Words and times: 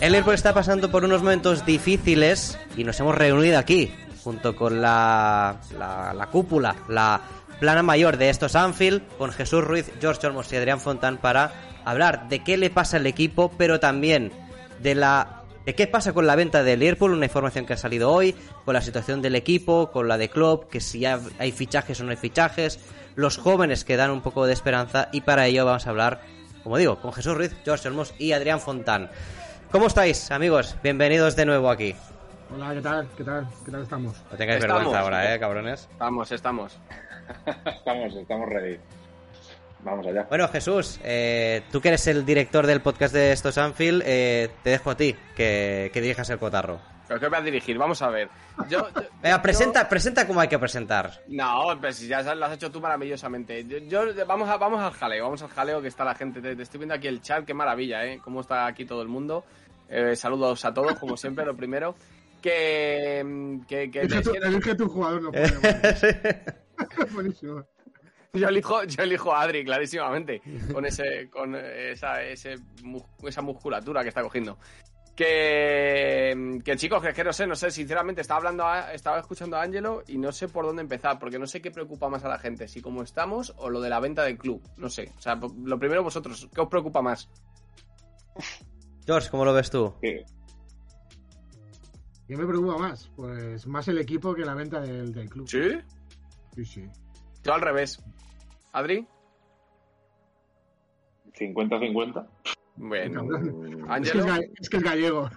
El 0.00 0.12
Liverpool 0.12 0.34
está 0.34 0.52
pasando 0.52 0.90
por 0.90 1.04
unos 1.04 1.22
momentos 1.22 1.64
difíciles 1.64 2.58
y 2.76 2.84
nos 2.84 2.98
hemos 3.00 3.14
reunido 3.14 3.58
aquí, 3.58 3.92
junto 4.24 4.56
con 4.56 4.80
la, 4.80 5.60
la, 5.78 6.12
la 6.14 6.26
cúpula, 6.26 6.76
la 6.88 7.20
plana 7.60 7.82
mayor 7.82 8.16
de 8.16 8.28
estos 8.28 8.56
Anfield, 8.56 9.02
con 9.18 9.30
Jesús 9.30 9.62
Ruiz, 9.62 9.90
George 10.00 10.26
Olmos 10.26 10.52
y 10.52 10.56
Adrián 10.56 10.80
Fontán 10.80 11.18
para 11.18 11.52
hablar 11.84 12.28
de 12.28 12.42
qué 12.42 12.56
le 12.56 12.70
pasa 12.70 12.96
al 12.96 13.06
equipo, 13.06 13.52
pero 13.56 13.78
también 13.78 14.32
de 14.80 14.94
la 14.94 15.42
de 15.64 15.74
qué 15.76 15.86
pasa 15.86 16.12
con 16.12 16.26
la 16.26 16.34
venta 16.34 16.64
de 16.64 16.76
Liverpool, 16.76 17.12
una 17.12 17.26
información 17.26 17.66
que 17.66 17.74
ha 17.74 17.76
salido 17.76 18.10
hoy, 18.10 18.34
con 18.64 18.74
la 18.74 18.80
situación 18.80 19.22
del 19.22 19.36
equipo, 19.36 19.92
con 19.92 20.08
la 20.08 20.18
de 20.18 20.28
Klopp, 20.28 20.68
que 20.68 20.80
si 20.80 21.04
hay 21.04 21.52
fichajes 21.52 22.00
o 22.00 22.04
no 22.04 22.10
hay 22.10 22.16
fichajes, 22.16 22.80
los 23.14 23.38
jóvenes 23.38 23.84
que 23.84 23.96
dan 23.96 24.10
un 24.10 24.22
poco 24.22 24.46
de 24.46 24.52
esperanza 24.52 25.08
y 25.12 25.20
para 25.20 25.46
ello 25.46 25.64
vamos 25.64 25.86
a 25.86 25.90
hablar, 25.90 26.22
como 26.64 26.78
digo, 26.78 27.00
con 27.00 27.12
Jesús 27.12 27.36
Ruiz, 27.36 27.54
George 27.64 27.86
Olmos 27.86 28.12
y 28.18 28.32
Adrián 28.32 28.60
Fontán. 28.60 29.10
¿Cómo 29.72 29.86
estáis, 29.86 30.30
amigos? 30.30 30.76
Bienvenidos 30.82 31.34
de 31.34 31.46
nuevo 31.46 31.70
aquí. 31.70 31.94
Hola, 32.54 32.74
¿qué 32.74 32.80
tal? 32.82 33.08
¿Qué 33.16 33.24
tal? 33.24 33.48
¿Qué 33.64 33.70
tal 33.70 33.82
estamos? 33.82 34.16
No 34.30 34.36
tengáis 34.36 34.60
Estamos. 34.62 34.82
vergüenza 34.82 35.00
ahora, 35.00 35.34
¿eh, 35.34 35.40
cabrones? 35.40 35.88
Estamos, 35.90 36.32
estamos. 36.32 36.78
estamos, 37.66 38.14
estamos 38.14 38.48
ready. 38.50 38.78
Vamos 39.80 40.06
allá. 40.06 40.26
Bueno, 40.28 40.46
Jesús, 40.48 41.00
eh, 41.02 41.62
tú 41.72 41.80
que 41.80 41.88
eres 41.88 42.06
el 42.06 42.24
director 42.26 42.66
del 42.66 42.82
podcast 42.82 43.14
de 43.14 43.32
estos 43.32 43.56
Anfield, 43.58 44.02
eh, 44.04 44.50
te 44.62 44.70
dejo 44.70 44.90
a 44.90 44.96
ti 44.96 45.16
que, 45.34 45.90
que 45.92 46.00
dirijas 46.00 46.28
el 46.30 46.38
cotarro. 46.38 46.78
¿Pero 47.08 47.18
qué 47.18 47.28
voy 47.28 47.38
a 47.38 47.42
dirigir? 47.42 47.78
Vamos 47.78 48.00
a 48.02 48.08
ver. 48.10 48.28
Yo, 48.68 48.88
yo- 48.94 49.02
Venga, 49.22 49.42
presenta, 49.42 49.82
yo- 49.82 49.88
presenta 49.88 50.26
como 50.26 50.40
hay 50.40 50.48
que 50.48 50.58
presentar. 50.58 51.10
No, 51.28 51.76
pues 51.80 52.00
ya 52.06 52.22
lo 52.34 52.44
has 52.46 52.52
hecho 52.52 52.70
tú 52.70 52.80
maravillosamente. 52.80 53.64
Yo, 53.66 53.78
yo- 54.12 54.26
vamos, 54.26 54.48
a, 54.48 54.56
vamos 54.56 54.80
al 54.80 54.92
jaleo, 54.92 55.24
vamos 55.24 55.42
al 55.42 55.48
jaleo 55.48 55.82
que 55.82 55.88
está 55.88 56.04
la 56.04 56.14
gente. 56.14 56.40
Te, 56.40 56.54
te 56.54 56.62
estoy 56.62 56.78
viendo 56.78 56.94
aquí 56.94 57.08
el 57.08 57.20
chat, 57.22 57.44
qué 57.44 57.54
maravilla, 57.54 58.04
¿eh? 58.04 58.20
Cómo 58.22 58.42
está 58.42 58.66
aquí 58.66 58.84
todo 58.84 59.02
el 59.02 59.08
mundo. 59.08 59.44
Eh, 59.94 60.16
saludos 60.16 60.64
a 60.64 60.72
todos, 60.72 60.98
como 60.98 61.16
siempre, 61.16 61.44
lo 61.44 61.54
primero. 61.54 61.94
Que... 62.40 63.22
mm, 63.24 63.60
que, 63.66 63.90
que 63.90 64.00
Elige 64.00 64.22
tu, 64.22 64.34
elige 64.34 64.74
tu 64.74 64.88
jugador, 64.88 65.22
no 65.22 65.30
puede. 65.30 66.42
Buenísimo. 67.12 67.64
yo, 68.32 68.48
elijo, 68.48 68.82
yo 68.84 69.02
elijo 69.04 69.34
a 69.34 69.42
Adri, 69.42 69.64
clarísimamente, 69.64 70.40
con, 70.72 70.86
ese, 70.86 71.28
con 71.30 71.54
esa, 71.54 72.22
ese, 72.22 72.56
esa 73.24 73.42
musculatura 73.42 74.02
que 74.02 74.08
está 74.08 74.22
cogiendo. 74.22 74.58
Que, 75.14 76.58
que 76.64 76.76
chicos, 76.76 77.02
que 77.02 77.10
es 77.10 77.14
que 77.14 77.22
no 77.22 77.34
sé, 77.34 77.46
no 77.46 77.54
sé, 77.54 77.70
sinceramente 77.70 78.22
estaba 78.22 78.38
hablando, 78.38 78.64
a- 78.66 78.94
estaba 78.94 79.20
escuchando 79.20 79.58
a 79.58 79.62
Ángelo 79.62 80.02
y 80.08 80.16
no 80.16 80.32
sé 80.32 80.48
por 80.48 80.64
dónde 80.64 80.80
empezar, 80.80 81.18
porque 81.18 81.38
no 81.38 81.46
sé 81.46 81.60
qué 81.60 81.70
preocupa 81.70 82.08
más 82.08 82.24
a 82.24 82.28
la 82.28 82.38
gente, 82.38 82.66
si 82.66 82.80
cómo 82.80 83.02
estamos 83.02 83.52
o 83.58 83.68
lo 83.68 83.82
de 83.82 83.90
la 83.90 84.00
venta 84.00 84.24
del 84.24 84.38
club, 84.38 84.62
no 84.78 84.88
sé. 84.88 85.12
O 85.18 85.20
sea, 85.20 85.34
lo 85.36 85.78
primero 85.78 86.02
vosotros, 86.02 86.48
¿qué 86.54 86.60
os 86.62 86.68
preocupa 86.68 87.02
más? 87.02 87.28
George, 89.06 89.30
¿cómo 89.30 89.44
lo 89.44 89.52
ves 89.52 89.70
tú? 89.70 89.94
Sí. 90.00 90.20
¿Qué 92.28 92.36
me 92.36 92.46
preocupa 92.46 92.78
más? 92.78 93.10
Pues 93.16 93.66
más 93.66 93.88
el 93.88 93.98
equipo 93.98 94.34
que 94.34 94.44
la 94.44 94.54
venta 94.54 94.80
del, 94.80 95.12
del 95.12 95.28
club. 95.28 95.48
¿Sí? 95.48 95.78
Sí, 96.54 96.64
sí. 96.64 96.88
Yo 97.42 97.54
al 97.54 97.60
revés. 97.60 98.02
¿Adri? 98.72 99.06
50-50. 101.34 102.26
Bueno. 102.76 103.26
Es 104.02 104.12
que 104.12 104.18
es, 104.60 104.68
que 104.70 104.78
gallego. 104.78 105.28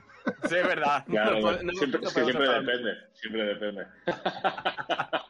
sí, 0.47 0.55
es 0.55 0.67
verdad. 0.67 1.03
No 1.07 1.39
no- 1.41 1.71
siempre, 1.73 2.01
no 2.01 2.09
siempre 2.09 2.47
depende. 2.47 2.91
Siempre 3.13 3.43
depende. 3.45 3.87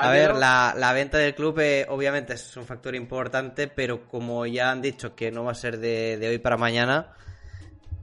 A 0.00 0.10
ver, 0.10 0.34
la, 0.36 0.74
la 0.76 0.92
venta 0.92 1.18
del 1.18 1.34
club 1.34 1.58
eh, 1.60 1.86
obviamente 1.88 2.34
es 2.34 2.56
un 2.56 2.64
factor 2.64 2.94
importante, 2.94 3.68
pero 3.68 4.06
como 4.08 4.46
ya 4.46 4.70
han 4.70 4.80
dicho 4.82 5.14
que 5.14 5.30
no 5.30 5.44
va 5.44 5.52
a 5.52 5.54
ser 5.54 5.78
de, 5.78 6.16
de 6.18 6.28
hoy 6.28 6.38
para 6.38 6.56
mañana, 6.56 7.08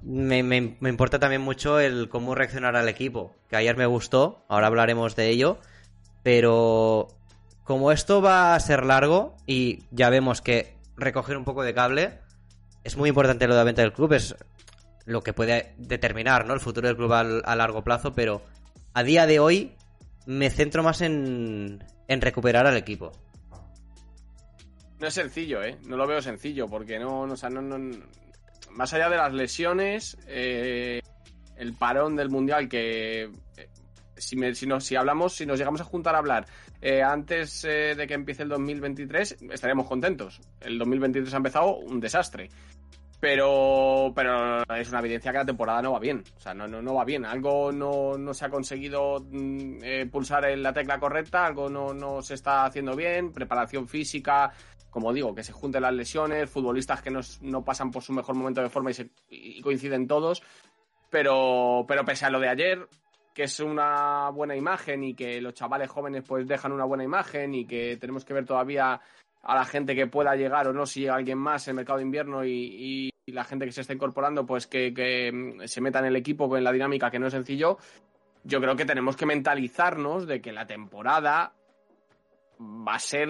me, 0.04 0.44
me- 0.44 0.78
me 0.80 0.90
importa 0.90 1.20
también 1.20 1.42
mucho 1.42 1.80
el 1.80 2.08
cómo 2.10 2.36
reaccionará 2.36 2.82
el 2.82 2.90
equipo. 2.90 3.36
Que 3.50 3.56
ayer 3.58 3.76
me 3.78 3.86
gustó, 3.86 4.44
ahora 4.48 4.68
hablaremos 4.68 5.16
de 5.16 5.30
ello, 5.30 5.60
pero 6.24 7.08
como 7.64 7.92
esto 7.92 8.22
va 8.22 8.56
a 8.56 8.60
ser 8.60 8.86
largo 8.86 9.36
y 9.46 9.84
ya 9.92 10.10
vemos 10.10 10.42
que 10.42 10.76
recoger 10.98 11.38
un 11.38 11.46
poco 11.46 11.64
de 11.64 11.74
cable, 11.74 12.20
es 12.84 12.96
muy 12.98 13.10
importante 13.10 13.48
lo 13.48 13.54
de 13.54 13.60
la 13.60 13.64
venta 13.64 13.82
del 13.82 13.94
club, 13.94 14.14
es 14.14 14.36
lo 15.06 15.22
que 15.22 15.34
puede 15.34 15.74
determinar 15.78 16.46
¿no? 16.46 16.54
el 16.54 16.60
futuro 16.60 16.88
del 16.88 16.98
club 16.98 17.14
al- 17.14 17.42
a 17.46 17.56
largo 17.56 17.84
plazo, 17.84 18.14
pero 18.14 18.42
a 18.94 19.04
día 19.04 19.26
de 19.26 19.40
hoy 19.40 19.74
me 20.28 20.50
centro 20.52 20.84
más 20.84 21.02
en, 21.02 21.84
en 22.08 22.22
recuperar 22.22 22.68
al 22.68 22.78
equipo. 22.78 23.12
No 25.00 25.08
es 25.08 25.14
sencillo, 25.14 25.64
¿eh? 25.64 25.78
No 25.88 25.96
lo 25.98 26.08
veo 26.08 26.22
sencillo, 26.22 26.68
porque 26.68 26.98
no, 27.00 27.28
no, 27.28 27.36
no, 27.62 27.98
más 28.72 28.94
allá 28.94 29.10
de 29.10 29.18
las 29.18 29.32
lesiones, 29.34 30.18
eh, 30.28 31.02
el 31.56 31.74
parón 31.74 32.16
del 32.16 32.30
Mundial 32.30 32.68
que... 32.68 33.24
eh, 33.58 33.70
si, 34.16 34.36
me- 34.36 34.56
si, 34.56 34.66
nos, 34.66 34.84
si 34.84 34.96
hablamos, 34.96 35.34
si 35.36 35.46
nos 35.46 35.60
llegamos 35.60 35.82
a 35.82 35.84
juntar 35.84 36.16
a 36.16 36.18
hablar 36.18 36.48
eh, 36.82 37.04
antes 37.04 37.62
de 37.62 38.06
que 38.08 38.16
empiece 38.16 38.42
el 38.44 38.50
2023, 38.50 39.38
estaríamos 39.52 39.88
contentos. 39.88 40.42
El 40.62 40.80
2023 40.80 41.32
ha 41.34 41.38
empezado 41.38 41.76
un 41.78 42.00
desastre. 42.00 42.50
Pero, 43.20 44.12
pero 44.16 44.62
es 44.76 44.90
una 44.90 45.00
evidencia 45.00 45.32
que 45.32 45.40
la 45.40 45.46
temporada 45.46 45.82
no 45.82 45.94
va 45.94 46.00
bien. 46.00 46.24
O 46.36 46.40
sea, 46.40 46.54
no, 46.54 46.68
no, 46.68 46.82
no 46.84 46.94
va 46.94 47.04
bien. 47.04 47.26
Algo 47.26 47.72
no, 47.72 48.16
no 48.18 48.34
se 48.34 48.46
ha 48.46 48.50
conseguido 48.50 49.20
mm, 49.28 49.80
eh, 49.84 50.06
pulsar 50.12 50.46
en 50.46 50.62
la 50.62 50.72
tecla 50.72 51.00
correcta, 51.00 51.46
algo 51.46 51.68
no, 51.70 51.94
no 51.94 52.22
se 52.22 52.36
está 52.36 52.66
haciendo 52.66 52.96
bien. 52.96 53.32
Preparación 53.34 53.88
física, 53.88 54.52
como 54.92 55.12
digo, 55.14 55.34
que 55.34 55.44
se 55.44 55.52
junten 55.52 55.82
las 55.82 55.94
lesiones, 55.94 56.50
futbolistas 56.50 57.02
que 57.02 57.10
no, 57.10 57.22
no 57.42 57.66
pasan 57.66 57.90
por 57.90 58.04
su 58.04 58.14
mejor 58.14 58.36
momento 58.36 58.62
de 58.62 58.70
forma 58.70 58.92
y, 58.92 58.94
se- 58.94 59.10
y 59.30 59.62
coinciden 59.62 60.08
todos. 60.08 60.44
Pero, 61.10 61.86
pero 61.88 62.06
pese 62.06 62.26
a 62.26 62.30
lo 62.30 62.40
de 62.40 62.50
ayer, 62.50 62.88
que 63.34 63.44
es 63.44 63.60
una 63.60 64.30
buena 64.30 64.56
imagen 64.56 65.04
y 65.04 65.16
que 65.16 65.42
los 65.42 65.54
chavales 65.56 65.90
jóvenes 65.90 66.24
pues 66.28 66.48
dejan 66.48 66.72
una 66.72 66.86
buena 66.86 67.04
imagen 67.04 67.56
y 67.56 67.66
que 67.66 67.98
tenemos 67.98 68.26
que 68.26 68.34
ver 68.34 68.46
todavía 68.46 69.00
a 69.48 69.56
la 69.56 69.66
gente 69.66 69.96
que 69.96 70.08
pueda 70.08 70.36
llegar 70.36 70.68
o 70.68 70.74
no, 70.74 70.86
si 70.86 71.00
llega 71.02 71.16
alguien 71.16 71.38
más 71.38 71.68
en 71.68 71.72
el 71.72 71.76
mercado 71.78 71.98
de 72.00 72.04
invierno 72.06 72.44
y, 72.46 72.52
y- 72.52 73.10
la 73.32 73.44
gente 73.44 73.66
que 73.66 73.72
se 73.74 73.82
está 73.82 73.94
incorporando, 73.94 74.46
pues 74.46 74.68
que, 74.68 74.94
que, 74.94 75.32
mm, 75.34 75.68
se 75.68 75.82
meta 75.82 76.00
en 76.00 76.06
el 76.06 76.16
equipo 76.16 76.56
en 76.58 76.64
la 76.64 76.72
dinámica, 76.72 77.12
que 77.12 77.20
no 77.20 77.28
es 77.28 77.34
sencillo. 77.34 77.78
Yo 78.46 78.62
creo 78.62 78.76
que 78.78 78.86
tenemos 78.86 79.18
que 79.18 79.26
mentalizarnos 79.26 80.26
de 80.28 80.42
que 80.42 80.54
la 80.54 80.66
temporada 80.66 81.54
va 82.60 82.96
a 82.96 83.00
ser, 83.00 83.30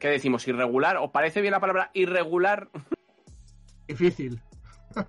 ¿qué 0.00 0.08
decimos? 0.08 0.48
Irregular. 0.48 0.96
¿Os 0.96 1.10
parece 1.10 1.40
bien 1.42 1.52
la 1.52 1.60
palabra 1.60 1.90
irregular? 1.92 2.68
Difícil. 3.86 4.40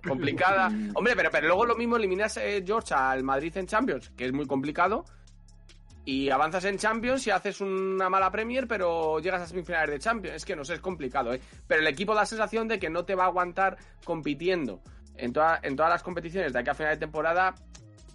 complicada. 0.06 0.68
Hombre, 0.94 1.14
pero, 1.16 1.30
pero 1.30 1.46
luego 1.46 1.64
lo 1.64 1.76
mismo 1.76 1.96
eliminas, 1.96 2.36
eh, 2.36 2.62
George, 2.66 2.92
al 2.94 3.22
Madrid 3.24 3.56
en 3.56 3.66
Champions, 3.66 4.10
que 4.10 4.26
es 4.26 4.32
muy 4.32 4.46
complicado. 4.46 5.04
Y 6.06 6.30
avanzas 6.30 6.64
en 6.66 6.78
Champions 6.78 7.26
y 7.26 7.30
haces 7.30 7.60
una 7.60 8.08
mala 8.08 8.30
Premier, 8.30 8.66
pero 8.68 9.18
llegas 9.18 9.42
a 9.42 9.46
semifinales 9.46 9.90
de 9.90 9.98
Champions. 9.98 10.36
Es 10.36 10.44
que 10.44 10.54
no 10.56 10.64
sé, 10.64 10.74
es 10.74 10.80
complicado, 10.80 11.34
¿eh? 11.34 11.40
Pero 11.66 11.80
el 11.82 11.86
equipo 11.88 12.14
da 12.14 12.20
la 12.20 12.26
sensación 12.26 12.68
de 12.68 12.78
que 12.78 12.88
no 12.88 13.04
te 13.04 13.14
va 13.16 13.24
a 13.24 13.26
aguantar 13.26 13.76
compitiendo 14.04 14.80
en, 15.16 15.32
toda- 15.32 15.58
en 15.62 15.74
todas 15.76 15.90
las 15.90 16.02
competiciones 16.04 16.52
de 16.52 16.60
aquí 16.60 16.70
a 16.70 16.74
final 16.74 16.94
de 16.94 17.00
temporada, 17.00 17.54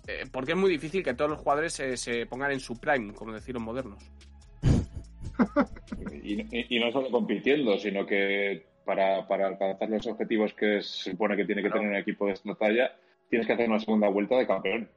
eh, 0.07 0.23
porque 0.31 0.53
es 0.53 0.57
muy 0.57 0.69
difícil 0.71 1.03
que 1.03 1.13
todos 1.13 1.29
los 1.31 1.39
jugadores 1.41 1.73
se, 1.73 1.97
se 1.97 2.25
pongan 2.25 2.51
en 2.51 2.61
su 2.61 2.79
prime, 2.79 3.13
como 3.13 3.33
decir 3.33 3.53
los 3.53 3.63
modernos. 3.63 4.01
Y, 6.23 6.41
y- 6.41 6.65
y 6.69 6.79
no 6.79 6.91
solo 6.91 7.09
compitiendo, 7.09 7.77
sino 7.77 8.05
que 8.05 8.65
para, 8.85 9.27
para 9.27 9.47
alcanzar 9.47 9.89
los 9.89 10.07
objetivos 10.07 10.53
que 10.53 10.81
se 10.81 11.11
supone 11.11 11.35
que 11.35 11.45
tiene 11.45 11.61
que 11.63 11.69
tener 11.69 11.89
un 11.89 11.95
equipo 11.95 12.25
de 12.27 12.33
esta 12.33 12.53
talla, 12.55 12.91
tienes 13.29 13.47
que 13.47 13.53
hacer 13.53 13.67
una 13.69 13.79
segunda 13.79 14.07
vuelta 14.07 14.37
de 14.37 14.47
campeón. 14.47 14.89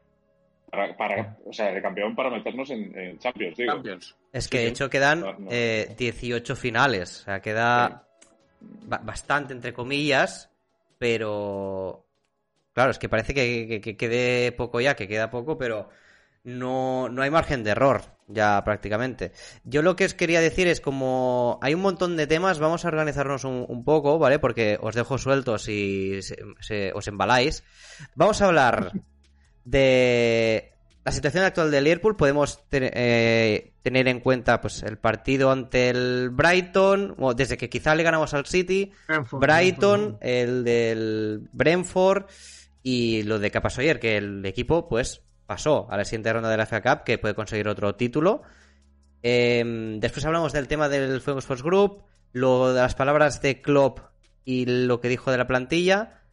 Para, 0.71 0.97
para- 0.97 1.37
o 1.47 1.53
sea, 1.53 1.73
de 1.73 1.81
campeón 1.83 2.17
para 2.17 2.31
meternos 2.31 2.69
en, 2.71 2.97
en 2.99 3.19
Champions, 3.19 3.57
digo. 3.57 3.73
Champions. 3.73 4.17
Es 4.33 4.49
que 4.49 4.59
Sí, 4.59 4.65
de 4.65 4.71
hecho 4.71 4.91
quedan 4.91 5.21
No, 5.21 5.33
no. 5.39 5.49
eh, 5.51 5.95
18 5.97 6.57
finales, 6.57 7.21
o 7.21 7.25
sea, 7.25 7.41
queda 7.41 8.09
ba- 8.61 9.01
bastante 9.05 9.53
entre 9.53 9.73
comillas, 9.73 10.51
pero 10.99 12.07
claro, 12.73 12.91
es 12.91 12.99
que 12.99 13.09
parece 13.09 13.35
que, 13.35 13.67
que- 13.69 13.81
que 13.81 13.97
quede 13.97 14.51
poco 14.53 14.81
ya, 14.81 14.97
que 14.97 15.07
queda 15.07 15.31
poco, 15.31 15.57
pero 15.59 15.89
no, 16.43 17.09
no 17.09 17.23
hay 17.23 17.31
margen 17.31 17.63
de 17.63 17.71
error 17.71 18.03
ya 18.27 18.63
prácticamente. 18.65 19.33
Yo 19.65 19.83
lo 19.83 19.95
que 19.97 20.07
os 20.07 20.15
quería 20.15 20.41
decir 20.41 20.67
es 20.67 20.81
como 20.81 21.59
hay 21.63 21.75
un 21.75 21.83
montón 21.83 22.17
de 22.17 22.27
temas, 22.27 22.59
vamos 22.59 22.85
a 22.85 22.89
organizarnos 22.89 23.45
un, 23.45 23.65
un 23.69 23.85
poco, 23.85 24.19
¿vale? 24.19 24.39
Porque 24.39 24.79
os 24.81 24.95
dejo 24.95 25.19
sueltos 25.19 25.69
y 25.69 26.21
se- 26.23 26.39
se- 26.61 26.93
os 26.95 27.07
embaláis. 27.07 27.63
Vamos 28.15 28.41
a 28.43 28.47
hablar 28.47 28.93
de 29.65 30.73
la 31.05 31.13
situación 31.13 31.45
actual 31.45 31.71
del 31.71 31.85
Liverpool. 31.85 32.17
Podemos 32.17 32.61
eh, 32.71 33.73
tener 33.83 34.09
en 34.09 34.21
cuenta 34.21 34.61
pues 34.61 34.83
el 34.83 34.99
partido 34.99 35.51
ante 35.51 35.91
el 35.91 36.31
Brighton, 36.31 37.15
o 37.19 37.35
desde 37.35 37.57
que 37.57 37.69
quizá 37.69 37.95
le 37.95 38.03
ganamos 38.03 38.33
al 38.35 38.47
City, 38.47 38.93
Brentford, 39.07 39.41
Brighton, 39.41 40.01
Brentford. 40.01 40.29
el 40.29 40.65
del 40.65 41.49
Brentford 41.53 42.25
y 42.83 43.23
lo 43.23 43.39
de 43.39 43.51
que 43.51 43.61
pasó 43.61 43.81
ayer, 43.81 44.01
que 44.01 44.17
el 44.17 44.45
equipo 44.47 44.89
pues 44.89 45.23
pasó 45.47 45.87
a 45.91 45.97
la 45.97 46.05
siguiente 46.05 46.33
ronda 46.33 46.51
de 46.51 46.57
la 46.57 46.67
FA 46.67 46.83
Cup, 46.83 47.05
que 47.05 47.19
puede 47.19 47.35
conseguir 47.35 47.69
otro 47.69 47.95
título. 47.95 48.43
Eh, 49.23 49.97
después 50.01 50.25
hablamos 50.25 50.53
del 50.53 50.69
tema 50.69 50.89
del 50.89 51.21
Fuego 51.21 51.39
Sports 51.39 51.63
Group, 51.63 52.03
lo 52.33 52.73
de 52.73 52.81
las 52.81 52.95
palabras 52.95 53.41
de 53.41 53.63
Klopp 53.63 54.01
y 54.45 54.67
lo 54.67 55.01
que 55.01 55.09
dijo 55.09 55.31
de 55.31 55.39
la 55.39 55.47
plantilla. 55.47 56.24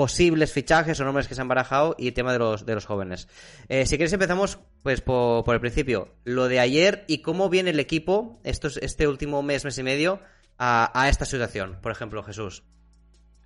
Posibles 0.00 0.50
fichajes 0.50 0.98
o 0.98 1.04
nombres 1.04 1.28
que 1.28 1.34
se 1.34 1.42
han 1.42 1.48
barajado 1.48 1.94
y 1.98 2.08
el 2.08 2.14
tema 2.14 2.32
de 2.32 2.38
los, 2.38 2.64
de 2.64 2.74
los 2.74 2.86
jóvenes. 2.86 3.28
Eh, 3.68 3.84
si 3.84 3.98
queréis 3.98 4.14
empezamos 4.14 4.58
pues 4.82 5.02
por, 5.02 5.44
por, 5.44 5.54
el 5.54 5.60
principio. 5.60 6.14
Lo 6.24 6.48
de 6.48 6.58
ayer 6.58 7.04
y 7.06 7.20
cómo 7.20 7.50
viene 7.50 7.68
el 7.68 7.80
equipo 7.80 8.40
estos, 8.42 8.78
este 8.78 9.06
último 9.06 9.42
mes, 9.42 9.62
mes 9.66 9.76
y 9.76 9.82
medio 9.82 10.22
a, 10.56 10.90
a, 10.98 11.10
esta 11.10 11.26
situación. 11.26 11.76
Por 11.82 11.92
ejemplo, 11.92 12.22
Jesús. 12.22 12.64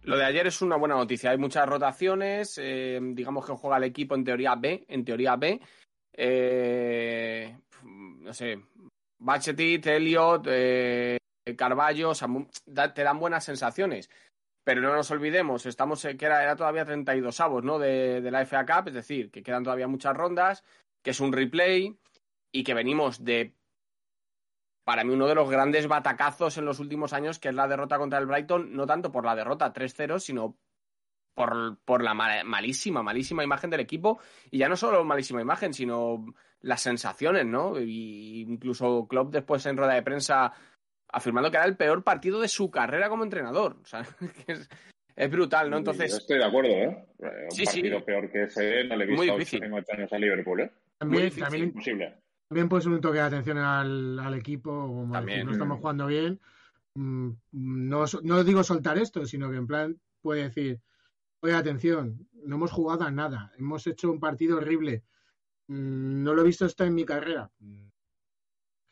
Lo 0.03 0.17
de 0.17 0.27
ayer 0.27 0.47
es 0.47 0.63
una 0.63 0.77
buena 0.77 0.95
noticia. 0.95 1.33
Hay 1.33 1.39
muchas 1.39 1.69
rotaciones. 1.69 2.57
Eh, 2.63 3.01
digamos 3.03 3.45
que 3.45 3.55
juega 3.55 3.79
el 3.79 3.83
equipo 3.83 4.15
en 4.15 4.23
teoría 4.23 4.55
B. 4.55 4.85
En 4.87 5.05
teoría 5.05 5.35
B. 5.35 5.61
Eh, 6.13 7.59
no 7.83 8.33
sé. 8.33 8.61
Bachetit, 9.19 9.85
Elliot, 9.89 10.47
eh, 10.49 11.19
Carballo, 11.57 12.13
te 12.95 13.03
dan 13.03 13.19
buenas 13.19 13.45
sensaciones. 13.45 14.09
Pero 14.65 14.81
no 14.81 14.95
nos 14.95 15.11
olvidemos, 15.11 15.67
estamos 15.67 16.03
que 16.03 16.25
era, 16.25 16.43
era 16.43 16.57
todavía 16.57 16.85
32 16.85 17.39
avos, 17.41 17.63
¿no? 17.63 17.79
De, 17.79 18.21
de, 18.21 18.31
la 18.31 18.47
FA 18.47 18.65
Cup, 18.65 18.89
es 18.89 18.95
decir, 18.95 19.31
que 19.31 19.43
quedan 19.43 19.63
todavía 19.63 19.87
muchas 19.87 20.17
rondas, 20.17 20.65
que 21.03 21.11
es 21.11 21.21
un 21.21 21.33
replay 21.33 21.97
y 22.51 22.65
que 22.65 22.73
venimos 22.73 23.23
de, 23.23 23.55
para 24.85 25.03
mí, 25.03 25.15
uno 25.15 25.27
de 25.27 25.35
los 25.35 25.49
grandes 25.49 25.89
batacazos 25.89 26.59
en 26.59 26.67
los 26.67 26.79
últimos 26.79 27.15
años, 27.15 27.39
que 27.39 27.49
es 27.49 27.55
la 27.55 27.67
derrota 27.67 27.99
contra 27.99 28.19
el 28.19 28.27
Brighton, 28.27 28.77
no 28.77 28.87
tanto 28.87 29.11
por 29.11 29.25
la 29.25 29.35
derrota 29.35 29.73
3-0, 29.73 30.19
sino 30.19 30.59
por, 31.35 31.79
por 31.85 32.03
la 32.03 32.13
malísima, 32.13 33.03
malísima 33.03 33.43
imagen 33.43 33.71
del 33.71 33.81
equipo. 33.81 34.21
Y 34.51 34.59
ya 34.59 34.69
no 34.69 34.77
solo 34.77 35.03
malísima 35.05 35.41
imagen, 35.41 35.73
sino 35.73 36.27
las 36.61 36.83
sensaciones, 36.83 37.47
¿no? 37.47 37.81
Y 37.81 38.43
incluso 38.43 39.07
Klopp 39.09 39.33
después 39.33 39.65
en 39.65 39.79
rueda 39.79 39.95
de 39.95 40.03
prensa 40.03 40.53
afirmando 41.15 41.51
que 41.51 41.57
era 41.57 41.67
el 41.67 41.77
peor 41.77 42.03
partido 42.03 42.41
de 42.41 42.49
su 42.49 42.71
carrera 42.71 43.09
como 43.09 43.25
entrenador. 43.25 43.77
O 43.83 43.87
sea, 43.87 44.01
es, 44.47 44.69
es, 45.17 45.31
brutal, 45.31 45.71
¿no? 45.71 45.79
Entonces. 45.79 46.11
Yo 46.11 46.17
estoy 46.19 46.39
de 46.39 46.45
acuerdo, 46.45 46.71
¿eh? 46.71 47.07
Un 47.19 47.51
sí, 47.51 47.65
partido 47.65 47.99
sí. 47.99 48.05
peor 48.05 48.31
que 48.31 48.43
ese 48.45 48.85
no 48.85 48.97
le 48.97 49.05
he 49.05 49.07
visto 49.09 49.23
Muy 49.25 49.33
difícil. 49.33 49.61
tengo 49.61 49.77
ocho 49.77 49.93
años 49.93 50.13
a 50.13 50.19
Liverpool, 50.19 50.61
¿eh? 50.61 50.73
También, 50.99 51.25
difícil, 51.25 51.45
también, 51.45 51.65
Imposible. 51.65 52.15
también 52.49 52.69
puede 52.69 52.83
ser 52.83 52.93
un 52.93 53.01
toque 53.01 53.19
de 53.19 53.25
atención 53.25 53.59
al, 53.59 54.19
al 54.19 54.35
equipo, 54.35 54.71
como 54.71 55.13
También. 55.13 55.39
decir, 55.39 55.47
no 55.47 55.53
estamos 55.53 55.79
jugando 55.81 56.07
bien. 56.07 56.41
Mm, 56.95 57.31
No, 57.53 58.05
no 58.23 58.45
digo 58.45 58.63
soltar 58.63 58.99
esto, 58.99 59.25
sino 59.27 59.51
que 59.51 59.57
en 59.57 59.67
plan 59.67 60.01
puede 60.23 60.45
decir, 60.45 60.81
oye, 61.41 61.55
atención, 61.55 62.29
no 62.45 62.57
hemos 62.57 62.73
jugado 62.73 63.05
a 63.05 63.11
nada, 63.11 63.53
hemos 63.59 63.87
hecho 63.87 64.11
un 64.11 64.21
partido 64.21 64.59
horrible, 64.59 65.03
Mm, 65.67 66.23
no 66.23 66.35
lo 66.35 66.43
he 66.43 66.45
visto 66.45 66.67
esto 66.67 66.85
en 66.85 66.95
mi 66.95 67.05
carrera. 67.07 67.51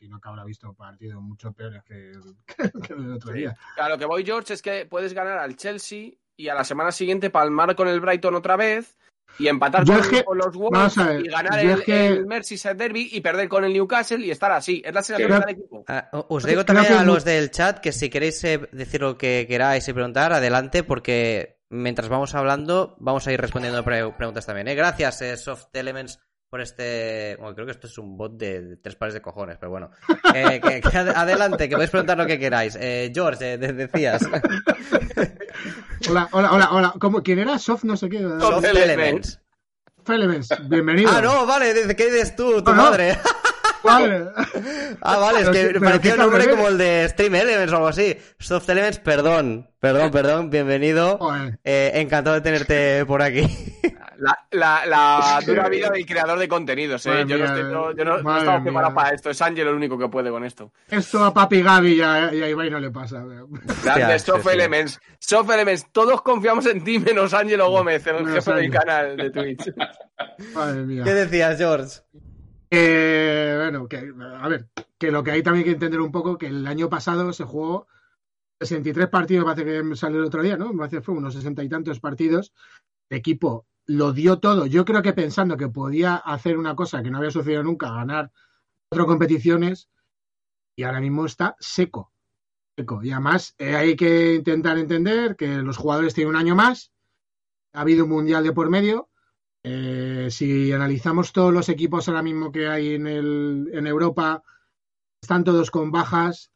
Mm, 0.03 0.05
Y 0.05 0.09
no 0.09 0.19
que 0.19 0.29
habrá 0.29 0.43
visto 0.43 0.73
partidos 0.73 1.21
mucho 1.21 1.51
peores 1.53 1.83
que, 1.83 2.11
que, 2.45 2.71
que 2.81 2.93
el 2.93 3.13
otro 3.13 3.31
día. 3.33 3.55
A 3.77 3.89
lo 3.89 3.97
que 3.97 4.05
voy, 4.05 4.25
George, 4.25 4.53
es 4.53 4.61
que 4.61 4.85
puedes 4.85 5.13
ganar 5.13 5.37
al 5.39 5.55
Chelsea 5.55 6.11
y 6.35 6.47
a 6.49 6.55
la 6.55 6.63
semana 6.63 6.91
siguiente 6.91 7.29
palmar 7.29 7.75
con 7.75 7.87
el 7.87 7.99
Brighton 7.99 8.35
otra 8.35 8.55
vez 8.57 8.97
y 9.39 9.47
empatar 9.47 9.85
con, 9.85 9.97
es 9.99 10.07
que- 10.07 10.23
con 10.23 10.37
los 10.37 10.55
Wolves 10.55 10.95
y 11.23 11.27
ganar 11.29 11.59
el, 11.59 11.83
el 11.91 12.25
Merseyside 12.25 12.75
Derby 12.75 13.09
y 13.13 13.21
perder 13.21 13.47
con 13.47 13.63
el 13.63 13.73
Newcastle 13.73 14.23
y 14.25 14.29
estar 14.31 14.51
así. 14.51 14.81
Es 14.85 14.93
la 14.93 15.01
sensación 15.01 15.39
del 15.39 15.49
equipo. 15.49 15.85
Ah, 15.87 16.09
os 16.11 16.43
digo 16.43 16.65
también 16.65 16.93
a 16.93 17.03
los 17.03 17.23
del 17.25 17.49
chat 17.51 17.79
que 17.79 17.91
si 17.91 18.09
queréis 18.09 18.43
eh, 18.43 18.59
decir 18.71 19.01
lo 19.01 19.17
que 19.17 19.45
queráis 19.47 19.87
y 19.87 19.93
preguntar, 19.93 20.33
adelante, 20.33 20.83
porque 20.83 21.57
mientras 21.69 22.09
vamos 22.09 22.35
hablando, 22.35 22.95
vamos 22.99 23.25
a 23.27 23.31
ir 23.31 23.39
respondiendo 23.41 23.83
pre- 23.83 24.11
preguntas 24.11 24.45
también. 24.45 24.67
¿eh? 24.67 24.75
Gracias, 24.75 25.21
eh, 25.23 25.37
Soft 25.37 25.67
Elements, 25.73 26.19
por 26.53 26.61
este. 26.61 27.35
Bueno, 27.39 27.55
creo 27.55 27.65
que 27.65 27.71
esto 27.71 27.87
es 27.87 27.97
un 27.97 28.15
bot 28.15 28.37
de, 28.37 28.61
de 28.61 28.77
tres 28.77 28.95
pares 28.95 29.15
de 29.15 29.23
cojones, 29.23 29.57
pero 29.59 29.71
bueno. 29.71 29.89
Eh, 30.35 30.61
que- 30.61 30.81
que 30.81 30.97
ad- 30.99 31.09
adelante, 31.15 31.67
que 31.67 31.73
podéis 31.75 31.89
preguntar 31.89 32.15
lo 32.15 32.27
que 32.27 32.37
queráis. 32.37 32.77
Eh, 32.79 33.11
George, 33.11 33.53
eh, 33.53 33.57
de- 33.57 33.73
decías. 33.73 34.21
Hola, 36.09 36.29
hola, 36.31 36.51
hola, 36.51 36.69
hola. 36.71 36.93
¿Cómo, 36.99 37.23
¿Quién 37.23 37.39
era? 37.39 37.57
Soft 37.57 37.85
no 37.85 37.97
sé 37.97 38.07
qué. 38.07 38.19
Soft 38.19 38.39
Soft 38.41 38.65
Elements. 38.65 38.83
Elements. 38.93 39.39
Soft 39.97 40.09
Elements, 40.11 40.69
bienvenido. 40.69 41.09
Ah, 41.11 41.21
no, 41.21 41.45
vale, 41.47 41.73
¿qué 41.95 42.11
dices 42.11 42.35
tú, 42.35 42.61
tu 42.63 42.69
no. 42.71 42.83
madre? 42.83 43.17
Vale. 43.83 44.27
Ah, 45.01 45.17
vale, 45.17 45.41
es 45.41 45.49
que 45.49 45.77
parecía 45.77 46.13
un 46.13 46.19
nombre 46.21 46.49
como 46.49 46.69
el 46.69 46.77
de 46.77 47.05
Stream 47.09 47.35
Elements 47.35 47.73
o 47.73 47.75
algo 47.75 47.87
así. 47.89 48.15
Soft 48.39 48.69
Elements, 48.69 48.99
perdón, 48.99 49.69
perdón, 49.81 50.09
perdón, 50.09 50.49
bienvenido. 50.49 51.19
Eh, 51.65 51.91
encantado 51.95 52.35
de 52.37 52.41
tenerte 52.41 53.05
por 53.05 53.21
aquí. 53.21 53.41
La, 54.23 54.37
la, 54.51 54.85
la 54.85 55.39
Sí. 55.41 55.47
dura 55.47 55.67
vida 55.67 55.89
del 55.89 56.05
creador 56.05 56.39
de 56.39 56.47
contenidos. 56.47 57.05
¿eh? 57.07 57.25
Yo 57.27 57.37
no, 57.37 57.45
estoy, 57.45 57.63
no- 57.63 57.91
yo 57.95 58.05
no, 58.05 58.17
no 58.21 58.23
preparados 58.23 58.63
mía. 58.63 58.93
para 58.93 59.09
esto. 59.15 59.29
Es 59.29 59.41
Ángel 59.41 59.67
el 59.67 59.73
único 59.73 59.97
que 59.97 60.07
puede 60.07 60.29
con 60.29 60.43
esto. 60.45 60.71
Esto 60.87 61.23
a 61.25 61.33
Papi 61.33 61.61
Gaby 61.61 61.93
y 61.95 62.01
a, 62.01 62.33
y 62.33 62.41
a 62.41 62.49
Ibai 62.49 62.69
no 62.69 62.79
le 62.79 62.89
pasa. 62.91 63.23
Grandes 63.83 64.21
sí, 64.21 64.31
Soft. 64.31 64.47
Elements. 64.47 65.01
Soft 65.19 65.49
Elements. 65.51 65.91
Todos 65.91 66.21
confiamos 66.21 66.65
en 66.67 66.83
ti 66.83 66.99
menos 66.99 67.33
Ángelo 67.33 67.69
Gómez, 67.69 68.05
el 68.07 68.15
Menos 68.23 68.31
jefe 68.33 68.53
del 68.53 68.71
canal 68.71 69.17
de 69.17 69.29
Twitch. 69.31 69.73
Madre 70.55 70.83
mía. 70.83 71.03
¿Qué 71.03 71.13
decías, 71.13 71.57
George? 71.57 71.99
Eh, 72.71 73.55
bueno, 73.61 73.87
que, 73.87 74.11
a 74.41 74.47
ver, 74.47 74.67
que 74.97 75.11
lo 75.11 75.23
que 75.23 75.31
hay 75.31 75.43
también 75.43 75.65
que 75.65 75.71
entender 75.71 75.99
un 75.99 76.11
poco, 76.11 76.37
que 76.37 76.47
el 76.47 76.65
año 76.65 76.89
pasado 76.89 77.31
se 77.33 77.43
jugó 77.43 77.87
63 78.61 79.09
partidos, 79.09 79.45
parece 79.45 79.65
que 79.65 79.95
salió 79.95 80.19
el 80.19 80.25
otro 80.25 80.41
día, 80.41 80.57
¿no? 80.57 80.71
Me 80.71 80.77
parece 80.79 80.97
que 80.97 81.01
fue 81.03 81.15
unos 81.15 81.33
60 81.33 81.61
y 81.63 81.69
tantos 81.69 81.99
partidos. 81.99 82.53
El 83.09 83.17
equipo 83.19 83.67
lo 83.85 84.13
dio 84.13 84.39
todo. 84.39 84.65
Yo 84.65 84.85
creo 84.85 85.01
que 85.01 85.13
pensando 85.13 85.57
que 85.57 85.69
podía 85.69 86.15
hacer 86.15 86.57
una 86.57 86.75
cosa 86.75 87.03
que 87.03 87.11
no 87.11 87.17
había 87.17 87.31
sucedido 87.31 87.63
nunca, 87.63 87.91
ganar 87.91 88.31
cuatro 88.89 89.05
competiciones, 89.07 89.89
y 90.75 90.83
ahora 90.83 91.01
mismo 91.01 91.25
está 91.25 91.55
seco. 91.59 92.11
Seco. 92.75 93.03
Y 93.03 93.11
además 93.11 93.55
eh, 93.57 93.75
hay 93.75 93.95
que 93.95 94.35
intentar 94.35 94.77
entender 94.77 95.35
que 95.35 95.47
los 95.57 95.77
jugadores 95.77 96.13
tienen 96.13 96.35
un 96.35 96.39
año 96.39 96.55
más, 96.55 96.91
ha 97.73 97.81
habido 97.81 98.05
un 98.05 98.11
mundial 98.11 98.43
de 98.43 98.53
por 98.53 98.69
medio. 98.69 99.09
Eh, 99.63 100.27
si 100.29 100.71
analizamos 100.73 101.31
todos 101.31 101.53
los 101.53 101.69
equipos 101.69 102.07
ahora 102.07 102.21
mismo 102.21 102.51
que 102.51 102.67
hay 102.67 102.95
en, 102.95 103.07
el, 103.07 103.69
en 103.73 103.87
Europa, 103.87 104.43
están 105.21 105.43
todos 105.43 105.71
con 105.71 105.91
bajas, 105.91 106.51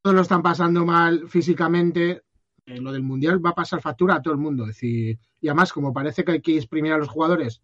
todos 0.00 0.14
lo 0.14 0.22
están 0.22 0.42
pasando 0.42 0.84
mal 0.84 1.28
físicamente. 1.28 2.22
Eh, 2.66 2.80
lo 2.80 2.92
del 2.92 3.02
mundial 3.02 3.44
va 3.44 3.50
a 3.50 3.54
pasar 3.54 3.80
factura 3.80 4.16
a 4.16 4.22
todo 4.22 4.34
el 4.34 4.40
mundo. 4.40 4.64
Es 4.64 4.76
decir, 4.76 5.18
y 5.40 5.48
además, 5.48 5.72
como 5.72 5.92
parece 5.92 6.24
que 6.24 6.32
hay 6.32 6.40
que 6.40 6.56
exprimir 6.56 6.92
a 6.92 6.98
los 6.98 7.08
jugadores 7.08 7.62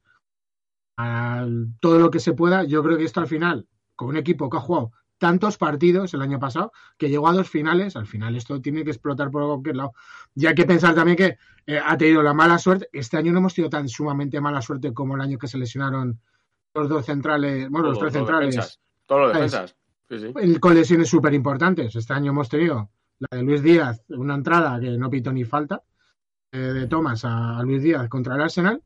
a 0.97 1.47
todo 1.81 1.99
lo 2.01 2.11
que 2.11 2.19
se 2.19 2.33
pueda, 2.33 2.65
yo 2.65 2.83
creo 2.83 2.99
que 2.99 3.05
esto 3.05 3.21
al 3.21 3.29
final, 3.29 3.69
con 3.95 4.09
un 4.09 4.17
equipo 4.17 4.51
que 4.51 4.57
ha 4.57 4.61
jugado 4.61 4.93
tantos 5.19 5.59
partidos 5.59 6.15
el 6.15 6.23
año 6.23 6.39
pasado, 6.39 6.73
que 6.97 7.09
llegó 7.09 7.29
a 7.29 7.33
dos 7.33 7.49
finales, 7.49 7.97
al 7.97 8.07
final 8.07 8.37
esto 8.37 8.61
tiene 8.61 8.85
que 8.85 8.91
explotar 8.91 9.31
por 9.31 9.45
cualquier 9.47 9.77
lado. 9.77 9.93
Y 10.35 10.47
hay 10.47 10.55
que 10.55 10.65
pensar 10.65 10.95
también 10.95 11.17
que 11.17 11.39
eh, 11.67 11.81
ha 11.85 11.97
tenido 11.97 12.23
la 12.23 12.35
mala 12.35 12.59
suerte. 12.59 12.89
Este 12.93 13.17
año 13.17 13.33
no 13.33 13.39
hemos 13.39 13.55
tenido 13.55 13.71
tan 13.71 13.89
sumamente 13.89 14.41
mala 14.41 14.63
suerte 14.63 14.93
como 14.93 15.15
el 15.15 15.21
año 15.21 15.39
que 15.39 15.49
se 15.49 15.59
lesionaron 15.59 16.21
los 16.75 16.89
dos 16.89 17.07
centrales, 17.07 17.69
bueno, 17.69 17.89
los 17.89 17.99
tres 17.99 18.13
centrales, 18.13 18.55
defensas. 18.55 18.81
Todos 19.07 19.23
los 19.23 19.33
¿Sabes? 19.33 19.53
defensas. 19.53 19.77
Sí, 20.11 20.53
sí. 20.55 20.61
con 20.61 20.75
lesiones 20.75 21.09
súper 21.09 21.35
importantes. 21.35 21.95
Este 21.95 22.13
año 22.13 22.31
hemos 22.31 22.49
tenido 22.49 22.91
la 23.21 23.37
de 23.39 23.43
Luis 23.43 23.63
Díaz, 23.63 24.03
una 24.09 24.35
entrada 24.35 24.79
que 24.81 24.91
no 24.97 25.11
pito 25.11 25.33
ni 25.33 25.45
falta, 25.45 25.83
eh, 26.53 26.59
de 26.59 26.87
Thomas 26.87 27.25
a, 27.25 27.59
a 27.59 27.63
Luis 27.63 27.83
Díaz 27.83 28.09
contra 28.09 28.35
el 28.37 28.43
Arsenal. 28.43 28.83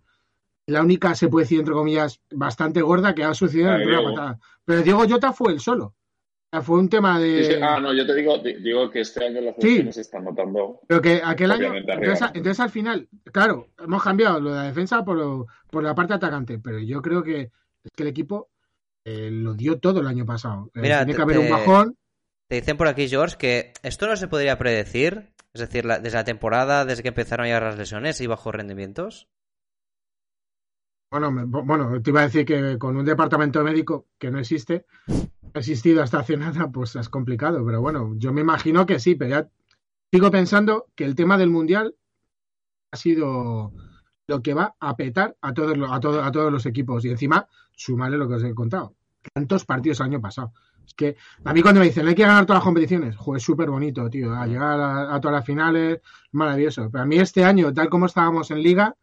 La 0.66 0.80
única, 0.82 1.14
se 1.14 1.28
puede 1.28 1.44
decir, 1.44 1.58
entre 1.58 1.74
comillas, 1.74 2.20
bastante 2.30 2.80
gorda 2.82 3.14
que 3.14 3.24
ha 3.24 3.34
sucedido 3.34 3.68
La 3.70 3.74
en 3.74 3.80
de 3.80 3.86
la 3.92 3.98
Diego. 3.98 4.14
patada. 4.14 4.38
Pero 4.64 4.82
Diego 4.82 5.08
Jota 5.08 5.32
fue 5.32 5.52
el 5.52 5.60
solo. 5.60 5.86
O 5.86 5.94
sea, 6.56 6.62
fue 6.62 6.78
un 6.78 6.88
tema 6.88 7.18
de. 7.18 7.44
Sí, 7.44 7.52
sí. 7.54 7.58
Ah, 7.62 7.80
no, 7.80 7.92
yo 7.94 8.06
te 8.06 8.14
digo, 8.14 8.38
di- 8.38 8.54
digo 8.62 8.88
que 8.90 9.00
este 9.00 9.24
año 9.24 9.40
las 9.40 9.56
Sí. 9.58 9.68
lesiones 9.68 9.94
se 9.96 10.00
están 10.02 10.24
notando. 10.24 10.80
Pero 10.86 11.00
que 11.02 11.20
aquel 11.24 11.50
año, 11.50 11.72
entonces, 11.74 12.60
al 12.60 12.70
final, 12.70 13.08
claro, 13.32 13.68
hemos 13.78 14.02
cambiado 14.04 14.38
lo 14.38 14.50
de 14.50 14.56
la 14.56 14.62
defensa 14.64 15.04
por, 15.04 15.16
lo- 15.16 15.46
por 15.70 15.82
la 15.82 15.94
parte 15.94 16.14
atacante, 16.14 16.58
pero 16.58 16.78
yo 16.78 17.02
creo 17.02 17.22
que 17.22 17.40
es 17.84 17.90
que 17.96 18.02
el 18.04 18.08
equipo 18.10 18.50
eh, 19.04 19.30
lo 19.32 19.54
dio 19.54 19.80
todo 19.80 20.00
el 20.00 20.06
año 20.06 20.24
pasado. 20.24 20.70
Eh, 20.74 20.82
tiene 20.82 21.14
que 21.14 21.22
haber 21.22 21.38
un 21.38 21.50
bajón. 21.50 21.96
Te 22.52 22.56
dicen 22.56 22.76
por 22.76 22.86
aquí, 22.86 23.08
George, 23.08 23.38
que 23.38 23.72
esto 23.82 24.06
no 24.06 24.14
se 24.14 24.28
podría 24.28 24.58
predecir. 24.58 25.32
Es 25.54 25.62
decir, 25.62 25.86
desde 25.86 26.18
la 26.18 26.24
temporada, 26.24 26.84
desde 26.84 27.02
que 27.02 27.08
empezaron 27.08 27.44
a 27.44 27.46
llegar 27.46 27.62
las 27.62 27.78
lesiones 27.78 28.20
y 28.20 28.26
bajos 28.26 28.54
rendimientos. 28.54 29.26
Bueno, 31.10 31.32
bueno, 31.46 32.02
te 32.02 32.10
iba 32.10 32.20
a 32.20 32.24
decir 32.24 32.44
que 32.44 32.76
con 32.76 32.98
un 32.98 33.06
departamento 33.06 33.64
médico 33.64 34.08
que 34.18 34.30
no 34.30 34.38
existe, 34.38 34.84
ha 35.54 35.58
existido 35.58 36.02
hasta 36.02 36.18
hace 36.18 36.36
nada, 36.36 36.70
pues 36.70 36.94
es 36.94 37.08
complicado. 37.08 37.64
Pero 37.64 37.80
bueno, 37.80 38.12
yo 38.18 38.34
me 38.34 38.42
imagino 38.42 38.84
que 38.84 38.98
sí, 38.98 39.14
pero 39.14 39.30
ya 39.30 39.48
sigo 40.12 40.30
pensando 40.30 40.88
que 40.94 41.06
el 41.06 41.14
tema 41.14 41.38
del 41.38 41.48
mundial 41.48 41.96
ha 42.90 42.98
sido 42.98 43.72
lo 44.26 44.42
que 44.42 44.52
va 44.52 44.74
a 44.78 44.94
petar 44.94 45.38
a 45.40 45.54
todos, 45.54 45.74
a 45.88 45.96
a 46.26 46.30
todos 46.32 46.52
los 46.52 46.66
equipos. 46.66 47.02
Y 47.06 47.08
encima, 47.08 47.48
sumarle 47.74 48.18
lo 48.18 48.28
que 48.28 48.34
os 48.34 48.44
he 48.44 48.54
contado. 48.54 48.94
Tantos 49.32 49.64
partidos 49.64 50.00
el 50.00 50.06
año 50.08 50.20
pasado. 50.20 50.52
Es 50.86 50.94
que 50.94 51.16
a 51.44 51.52
mí 51.54 51.62
cuando 51.62 51.80
me 51.80 51.86
dicen 51.86 52.06
hay 52.06 52.14
que 52.14 52.22
ganar 52.22 52.44
todas 52.44 52.58
las 52.60 52.64
competiciones, 52.64 53.16
joder, 53.16 53.38
es 53.38 53.44
súper 53.44 53.70
bonito, 53.70 54.08
tío. 54.10 54.32
A 54.34 54.46
llegar 54.46 54.80
a, 54.80 55.14
a 55.14 55.20
todas 55.20 55.36
las 55.36 55.46
finales, 55.46 56.00
maravilloso. 56.32 56.88
Pero 56.90 57.02
a 57.04 57.06
mí 57.06 57.16
este 57.18 57.44
año, 57.44 57.72
tal 57.72 57.88
como 57.88 58.06
estábamos 58.06 58.50
en 58.50 58.62
liga, 58.62 58.94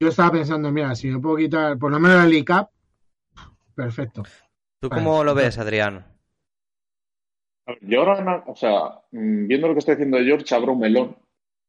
yo 0.00 0.08
estaba 0.08 0.30
pensando, 0.32 0.70
mira, 0.72 0.94
si 0.94 1.08
me 1.08 1.18
puedo 1.20 1.36
quitar 1.36 1.78
por 1.78 1.90
lo 1.90 2.00
menos 2.00 2.16
la 2.18 2.26
League 2.26 2.44
Cup, 2.44 2.68
perfecto. 3.74 4.22
¿Tú 4.80 4.88
Vale, 4.88 5.02
cómo 5.02 5.24
lo 5.24 5.32
entonces- 5.32 5.56
ves, 5.56 5.58
Adrián? 5.58 6.06
Yo 7.82 8.00
ahora, 8.00 8.42
o 8.46 8.56
sea, 8.56 9.00
mm, 9.12 9.46
viendo 9.46 9.68
lo 9.68 9.74
que 9.74 9.78
está 9.80 9.92
diciendo 9.92 10.18
George, 10.18 10.54
abro 10.54 10.72
un 10.72 10.80
melón. 10.80 11.16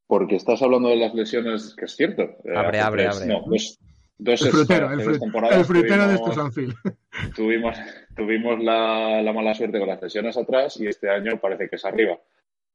porque 0.07 0.35
estás 0.35 0.61
hablando 0.61 0.89
de 0.89 0.97
las 0.97 1.13
lesiones, 1.13 1.73
que 1.73 1.85
es 1.85 1.95
cierto. 1.95 2.23
eh, 2.23 2.53
Abre, 2.53 2.81
abre, 2.81 3.07
abre. 3.07 3.25
no, 3.27 3.43
dos, 3.47 3.79
dos 4.21 4.41
El 4.43 4.51
frutero, 4.51 4.91
el, 4.91 5.65
frutero 5.65 6.07
de 6.07 6.15
estos 6.15 6.37
Anfield. 6.37 6.75
tuvimos, 7.35 7.75
tuvimos 8.15 8.63
la, 8.63 9.21
la 9.21 9.33
mala 9.33 9.53
suerte 9.55 9.79
con 9.79 9.87
las 9.87 10.01
lesiones 10.01 10.37
atrás 10.37 10.79
y 10.79 10.87
este 10.87 11.09
año 11.09 11.39
parece 11.39 11.67
que 11.67 11.75
es 11.75 11.85
arriba. 11.85 12.19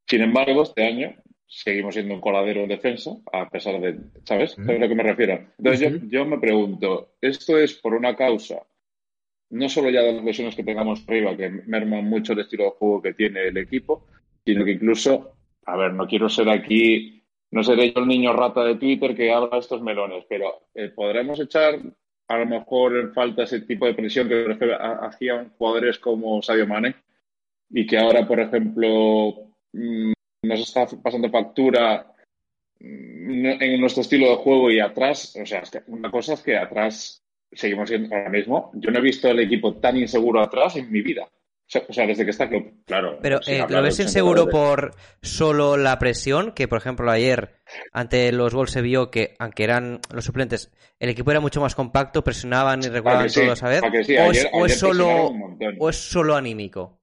Sin 0.06 0.22
embargo, 0.22 0.64
este 0.64 0.84
año 0.84 1.14
seguimos 1.46 1.94
siendo 1.94 2.14
un 2.14 2.20
coladero 2.20 2.62
en 2.62 2.68
defensa, 2.68 3.12
a 3.32 3.48
pesar 3.48 3.80
de, 3.80 3.98
¿sabes? 4.24 4.52
Sí. 4.52 4.62
¿Sabes 4.64 4.78
a 4.78 4.84
lo 4.84 4.88
que 4.88 4.94
me 4.96 5.02
refiero? 5.04 5.34
Entonces 5.58 5.92
Sí, 5.92 6.00
yo, 6.02 6.08
yo 6.08 6.24
me 6.26 6.38
pregunto, 6.38 7.14
¿esto 7.20 7.58
es 7.58 7.74
por 7.74 7.94
una 7.94 8.16
causa, 8.16 8.66
no 9.50 9.68
solo 9.68 9.90
ya 9.90 10.02
de 10.02 10.14
las 10.14 10.24
lesiones 10.24 10.56
que 10.56 10.64
tengamos 10.64 11.04
arriba, 11.06 11.36
que 11.36 11.48
merman 11.48 12.04
mucho 12.04 12.32
el 12.32 12.40
estilo 12.40 12.64
de 12.64 12.70
juego 12.70 13.02
que 13.02 13.14
tiene 13.14 13.46
el 13.46 13.56
equipo, 13.56 14.06
sino 14.44 14.64
que 14.64 14.72
incluso, 14.72 15.36
a 15.64 15.76
ver, 15.76 15.92
no 15.92 16.08
quiero 16.08 16.28
ser 16.28 16.48
aquí, 16.48 17.22
no 17.50 17.62
seré 17.62 17.92
yo 17.92 18.00
el 18.00 18.08
niño 18.08 18.32
rata 18.32 18.64
de 18.64 18.76
Twitter 18.76 19.14
que 19.14 19.32
habla 19.32 19.58
estos 19.58 19.82
melones, 19.82 20.24
pero 20.28 20.68
eh, 20.74 20.88
podremos 20.88 21.38
echar 21.40 21.78
a 22.28 22.38
lo 22.38 22.46
mejor 22.46 22.96
en 22.96 23.12
falta 23.12 23.44
ese 23.44 23.60
tipo 23.60 23.86
de 23.86 23.94
presión 23.94 24.28
que 24.28 24.46
hacían 25.00 25.50
jugadores 25.56 25.98
como 25.98 26.42
Sadio 26.42 26.66
Mane 26.66 26.96
y 27.70 27.86
que 27.86 27.98
ahora, 27.98 28.26
por 28.26 28.40
ejemplo, 28.40 29.50
mm, 29.72 30.12
nos 30.42 30.60
está 30.60 30.86
pasando 31.02 31.30
factura 31.30 32.12
mm, 32.80 33.46
en 33.60 33.80
nuestro 33.80 34.02
estilo 34.02 34.30
de 34.30 34.36
juego 34.36 34.70
y 34.70 34.80
atrás, 34.80 35.36
o 35.40 35.46
sea, 35.46 35.62
una 35.86 36.10
cosa 36.10 36.34
es 36.34 36.42
que 36.42 36.56
atrás 36.56 37.22
seguimos 37.52 37.88
siendo 37.88 38.14
ahora 38.14 38.28
mismo, 38.28 38.70
yo 38.74 38.90
no 38.90 38.98
he 38.98 39.02
visto 39.02 39.28
el 39.28 39.40
equipo 39.40 39.74
tan 39.76 39.96
inseguro 39.96 40.40
atrás 40.40 40.76
en 40.76 40.90
mi 40.90 41.00
vida. 41.00 41.28
O 41.66 41.68
sea, 41.68 41.82
o 41.88 41.92
sea, 41.92 42.06
desde 42.06 42.24
que 42.24 42.30
está 42.30 42.48
Klopp, 42.48 42.64
claro. 42.86 43.18
Pero, 43.20 43.40
eh, 43.46 43.64
¿lo 43.68 43.82
ves 43.82 43.96
de 43.96 44.04
inseguro 44.04 44.42
entrenadores. 44.44 44.90
por 44.92 45.00
solo 45.20 45.76
la 45.76 45.98
presión? 45.98 46.52
Que, 46.52 46.68
por 46.68 46.78
ejemplo, 46.78 47.10
ayer 47.10 47.56
ante 47.92 48.30
los 48.30 48.54
Wolves 48.54 48.70
se 48.72 48.82
vio 48.82 49.10
que, 49.10 49.34
aunque 49.40 49.64
eran 49.64 49.98
los 50.14 50.24
suplentes, 50.24 50.72
el 51.00 51.08
equipo 51.08 51.32
era 51.32 51.40
mucho 51.40 51.60
más 51.60 51.74
compacto, 51.74 52.22
presionaban 52.22 52.80
y 52.84 52.86
¿A 52.86 52.90
regulaban 52.90 53.24
que 53.24 53.30
sí? 53.30 53.40
todos 53.40 53.62
a 53.64 53.68
vez. 53.68 53.82
¿A 53.82 53.90
que 53.90 54.04
sí? 54.04 54.16
¿O, 54.16 54.20
Ayer- 54.30 54.46
es, 54.46 54.50
o 54.52 54.56
ayer 54.58 54.70
es 54.70 54.78
solo. 54.78 55.32
¿O 55.80 55.90
es 55.90 55.96
solo 55.96 56.36
anímico? 56.36 57.00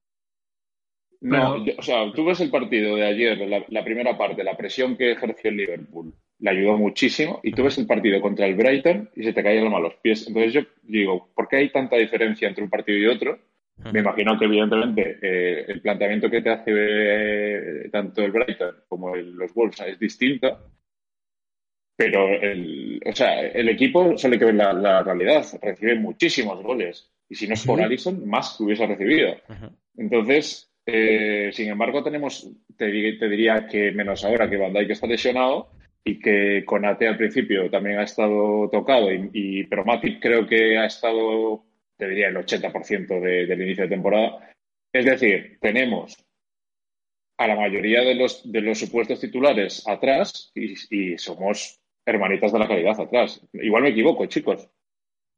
No, 1.22 1.54
Pero- 1.54 1.66
yo- 1.66 1.74
o 1.78 1.82
sea, 1.82 2.12
tú 2.14 2.26
ves 2.26 2.40
el 2.42 2.50
partido 2.50 2.96
de 2.96 3.06
ayer, 3.06 3.38
la, 3.40 3.64
la 3.68 3.84
primera 3.84 4.18
parte, 4.18 4.44
la 4.44 4.56
presión 4.58 4.96
que 4.98 5.12
ejerció 5.12 5.50
el 5.50 5.58
Liverpool, 5.58 6.14
le 6.40 6.50
ayudó 6.50 6.78
muchísimo, 6.78 7.40
y 7.44 7.52
tú 7.52 7.64
ves 7.64 7.78
el 7.78 7.88
partido 7.88 8.20
contra 8.22 8.46
el 8.46 8.56
Brighton 8.56 9.10
y 9.16 9.24
se 9.24 9.32
te 9.34 9.44
cae 9.44 9.58
el 9.58 9.66
alma 9.66 9.78
a 9.78 9.82
los 9.82 9.96
pies. 9.96 10.26
Entonces 10.28 10.54
yo 10.54 10.62
digo, 10.84 11.30
¿por 11.34 11.48
qué 11.48 11.58
hay 11.58 11.70
tanta 11.72 11.96
diferencia 11.98 12.48
entre 12.48 12.64
un 12.64 12.70
partido 12.70 12.98
y 12.98 13.08
otro? 13.08 13.40
Me 13.92 14.00
imagino 14.00 14.38
que 14.38 14.46
evidentemente 14.46 15.18
eh, 15.22 15.66
el 15.68 15.82
planteamiento 15.82 16.30
que 16.30 16.42
te 16.42 16.50
hace 16.52 16.72
eh, 16.76 17.90
tanto 17.92 18.22
el 18.24 18.32
Brighton 18.32 18.76
como 18.88 19.16
el- 19.16 19.34
los 19.34 19.54
Wolves 19.54 19.80
es 19.82 20.00
distinto, 20.00 20.70
pero 21.96 22.28
el, 22.30 23.02
o 23.06 23.14
sea, 23.16 23.42
el 23.42 23.70
equipo 23.70 24.18
solo 24.18 24.34
hay 24.34 24.40
que 24.40 24.46
ver 24.46 24.56
la, 24.56 24.74
la 24.74 25.04
realidad, 25.04 25.44
recibe 25.62 25.96
muchísimos 25.96 26.62
goles, 26.64 27.12
y 27.30 27.36
si 27.36 27.48
no 27.48 27.54
es 27.54 27.66
por 27.66 27.78
Sí. 27.80 27.84
Allison, 27.84 28.28
más 28.28 28.56
que 28.58 28.64
hubiese 28.64 28.86
recibido. 28.88 29.36
Entonces, 29.98 30.72
eh, 30.86 31.50
sin 31.54 31.70
embargo, 31.70 32.04
tenemos, 32.04 32.50
te, 32.78 33.14
te 33.18 33.30
diría 33.30 33.68
que 33.68 33.92
menos 33.92 34.24
ahora 34.26 34.50
que 34.50 34.58
Van 34.58 34.74
Dijk 34.74 34.92
está 34.92 35.08
lesionado 35.08 35.70
y 36.04 36.20
que 36.20 36.64
Conate 36.66 37.08
al 37.08 37.18
principio 37.18 37.70
también 37.70 38.00
ha 38.00 38.04
estado 38.04 38.70
tocado, 38.72 39.12
y, 39.12 39.30
y- 39.34 39.64
pero 39.66 39.86
Matip 39.86 40.20
creo 40.22 40.46
que 40.48 40.78
ha 40.78 40.86
estado, 40.86 41.64
te 41.98 42.08
diría, 42.08 42.28
el 42.30 42.38
80% 42.38 43.20
de- 43.20 43.46
del 43.46 43.62
inicio 43.62 43.84
de 43.84 43.90
temporada. 43.90 44.50
Es 44.94 45.06
decir, 45.06 45.58
tenemos 45.60 46.16
a 47.40 47.48
la 47.48 47.56
mayoría 47.56 48.02
de 48.02 48.16
los, 48.16 48.50
de 48.52 48.62
los 48.62 48.78
supuestos 48.80 49.20
titulares 49.20 49.88
atrás 49.88 50.52
y, 50.56 51.18
somos 51.18 51.80
hermanitas 52.06 52.52
de 52.52 52.60
la 52.60 52.68
calidad 52.68 53.00
atrás. 53.00 53.42
Igual 53.54 53.84
me 53.84 53.90
equivoco, 53.90 54.26
chicos. 54.28 54.70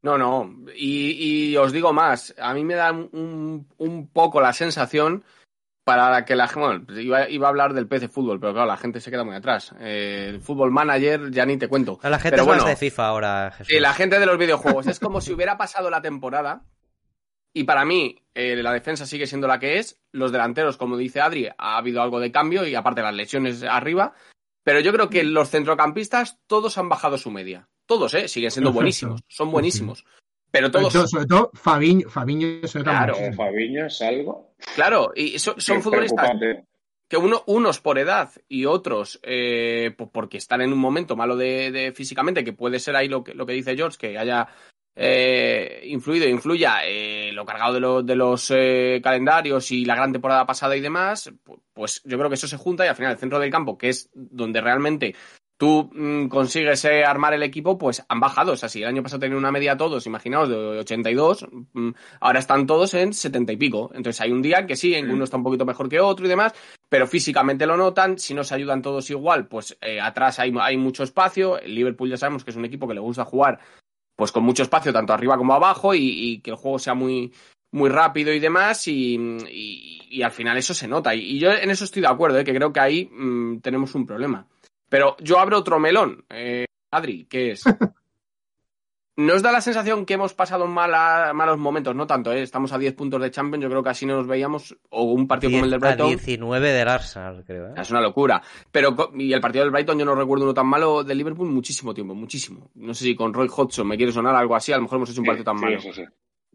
No, 0.03 0.17
no. 0.17 0.65
Y, 0.75 1.51
y 1.51 1.57
os 1.57 1.71
digo 1.71 1.93
más, 1.93 2.35
a 2.37 2.53
mí 2.53 2.63
me 2.63 2.75
da 2.75 2.91
un, 2.91 3.67
un 3.77 4.07
poco 4.09 4.41
la 4.41 4.53
sensación 4.53 5.23
para 5.85 6.09
la 6.09 6.25
que 6.25 6.35
la 6.35 6.49
bueno, 6.53 6.83
iba, 6.99 7.29
iba 7.29 7.47
a 7.47 7.49
hablar 7.49 7.73
del 7.73 7.87
PC 7.87 8.09
fútbol, 8.09 8.39
pero 8.39 8.53
claro, 8.53 8.67
la 8.67 8.75
gente 8.75 8.99
se 8.99 9.11
queda 9.11 9.23
muy 9.23 9.35
atrás. 9.35 9.73
Eh, 9.79 10.31
el 10.31 10.41
fútbol 10.41 10.71
manager 10.71 11.29
ya 11.29 11.45
ni 11.45 11.57
te 11.57 11.67
cuento. 11.67 11.99
La 12.01 12.17
gente 12.17 12.37
Pero 12.37 12.51
es 12.51 12.57
más 12.57 12.65
de 12.65 12.75
FIFA 12.75 13.07
ahora, 13.07 13.51
Jesús. 13.55 13.71
eh, 13.71 13.79
la 13.79 13.93
gente 13.93 14.19
de 14.19 14.25
los 14.25 14.37
videojuegos 14.39 14.87
es 14.87 14.99
como 14.99 15.21
si 15.21 15.31
hubiera 15.31 15.57
pasado 15.57 15.91
la 15.91 16.01
temporada 16.01 16.65
y 17.53 17.65
para 17.65 17.85
mí 17.85 18.17
eh, 18.33 18.55
la 18.63 18.73
defensa 18.73 19.05
sigue 19.05 19.27
siendo 19.27 19.47
la 19.47 19.59
que 19.59 19.77
es. 19.77 20.01
Los 20.11 20.31
delanteros, 20.31 20.75
como 20.75 20.97
dice 20.97 21.21
Adri, 21.21 21.49
ha 21.55 21.77
habido 21.77 22.01
algo 22.01 22.19
de 22.19 22.31
cambio 22.31 22.65
y 22.67 22.73
aparte 22.73 23.03
las 23.03 23.13
lesiones 23.13 23.61
arriba. 23.61 24.15
Pero 24.63 24.79
yo 24.79 24.91
creo 24.91 25.09
que 25.09 25.23
los 25.23 25.51
centrocampistas 25.51 26.39
todos 26.47 26.79
han 26.79 26.89
bajado 26.89 27.19
su 27.19 27.29
media. 27.29 27.69
Todos, 27.85 28.15
¿eh? 28.15 28.27
Siguen 28.27 28.49
siendo 28.49 28.73
buenísimos. 28.73 29.21
Son 29.27 29.51
buenísimos. 29.51 30.03
Pero 30.55 30.67
Sobre 30.67 30.79
todos... 30.81 30.93
todo, 30.93 31.07
sobre 31.07 31.25
todo 31.25 31.51
Fabiño, 31.53 32.09
Fabiño 32.09 32.65
se 32.67 32.81
Claro. 32.81 33.15
Fabiño 33.35 33.85
es 33.87 34.01
algo 34.01 34.55
Claro, 34.75 35.11
y 35.15 35.37
so- 35.37 35.55
son 35.59 35.81
futbolistas 35.81 36.31
que 37.07 37.17
uno, 37.17 37.43
unos 37.47 37.79
por 37.81 37.99
edad 37.99 38.31
y 38.47 38.65
otros 38.65 39.19
eh, 39.21 39.93
po- 39.97 40.09
porque 40.09 40.37
están 40.37 40.61
en 40.61 40.73
un 40.73 40.79
momento 40.79 41.15
malo 41.15 41.35
de, 41.35 41.71
de 41.71 41.91
físicamente, 41.91 42.43
que 42.43 42.53
puede 42.53 42.79
ser 42.79 42.95
ahí 42.95 43.07
lo 43.07 43.23
que, 43.23 43.33
lo 43.35 43.45
que 43.45 43.53
dice 43.53 43.75
George, 43.75 43.97
que 43.99 44.17
haya 44.17 44.47
eh, 44.95 45.81
influido, 45.85 46.27
influya 46.27 46.79
eh, 46.85 47.31
lo 47.33 47.45
cargado 47.45 47.73
de, 47.73 47.79
lo- 47.79 48.01
de 48.01 48.15
los 48.15 48.49
eh, 48.55 49.01
calendarios 49.03 49.71
y 49.71 49.85
la 49.85 49.95
gran 49.95 50.13
temporada 50.13 50.45
pasada 50.45 50.75
y 50.75 50.81
demás, 50.81 51.31
pu- 51.45 51.59
pues 51.73 52.01
yo 52.05 52.17
creo 52.17 52.29
que 52.29 52.35
eso 52.35 52.47
se 52.47 52.57
junta 52.57 52.85
y 52.85 52.87
al 52.87 52.95
final 52.95 53.11
el 53.11 53.17
centro 53.19 53.39
del 53.39 53.51
campo, 53.51 53.77
que 53.77 53.89
es 53.89 54.09
donde 54.13 54.61
realmente 54.61 55.13
tú 55.57 55.89
mm, 55.93 56.27
consigues 56.27 56.83
eh, 56.85 57.03
armar 57.05 57.33
el 57.33 57.43
equipo, 57.43 57.77
pues 57.77 58.03
han 58.09 58.19
bajado. 58.19 58.53
O 58.53 58.55
sea, 58.55 58.69
si 58.69 58.81
el 58.81 58.87
año 58.89 59.03
pasado 59.03 59.19
tenían 59.21 59.37
una 59.37 59.51
media 59.51 59.77
todos, 59.77 60.05
imaginaos, 60.05 60.49
de 60.49 60.55
82, 60.55 61.47
mm, 61.73 61.89
ahora 62.19 62.39
están 62.39 62.65
todos 62.67 62.93
en 62.93 63.13
70 63.13 63.53
y 63.53 63.57
pico. 63.57 63.91
Entonces 63.93 64.19
hay 64.21 64.31
un 64.31 64.41
día 64.41 64.65
que 64.67 64.75
sí, 64.75 64.93
en 64.93 65.07
que 65.07 65.13
uno 65.13 65.23
está 65.23 65.37
un 65.37 65.43
poquito 65.43 65.65
mejor 65.65 65.87
que 65.89 65.99
otro 65.99 66.25
y 66.25 66.29
demás, 66.29 66.53
pero 66.89 67.07
físicamente 67.07 67.65
lo 67.65 67.77
notan. 67.77 68.17
Si 68.19 68.33
no 68.33 68.43
se 68.43 68.55
ayudan 68.55 68.81
todos 68.81 69.09
igual, 69.09 69.47
pues 69.47 69.77
eh, 69.81 69.99
atrás 70.01 70.39
hay, 70.39 70.53
hay 70.59 70.77
mucho 70.77 71.03
espacio. 71.03 71.59
El 71.59 71.75
Liverpool 71.75 72.09
ya 72.09 72.17
sabemos 72.17 72.43
que 72.43 72.51
es 72.51 72.57
un 72.57 72.65
equipo 72.65 72.87
que 72.87 72.93
le 72.93 72.99
gusta 72.99 73.25
jugar 73.25 73.59
pues 74.15 74.31
con 74.31 74.43
mucho 74.43 74.63
espacio, 74.63 74.93
tanto 74.93 75.11
arriba 75.11 75.37
como 75.37 75.53
abajo, 75.53 75.93
y, 75.93 75.99
y 76.07 76.39
que 76.39 76.51
el 76.51 76.55
juego 76.55 76.79
sea 76.79 76.93
muy, 76.93 77.33
muy 77.71 77.89
rápido 77.89 78.31
y 78.31 78.39
demás, 78.39 78.87
y, 78.87 79.15
y- 79.49 80.07
y 80.09 80.21
al 80.21 80.31
final 80.31 80.57
eso 80.57 80.73
se 80.73 80.87
nota. 80.87 81.13
Y, 81.13 81.37
yo 81.37 81.51
en 81.51 81.69
eso 81.69 81.83
estoy 81.83 82.01
de 82.01 82.07
acuerdo, 82.07 82.39
¿eh? 82.39 82.45
que 82.45 82.53
creo 82.55 82.71
que 82.71 82.79
ahí 82.79 83.09
mm, 83.11 83.59
tenemos 83.59 83.93
un 83.95 84.05
problema. 84.05 84.47
Pero 84.95 85.17
yo 85.19 85.39
abro 85.39 85.57
otro 85.57 85.77
melón, 85.77 86.23
eh, 86.29 86.63
Adri, 86.91 87.25
que 87.25 87.51
es... 87.51 87.63
¿No 89.17 89.33
os 89.33 89.41
da 89.41 89.51
la 89.51 89.59
sensación 89.59 90.05
que 90.05 90.13
hemos 90.13 90.33
pasado 90.33 90.67
mala- 90.67 91.33
malos 91.33 91.57
momentos? 91.57 91.93
No 91.95 92.07
tanto, 92.07 92.31
¿eh? 92.31 92.41
estamos 92.41 92.71
a 92.71 92.77
10 92.77 92.93
puntos 92.95 93.21
de 93.21 93.29
Champions, 93.31 93.63
yo 93.63 93.69
creo 93.69 93.83
que 93.83 93.89
así 93.89 94.05
no 94.05 94.15
nos 94.15 94.27
veíamos, 94.27 94.73
o 94.89 95.03
un 95.03 95.27
partido 95.27 95.51
como 95.51 95.65
el 95.65 95.71
del 95.71 95.79
10 95.81 95.91
a 95.91 95.95
Brighton. 95.95 96.09
19 96.17 96.71
del 96.71 96.87
Arsenal, 96.87 97.43
creo. 97.45 97.67
¿eh? 97.69 97.73
Es 97.77 97.91
una 97.91 97.99
locura. 97.99 98.41
Pero, 98.71 98.95
y 99.15 99.33
el 99.33 99.41
partido 99.41 99.65
del 99.65 99.71
Brighton 99.71 99.99
yo 99.99 100.05
no 100.05 100.15
recuerdo 100.15 100.45
uno 100.45 100.53
tan 100.53 100.67
malo 100.67 101.03
del 101.03 101.17
Liverpool 101.17 101.49
muchísimo 101.49 101.93
tiempo, 101.93 102.13
muchísimo. 102.15 102.71
No 102.75 102.93
sé 102.93 103.03
si 103.05 103.15
con 103.15 103.33
Roy 103.33 103.49
Hodgson 103.53 103.85
me 103.87 103.97
quiere 103.97 104.13
sonar 104.13 104.33
algo 104.35 104.55
así, 104.55 104.71
a 104.71 104.77
lo 104.77 104.83
mejor 104.83 104.97
hemos 104.97 105.09
hecho 105.09 105.19
un 105.21 105.27
partido 105.27 105.45
tan 105.45 105.57
Sí, 105.59 105.63
malo. 105.65 105.79
sí, 105.81 105.91
sí. 105.93 106.03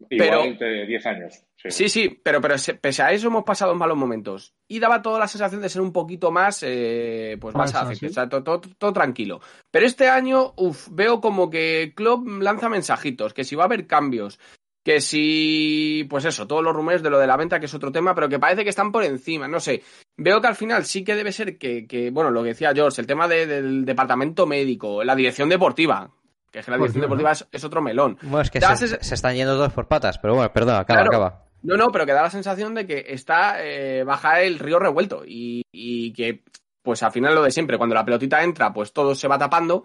Pero- 0.08 0.44
Igual 0.44 0.58
de 0.58 0.86
10 0.86 1.06
años. 1.06 1.34
Sí, 1.56 1.70
Sí, 1.70 1.88
sí, 1.90 2.20
pero, 2.22 2.40
pero 2.40 2.56
se- 2.56 2.74
pese 2.74 3.02
a 3.02 3.12
eso 3.12 3.26
hemos 3.26 3.44
pasado 3.44 3.74
malos 3.74 3.96
momentos. 3.98 4.54
Y 4.66 4.78
daba 4.78 5.02
toda 5.02 5.18
la 5.18 5.28
sensación 5.28 5.60
de 5.60 5.68
ser 5.68 5.82
un 5.82 5.92
poquito 5.92 6.30
más, 6.30 6.62
eh, 6.66 7.36
pues 7.40 7.54
más 7.54 7.74
ágil, 7.74 7.96
¿sí? 7.98 8.06
o 8.06 8.10
sea, 8.10 8.28
todo, 8.28 8.42
todo- 8.42 8.60
todo 8.78 8.92
tranquilo. 8.94 9.40
Pero 9.70 9.84
este 9.86 10.08
año, 10.08 10.54
uff, 10.56 10.88
veo 10.90 11.20
como 11.20 11.50
que 11.50 11.92
Klopp 11.94 12.26
lanza 12.40 12.68
mensajitos, 12.70 13.34
que 13.34 13.44
si 13.44 13.56
va 13.56 13.64
a 13.64 13.66
haber 13.66 13.86
cambios, 13.86 14.40
que 14.82 15.00
si, 15.02 16.06
pues 16.08 16.24
eso, 16.24 16.46
todos 16.46 16.64
los 16.64 16.74
rumores 16.74 17.02
de 17.02 17.10
lo 17.10 17.18
de 17.18 17.26
la 17.26 17.36
venta, 17.36 17.60
que 17.60 17.66
es 17.66 17.74
otro 17.74 17.92
tema, 17.92 18.14
pero 18.14 18.28
que 18.30 18.38
parece 18.38 18.64
que 18.64 18.70
están 18.70 18.90
por 18.90 19.04
encima, 19.04 19.46
no 19.46 19.60
sé. 19.60 19.82
Veo 20.16 20.40
que 20.40 20.46
al 20.48 20.56
final 20.56 20.84
sí 20.86 21.04
que 21.04 21.14
debe 21.14 21.32
ser 21.32 21.58
que, 21.58 21.86
que 21.86 22.10
bueno, 22.10 22.30
lo 22.30 22.42
que 22.42 22.48
decía 22.50 22.72
George, 22.74 23.00
el 23.02 23.06
tema 23.06 23.28
de- 23.28 23.46
del 23.46 23.84
departamento 23.84 24.46
médico, 24.46 25.04
la 25.04 25.14
dirección 25.14 25.50
deportiva, 25.50 26.10
que 26.50 26.58
es 26.60 26.64
que 26.64 26.70
la 26.70 26.76
dirección 26.78 27.02
Deportiva, 27.02 27.32
es, 27.32 27.46
es 27.52 27.64
otro 27.64 27.80
melón. 27.82 28.18
Bueno, 28.22 28.40
es 28.40 28.50
que 28.50 28.60
se, 28.60 29.14
están 29.14 29.34
yendo 29.34 29.54
todos 29.56 29.72
por 29.72 29.86
patas, 29.88 30.18
pero 30.18 30.34
bueno, 30.34 30.52
perdón, 30.52 30.76
acaba, 30.76 31.02
Claro. 31.02 31.08
acaba. 31.10 31.44
No, 31.62 31.76
no, 31.76 31.92
pero 31.92 32.06
que 32.06 32.12
da 32.12 32.22
la 32.22 32.30
sensación 32.30 32.74
de 32.74 32.86
que 32.86 33.04
está 33.08 33.62
eh, 33.62 34.02
baja 34.04 34.40
el 34.40 34.58
río 34.58 34.78
revuelto 34.78 35.22
y, 35.26 35.62
y 35.72 36.12
que, 36.14 36.42
pues 36.82 37.02
al 37.02 37.12
final 37.12 37.34
lo 37.34 37.42
de 37.42 37.50
siempre, 37.50 37.76
cuando 37.76 37.94
la 37.94 38.04
pelotita 38.04 38.42
entra, 38.42 38.72
pues 38.72 38.92
todo 38.92 39.14
se 39.14 39.28
va 39.28 39.36
tapando. 39.38 39.84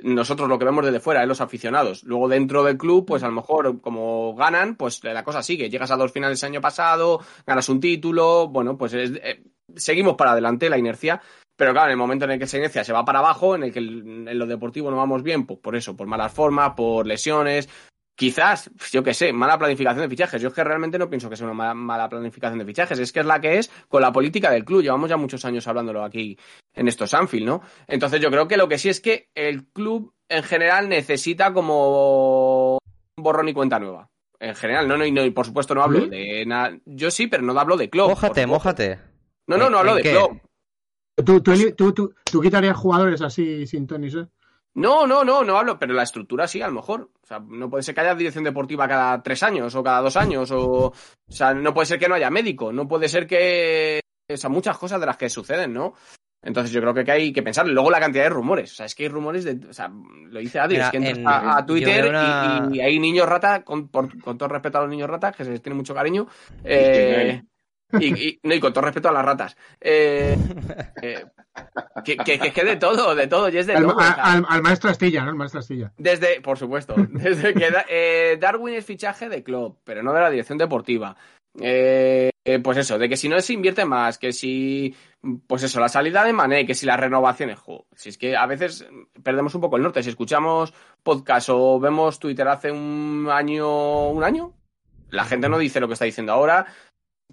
Nosotros 0.00 0.48
lo 0.48 0.60
que 0.60 0.64
vemos 0.64 0.84
desde 0.84 1.00
fuera, 1.00 1.24
¿eh? 1.24 1.26
los 1.26 1.40
aficionados. 1.40 2.04
Luego 2.04 2.28
dentro 2.28 2.62
del 2.62 2.78
club, 2.78 3.04
pues 3.04 3.24
a 3.24 3.26
lo 3.26 3.32
mejor 3.32 3.80
como 3.80 4.32
ganan, 4.36 4.76
pues 4.76 5.02
la 5.02 5.24
cosa 5.24 5.42
sigue. 5.42 5.68
Llegas 5.70 5.90
a 5.90 5.96
dos 5.96 6.12
finales 6.12 6.40
el 6.44 6.50
año 6.50 6.60
pasado, 6.60 7.20
ganas 7.44 7.68
un 7.68 7.80
título, 7.80 8.46
bueno, 8.46 8.78
pues 8.78 8.92
es- 8.94 9.10
eh, 9.20 9.42
seguimos 9.74 10.14
para 10.14 10.30
adelante 10.32 10.70
la 10.70 10.78
inercia. 10.78 11.20
Pero 11.58 11.72
claro, 11.72 11.88
en 11.88 11.92
el 11.92 11.96
momento 11.98 12.24
en 12.24 12.30
el 12.30 12.38
que 12.38 12.44
esa 12.44 12.56
inercia 12.56 12.84
se 12.84 12.92
va 12.92 13.04
para 13.04 13.18
abajo, 13.18 13.56
en 13.56 13.64
el 13.64 13.72
que 13.72 13.80
en 13.80 14.38
lo 14.38 14.46
deportivo 14.46 14.90
no 14.90 14.96
vamos 14.96 15.22
bien, 15.22 15.44
pues 15.44 15.58
por 15.58 15.74
eso, 15.76 15.96
por 15.96 16.06
malas 16.06 16.32
formas, 16.32 16.74
por 16.74 17.04
lesiones, 17.06 17.68
Quizás, 18.18 18.68
yo 18.90 19.04
qué 19.04 19.14
sé, 19.14 19.32
mala 19.32 19.56
planificación 19.56 20.02
de 20.02 20.08
fichajes. 20.08 20.42
Yo 20.42 20.48
es 20.48 20.54
que 20.54 20.64
realmente 20.64 20.98
no 20.98 21.08
pienso 21.08 21.30
que 21.30 21.36
sea 21.36 21.46
una 21.46 21.54
mala, 21.54 21.74
mala, 21.74 22.08
planificación 22.08 22.58
de 22.58 22.64
fichajes. 22.64 22.98
Es 22.98 23.12
que 23.12 23.20
es 23.20 23.26
la 23.26 23.40
que 23.40 23.58
es 23.58 23.70
con 23.86 24.02
la 24.02 24.10
política 24.10 24.50
del 24.50 24.64
club. 24.64 24.82
Llevamos 24.82 25.08
ya 25.08 25.16
muchos 25.16 25.44
años 25.44 25.68
hablándolo 25.68 26.02
aquí 26.02 26.36
en 26.74 26.88
estos 26.88 27.14
Anfield, 27.14 27.46
¿no? 27.46 27.62
Entonces 27.86 28.20
yo 28.20 28.28
creo 28.28 28.48
que 28.48 28.56
lo 28.56 28.68
que 28.68 28.76
sí 28.76 28.88
es 28.88 29.00
que 29.00 29.28
el 29.36 29.66
club 29.66 30.12
en 30.28 30.42
general 30.42 30.88
necesita 30.88 31.52
como 31.52 32.78
borrón 33.16 33.48
y 33.50 33.54
cuenta 33.54 33.78
nueva. 33.78 34.08
En 34.40 34.56
general, 34.56 34.88
no, 34.88 34.96
no, 34.96 35.06
y, 35.06 35.12
no, 35.12 35.24
y 35.24 35.30
por 35.30 35.46
supuesto 35.46 35.76
no 35.76 35.84
hablo 35.84 36.00
¿Sí? 36.00 36.08
de 36.08 36.44
nada. 36.44 36.76
Yo 36.86 37.12
sí, 37.12 37.28
pero 37.28 37.44
no 37.44 37.56
hablo 37.56 37.76
de 37.76 37.88
club. 37.88 38.08
Mójate, 38.08 38.48
mójate. 38.48 38.98
No, 39.46 39.56
no, 39.56 39.70
no 39.70 39.78
hablo 39.78 39.92
¿En 39.92 39.96
de 39.98 40.02
qué? 40.02 40.10
club. 40.10 40.40
¿Tú, 41.24 41.40
tú, 41.42 41.52
tú, 41.76 41.92
tú, 41.92 42.14
tú 42.24 42.40
quitarías 42.40 42.76
jugadores 42.76 43.20
así 43.22 43.66
sin 43.66 43.86
Tony, 43.86 44.08
¿eh? 44.08 44.26
No, 44.74 45.06
no, 45.06 45.24
no, 45.24 45.42
no 45.42 45.58
hablo, 45.58 45.78
pero 45.78 45.92
la 45.94 46.04
estructura 46.04 46.46
sí, 46.46 46.62
a 46.62 46.68
lo 46.68 46.74
mejor. 46.74 47.10
O 47.22 47.26
sea, 47.26 47.40
no 47.40 47.68
puede 47.68 47.82
ser 47.82 47.94
que 47.94 48.02
haya 48.02 48.14
dirección 48.14 48.44
deportiva 48.44 48.86
cada 48.86 49.20
tres 49.22 49.42
años 49.42 49.74
o 49.74 49.82
cada 49.82 50.00
dos 50.00 50.16
años, 50.16 50.50
o, 50.52 50.86
o 50.86 50.92
sea, 51.28 51.52
no 51.54 51.74
puede 51.74 51.86
ser 51.86 51.98
que 51.98 52.08
no 52.08 52.14
haya 52.14 52.30
médico, 52.30 52.72
no 52.72 52.86
puede 52.86 53.08
ser 53.08 53.26
que. 53.26 54.00
O 54.30 54.36
sea, 54.36 54.50
muchas 54.50 54.78
cosas 54.78 55.00
de 55.00 55.06
las 55.06 55.16
que 55.16 55.28
suceden, 55.28 55.72
¿no? 55.72 55.94
Entonces 56.40 56.70
yo 56.70 56.80
creo 56.80 56.94
que 56.94 57.10
hay 57.10 57.32
que 57.32 57.42
pensar. 57.42 57.66
Luego 57.66 57.90
la 57.90 57.98
cantidad 57.98 58.22
de 58.24 58.30
rumores. 58.30 58.70
O 58.72 58.74
sea, 58.76 58.86
es 58.86 58.94
que 58.94 59.04
hay 59.04 59.08
rumores 59.08 59.42
de. 59.42 59.58
O 59.68 59.72
sea, 59.72 59.90
lo 59.90 60.38
dice 60.38 60.60
Adri, 60.60 60.74
Mira, 60.76 60.84
es 60.84 60.90
que 60.92 60.96
entras 60.98 61.18
en- 61.18 61.26
a, 61.26 61.66
Twitter 61.66 62.02
veo 62.02 62.10
una- 62.10 62.68
y, 62.72 62.76
y 62.76 62.80
hay 62.80 62.98
niños 63.00 63.28
rata, 63.28 63.64
con, 63.64 63.88
por- 63.88 64.20
con 64.20 64.38
todo 64.38 64.48
respeto 64.48 64.78
a 64.78 64.82
los 64.82 64.90
niños 64.90 65.10
ratas, 65.10 65.34
que 65.34 65.44
se 65.44 65.50
les 65.50 65.62
tiene 65.62 65.74
mucho 65.76 65.94
cariño. 65.94 66.28
eh, 66.62 67.42
y, 68.00 68.28
y- 68.28 68.40
no, 68.42 68.54
y 68.54 68.60
con 68.60 68.72
todo 68.72 68.84
respeto 68.84 69.08
a 69.08 69.12
las 69.12 69.24
ratas. 69.24 69.56
Eh, 69.80 70.36
eh, 71.02 71.24
que, 72.04 72.16
que, 72.16 72.38
que, 72.52 72.64
de 72.64 72.76
todo, 72.76 73.14
de 73.14 73.26
todo, 73.26 73.48
y 73.48 73.58
es 73.58 73.66
de 73.66 73.74
Al, 73.74 73.86
todo. 73.86 74.00
a- 74.00 74.10
al- 74.12 74.46
al 74.48 74.62
maestro 74.62 74.90
Astilla, 74.90 75.24
¿no? 75.24 75.30
El 75.30 75.36
maestro 75.36 75.60
Astilla. 75.60 75.92
desde, 75.96 76.40
por 76.40 76.58
supuesto, 76.58 76.94
desde 77.10 77.54
que 77.54 77.70
da- 77.70 77.86
eh, 77.88 78.36
Darwin 78.40 78.74
es 78.74 78.84
fichaje 78.84 79.28
de 79.28 79.42
club, 79.42 79.78
pero 79.84 80.02
no 80.02 80.12
de 80.12 80.20
la 80.20 80.30
dirección 80.30 80.58
deportiva. 80.58 81.16
Pues 82.62 82.78
eso, 82.78 82.98
de 82.98 83.08
que 83.10 83.16
si 83.16 83.28
no 83.28 83.38
se 83.40 83.52
invierte 83.52 83.84
más, 83.84 84.16
que 84.16 84.32
si, 84.32 84.94
pues 85.46 85.62
eso, 85.64 85.80
la 85.80 85.88
salida 85.90 86.24
de 86.24 86.32
Mané, 86.32 86.64
que 86.64 86.74
si 86.74 86.86
las 86.86 86.98
renovaciones, 86.98 87.58
jo, 87.58 87.86
si 87.94 88.08
es 88.08 88.16
que 88.16 88.36
a 88.36 88.46
veces 88.46 88.86
perdemos 89.22 89.54
un 89.54 89.60
poco 89.60 89.76
el 89.76 89.82
norte. 89.82 90.02
Si 90.02 90.08
escuchamos 90.08 90.72
podcast 91.02 91.48
o 91.50 91.78
vemos 91.78 92.18
Twitter 92.18 92.48
hace 92.48 92.70
un 92.72 93.28
año, 93.30 94.08
un 94.08 94.24
año, 94.24 94.54
la 95.10 95.24
gente 95.24 95.48
no 95.50 95.58
dice 95.58 95.78
lo 95.80 95.88
que 95.88 95.92
está 95.94 96.06
diciendo 96.06 96.32
ahora, 96.32 96.66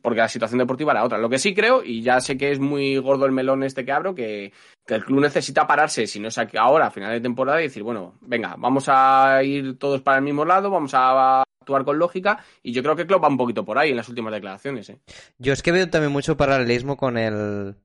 porque 0.06 0.20
la 0.22 0.30
situación 0.30 0.60
deportiva 0.60 0.92
era 0.92 1.04
otra. 1.04 1.18
Lo 1.18 1.28
que 1.28 1.40
sí 1.40 1.56
creo, 1.56 1.84
y 1.84 2.04
ya 2.04 2.22
sé 2.22 2.38
que 2.38 2.52
es 2.52 2.60
muy 2.60 2.96
gordo 2.98 3.26
el 3.26 3.32
melón 3.32 3.64
este 3.64 3.84
que 3.84 3.92
abro, 3.92 4.14
que, 4.14 4.54
que 4.86 4.94
el 4.94 5.04
club 5.04 5.20
necesita 5.20 5.66
pararse, 5.66 6.06
si 6.06 6.20
no 6.20 6.28
es 6.28 6.38
aquí 6.38 6.58
ahora, 6.58 6.86
a 6.86 6.92
final 6.92 7.12
de 7.12 7.22
temporada, 7.22 7.60
y 7.60 7.64
decir, 7.64 7.82
bueno, 7.82 8.14
venga, 8.22 8.54
vamos 8.56 8.86
a 8.88 9.42
ir 9.42 9.80
todos 9.80 10.02
para 10.04 10.20
el 10.20 10.24
mismo 10.24 10.46
lado, 10.46 10.70
vamos 10.70 10.94
a 10.94 11.42
actuar 11.42 11.84
con 11.84 11.98
lógica, 11.98 12.38
y 12.62 12.72
yo 12.72 12.84
creo 12.84 12.96
que 12.96 13.08
Klopp 13.08 13.24
va 13.24 13.30
un 13.30 13.38
poquito 13.38 13.66
por 13.66 13.80
ahí 13.80 13.90
en 13.90 13.98
las 13.98 14.08
últimas 14.08 14.32
declaraciones. 14.32 14.88
¿eh? 14.92 15.00
Yo 15.40 15.54
es 15.54 15.64
que 15.64 15.72
veo 15.72 15.90
también 15.90 16.12
mucho 16.12 16.38
paralelismo 16.38 16.98
con 16.98 17.18
el 17.18 17.76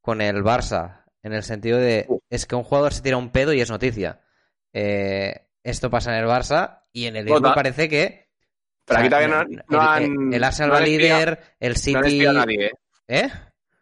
con 0.00 0.20
el 0.20 0.44
Barça, 0.44 1.02
en 1.24 1.32
el 1.32 1.42
sentido 1.42 1.78
de 1.78 2.06
Uh. 2.08 2.20
es 2.30 2.46
que 2.46 2.54
un 2.54 2.62
jugador 2.62 2.94
se 2.94 3.02
tira 3.02 3.16
un 3.16 3.30
pedo 3.30 3.52
y 3.52 3.60
es 3.60 3.70
noticia. 3.70 4.20
Eh, 4.72 5.48
esto 5.64 5.90
pasa 5.90 6.16
en 6.16 6.22
el 6.22 6.30
Barça 6.30 6.82
y 6.92 7.06
en 7.06 7.16
el 7.16 7.26
Total. 7.26 7.52
parece 7.52 7.88
que 7.88 8.23
Pero 8.86 8.98
o 9.00 9.00
sea, 9.00 9.00
aquí 9.00 9.08
todavía 9.08 9.28
no, 9.28 9.42
el- 9.42 9.88
han... 9.88 10.02
el, 10.28 10.34
el 10.34 10.44
Arsenal 10.44 10.68
no 10.70 10.74
va 10.74 10.80
líder, 10.80 11.40
el 11.60 11.68
no 11.72 11.74
han 11.74 11.76
City 11.76 11.98
espiado 12.16 12.30
a 12.30 12.44
nadie, 12.44 12.66
¿eh? 12.66 12.70
¿Eh? 13.08 13.30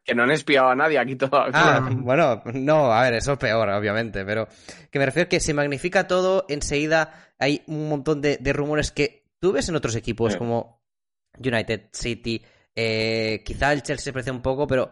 Que 0.04 0.14
no 0.16 0.22
han 0.24 0.30
espiado 0.32 0.68
a 0.68 0.74
nadie 0.74 0.98
aquí 0.98 1.14
todavía. 1.16 1.52
Ah, 1.54 1.88
bueno, 1.92 2.42
no, 2.54 2.92
a 2.92 3.02
ver, 3.02 3.14
eso 3.14 3.32
es 3.32 3.38
peor, 3.38 3.68
obviamente, 3.70 4.24
pero 4.24 4.48
que 4.90 4.98
me 4.98 5.06
refiero 5.06 5.28
que 5.28 5.38
se 5.40 5.54
magnifica 5.54 6.06
todo, 6.08 6.44
enseguida 6.48 7.32
hay 7.38 7.62
un 7.66 7.88
montón 7.88 8.20
de, 8.20 8.36
de 8.38 8.52
rumores 8.52 8.90
que 8.90 9.24
tú 9.38 9.52
ves 9.52 9.68
en 9.68 9.76
otros 9.76 9.94
equipos 9.96 10.32
Sí. 10.32 10.38
como 10.38 10.82
United, 11.38 11.88
City, 11.92 12.42
eh, 12.74 13.42
quizá 13.44 13.72
el 13.72 13.82
Chelsea 13.82 14.04
se 14.04 14.12
parece 14.12 14.30
un 14.32 14.42
poco, 14.42 14.66
pero, 14.66 14.90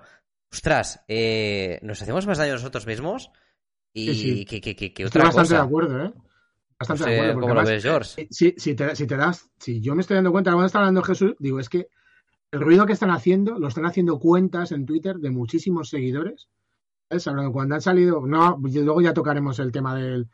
ostras, 0.53 1.03
eh, 1.09 1.79
nos 1.83 2.01
hacemos 2.03 2.27
más 2.27 2.38
daño 2.38 2.53
nosotros 2.55 2.87
mismos 2.87 3.31
y 3.92 4.14
Sí, 4.14 4.14
sí. 4.14 4.44
que, 4.44 4.61
que, 4.61 4.77
que, 4.77 4.92
que 4.94 5.03
Estoy 5.05 5.20
otra 5.20 5.25
bastante 5.25 5.49
cosa. 5.49 5.57
de 5.57 5.66
acuerdo, 5.66 6.05
¿eh? 6.05 6.12
No 6.81 6.87
Bastante 6.87 7.05
sé 7.05 7.11
de 7.11 7.16
acuerdo. 7.16 7.35
porque 7.35 7.49
cómo 7.49 7.61
lo 7.61 7.66
ves, 7.66 7.83
George. 7.83 8.29
Si, 8.31 8.55
si, 8.57 8.75
te, 8.75 8.97
si 8.97 9.07
te 9.07 9.16
das, 9.16 9.51
si 9.59 9.81
yo 9.81 9.95
me 9.95 10.01
estoy 10.01 10.14
dando 10.14 10.33
cuenta, 10.33 10.53
cuando 10.53 10.66
está 10.66 10.79
hablando 10.79 11.03
Jesús, 11.03 11.35
digo, 11.38 11.61
es 11.61 11.69
que 11.69 11.88
el 12.53 12.61
ruido 12.61 12.87
que 12.87 12.95
están 12.95 13.11
haciendo, 13.11 13.59
lo 13.59 13.69
están 13.69 13.85
haciendo 13.85 14.19
cuentas 14.19 14.73
en 14.73 14.87
Twitter 14.87 15.16
de 15.16 15.31
muchísimos 15.31 15.90
seguidores. 15.90 16.49
¿sabes? 17.11 17.51
Cuando 17.53 17.75
han 17.75 17.83
salido, 17.83 18.27
no, 18.27 18.59
luego 18.59 19.01
ya 19.01 19.12
tocaremos 19.12 19.59
el 19.59 19.73
tema 19.73 19.95
del, 19.95 20.29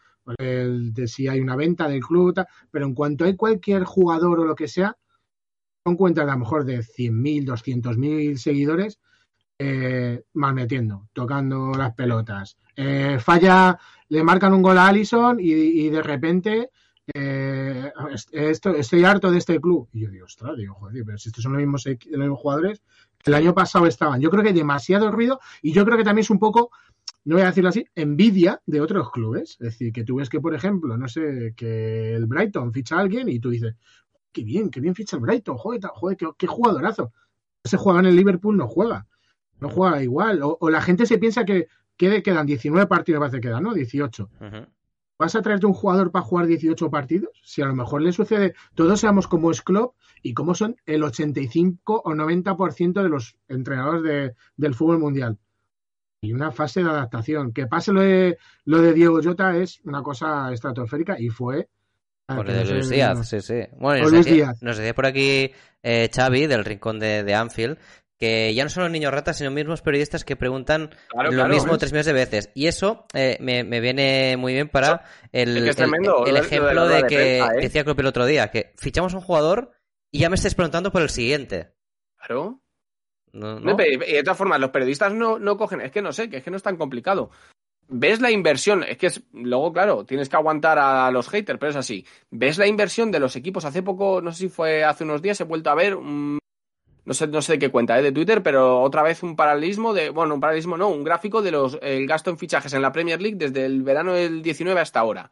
de 0.94 1.08
si 1.08 1.26
hay 1.26 1.40
una 1.40 1.56
venta 1.56 1.88
del 1.88 2.00
club, 2.00 2.34
tal, 2.34 2.46
pero 2.70 2.86
en 2.86 2.94
cuanto 2.94 3.24
hay 3.24 3.34
cualquier 3.34 3.84
jugador 3.84 4.40
o 4.40 4.44
lo 4.44 4.54
que 4.54 4.68
sea, 4.68 4.96
son 5.84 5.96
cuentas 5.96 6.28
a 6.28 6.32
lo 6.32 6.38
mejor 6.38 6.64
de 6.64 6.78
100.000, 6.78 7.44
200.000 7.44 8.36
seguidores 8.36 8.98
eh, 9.58 10.22
malmetiendo, 10.34 11.08
tocando 11.12 11.72
las 11.72 11.94
pelotas. 11.94 12.58
Eh, 12.76 13.18
falla, 13.20 13.78
le 14.08 14.22
marcan 14.22 14.52
un 14.54 14.62
gol 14.62 14.78
a 14.78 14.88
Allison 14.88 15.38
y, 15.40 15.88
de 15.88 16.02
repente 16.02 16.70
eh, 17.14 17.90
est- 18.12 18.34
esto, 18.34 18.70
estoy 18.74 19.04
harto 19.04 19.30
de 19.30 19.38
este 19.38 19.60
club. 19.60 19.88
Y 19.92 20.00
yo 20.02 20.10
digo, 20.10 20.26
ostras, 20.26 20.56
digo, 20.56 20.74
joder, 20.74 21.04
pero 21.04 21.18
si 21.18 21.28
estos 21.30 21.42
son 21.42 21.52
los 21.52 21.60
mismos, 21.60 21.84
jugadores 22.36 22.82
que 23.22 23.30
el 23.30 23.34
año 23.34 23.54
pasado 23.54 23.86
estaban. 23.86 24.20
Yo 24.20 24.30
creo 24.30 24.42
que 24.44 24.52
demasiado 24.52 25.10
ruido 25.10 25.40
y 25.62 25.72
yo 25.72 25.84
creo 25.84 25.96
que 25.96 26.04
también 26.04 26.22
es 26.24 26.30
un 26.30 26.38
poco, 26.38 26.70
no 27.24 27.36
voy 27.36 27.42
a 27.42 27.46
decirlo 27.48 27.70
así, 27.70 27.86
envidia 27.94 28.60
de 28.66 28.80
otros 28.80 29.10
clubes. 29.10 29.52
Es 29.52 29.58
decir, 29.58 29.92
que 29.92 30.04
tú 30.04 30.16
ves 30.16 30.28
que, 30.28 30.40
por 30.40 30.54
ejemplo, 30.54 30.96
no 30.96 31.08
sé, 31.08 31.54
que 31.56 32.14
el 32.14 32.26
Brighton 32.26 32.72
ficha 32.72 32.96
a 32.96 33.00
alguien 33.00 33.28
y 33.28 33.40
tú 33.40 33.50
dices, 33.50 33.74
qué 34.32 34.44
bien, 34.44 34.70
qué 34.70 34.80
bien 34.80 34.94
ficha 34.94 35.16
el 35.16 35.22
Brighton, 35.22 35.56
joder, 35.58 35.80
joder 35.94 36.16
qué, 36.16 36.28
qué 36.38 36.46
jugadorazo. 36.46 37.12
Ese 37.64 37.76
juega 37.76 38.00
en 38.00 38.06
el 38.06 38.16
Liverpool, 38.16 38.56
no 38.56 38.68
juega. 38.68 39.06
No 39.60 39.68
juega 39.68 40.02
igual. 40.02 40.42
O, 40.42 40.56
o 40.60 40.70
la 40.70 40.82
gente 40.82 41.06
se 41.06 41.18
piensa 41.18 41.44
que, 41.44 41.68
que 41.96 42.22
quedan 42.22 42.46
19 42.46 42.86
partidos, 42.86 43.20
parece 43.20 43.38
que 43.40 43.48
quedan, 43.48 43.62
¿no? 43.62 43.74
18. 43.74 44.30
Ujú. 44.40 44.66
¿Vas 45.18 45.34
a 45.34 45.40
traerte 45.40 45.64
un 45.64 45.72
jugador 45.72 46.10
para 46.12 46.24
jugar 46.26 46.46
18 46.46 46.90
partidos? 46.90 47.30
Si 47.42 47.62
a 47.62 47.66
lo 47.66 47.74
mejor 47.74 48.02
le 48.02 48.12
sucede, 48.12 48.54
todos 48.74 49.00
sabemos 49.00 49.26
cómo 49.26 49.50
es 49.50 49.62
Klopp 49.62 49.94
y 50.22 50.34
cómo 50.34 50.54
son 50.54 50.76
el 50.84 51.02
85 51.04 52.02
o 52.04 52.10
90% 52.12 53.02
de 53.02 53.08
los 53.08 53.36
entrenadores 53.48 54.02
de- 54.02 54.34
del 54.58 54.74
fútbol 54.74 54.98
mundial. 54.98 55.38
Y 56.20 56.32
una 56.34 56.50
fase 56.52 56.82
de 56.82 56.90
adaptación. 56.90 57.52
Que 57.52 57.66
pase 57.66 57.92
lo 57.92 58.02
de, 58.02 58.36
lo 58.66 58.82
de 58.82 58.92
Diego 58.92 59.20
Jota 59.22 59.56
es 59.56 59.80
una 59.84 60.02
cosa 60.02 60.52
estratosférica 60.52 61.18
y 61.18 61.30
fue... 61.30 61.68
Por 62.26 62.50
el 62.50 62.66
de 62.66 62.74
Luis 62.74 62.88
Díaz, 62.88 63.28
sí, 63.28 63.40
sí. 63.40 63.60
Bueno, 63.78 64.02
nos, 64.02 64.10
decía, 64.12 64.34
Díaz. 64.34 64.58
nos 64.62 64.76
decía 64.76 64.94
por 64.94 65.06
aquí 65.06 65.52
eh, 65.84 66.10
Xavi, 66.12 66.46
del 66.48 66.64
rincón 66.64 66.98
de, 66.98 67.22
de 67.22 67.34
Anfield, 67.36 67.78
que 68.18 68.54
ya 68.54 68.64
no 68.64 68.70
son 68.70 68.84
los 68.84 68.92
niños 68.92 69.12
ratas, 69.12 69.38
sino 69.38 69.50
mismos 69.50 69.82
periodistas 69.82 70.24
que 70.24 70.36
preguntan 70.36 70.90
Claro, 71.08 71.30
lo 71.30 71.36
claro, 71.36 71.54
mismo 71.54 71.76
tres 71.78 71.92
millones 71.92 72.06
de 72.06 72.12
veces. 72.12 72.50
Y 72.54 72.66
eso 72.66 73.06
eh, 73.14 73.36
me, 73.40 73.62
me 73.64 73.80
viene 73.80 74.36
muy 74.38 74.52
bien 74.54 74.68
para 74.68 75.04
el, 75.32 75.56
Es 75.58 75.64
que 75.64 75.70
es 75.70 75.78
el- 75.78 76.36
ejemplo 76.36 76.86
de, 76.88 77.06
que 77.06 77.38
¿eh? 77.40 77.48
decía 77.60 77.84
Klopp 77.84 78.00
el 78.00 78.06
otro 78.06 78.24
día, 78.26 78.50
que 78.50 78.72
fichamos 78.78 79.12
a 79.14 79.18
un 79.18 79.22
jugador 79.22 79.72
y 80.10 80.20
ya 80.20 80.28
me 80.30 80.36
estáis 80.36 80.54
preguntando 80.54 80.90
por 80.90 81.02
el 81.02 81.10
siguiente. 81.10 81.72
Claro. 82.18 82.60
No, 83.32 83.60
No, 83.60 83.76
y 83.84 83.96
de 84.14 84.22
todas 84.22 84.38
formas, 84.38 84.58
los 84.60 84.70
periodistas 84.70 85.12
no, 85.12 85.38
no 85.38 85.58
cogen, 85.58 85.82
es 85.82 85.92
que 85.92 86.00
no 86.00 86.10
sé, 86.12 86.30
que 86.30 86.38
es 86.38 86.42
que 86.42 86.50
no 86.50 86.56
es 86.56 86.62
tan 86.62 86.76
complicado. 86.78 87.30
Ves 87.88 88.20
la 88.22 88.30
inversión, 88.30 88.82
es 88.82 88.96
que 88.96 89.08
es, 89.08 89.22
luego, 89.32 89.72
claro, 89.74 90.04
tienes 90.06 90.28
que 90.30 90.36
aguantar 90.36 90.78
a 90.78 91.10
los 91.10 91.28
haters, 91.28 91.58
pero 91.58 91.70
es 91.70 91.76
así. 91.76 92.04
Ves 92.30 92.56
la 92.56 92.66
inversión 92.66 93.12
de 93.12 93.20
los 93.20 93.36
equipos 93.36 93.64
hace 93.66 93.82
poco, 93.82 94.22
no 94.22 94.32
sé 94.32 94.38
si 94.38 94.48
fue 94.48 94.82
hace 94.84 95.04
unos 95.04 95.20
días, 95.20 95.38
he 95.40 95.44
vuelto 95.44 95.68
a 95.70 95.74
ver, 95.74 95.94
un- 95.96 96.38
no 97.06 97.14
sé, 97.14 97.28
no 97.28 97.40
sé 97.40 97.52
de 97.52 97.58
qué 97.60 97.70
cuenta, 97.70 97.98
¿eh? 97.98 98.02
de 98.02 98.12
Twitter, 98.12 98.42
pero 98.42 98.82
otra 98.82 99.02
vez 99.02 99.22
un 99.22 99.36
paralelismo 99.36 99.94
de, 99.94 100.10
bueno, 100.10 100.34
un 100.34 100.40
paralelismo 100.40 100.76
no, 100.76 100.88
un 100.88 101.04
gráfico 101.04 101.40
de 101.40 101.52
los, 101.52 101.78
el 101.80 102.06
gasto 102.06 102.30
en 102.30 102.38
fichajes 102.38 102.72
en 102.74 102.82
la 102.82 102.92
Premier 102.92 103.22
League 103.22 103.36
desde 103.38 103.64
el 103.64 103.82
verano 103.82 104.12
del 104.12 104.42
19 104.42 104.80
hasta 104.80 105.00
ahora. 105.00 105.30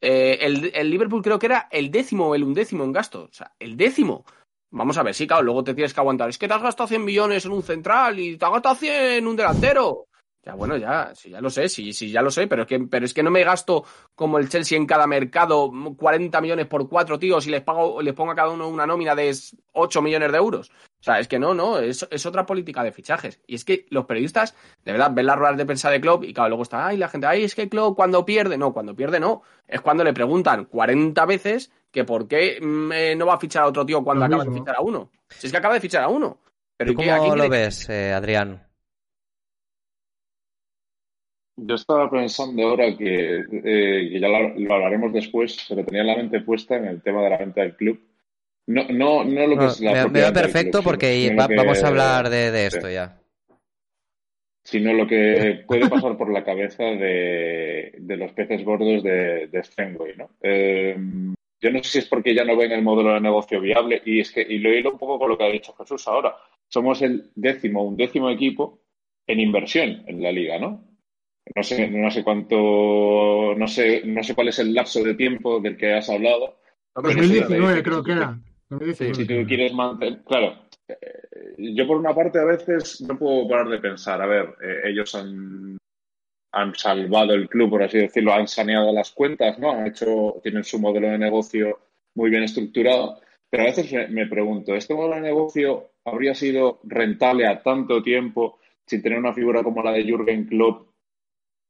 Eh, 0.00 0.38
el, 0.40 0.70
el 0.74 0.90
Liverpool 0.90 1.22
creo 1.22 1.38
que 1.38 1.46
era 1.46 1.68
el 1.70 1.90
décimo 1.90 2.28
o 2.28 2.34
el 2.34 2.44
undécimo 2.44 2.84
en 2.84 2.92
gasto, 2.92 3.24
o 3.24 3.32
sea, 3.32 3.52
el 3.58 3.76
décimo. 3.76 4.24
Vamos 4.70 4.96
a 4.96 5.02
ver, 5.02 5.14
sí, 5.14 5.26
claro, 5.26 5.42
luego 5.42 5.64
te 5.64 5.74
tienes 5.74 5.92
que 5.92 6.00
aguantar. 6.00 6.30
Es 6.30 6.38
que 6.38 6.48
te 6.48 6.54
has 6.54 6.62
gastado 6.62 6.86
100 6.86 7.04
millones 7.04 7.44
en 7.44 7.52
un 7.52 7.62
central 7.62 8.18
y 8.18 8.38
te 8.38 8.44
has 8.44 8.52
gastado 8.52 8.74
100 8.76 9.04
en 9.18 9.26
un 9.26 9.36
delantero. 9.36 10.06
Ya, 10.44 10.54
bueno, 10.54 10.76
ya, 10.76 11.12
sí, 11.14 11.30
ya 11.30 11.40
lo 11.40 11.50
sé, 11.50 11.68
sí, 11.68 11.92
sí, 11.92 12.10
ya 12.10 12.20
lo 12.20 12.28
sé, 12.32 12.48
pero 12.48 12.62
es 12.62 12.68
que, 12.68 12.80
pero 12.80 13.04
es 13.04 13.14
que 13.14 13.22
no 13.22 13.30
me 13.30 13.44
gasto 13.44 13.84
como 14.16 14.38
el 14.38 14.48
Chelsea 14.48 14.76
en 14.76 14.86
cada 14.86 15.06
mercado 15.06 15.70
40 15.96 16.40
millones 16.40 16.66
por 16.66 16.88
cuatro 16.88 17.16
tíos 17.16 17.46
y 17.46 17.50
les 17.50 17.62
pago, 17.62 18.02
les 18.02 18.12
pongo 18.12 18.32
a 18.32 18.34
cada 18.34 18.50
uno 18.50 18.68
una 18.68 18.84
nómina 18.84 19.14
de 19.14 19.32
8 19.72 20.02
millones 20.02 20.32
de 20.32 20.38
euros. 20.38 20.70
O 21.00 21.04
sea, 21.04 21.20
es 21.20 21.28
que 21.28 21.38
no, 21.38 21.54
no, 21.54 21.78
es, 21.78 22.06
es 22.10 22.26
otra 22.26 22.44
política 22.44 22.82
de 22.82 22.90
fichajes. 22.90 23.40
Y 23.46 23.54
es 23.54 23.64
que 23.64 23.86
los 23.90 24.04
periodistas, 24.04 24.56
de 24.84 24.90
verdad, 24.92 25.12
ven 25.14 25.26
las 25.26 25.36
ruedas 25.38 25.56
de 25.56 25.64
prensa 25.66 25.90
de 25.90 26.00
Klopp 26.00 26.24
y 26.24 26.34
claro, 26.34 26.48
luego 26.50 26.64
está, 26.64 26.88
ay, 26.88 26.96
la 26.96 27.08
gente, 27.08 27.28
ay, 27.28 27.44
es 27.44 27.54
que 27.54 27.68
Klopp 27.68 27.94
cuando 27.94 28.24
pierde, 28.24 28.58
no, 28.58 28.72
cuando 28.72 28.96
pierde 28.96 29.20
no, 29.20 29.42
es 29.68 29.80
cuando 29.80 30.02
le 30.02 30.12
preguntan 30.12 30.64
40 30.64 31.24
veces 31.24 31.70
que 31.92 32.02
por 32.04 32.26
qué 32.26 32.58
mm, 32.60 32.90
eh, 32.92 33.14
no 33.14 33.26
va 33.26 33.34
a 33.34 33.38
fichar 33.38 33.62
a 33.62 33.66
otro 33.68 33.86
tío 33.86 34.02
cuando 34.02 34.20
Lo 34.22 34.26
acaba 34.26 34.42
mismo. 34.42 34.54
de 34.56 34.60
fichar 34.60 34.76
a 34.76 34.80
uno. 34.80 35.08
Si 35.28 35.46
es 35.46 35.52
que 35.52 35.58
acaba 35.58 35.74
de 35.74 35.80
fichar 35.80 36.02
a 36.02 36.08
uno. 36.08 36.38
Pero 36.76 36.94
¿Tú 36.94 37.00
¿y 37.00 37.04
qué- 37.04 37.10
a 37.12 37.18
cómo 37.18 37.36
lo 37.36 37.48
ves, 37.48 37.88
eh, 37.90 38.12
Adrián? 38.12 38.66
Yo 41.66 41.74
estaba 41.74 42.10
pensando 42.10 42.62
ahora 42.68 42.96
que, 42.96 43.36
eh, 43.40 44.08
que 44.12 44.20
ya 44.20 44.28
lo, 44.28 44.48
lo 44.58 44.74
hablaremos 44.74 45.12
después, 45.12 45.64
pero 45.68 45.84
tenía 45.84 46.04
la 46.04 46.16
mente 46.16 46.40
puesta 46.40 46.76
en 46.76 46.86
el 46.86 47.02
tema 47.02 47.22
de 47.22 47.30
la 47.30 47.38
venta 47.38 47.62
del 47.62 47.76
club. 47.76 48.00
No, 48.66 48.84
no, 48.88 49.24
no 49.24 49.46
lo 49.46 49.56
que 49.58 49.64
No, 49.64 49.68
es 49.68 49.80
la 49.80 49.92
me, 49.92 50.10
me 50.10 50.20
va 50.22 50.32
perfecto 50.32 50.78
club, 50.78 50.84
porque 50.84 51.34
va- 51.36 51.48
que- 51.48 51.56
vamos 51.56 51.82
a 51.82 51.88
hablar 51.88 52.30
de, 52.30 52.50
de 52.50 52.70
sí. 52.70 52.76
esto 52.76 52.90
ya. 52.90 53.18
sino 54.64 54.92
lo 54.92 55.06
que 55.06 55.64
puede 55.66 55.88
pasar 55.88 56.16
por 56.16 56.30
la 56.32 56.44
cabeza 56.44 56.84
de, 56.84 57.94
de 57.98 58.16
los 58.16 58.32
peces 58.32 58.64
gordos 58.64 59.02
de, 59.02 59.48
de 59.48 60.14
¿no? 60.16 60.30
Eh, 60.40 60.96
yo 61.60 61.70
no 61.70 61.82
sé 61.82 61.90
si 61.90 61.98
es 61.98 62.06
porque 62.06 62.34
ya 62.34 62.44
no 62.44 62.56
ven 62.56 62.72
el 62.72 62.82
modelo 62.82 63.14
de 63.14 63.20
negocio 63.20 63.60
viable 63.60 64.00
y 64.04 64.20
es 64.20 64.30
que, 64.30 64.42
y 64.42 64.58
lo 64.58 64.72
hilo 64.72 64.92
un 64.92 64.98
poco 64.98 65.18
con 65.18 65.28
lo 65.30 65.38
que 65.38 65.44
ha 65.44 65.48
dicho 65.48 65.74
Jesús 65.74 66.06
ahora, 66.08 66.34
somos 66.68 67.02
el 67.02 67.30
décimo, 67.34 67.82
un 67.84 67.96
décimo 67.96 68.30
equipo 68.30 68.80
en 69.26 69.40
inversión 69.40 70.02
en 70.06 70.22
la 70.22 70.32
liga, 70.32 70.58
¿no? 70.58 70.84
No 71.54 71.62
sé, 71.62 71.88
no 71.88 72.10
sé 72.10 72.22
cuánto, 72.22 73.54
no 73.56 73.66
sé, 73.66 74.02
no 74.04 74.22
sé 74.22 74.34
cuál 74.34 74.48
es 74.48 74.58
el 74.60 74.72
lapso 74.72 75.02
de 75.02 75.14
tiempo 75.14 75.60
del 75.60 75.76
que 75.76 75.92
has 75.94 76.08
hablado. 76.08 76.58
Hombre, 76.94 77.14
2019 77.14 77.76
sí, 77.76 77.82
creo 77.82 78.04
que 78.04 78.12
era. 78.12 78.38
2019. 78.70 79.14
Si 79.14 79.26
tú 79.26 79.48
quieres 79.48 79.74
mantener, 79.74 80.22
claro, 80.22 80.54
eh, 80.88 81.74
yo 81.74 81.86
por 81.86 81.98
una 81.98 82.14
parte 82.14 82.38
a 82.38 82.44
veces 82.44 83.00
no 83.02 83.18
puedo 83.18 83.48
parar 83.48 83.68
de 83.68 83.78
pensar, 83.78 84.22
a 84.22 84.26
ver, 84.26 84.54
eh, 84.62 84.90
ellos 84.90 85.14
han, 85.14 85.76
han 86.52 86.74
salvado 86.74 87.34
el 87.34 87.48
club, 87.48 87.70
por 87.70 87.82
así 87.82 87.98
decirlo, 87.98 88.32
han 88.32 88.46
saneado 88.46 88.92
las 88.92 89.10
cuentas, 89.10 89.58
¿no? 89.58 89.72
Han 89.72 89.88
hecho, 89.88 90.40
tienen 90.42 90.64
su 90.64 90.78
modelo 90.78 91.08
de 91.08 91.18
negocio 91.18 91.80
muy 92.14 92.30
bien 92.30 92.44
estructurado, 92.44 93.20
pero 93.50 93.64
a 93.64 93.66
veces 93.66 93.92
me, 93.92 94.08
me 94.08 94.26
pregunto, 94.26 94.74
¿este 94.74 94.94
modelo 94.94 95.16
de 95.16 95.22
negocio 95.22 95.90
habría 96.04 96.34
sido 96.34 96.80
rentable 96.84 97.46
a 97.46 97.62
tanto 97.62 98.02
tiempo 98.02 98.58
sin 98.86 99.02
tener 99.02 99.18
una 99.18 99.34
figura 99.34 99.62
como 99.62 99.82
la 99.82 99.92
de 99.92 100.04
Jürgen 100.04 100.46
Klopp 100.46 100.91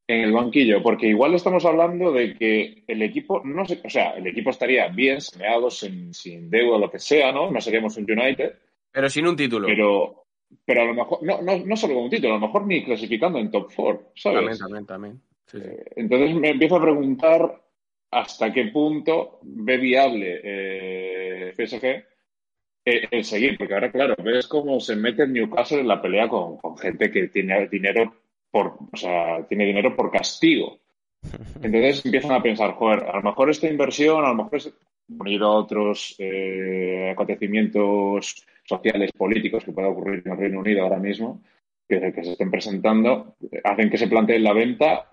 en 0.06 0.20
el 0.20 0.32
banquillo? 0.32 0.82
Porque 0.82 1.06
igual 1.06 1.34
estamos 1.34 1.64
hablando 1.64 2.12
de 2.12 2.34
que 2.34 2.84
el 2.86 3.02
equipo, 3.02 3.42
no 3.44 3.64
sé, 3.64 3.80
o 3.84 3.90
sea, 3.90 4.10
el 4.16 4.26
equipo 4.26 4.50
estaría 4.50 4.88
bien 4.88 5.20
saneado, 5.20 5.70
sin, 5.70 6.12
sin 6.12 6.50
deuda, 6.50 6.78
lo 6.78 6.90
que 6.90 6.98
sea, 6.98 7.32
¿no? 7.32 7.50
No 7.50 7.60
seríamos 7.60 7.96
un 7.96 8.10
United, 8.10 8.52
Pero 8.90 9.08
sin 9.08 9.26
un 9.26 9.36
título. 9.36 9.66
pero, 9.66 10.24
pero 10.64 10.82
a 10.82 10.84
lo 10.86 10.94
mejor, 10.94 11.22
no, 11.22 11.40
no, 11.42 11.58
no 11.64 11.76
solo 11.76 11.94
con 11.94 12.04
un 12.04 12.10
título, 12.10 12.34
a 12.34 12.38
lo 12.38 12.46
mejor 12.46 12.66
ni 12.66 12.84
clasificando 12.84 13.38
en 13.38 13.50
top 13.50 13.70
4, 13.74 14.12
También, 14.32 14.56
¿sabes? 14.56 14.58
también, 14.58 14.86
también. 14.86 15.22
Sí, 15.46 15.58
sí. 15.60 15.70
Entonces 15.96 16.34
me 16.34 16.50
empiezo 16.50 16.76
a 16.76 16.82
preguntar 16.82 17.62
hasta 18.10 18.52
qué 18.52 18.66
punto 18.66 19.38
ve 19.42 19.76
viable 19.78 20.40
eh, 20.44 21.52
PSG 21.56 21.84
eh, 22.84 23.08
el 23.10 23.24
seguir, 23.24 23.56
porque 23.56 23.74
ahora, 23.74 23.90
claro, 23.92 24.14
ves 24.22 24.46
cómo 24.48 24.80
se 24.80 24.96
mete 24.96 25.22
el 25.22 25.32
Newcastle 25.32 25.80
en 25.80 25.88
la 25.88 26.02
pelea 26.02 26.28
con, 26.28 26.56
con 26.58 26.76
gente 26.76 27.10
que 27.10 27.28
tiene 27.28 27.68
dinero 27.68 28.14
por, 28.52 28.78
o 28.92 28.96
sea, 28.96 29.44
tiene 29.48 29.66
dinero 29.66 29.96
por 29.96 30.12
castigo. 30.12 30.78
Entonces 31.62 32.04
empiezan 32.04 32.32
a 32.32 32.42
pensar, 32.42 32.74
joder, 32.74 33.04
a 33.04 33.16
lo 33.16 33.22
mejor 33.22 33.50
esta 33.50 33.68
inversión, 33.68 34.24
a 34.24 34.28
lo 34.28 34.36
mejor 34.36 34.56
es 34.56 34.72
unido 35.08 35.46
a 35.46 35.56
otros 35.56 36.14
eh, 36.18 37.10
acontecimientos 37.12 38.46
sociales, 38.64 39.10
políticos 39.12 39.64
que 39.64 39.72
pueda 39.72 39.88
ocurrir 39.88 40.22
en 40.24 40.32
el 40.32 40.38
Reino 40.38 40.60
Unido 40.60 40.82
ahora 40.82 40.98
mismo, 40.98 41.42
que, 41.88 42.12
que 42.12 42.22
se 42.22 42.32
estén 42.32 42.50
presentando, 42.50 43.36
hacen 43.64 43.90
que 43.90 43.98
se 43.98 44.06
plantee 44.06 44.38
la 44.38 44.52
venta 44.52 45.08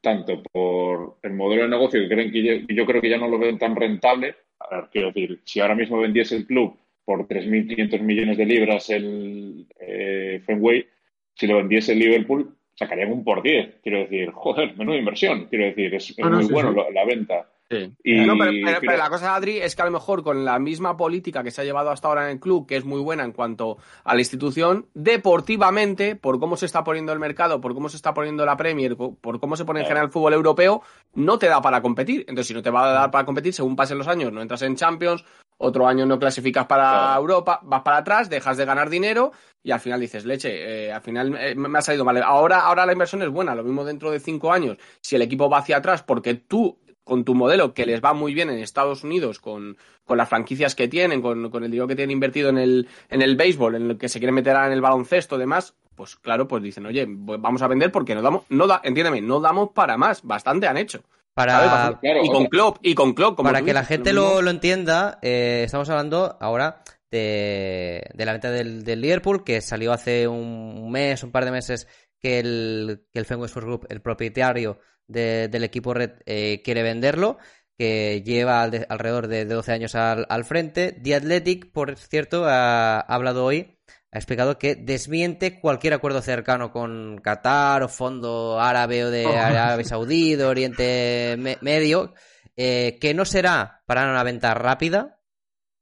tanto 0.00 0.42
por 0.42 1.18
el 1.22 1.32
modelo 1.32 1.62
de 1.62 1.68
negocio 1.68 2.00
que 2.00 2.08
creen 2.08 2.32
que 2.32 2.42
yo, 2.42 2.74
yo 2.74 2.86
creo 2.86 3.00
que 3.00 3.10
ya 3.10 3.18
no 3.18 3.28
lo 3.28 3.38
ven 3.38 3.58
tan 3.58 3.76
rentable. 3.76 4.34
A 4.58 4.76
ver, 4.76 4.88
quiero 4.90 5.08
decir, 5.08 5.40
si 5.44 5.60
ahora 5.60 5.74
mismo 5.74 5.98
vendiese 5.98 6.36
el 6.36 6.46
club 6.46 6.76
por 7.04 7.26
3.500 7.26 8.00
millones 8.00 8.38
de 8.38 8.46
libras 8.46 8.90
el 8.90 9.66
eh, 9.78 10.40
Fenway, 10.44 10.86
si 11.34 11.46
lo 11.46 11.56
vendiese 11.56 11.92
el 11.92 11.98
Liverpool, 11.98 12.56
sacarían 12.74 13.12
un 13.12 13.24
por 13.24 13.42
10. 13.42 13.80
Quiero 13.82 13.98
decir, 14.00 14.30
joder, 14.34 14.76
menuda 14.76 14.96
inversión. 14.96 15.46
Quiero 15.46 15.66
decir, 15.66 15.94
es, 15.94 16.10
es 16.10 16.16
Ah, 16.22 16.28
no, 16.30 16.36
muy 16.36 16.46
sí, 16.46 16.52
bueno 16.52 16.70
sí. 16.70 16.76
lo- 16.76 16.90
la 16.90 17.04
venta. 17.04 17.46
Sí. 17.70 17.94
Y- 18.02 18.24
No, 18.26 18.36
pero, 18.36 18.50
pero- 18.80 18.96
la 18.96 19.08
cosa, 19.08 19.32
Adri, 19.36 19.58
es 19.58 19.76
que 19.76 19.82
a 19.82 19.84
lo 19.84 19.92
mejor 19.92 20.24
con 20.24 20.44
la 20.44 20.58
misma 20.58 20.96
política 20.96 21.44
que 21.44 21.52
se 21.52 21.60
ha 21.60 21.64
llevado 21.64 21.90
hasta 21.90 22.08
ahora 22.08 22.24
en 22.24 22.30
el 22.32 22.40
club, 22.40 22.66
que 22.66 22.74
es 22.76 22.84
muy 22.84 23.00
buena 23.00 23.22
en 23.22 23.30
cuanto 23.30 23.78
a 24.02 24.14
la 24.14 24.20
institución, 24.20 24.86
deportivamente, 24.92 26.16
por 26.16 26.40
cómo 26.40 26.56
se 26.56 26.66
está 26.66 26.82
poniendo 26.82 27.12
el 27.12 27.20
mercado, 27.20 27.60
por 27.60 27.72
cómo 27.74 27.88
se 27.88 27.96
está 27.96 28.12
poniendo 28.12 28.44
la 28.44 28.56
Premier, 28.56 28.96
por 28.96 29.38
cómo 29.38 29.54
se 29.56 29.64
pone 29.64 29.80
en 29.80 29.86
general 29.86 30.06
el 30.06 30.10
fútbol 30.12 30.32
europeo, 30.34 30.82
no 31.14 31.38
te 31.38 31.46
da 31.46 31.62
para 31.62 31.80
competir. 31.80 32.20
Entonces, 32.22 32.48
si 32.48 32.54
no 32.54 32.62
te 32.62 32.70
va 32.70 32.90
a 32.90 32.92
dar 32.92 33.10
para 33.12 33.24
competir, 33.24 33.52
según 33.54 33.76
pasen 33.76 33.98
los 33.98 34.08
años, 34.08 34.32
no 34.32 34.42
entras 34.42 34.62
en 34.62 34.74
Champions, 34.74 35.24
otro 35.62 35.86
año 35.86 36.06
no 36.06 36.18
clasificas 36.18 36.66
para 36.66 36.90
Claro. 36.90 37.20
Europa, 37.20 37.60
vas 37.62 37.82
para 37.82 37.98
atrás, 37.98 38.30
dejas 38.30 38.56
de 38.56 38.64
ganar 38.64 38.88
dinero 38.88 39.32
y 39.62 39.72
al 39.72 39.80
final 39.80 40.00
dices, 40.00 40.24
leche, 40.24 40.86
eh, 40.86 40.92
al 40.92 41.02
final 41.02 41.36
eh, 41.38 41.54
me 41.54 41.78
ha 41.78 41.82
salido 41.82 42.04
mal. 42.04 42.16
Ahora, 42.22 42.60
ahora 42.60 42.86
la 42.86 42.92
inversión 42.92 43.20
es 43.22 43.28
buena, 43.28 43.54
lo 43.54 43.62
mismo 43.62 43.84
dentro 43.84 44.10
de 44.10 44.20
cinco 44.20 44.52
años, 44.52 44.78
si 45.02 45.16
el 45.16 45.22
equipo 45.22 45.50
va 45.50 45.58
hacia 45.58 45.76
atrás 45.76 46.02
porque 46.02 46.34
tú 46.34 46.78
con 47.04 47.24
tu 47.24 47.34
modelo 47.34 47.74
que 47.74 47.84
les 47.84 48.00
va 48.00 48.14
muy 48.14 48.32
bien 48.32 48.48
en 48.48 48.58
Estados 48.58 49.04
Unidos, 49.04 49.38
con, 49.38 49.76
con 50.04 50.16
las 50.16 50.28
franquicias 50.28 50.74
que 50.74 50.88
tienen, 50.88 51.20
con, 51.20 51.50
con 51.50 51.62
el 51.64 51.70
dinero 51.70 51.88
que 51.88 51.96
tienen 51.96 52.12
invertido 52.12 52.48
en 52.48 52.58
el, 52.58 52.88
en 53.10 53.20
el 53.20 53.36
béisbol, 53.36 53.74
en 53.74 53.90
el 53.90 53.98
que 53.98 54.08
se 54.08 54.18
quieren 54.18 54.34
meter 54.34 54.56
en 54.56 54.72
el 54.72 54.80
baloncesto, 54.80 55.36
demás, 55.36 55.74
pues 55.94 56.16
claro, 56.16 56.48
pues 56.48 56.62
dicen, 56.62 56.86
oye, 56.86 57.06
pues 57.06 57.38
vamos 57.40 57.60
a 57.60 57.68
vender 57.68 57.92
porque 57.92 58.14
no 58.14 58.22
damos, 58.22 58.44
no 58.48 58.66
da, 58.66 58.80
entiéndeme, 58.82 59.20
no 59.20 59.40
damos 59.40 59.70
para 59.72 59.98
más, 59.98 60.22
bastante 60.22 60.68
han 60.68 60.78
hecho. 60.78 61.02
Para. 61.46 61.98
Claro, 62.00 62.20
y 62.24 62.28
con 62.28 62.46
Klopp, 62.46 62.78
y 62.82 62.94
con 62.94 63.14
Klopp, 63.14 63.36
como 63.36 63.48
para 63.48 63.62
que 63.64 63.72
la 63.74 63.84
gente 63.84 64.12
lo 64.12 64.42
lo, 64.42 64.50
entienda, 64.50 65.18
eh, 65.22 65.62
estamos 65.64 65.88
hablando 65.90 66.36
ahora 66.40 66.82
de, 67.10 68.02
de 68.14 68.24
la 68.24 68.32
venta 68.32 68.50
del, 68.50 68.84
del 68.84 69.00
Liverpool, 69.00 69.44
que 69.44 69.60
salió 69.60 69.92
hace 69.92 70.26
un 70.28 70.90
mes, 70.90 71.22
un 71.22 71.32
par 71.32 71.44
de 71.44 71.50
meses, 71.50 71.88
que 72.18 72.38
el, 72.38 73.06
que 73.12 73.18
el 73.18 73.24
Fenway 73.26 73.46
Sports 73.46 73.66
Group, 73.66 73.86
el 73.88 74.00
propietario 74.00 74.78
de- 75.06 75.48
del 75.48 75.64
equipo 75.64 75.94
Red, 75.94 76.12
eh, 76.26 76.60
quiere 76.64 76.82
venderlo, 76.82 77.38
que 77.76 78.22
lleva 78.24 78.62
al- 78.62 78.70
de- 78.70 78.86
alrededor 78.88 79.26
de, 79.26 79.44
de 79.46 79.54
12 79.54 79.72
años 79.72 79.94
al, 79.94 80.26
al 80.28 80.44
frente. 80.44 80.92
The 80.92 81.14
Athletic, 81.16 81.72
por 81.72 81.96
cierto, 81.96 82.44
ha, 82.46 83.00
ha 83.00 83.14
hablado 83.14 83.44
hoy, 83.44 83.78
ha 84.12 84.18
explicado 84.18 84.58
que 84.58 84.74
desmiente 84.74 85.60
cualquier 85.60 85.94
acuerdo 85.94 86.20
cercano 86.22 86.72
con 86.72 87.18
Qatar 87.22 87.82
o 87.82 87.88
Fondo 87.88 88.58
Árabe 88.60 89.04
o 89.04 89.10
de 89.10 89.26
Oh. 89.26 89.30
Arabia 89.36 89.84
Saudí, 89.84 90.34
de 90.36 90.44
Oriente 90.44 91.36
Me- 91.38 91.58
Medio, 91.60 92.12
eh, 92.56 92.98
que 93.00 93.14
no 93.14 93.24
será 93.24 93.82
para 93.86 94.10
una 94.10 94.22
venta 94.24 94.52
rápida, 94.54 95.20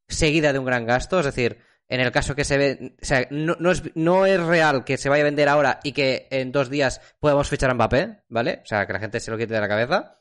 seguida 0.09 0.53
de 0.53 0.59
un 0.59 0.65
gran 0.67 0.87
gasto, 0.87 1.19
es 1.21 1.27
decir, 1.27 1.59
en 1.89 2.01
el 2.01 2.13
caso 2.13 2.35
que 2.35 2.45
se 2.45 2.59
ve, 2.59 2.97
o 3.01 3.05
sea, 3.05 3.27
no, 3.31 3.57
no 3.59 3.71
es, 3.71 3.83
no 3.95 4.27
es 4.27 4.39
real 4.43 4.85
que 4.85 4.99
se 4.99 5.09
vaya 5.09 5.23
a 5.23 5.25
vender 5.25 5.49
ahora 5.49 5.81
y 5.83 5.93
que 5.93 6.29
en 6.31 6.53
dos 6.53 6.69
días 6.69 7.01
podamos 7.19 7.49
fichar 7.49 7.71
a 7.71 7.75
Mbappé, 7.75 8.25
¿vale? 8.29 8.61
O 8.63 8.67
sea, 8.67 8.87
que 8.87 8.93
la 8.93 9.01
gente 9.01 9.21
se 9.21 9.31
lo 9.31 9.39
quite 9.39 9.55
de 9.55 9.61
la 9.61 9.69
cabeza. 9.69 10.21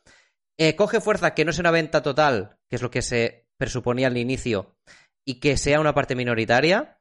Eh, 0.58 0.76
coge 0.78 1.02
fuerza 1.02 1.34
que 1.34 1.44
no 1.46 1.52
sea 1.52 1.64
una 1.64 1.72
venta 1.72 2.02
total, 2.02 2.58
que 2.70 2.78
es 2.78 2.82
lo 2.82 2.90
que 2.90 3.02
se 3.02 3.50
presuponía 3.58 4.08
al 4.08 4.18
inicio, 4.18 4.78
y 5.26 5.40
que 5.42 5.58
sea 5.58 5.80
una 5.82 5.94
parte 5.94 6.16
minoritaria. 6.16 6.97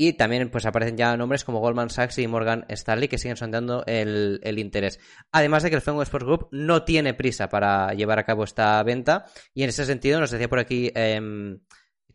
Y 0.00 0.12
también 0.12 0.48
pues 0.48 0.64
aparecen 0.64 0.96
ya 0.96 1.16
nombres 1.16 1.44
como 1.44 1.58
Goldman 1.58 1.90
Sachs 1.90 2.18
y 2.18 2.28
Morgan 2.28 2.64
Stanley 2.68 3.08
que 3.08 3.18
siguen 3.18 3.36
sondeando 3.36 3.82
el, 3.84 4.38
el 4.44 4.60
interés. 4.60 5.00
Además 5.32 5.64
de 5.64 5.70
que 5.70 5.74
el 5.76 5.82
Fenway 5.82 6.04
Sports 6.04 6.24
Group 6.24 6.48
no 6.52 6.84
tiene 6.84 7.14
prisa 7.14 7.48
para 7.48 7.92
llevar 7.94 8.20
a 8.20 8.24
cabo 8.24 8.44
esta 8.44 8.80
venta. 8.84 9.24
Y 9.52 9.64
en 9.64 9.70
ese 9.70 9.84
sentido 9.84 10.20
nos 10.20 10.30
decía 10.30 10.48
por 10.48 10.60
aquí, 10.60 10.92
em, 10.94 11.58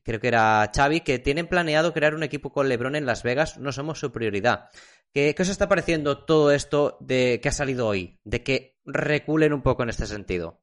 creo 0.01 0.21
que 0.21 0.29
era 0.29 0.71
Xavi, 0.73 1.01
que 1.01 1.19
tienen 1.19 1.47
planeado 1.47 1.91
crear 1.91 2.15
un 2.15 2.23
equipo 2.23 2.53
con 2.53 2.69
LeBron 2.69 2.95
en 2.95 3.05
Las 3.05 3.21
Vegas. 3.21 3.57
No 3.57 3.73
somos 3.73 3.99
su 3.99 4.13
prioridad. 4.13 4.69
¿Qué, 5.13 5.35
qué 5.35 5.43
os 5.43 5.49
está 5.49 5.67
pareciendo 5.67 6.23
todo 6.23 6.53
esto 6.53 6.97
de 7.01 7.41
que 7.43 7.49
ha 7.49 7.51
salido 7.51 7.85
hoy? 7.87 8.17
De 8.23 8.43
que 8.43 8.77
reculen 8.85 9.51
un 9.51 9.61
poco 9.61 9.83
en 9.83 9.89
este 9.89 10.05
sentido. 10.05 10.61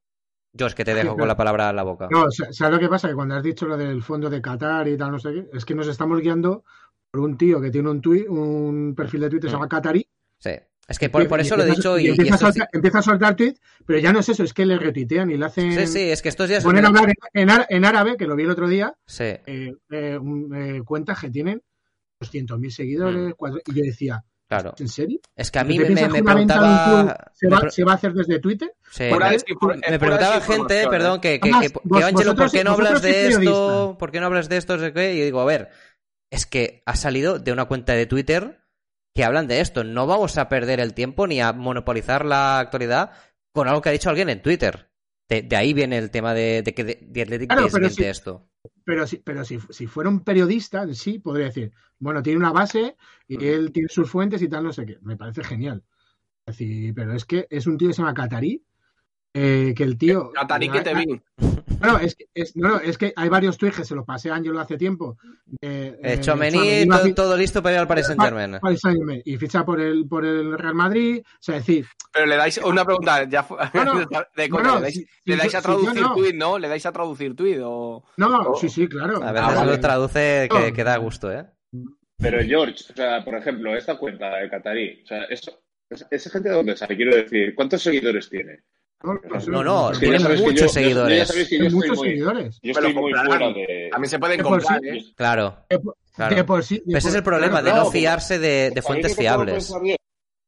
Yo 0.54 0.66
es 0.66 0.74
que 0.74 0.86
te 0.86 0.94
dejo 0.94 1.16
con 1.18 1.28
la 1.28 1.36
palabra 1.36 1.68
en 1.68 1.76
la 1.76 1.82
boca. 1.82 2.08
No, 2.10 2.30
sa- 2.30 2.50
¿sabes 2.50 2.74
lo 2.74 2.80
que 2.80 2.88
pasa? 2.88 3.08
Que 3.08 3.14
cuando 3.14 3.34
has 3.36 3.42
dicho 3.42 3.66
lo 3.66 3.76
del 3.76 4.02
fondo 4.02 4.30
de 4.30 4.40
Qatar 4.40 4.88
y 4.88 4.96
tal, 4.96 5.12
no 5.12 5.18
sé 5.18 5.32
qué, 5.34 5.46
es 5.52 5.66
que 5.66 5.74
nos 5.74 5.86
estamos 5.86 6.18
guiando 6.20 6.64
por 7.10 7.20
un 7.22 7.36
tío 7.36 7.60
que 7.60 7.70
tiene 7.70 7.90
un 7.90 8.00
tuit, 8.00 8.28
un 8.28 8.94
perfil 8.96 9.20
de 9.22 9.30
Twitter 9.30 9.46
que 9.46 9.50
se 9.50 9.54
llama 9.54 9.68
Qatari. 9.68 10.06
Sí. 10.38 10.50
Es 10.88 10.98
que 10.98 11.08
por, 11.08 11.26
por 11.28 11.38
eso 11.38 11.56
lo 11.56 11.62
he 11.62 11.68
empieza- 11.68 11.94
dicho 11.94 11.98
y, 12.00 12.06
y 12.06 12.08
empieza, 12.10 12.34
esto 12.34 12.46
a 12.46 12.52
soltar, 12.52 12.68
empieza 12.72 12.98
a 12.98 13.02
soltar 13.02 13.36
tweets, 13.36 13.60
pero 13.86 13.98
ya 14.00 14.12
no 14.12 14.18
es 14.20 14.28
eso, 14.28 14.42
es 14.42 14.52
que 14.52 14.66
le 14.66 14.76
retuitean 14.76 15.30
y 15.30 15.36
le 15.36 15.44
hacen. 15.46 15.72
Sí, 15.72 15.86
sí, 15.86 16.10
es 16.10 16.20
que 16.20 16.28
estos 16.28 16.48
días... 16.48 16.64
Ponen 16.64 16.84
a 16.84 16.88
hablar 16.88 17.08
en, 17.10 17.14
en 17.42 17.50
ar- 17.50 17.66
en 17.68 17.84
árabe, 17.84 18.16
que 18.16 18.26
lo 18.26 18.34
vi 18.34 18.42
el 18.42 18.50
otro 18.50 18.66
día, 18.68 18.92
Sí. 19.06 19.22
eh, 19.24 19.72
eh, 19.90 20.18
un- 20.18 20.52
eh, 20.54 20.82
cuentas 20.84 21.20
que 21.20 21.30
tienen 21.30 21.62
200.000 22.20 22.70
seguidores. 22.70 23.34
cuatro- 23.36 23.60
y 23.66 23.72
yo 23.74 23.84
decía, 23.84 24.24
Claro. 24.48 24.74
¿en 24.80 24.88
serio? 24.88 25.20
Es 25.36 25.52
que 25.52 25.60
a 25.60 25.62
¿Te 25.62 25.68
mí 25.68 25.78
me, 25.78 25.90
me 25.90 26.22
preguntaba... 26.24 27.30
se 27.34 27.46
me 27.46 27.54
va, 27.54 27.60
pre- 27.60 27.70
se 27.70 27.84
va 27.84 27.92
a 27.92 27.94
hacer 27.94 28.12
desde 28.12 28.40
Twitter? 28.40 28.72
sí, 28.90 29.04
me- 29.04 29.10
preguntaba 29.98 30.40
gente, 30.40 30.74
desinformación, 30.74 30.90
perdón, 30.90 31.16
¿eh? 31.18 31.20
que, 31.20 31.40
que, 31.40 31.50
Además, 31.50 31.62
que, 31.62 31.72
que, 31.72 31.80
vos- 31.84 32.02
Ángelo, 32.02 32.34
¿por 32.34 32.50
qué 32.50 32.64
no 32.64 32.72
hablas 32.72 33.02
de 33.02 33.28
esto? 33.28 33.96
¿Por 33.96 34.10
qué 34.10 34.18
no 34.18 34.26
hablas 34.26 34.48
de 34.48 34.56
esto? 34.56 34.74
Y 34.74 34.80
yo 34.90 35.24
digo, 35.24 35.40
a 35.40 35.44
ver, 35.44 35.68
es 36.30 36.46
que 36.46 36.82
ha 36.86 36.96
salido 36.96 37.38
de 37.38 37.52
una 37.52 37.66
cuenta 37.66 37.94
de 37.94 38.06
Twitter 38.06 38.60
que 39.14 39.24
hablan 39.24 39.48
de 39.48 39.60
esto. 39.60 39.84
No 39.84 40.06
vamos 40.06 40.38
a 40.38 40.48
perder 40.48 40.80
el 40.80 40.94
tiempo 40.94 41.26
ni 41.26 41.40
a 41.40 41.52
monopolizar 41.52 42.24
la 42.24 42.58
actualidad 42.60 43.12
con 43.52 43.68
algo 43.68 43.80
que 43.82 43.88
ha 43.88 43.92
dicho 43.92 44.10
alguien 44.10 44.28
en 44.30 44.42
Twitter. 44.42 44.90
De, 45.28 45.42
de 45.42 45.56
ahí 45.56 45.72
viene 45.74 45.98
el 45.98 46.10
tema 46.10 46.34
de, 46.34 46.62
de 46.62 46.74
que 46.74 46.82
Athletic 47.22 47.48
Claro, 47.50 47.62
pero 47.72 47.88
desmiente 47.88 48.02
si- 48.04 48.04
esto. 48.04 48.48
Pero 48.84 49.06
si, 49.06 49.16
pero 49.18 49.44
si, 49.44 49.58
si 49.70 49.86
fuera 49.86 50.10
un 50.10 50.20
periodista, 50.24 50.86
sí, 50.92 51.18
podría 51.18 51.46
decir, 51.46 51.72
bueno, 51.98 52.22
tiene 52.22 52.38
una 52.38 52.52
base 52.52 52.96
y 53.28 53.44
él 53.46 53.72
tiene 53.72 53.88
sus 53.88 54.10
fuentes 54.10 54.42
y 54.42 54.48
tal, 54.48 54.64
no 54.64 54.72
sé 54.72 54.84
qué. 54.86 54.98
Me 55.02 55.16
parece 55.16 55.42
genial. 55.44 55.84
Es 56.46 56.58
decir, 56.58 56.94
pero 56.94 57.14
es 57.14 57.24
que 57.24 57.46
es 57.50 57.66
un 57.66 57.78
tío 57.78 57.88
que 57.88 57.94
se 57.94 58.02
llama 58.02 58.14
Qatarí, 58.14 58.64
eh, 59.34 59.74
que 59.76 59.82
el 59.84 59.96
tío... 59.98 60.32
Que 60.72 60.80
te 60.82 60.94
vi. 60.94 61.20
Bueno, 61.78 61.98
es 61.98 62.14
que, 62.14 62.26
es, 62.34 62.56
no, 62.56 62.68
no, 62.68 62.80
es 62.80 62.98
que 62.98 63.12
hay 63.16 63.28
varios 63.30 63.56
tweets 63.56 63.78
que 63.78 63.84
se 63.84 63.94
los 63.94 64.04
pasé 64.04 64.30
a 64.30 64.34
Ángelo 64.34 64.60
hace 64.60 64.76
tiempo. 64.76 65.16
De, 65.46 65.86
Eh, 65.88 65.98
eh, 66.02 66.86
todo, 66.86 67.14
todo 67.14 67.36
listo 67.36 67.62
para 67.62 67.76
ir 67.76 67.80
al 67.80 67.88
Paris 67.88 68.06
Saint 68.06 68.20
Germain. 68.20 68.58
Paris 68.60 68.82
y 69.24 69.36
ficha 69.38 69.64
por 69.64 69.80
el, 69.80 70.06
por 70.06 70.26
el 70.26 70.58
Real 70.58 70.74
Madrid. 70.74 71.22
O 71.24 71.36
sea, 71.40 71.56
es 71.56 71.66
decir, 71.66 71.86
Pero 72.12 72.26
le 72.26 72.36
dais 72.36 72.58
una 72.58 72.84
pregunta, 72.84 73.24
ya 73.24 73.42
fu- 73.42 73.56
No, 73.72 73.84
no, 73.84 73.94
de 74.36 74.48
no, 74.48 74.56
coña, 74.56 74.68
no, 74.68 74.74
le 74.76 74.80
dais, 74.82 74.94
si- 74.94 75.06
le 75.24 75.34
si 75.34 75.38
dais 75.40 75.54
a 75.54 75.58
si 75.60 75.64
traducir 75.64 76.02
no. 76.02 76.14
tweet, 76.14 76.34
¿no? 76.34 76.58
Le 76.58 76.68
dais 76.68 76.84
a 76.84 76.92
traducir 76.92 77.34
tweet 77.34 77.60
o. 77.62 78.04
no, 78.18 78.54
sí, 78.56 78.68
sí, 78.68 78.86
claro. 78.88 79.22
A 79.22 79.32
veces 79.32 79.48
Ah, 79.50 79.54
vale. 79.54 79.70
lo 79.72 79.80
traduce 79.80 80.48
que, 80.50 80.72
que 80.74 80.84
da 80.84 80.96
gusto, 80.98 81.32
¿eh? 81.32 81.46
Pero 82.18 82.42
George, 82.44 82.84
o 82.92 82.96
sea, 82.96 83.24
por 83.24 83.34
ejemplo, 83.36 83.74
esta 83.74 83.96
cuenta 83.96 84.36
de 84.36 84.50
Qatarí, 84.50 85.00
o 85.02 85.06
sea, 85.06 85.24
eso, 85.24 85.58
es- 85.88 86.06
esa 86.10 86.28
gente 86.30 86.50
de 86.50 86.54
dónde 86.56 86.76
sale, 86.76 86.94
quiero 86.96 87.16
decir, 87.16 87.54
¿cuántos 87.54 87.80
seguidores 87.82 88.28
tiene? 88.28 88.64
No, 89.02 89.14
no, 89.14 89.20
No, 89.48 89.64
no, 89.64 89.90
Es 89.92 89.98
que 89.98 90.06
tiene 90.08 90.18
muchos 90.42 90.72
seguidores. 90.72 91.72
muchos 91.72 91.96
muy, 91.98 92.08
seguidores. 92.08 92.60
yo 92.62 92.72
estoy 92.72 92.92
lo 92.92 93.00
muy 93.00 93.12
fuera 93.14 93.48
de... 93.52 93.88
También 93.90 94.10
se 94.10 94.18
pueden 94.18 94.42
comprar, 94.42 94.80
sí- 94.80 94.88
¿eh? 94.88 95.04
Claro. 95.16 95.56
De 95.70 95.78
por- 95.78 95.96
Claro. 96.14 96.36
de 96.36 96.44
por 96.44 96.62
sí- 96.64 96.82
de 96.84 96.98
Ese 96.98 97.08
es 97.08 97.14
el 97.14 97.22
problema 97.22 97.60
claro, 97.62 97.78
de 97.78 97.84
no 97.84 97.90
fiarse 97.90 98.38
de, 98.38 98.48
de 98.48 98.68
¿Sabéis 98.68 98.84
fuentes 98.86 99.16
fiables. 99.16 99.72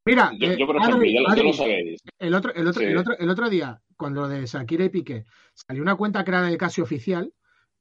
Mira, 0.04 0.32
Yo, 0.38 0.48
eh, 0.48 0.56
yo, 0.58 0.66
por 0.66 0.76
ejemplo, 0.76 0.96
Adri, 0.98 1.14
ya, 1.14 1.20
lo- 1.20 1.26
ya 1.28 1.32
Adri, 1.32 1.46
lo 1.46 1.52
sabéis. 1.54 2.00
el 2.18 2.34
otro, 2.34 2.52
el, 2.54 2.66
otro, 2.66 2.80
Sí. 2.82 2.86
el, 2.88 2.96
otro, 2.98 3.18
el 3.18 3.30
otro 3.30 3.48
día, 3.48 3.80
cuando 3.96 4.22
lo 4.22 4.28
de 4.28 4.44
Shakira 4.44 4.84
y 4.84 4.88
Piqué, 4.90 5.24
salió 5.54 5.80
una 5.82 5.94
cuenta 5.94 6.24
creada 6.24 6.48
de 6.48 6.58
casi 6.58 6.80
oficial 6.82 7.32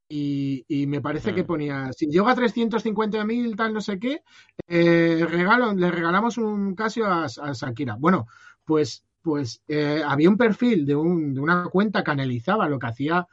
y, 0.07 0.63
y 0.67 0.85
me 0.87 1.01
parece 1.01 1.31
Mm. 1.31 1.35
que 1.35 1.43
ponía, 1.43 1.89
si 1.93 2.05
llega 2.07 2.31
a 2.31 2.35
350.000, 2.35 3.55
tal, 3.57 3.73
no 3.73 3.81
sé 3.81 3.99
qué, 3.99 4.21
eh, 4.67 5.25
regalo, 5.27 5.73
le 5.73 5.89
regalamos 5.91 6.37
un 6.37 6.75
Casio 6.75 7.07
a, 7.07 7.25
a 7.25 7.53
Shakira. 7.53 7.95
Bueno, 7.99 8.27
pues, 8.63 9.03
pues 9.21 9.61
eh, 9.67 10.01
había 10.05 10.29
un 10.29 10.37
perfil 10.37 10.85
de, 10.85 10.95
un, 10.95 11.33
de 11.33 11.39
una 11.39 11.65
cuenta 11.65 12.03
que 12.03 12.11
analizaba 12.11 12.69
lo 12.69 12.79
que 12.79 12.87
hacía 12.87 13.27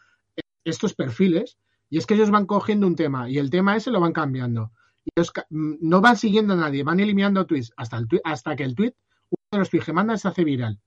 estos 0.65 0.95
perfiles 0.95 1.59
y 1.91 1.99
es 1.99 2.07
que 2.07 2.15
ellos 2.15 2.31
van 2.31 2.47
cogiendo 2.47 2.87
un 2.87 2.97
tema 2.97 3.29
y 3.31 3.39
el 3.39 3.51
tema 3.51 3.77
ese 3.77 3.91
lo 3.91 4.01
van 4.01 4.13
cambiando. 4.13 4.73
Y 5.05 5.11
ellos 5.17 5.33
mm, 5.51 5.75
no 5.81 6.01
van 6.01 6.17
siguiendo 6.17 6.55
a 6.55 6.57
nadie, 6.57 6.85
van 6.85 7.01
eliminando 7.01 7.47
tweets 7.47 7.73
hasta, 7.77 7.97
el 7.97 8.07
hasta 8.25 8.57
que 8.57 8.65
el 8.65 8.75
tweet, 8.75 8.95
uno 9.31 9.63
de 9.63 9.79
los 9.79 9.95
mandan 9.95 10.19
se 10.19 10.29
hace 10.29 10.45
viral. 10.45 10.79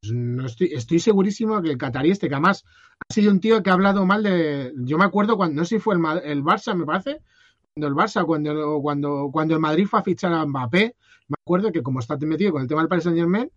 Pues 0.00 0.12
no 0.12 0.46
estoy, 0.46 0.68
estoy 0.72 0.98
segurísimo 0.98 1.60
que 1.62 1.70
el 1.70 1.78
catarí 1.78 2.10
este, 2.10 2.28
que 2.28 2.34
además 2.34 2.64
ha 3.08 3.12
sido 3.12 3.30
un 3.30 3.40
tío 3.40 3.62
que 3.62 3.70
ha 3.70 3.74
hablado 3.74 4.04
mal 4.06 4.22
de. 4.22 4.72
Yo 4.78 4.98
me 4.98 5.04
acuerdo 5.04 5.36
cuando, 5.36 5.60
no 5.60 5.64
sé 5.64 5.76
si 5.76 5.80
fue 5.80 5.94
el, 5.94 6.02
el 6.24 6.42
Barça, 6.42 6.74
me 6.74 6.84
parece, 6.84 7.20
cuando 7.74 7.88
el 7.88 7.94
Barça, 7.94 8.24
cuando, 8.24 8.80
cuando, 8.80 9.30
cuando 9.32 9.54
el 9.54 9.60
Madrid 9.60 9.86
fue 9.86 10.00
a 10.00 10.02
fichar 10.02 10.32
a 10.32 10.44
Mbappé, 10.44 10.94
me 11.28 11.36
acuerdo 11.40 11.72
que 11.72 11.82
como 11.82 12.00
está 12.00 12.16
metido 12.18 12.52
con 12.52 12.62
el 12.62 12.68
tema 12.68 12.82
del 12.82 12.88
Paris 12.88 13.04
Saint 13.04 13.18
Germain, 13.18 13.50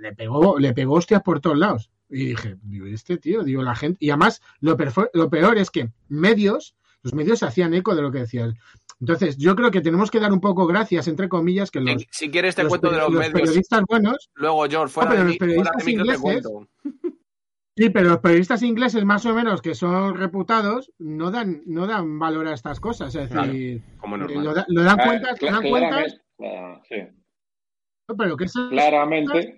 le 0.00 0.14
pegó, 0.14 0.58
le 0.58 0.74
pegó 0.74 0.94
hostias 0.94 1.22
por 1.22 1.40
todos 1.40 1.58
lados. 1.58 1.90
Y 2.10 2.26
dije, 2.28 2.56
digo, 2.62 2.86
este 2.86 3.18
tío, 3.18 3.42
digo, 3.44 3.62
la 3.62 3.74
gente. 3.74 3.98
Y 4.00 4.10
además, 4.10 4.40
lo, 4.60 4.76
lo 5.12 5.30
peor 5.30 5.58
es 5.58 5.70
que 5.70 5.90
medios, 6.08 6.74
los 7.02 7.14
medios 7.14 7.38
se 7.40 7.46
hacían 7.46 7.74
eco 7.74 7.94
de 7.94 8.02
lo 8.02 8.10
que 8.10 8.20
decía 8.20 8.44
él. 8.44 8.54
Entonces, 9.00 9.36
yo 9.36 9.54
creo 9.54 9.70
que 9.70 9.80
tenemos 9.80 10.10
que 10.10 10.18
dar 10.18 10.32
un 10.32 10.40
poco 10.40 10.66
gracias, 10.66 11.06
entre 11.06 11.28
comillas, 11.28 11.70
que 11.70 11.80
los, 11.80 12.00
Si, 12.02 12.08
si 12.10 12.30
quieres 12.30 12.56
te 12.56 12.62
los 12.64 12.70
cuento 12.70 12.90
de 12.90 12.96
los, 12.96 13.10
los 13.12 13.18
medios. 13.20 13.32
periodistas 13.40 13.82
buenos 13.88 14.30
Luego, 14.34 14.64
George, 14.68 14.92
fuera, 14.92 15.10
Ah, 15.10 15.12
pero 15.12 15.22
de, 15.22 15.28
los 15.28 15.32
de 15.34 15.38
periodistas 15.38 15.84
te 15.84 15.90
ingleses-. 15.92 16.44
Sí, 17.76 17.90
pero 17.90 18.08
los 18.08 18.18
periodistas 18.18 18.62
ingleses, 18.64 19.04
más 19.04 19.24
o 19.26 19.34
menos, 19.34 19.62
que 19.62 19.76
son 19.76 20.16
reputados, 20.16 20.90
no 20.98 21.30
dan, 21.30 21.62
no 21.66 21.86
dan 21.86 22.18
valor 22.18 22.48
a 22.48 22.54
estas 22.54 22.80
cosas. 22.80 23.14
Es 23.14 23.30
decir, 23.30 23.82
Como 23.98 24.16
eh, 24.16 24.18
normal. 24.18 24.44
lo, 24.44 24.54
da- 24.54 24.66
lo 24.68 24.82
dan 24.82 24.98
Ah, 25.00 25.04
cuentas, 25.06 25.38
cla- 25.38 25.52
dan 25.52 25.70
cuentas, 25.70 26.20
claramente, 26.36 26.48
ah, 26.58 26.82
sí. 26.88 26.96
no, 28.08 28.16
pero 28.16 28.36
que, 28.36 28.44
esas- 28.46 28.68
Claramente, 28.70 29.57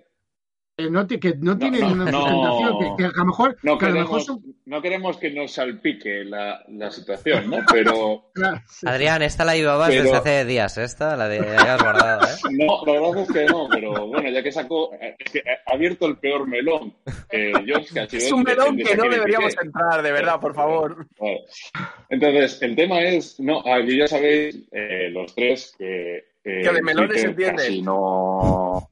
no, 0.89 1.05
ti- 1.07 1.19
que 1.19 1.35
no 1.37 1.57
tienen 1.57 1.81
no, 1.81 1.91
una 1.91 2.11
no. 2.11 2.21
sustentación, 2.21 2.79
que, 2.97 3.03
que 3.03 3.09
a 3.09 3.17
lo 3.17 3.25
mejor, 3.25 3.57
no 3.63 3.77
que 3.77 3.85
a 3.85 3.89
lo 3.89 3.95
mejor 3.95 4.07
queremos, 4.09 4.25
son... 4.25 4.55
no 4.65 4.81
queremos 4.81 5.17
que 5.17 5.31
nos 5.31 5.51
salpique 5.51 6.23
la, 6.25 6.63
la 6.69 6.89
situación, 6.91 7.49
¿no? 7.49 7.57
Pero 7.71 8.25
claro, 8.33 8.61
sí. 8.69 8.87
Adrián, 8.87 9.21
esta 9.21 9.45
la 9.45 9.55
llevabas 9.55 9.89
Pero- 9.89 10.03
desde 10.03 10.17
hace 10.17 10.45
días, 10.45 10.77
esta, 10.77 11.15
la 11.15 11.27
de 11.27 11.39
guardado, 11.39 12.27
¿eh? 12.27 12.35
no, 12.51 12.85
la 12.85 12.91
verdad 12.99 13.17
es 13.23 13.31
que 13.31 13.45
no, 13.45 13.67
pero 13.69 14.07
bueno, 14.07 14.29
ya 14.29 14.41
que 14.41 14.51
sacó, 14.51 14.93
eh, 14.95 15.15
es 15.19 15.31
que 15.31 15.39
ha 15.67 15.73
abierto 15.73 16.05
el 16.07 16.17
peor 16.17 16.47
melón. 16.47 16.93
Eh, 17.29 17.51
que 18.09 18.17
Es 18.17 18.31
un 18.31 18.43
melón 18.43 18.75
que 18.77 18.95
no 18.95 19.03
deberíamos 19.03 19.55
entrar, 19.61 20.01
de 20.01 20.11
verdad, 20.11 20.39
por 20.39 20.53
favor. 20.53 21.07
Vale. 21.19 21.41
Entonces, 22.09 22.61
el 22.61 22.75
tema 22.75 23.01
es, 23.01 23.39
no, 23.39 23.59
aquí 23.65 23.97
ya 23.97 24.07
sabéis, 24.07 24.67
eh, 24.71 25.09
los 25.11 25.33
tres, 25.33 25.73
que... 25.77 26.17
eh, 26.17 26.23
Que 26.43 26.71
de 26.73 26.81
melones 26.81 27.25
casi 27.37 27.81
no... 27.81 28.89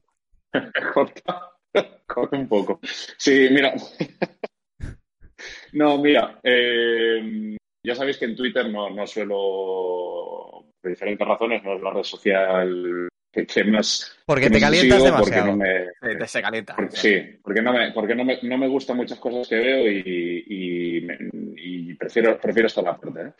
corta 2.06 2.36
un 2.36 2.48
poco. 2.48 2.80
Sí, 2.82 3.48
mira. 3.50 3.74
no, 5.72 5.98
mira, 5.98 6.38
eh, 6.42 7.56
ya 7.84 7.94
sabéis 7.94 8.18
que 8.18 8.26
en 8.26 8.36
Twitter 8.36 8.68
no, 8.68 8.90
no 8.90 9.06
suelo, 9.06 10.64
por 10.80 10.90
diferentes 10.90 11.26
razones, 11.26 11.62
no 11.64 11.76
es 11.76 11.82
la 11.82 11.90
red 11.92 12.02
social 12.02 13.08
que, 13.32 13.46
que 13.46 13.64
más... 13.64 14.16
Porque 14.26 14.44
que 14.44 14.50
te 14.50 14.60
calientas 14.60 15.02
demasiado. 15.04 15.46
no 15.46 15.56
me, 15.56 15.86
Te 16.00 16.26
se 16.26 16.42
porque- 16.76 16.96
sí, 16.96 17.38
porque 17.42 17.62
no 17.62 17.72
me, 17.72 17.92
porque 17.92 18.14
no 18.14 18.24
me, 18.24 18.38
no 18.42 18.58
me 18.58 18.68
gustan 18.68 18.96
muchas 18.96 19.18
cosas 19.18 19.46
que 19.48 19.56
veo 19.56 19.90
y, 19.90 20.44
y, 20.46 21.00
me- 21.02 21.18
y 21.56 21.94
prefiero, 21.94 22.38
prefiero 22.40 22.66
estar 22.66 22.86
aparte. 22.86 23.20
¿eh? 23.20 23.32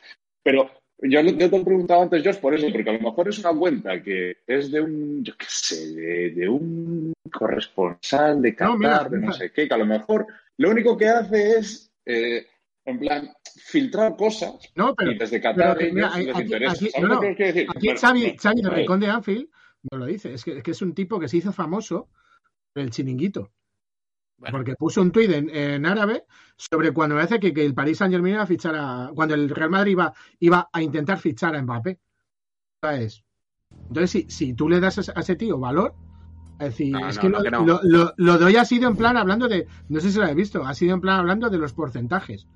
Pero 0.42 0.70
yo, 1.02 1.20
yo 1.22 1.50
te 1.50 1.56
he 1.56 1.64
preguntado 1.64 2.02
antes, 2.02 2.22
Josh, 2.24 2.36
por 2.40 2.54
eso, 2.54 2.66
porque 2.72 2.90
a 2.90 2.92
lo 2.94 3.00
mejor 3.00 3.28
es 3.28 3.38
una 3.38 3.52
cuenta 3.58 4.02
que 4.02 4.38
es 4.46 4.70
de 4.70 4.80
un, 4.80 5.24
yo 5.24 5.34
qué 5.36 5.46
sé, 5.48 5.94
de, 5.94 6.30
de 6.30 6.48
un 6.48 7.12
corresponsal 7.32 8.42
de 8.42 8.50
No, 8.52 8.56
Qatar, 8.56 8.78
mira, 8.78 9.04
de 9.04 9.16
no 9.16 9.20
mira. 9.22 9.32
sé 9.32 9.50
qué, 9.52 9.66
que 9.68 9.74
a 9.74 9.78
lo 9.78 9.86
mejor 9.86 10.26
lo 10.58 10.70
único 10.70 10.96
que 10.96 11.08
hace 11.08 11.58
es, 11.58 11.92
eh, 12.06 12.46
en 12.84 12.98
plan, 12.98 13.30
filtrar 13.66 14.16
cosas 14.16 14.54
No, 14.74 14.94
pero 14.94 15.12
y 15.12 15.18
desde 15.18 15.40
Qatar 15.40 15.76
pero 15.78 15.94
mira, 15.94 16.16
les 16.18 16.28
aquí- 16.34 16.42
interesa. 16.42 16.72
aquí- 16.72 16.90
¿Sabes 16.90 17.08
no, 17.08 17.20
decir? 17.20 17.66
aquí 17.68 17.86
Bueno, 17.86 18.00
Xavi, 18.00 18.26
no, 18.26 18.34
Xavi 18.38 18.62
ver. 18.62 18.72
Rincón 18.74 19.00
de 19.00 19.06
Anfield 19.08 19.48
no 19.90 19.98
lo 19.98 20.06
dice, 20.06 20.34
es 20.34 20.44
que, 20.44 20.58
es 20.58 20.62
que 20.62 20.70
es 20.72 20.82
un 20.82 20.94
tipo 20.94 21.18
que 21.18 21.28
se 21.28 21.38
hizo 21.38 21.52
famoso 21.52 22.08
por 22.72 22.82
el 22.82 22.90
chiringuito. 22.90 23.50
Bueno. 24.40 24.56
Porque 24.56 24.74
puso 24.74 25.02
un 25.02 25.12
tuit 25.12 25.30
en, 25.30 25.50
en 25.54 25.84
árabe 25.86 26.24
sobre 26.56 26.92
cuando 26.92 27.14
me 27.14 27.22
hace 27.22 27.38
que, 27.38 27.52
que 27.52 27.64
el 27.64 27.74
Paris 27.74 27.98
Saint 27.98 28.12
Germain 28.12 28.34
iba 28.34 28.42
a 28.42 28.46
fichar 28.46 28.74
a. 28.74 29.10
Cuando 29.14 29.34
el 29.34 29.50
Real 29.50 29.68
Madrid 29.70 29.92
iba, 29.92 30.12
iba 30.40 30.68
a 30.72 30.82
intentar 30.82 31.18
fichar 31.18 31.54
a 31.54 31.62
Mbappé. 31.62 31.98
¿Sabes? 32.82 33.22
Entonces, 33.88 34.10
si, 34.10 34.30
si 34.30 34.54
tú 34.54 34.68
le 34.68 34.80
das 34.80 34.96
a 34.98 35.00
ese- 35.02 35.12
a 35.14 35.20
ese 35.20 35.36
tío 35.36 35.58
valor, 35.58 35.94
es 36.58 36.68
decir, 36.70 36.92
No, 36.92 37.08
es 37.08 37.16
no, 37.16 37.20
que, 37.22 37.28
no, 37.28 37.38
lo, 37.38 37.80
que 37.80 37.86
lo- 37.88 38.14
lo 38.16 38.38
de 38.38 38.44
hoy 38.46 38.56
ha 38.56 38.64
sido 38.64 38.88
en 38.88 38.96
plan 38.96 39.16
hablando 39.18 39.46
de. 39.46 39.66
No 39.90 40.00
sé 40.00 40.10
si 40.10 40.16
lo 40.16 40.22
habéis 40.24 40.36
visto, 40.38 40.64
ha 40.64 40.72
sido 40.74 40.94
en 40.94 41.00
plan 41.02 41.20
hablando 41.20 41.50
de 41.50 41.58
los 41.58 41.72
porcentajes. 41.74 42.46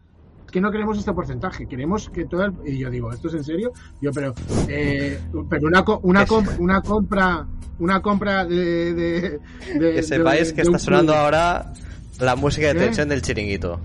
Es 0.54 0.56
que 0.56 0.60
no 0.60 0.70
queremos 0.70 0.96
este 0.96 1.12
porcentaje, 1.12 1.66
queremos 1.66 2.08
que 2.10 2.26
todo 2.26 2.44
el. 2.44 2.52
Y 2.64 2.78
yo 2.78 2.88
digo, 2.88 3.12
¿esto 3.12 3.26
es 3.26 3.34
en 3.34 3.42
serio? 3.42 3.72
Yo, 4.00 4.12
pero. 4.12 4.32
eh, 4.68 5.18
pero 5.50 5.66
una, 5.66 5.84
co- 5.84 5.98
una, 6.04 6.22
Es- 6.22 6.28
com- 6.28 6.46
una 6.60 6.80
compra. 6.80 7.44
Una 7.80 8.00
compra 8.00 8.44
de. 8.44 8.94
de, 8.94 9.40
de- 9.80 9.94
Que 9.96 10.02
sepáis 10.04 10.50
de- 10.50 10.54
que 10.54 10.60
está 10.62 10.78
sonando 10.78 11.12
club. 11.12 11.22
ahora 11.24 11.72
la 12.20 12.36
música 12.36 12.68
de 12.68 12.74
¿Qué? 12.74 12.80
tensión 12.84 13.08
del 13.08 13.20
chiringuito. 13.20 13.80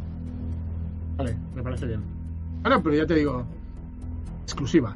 Vale, 1.17 1.35
me 1.55 1.63
parece 1.63 1.87
bien. 1.87 2.03
Bueno, 2.61 2.83
pero 2.83 2.95
ya 2.97 3.07
te 3.07 3.15
digo, 3.15 3.43
exclusiva. 4.43 4.95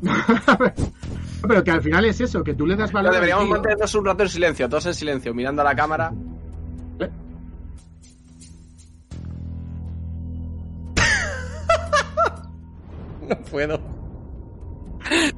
pero 1.46 1.62
que 1.62 1.70
al 1.70 1.82
final 1.82 2.06
es 2.06 2.18
eso, 2.22 2.42
que 2.42 2.54
tú 2.54 2.66
le 2.66 2.76
das 2.76 2.92
valor. 2.92 3.08
al 3.10 3.14
deberíamos 3.16 3.46
mantenernos 3.46 3.94
un 3.94 4.06
rato 4.06 4.22
en 4.22 4.28
silencio, 4.30 4.68
todos 4.70 4.86
en 4.86 4.94
silencio, 4.94 5.34
mirando 5.34 5.60
a 5.60 5.66
la 5.66 5.74
cámara. 5.74 6.12
No 13.30 13.36
puedo. 13.44 13.78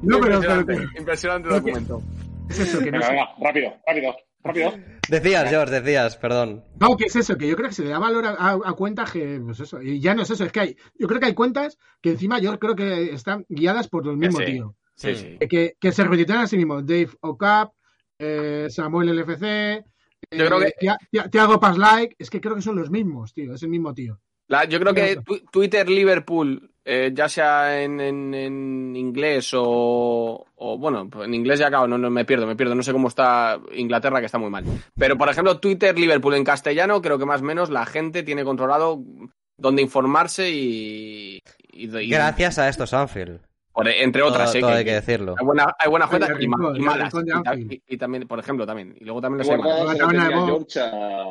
No, 0.01 0.19
pero, 0.19 0.35
impresionante, 0.35 0.73
que- 0.77 0.99
impresionante 0.99 1.49
documento. 1.49 2.01
es 2.49 2.59
eso, 2.59 2.79
que 2.79 2.91
no, 2.91 2.99
Venga, 2.99 3.09
venga, 3.09 3.29
rápido, 3.41 3.73
rápido, 3.87 4.15
rápido. 4.43 4.73
Decías, 5.09 5.49
George, 5.49 5.79
decías, 5.81 6.17
perdón. 6.17 6.63
no, 6.79 6.97
que 6.97 7.05
es 7.05 7.15
eso, 7.15 7.37
que 7.37 7.47
yo 7.47 7.55
creo 7.55 7.69
que 7.69 7.75
se 7.75 7.83
le 7.83 7.89
da 7.89 7.99
valor 7.99 8.25
a, 8.25 8.31
a- 8.31 8.59
a 8.65 8.73
cuentas 8.73 9.11
que, 9.11 9.39
pues 9.43 9.59
eso, 9.61 9.81
y 9.81 9.99
ya 9.99 10.13
no 10.15 10.23
es 10.23 10.29
eso, 10.29 10.43
es 10.43 10.51
que 10.51 10.59
hay, 10.59 10.77
yo 10.97 11.07
creo 11.07 11.19
que 11.19 11.27
hay 11.27 11.33
cuentas 11.33 11.77
que 12.01 12.11
encima 12.11 12.39
yo 12.39 12.57
creo 12.59 12.75
que 12.75 13.13
están 13.13 13.45
guiadas 13.49 13.87
por 13.87 14.07
el 14.07 14.17
mismo 14.17 14.39
sí. 14.39 14.45
tío. 14.45 14.75
Sí, 14.95 15.15
sí. 15.15 15.37
Que, 15.49 15.75
que 15.79 15.91
se 15.91 16.03
retuitean 16.03 16.39
a 16.39 16.47
sí 16.47 16.57
mismos, 16.57 16.85
Dave 16.85 17.09
O'Cap, 17.21 17.73
eh, 18.19 18.67
Samuel 18.69 19.09
LFC, 19.09 19.83
Yo 20.31 20.45
creo 20.45 20.59
que- 20.59 20.67
eh, 20.67 20.75
Tia- 20.79 20.97
Tia- 21.11 21.29
Tiago 21.29 21.59
Paslike, 21.59 22.15
es 22.19 22.29
que 22.29 22.39
creo 22.41 22.55
que 22.55 22.61
son 22.61 22.75
los 22.75 22.89
mismos, 22.91 23.33
tío, 23.33 23.53
es 23.53 23.63
el 23.63 23.69
mismo 23.69 23.93
tío. 23.93 24.19
La- 24.47 24.65
yo 24.65 24.79
creo 24.79 24.93
que 24.93 25.19
Twitter 25.51 25.89
Liverpool, 25.89 26.72
eh, 26.85 27.11
ya 27.13 27.29
sea 27.29 27.81
en, 27.81 27.99
en- 28.01 28.33
en 28.33 28.95
inglés 28.95 29.51
o, 29.55 30.45
o, 30.55 30.77
bueno, 30.77 31.09
pues 31.09 31.27
en 31.27 31.33
inglés 31.33 31.59
ya 31.59 31.67
acabo, 31.67 31.87
no, 31.87 31.97
no 31.97 32.09
me 32.09 32.25
pierdo, 32.25 32.45
me 32.47 32.55
pierdo, 32.55 32.75
no 32.75 32.83
sé 32.83 32.91
cómo 32.91 33.07
está 33.07 33.59
Inglaterra, 33.73 34.19
que 34.19 34.25
está 34.25 34.37
muy 34.37 34.49
mal. 34.49 34.65
Pero 34.97 35.17
por 35.17 35.29
ejemplo, 35.29 35.59
Twitter 35.59 35.97
Liverpool 35.97 36.35
en 36.35 36.43
castellano, 36.43 37.01
creo 37.01 37.17
que 37.17 37.25
más 37.25 37.41
o 37.41 37.45
menos 37.45 37.69
la 37.69 37.85
gente 37.85 38.23
tiene 38.23 38.43
controlado 38.43 39.01
dónde 39.57 39.81
informarse 39.81 40.49
y, 40.51 41.39
y- 41.71 41.97
y- 41.97 42.09
Gracias 42.09 42.59
a 42.59 42.67
estos 42.69 42.93
Anfield. 42.93 43.39
Por- 43.71 43.87
entre 43.87 44.21
otras, 44.21 44.51
todo, 44.51 44.57
¿eh? 44.57 44.61
todo 44.61 44.71
que- 44.71 44.77
hay 44.77 44.85
que 44.85 44.93
decirlo. 44.93 45.35
Hay, 45.39 45.45
buena- 45.45 45.75
hay 45.79 45.89
buenas 45.89 46.11
El 46.11 46.19
cuentas 46.19 46.37
y, 46.39 46.43
el 46.43 46.49
malas. 46.81 47.13
Y, 47.87 47.97
también, 47.97 48.27
por 48.27 48.37
ejemplo, 48.39 48.65
también. 48.67 48.95
Y 48.99 49.03
luego 49.05 49.19
también 49.21 49.47
malas. 49.47 50.45
George 50.45 50.79
a, 50.79 51.23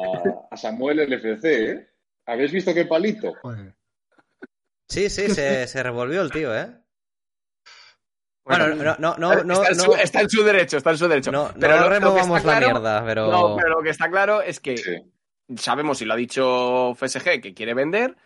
a 0.50 0.56
Samuel 0.56 1.00
LFC, 1.08 1.44
¿eh? 1.44 1.88
¿Habéis 2.26 2.50
visto 2.52 2.72
qué 2.74 2.84
palito? 2.86 3.32
Joder. 3.42 3.74
Sí, 4.88 5.08
sí, 5.10 5.28
se, 5.30 5.66
se 5.66 5.82
revolvió 5.82 6.20
el 6.22 6.30
tío, 6.30 6.54
¿eh? 6.54 6.68
Bueno, 8.44 8.74
Bueno, 8.74 8.96
no, 8.98 9.14
no, 9.16 9.16
no, 9.18 9.44
no, 9.44 9.54
está, 9.62 9.70
en 9.70 9.76
no, 9.78 9.84
su, 9.84 9.94
está 9.94 10.20
en 10.20 10.30
su 10.30 10.42
derecho, 10.42 10.76
está 10.76 10.90
en 10.90 10.98
su 10.98 11.08
derecho. 11.08 11.30
no, 11.30 11.50
pero 11.58 11.74
no 11.76 11.82
lo- 11.82 11.82
lo 11.84 11.88
que 11.88 12.00
removamos 12.00 12.38
está 12.38 12.52
la 12.52 12.58
claro- 12.58 12.72
mierda, 12.80 13.04
pero... 13.04 13.30
No, 13.30 13.56
pero 13.56 13.68
lo 13.68 13.82
que 13.82 13.90
está 13.90 14.10
claro 14.10 14.42
es 14.42 14.58
que 14.60 14.76
Sí. 14.76 14.96
sabemos, 15.56 16.02
y 16.02 16.04
lo 16.04 16.14
ha 16.14 16.16
dicho 16.16 16.94
FSG, 16.96 17.40
que 17.40 17.54
quiere 17.54 17.74
vender. 17.74 18.16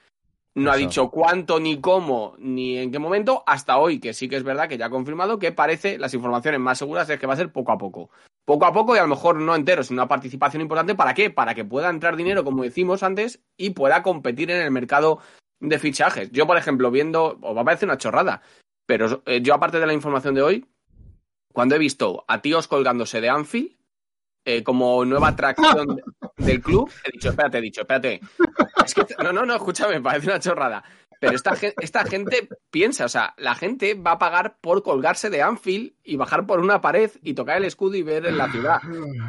No 0.55 0.73
ha 0.73 0.77
dicho 0.77 1.11
cuánto, 1.11 1.61
ni 1.61 1.83
cómo, 1.83 2.35
ni 2.39 2.79
en 2.79 2.91
qué 2.91 2.99
momento, 2.99 3.45
hasta 3.47 3.77
hoy, 3.77 4.01
que 4.01 4.15
sí 4.15 4.27
que 4.27 4.37
es 4.37 4.43
verdad 4.43 4.71
que 4.71 4.79
ya 4.79 4.87
ha 4.87 4.91
confirmado 4.91 5.39
que 5.39 5.53
parece, 5.53 5.99
las 5.99 6.15
informaciones 6.15 6.61
más 6.61 6.79
seguras 6.79 7.11
es 7.11 7.21
que 7.21 7.27
va 7.27 7.35
a 7.35 7.37
ser 7.37 7.53
poco 7.53 7.73
a 7.73 7.77
poco. 7.79 8.09
Poco 8.47 8.65
a 8.65 8.73
poco 8.73 8.97
y 8.97 8.99
a 8.99 9.03
lo 9.03 9.09
mejor 9.09 9.37
no 9.37 9.55
entero, 9.55 9.83
sino 9.83 10.01
una 10.01 10.09
participación 10.09 10.63
importante. 10.63 10.95
¿Para 10.95 11.13
qué? 11.13 11.29
Para 11.29 11.55
que 11.55 11.67
pueda 11.67 11.91
entrar 11.91 12.17
dinero, 12.17 12.43
como 12.43 12.63
decimos 12.63 13.03
antes, 13.03 13.41
y 13.59 13.71
pueda 13.71 14.03
competir 14.03 14.51
en 14.51 14.63
el 14.63 14.71
mercado 14.71 15.19
de 15.61 15.79
fichajes. 15.79 16.31
Yo, 16.33 16.47
por 16.47 16.57
ejemplo, 16.57 16.91
viendo, 16.91 17.39
os 17.41 17.57
va 17.57 17.61
a 17.63 17.65
parecer 17.65 17.89
una 17.89 17.99
chorrada, 17.99 18.43
pero 18.87 19.23
eh, 19.27 19.41
yo, 19.43 19.55
aparte 19.55 19.81
de 19.81 19.87
la 19.87 19.93
información 19.95 20.35
de 20.35 20.43
hoy, 20.43 20.67
cuando 21.53 21.75
he 21.75 21.79
visto 21.79 22.25
a 22.29 22.41
tíos 22.43 22.69
colgándose 22.69 23.21
de 23.21 23.29
Anfield, 23.31 23.73
eh, 24.45 24.63
como 24.63 25.05
nueva 25.05 25.29
atracción 25.29 25.97
de- 25.97 26.03
del 26.37 26.61
club, 26.63 26.91
he 27.05 27.11
dicho, 27.13 27.31
espérate, 27.31 27.59
he 27.59 27.63
dicho, 27.63 27.81
espérate. 27.81 28.21
Es 28.85 28.95
que, 28.95 29.05
no, 29.23 29.33
no, 29.33 29.45
no, 29.47 29.57
escúchame, 29.57 29.95
me 29.95 30.03
parece 30.03 30.29
una 30.29 30.39
chorrada. 30.39 30.85
Pero 31.21 31.35
esta, 31.35 31.55
esta 31.81 32.05
gente 32.05 32.49
piensa, 32.71 33.05
o 33.05 33.09
sea, 33.09 33.35
la 33.39 33.55
gente 33.55 33.95
va 33.95 34.13
a 34.13 34.19
pagar 34.19 34.57
por 34.61 34.83
colgarse 34.83 35.31
de 35.31 35.43
Anfield 35.43 35.93
y 36.05 36.17
bajar 36.17 36.47
por 36.47 36.61
una 36.61 36.81
pared 36.81 37.11
y 37.23 37.35
tocar 37.35 37.57
el 37.57 37.65
escudo 37.65 37.95
y 37.97 38.03
ver 38.03 38.27
en 38.27 38.39
la 38.39 38.51
ciudad. 38.51 38.79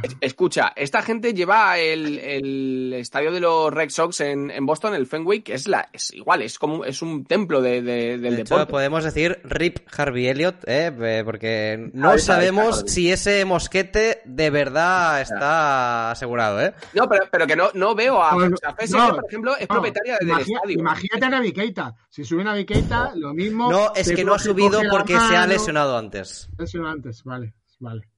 Es- 0.03 0.17
Escucha, 0.37 0.73
esta 0.75 1.01
gente 1.01 1.33
lleva 1.33 1.77
el, 1.79 2.19
el 2.19 2.93
estadio 2.93 3.31
de 3.31 3.39
los 3.39 3.73
Red 3.73 3.89
Sox 3.89 4.19
en, 4.21 4.51
en 4.51 4.65
Boston, 4.65 4.93
el 4.93 5.07
Fenway, 5.07 5.41
que 5.41 5.53
es 5.53 5.67
la 5.67 5.89
es 5.93 6.13
igual, 6.13 6.41
es 6.43 6.59
como 6.59 6.85
es 6.85 7.01
un 7.01 7.25
templo 7.25 7.61
de, 7.61 7.81
de- 7.81 8.17
del 8.17 8.21
De 8.35 8.41
hecho, 8.41 8.55
deporte. 8.55 8.71
podemos 8.71 9.03
decir 9.03 9.39
RIP 9.43 9.79
Harvey 9.97 10.27
Elliott, 10.27 10.57
¿eh? 10.67 10.91
Porque 11.25 11.89
no 11.93 12.09
ahí 12.11 12.17
está 12.17 12.33
sabemos 12.35 12.83
si 12.87 13.11
ese 13.11 13.43
mosquete 13.45 14.21
de 14.25 14.49
verdad 14.49 15.21
está 15.21 16.11
asegurado, 16.11 16.61
¿eh? 16.61 16.73
No, 16.93 17.07
pero, 17.09 17.25
pero 17.31 17.47
que 17.47 17.55
no, 17.55 17.69
no 17.73 17.95
veo 17.95 18.21
a. 18.21 18.35
O 18.35 18.39
sea, 18.57 18.75
no, 18.89 19.15
por 19.15 19.25
ejemplo, 19.27 19.55
es 19.57 19.67
No, 19.69 19.75
propietaria 19.75 20.17
del 20.19 20.29
estadio. 20.31 20.79
Imagínate 20.79 21.25
a 21.25 21.29
Navi 21.29 21.51
Keita. 21.85 21.95
Si 22.09 22.23
sube 22.23 22.43
Navi 22.43 22.65
Keita, 22.65 23.11
lo 23.15 23.33
mismo. 23.33 23.71
No, 23.71 23.93
es 23.95 24.11
que 24.11 24.23
no 24.25 24.33
ha 24.33 24.39
subido 24.39 24.81
porque 24.89 25.13
se 25.19 25.35
ha 25.35 25.45
lesionado 25.47 25.97
antes. 25.97 26.49
Lesionado 26.57 26.93
antes, 26.93 27.23
vale, 27.23 27.53
vale. 27.79 28.09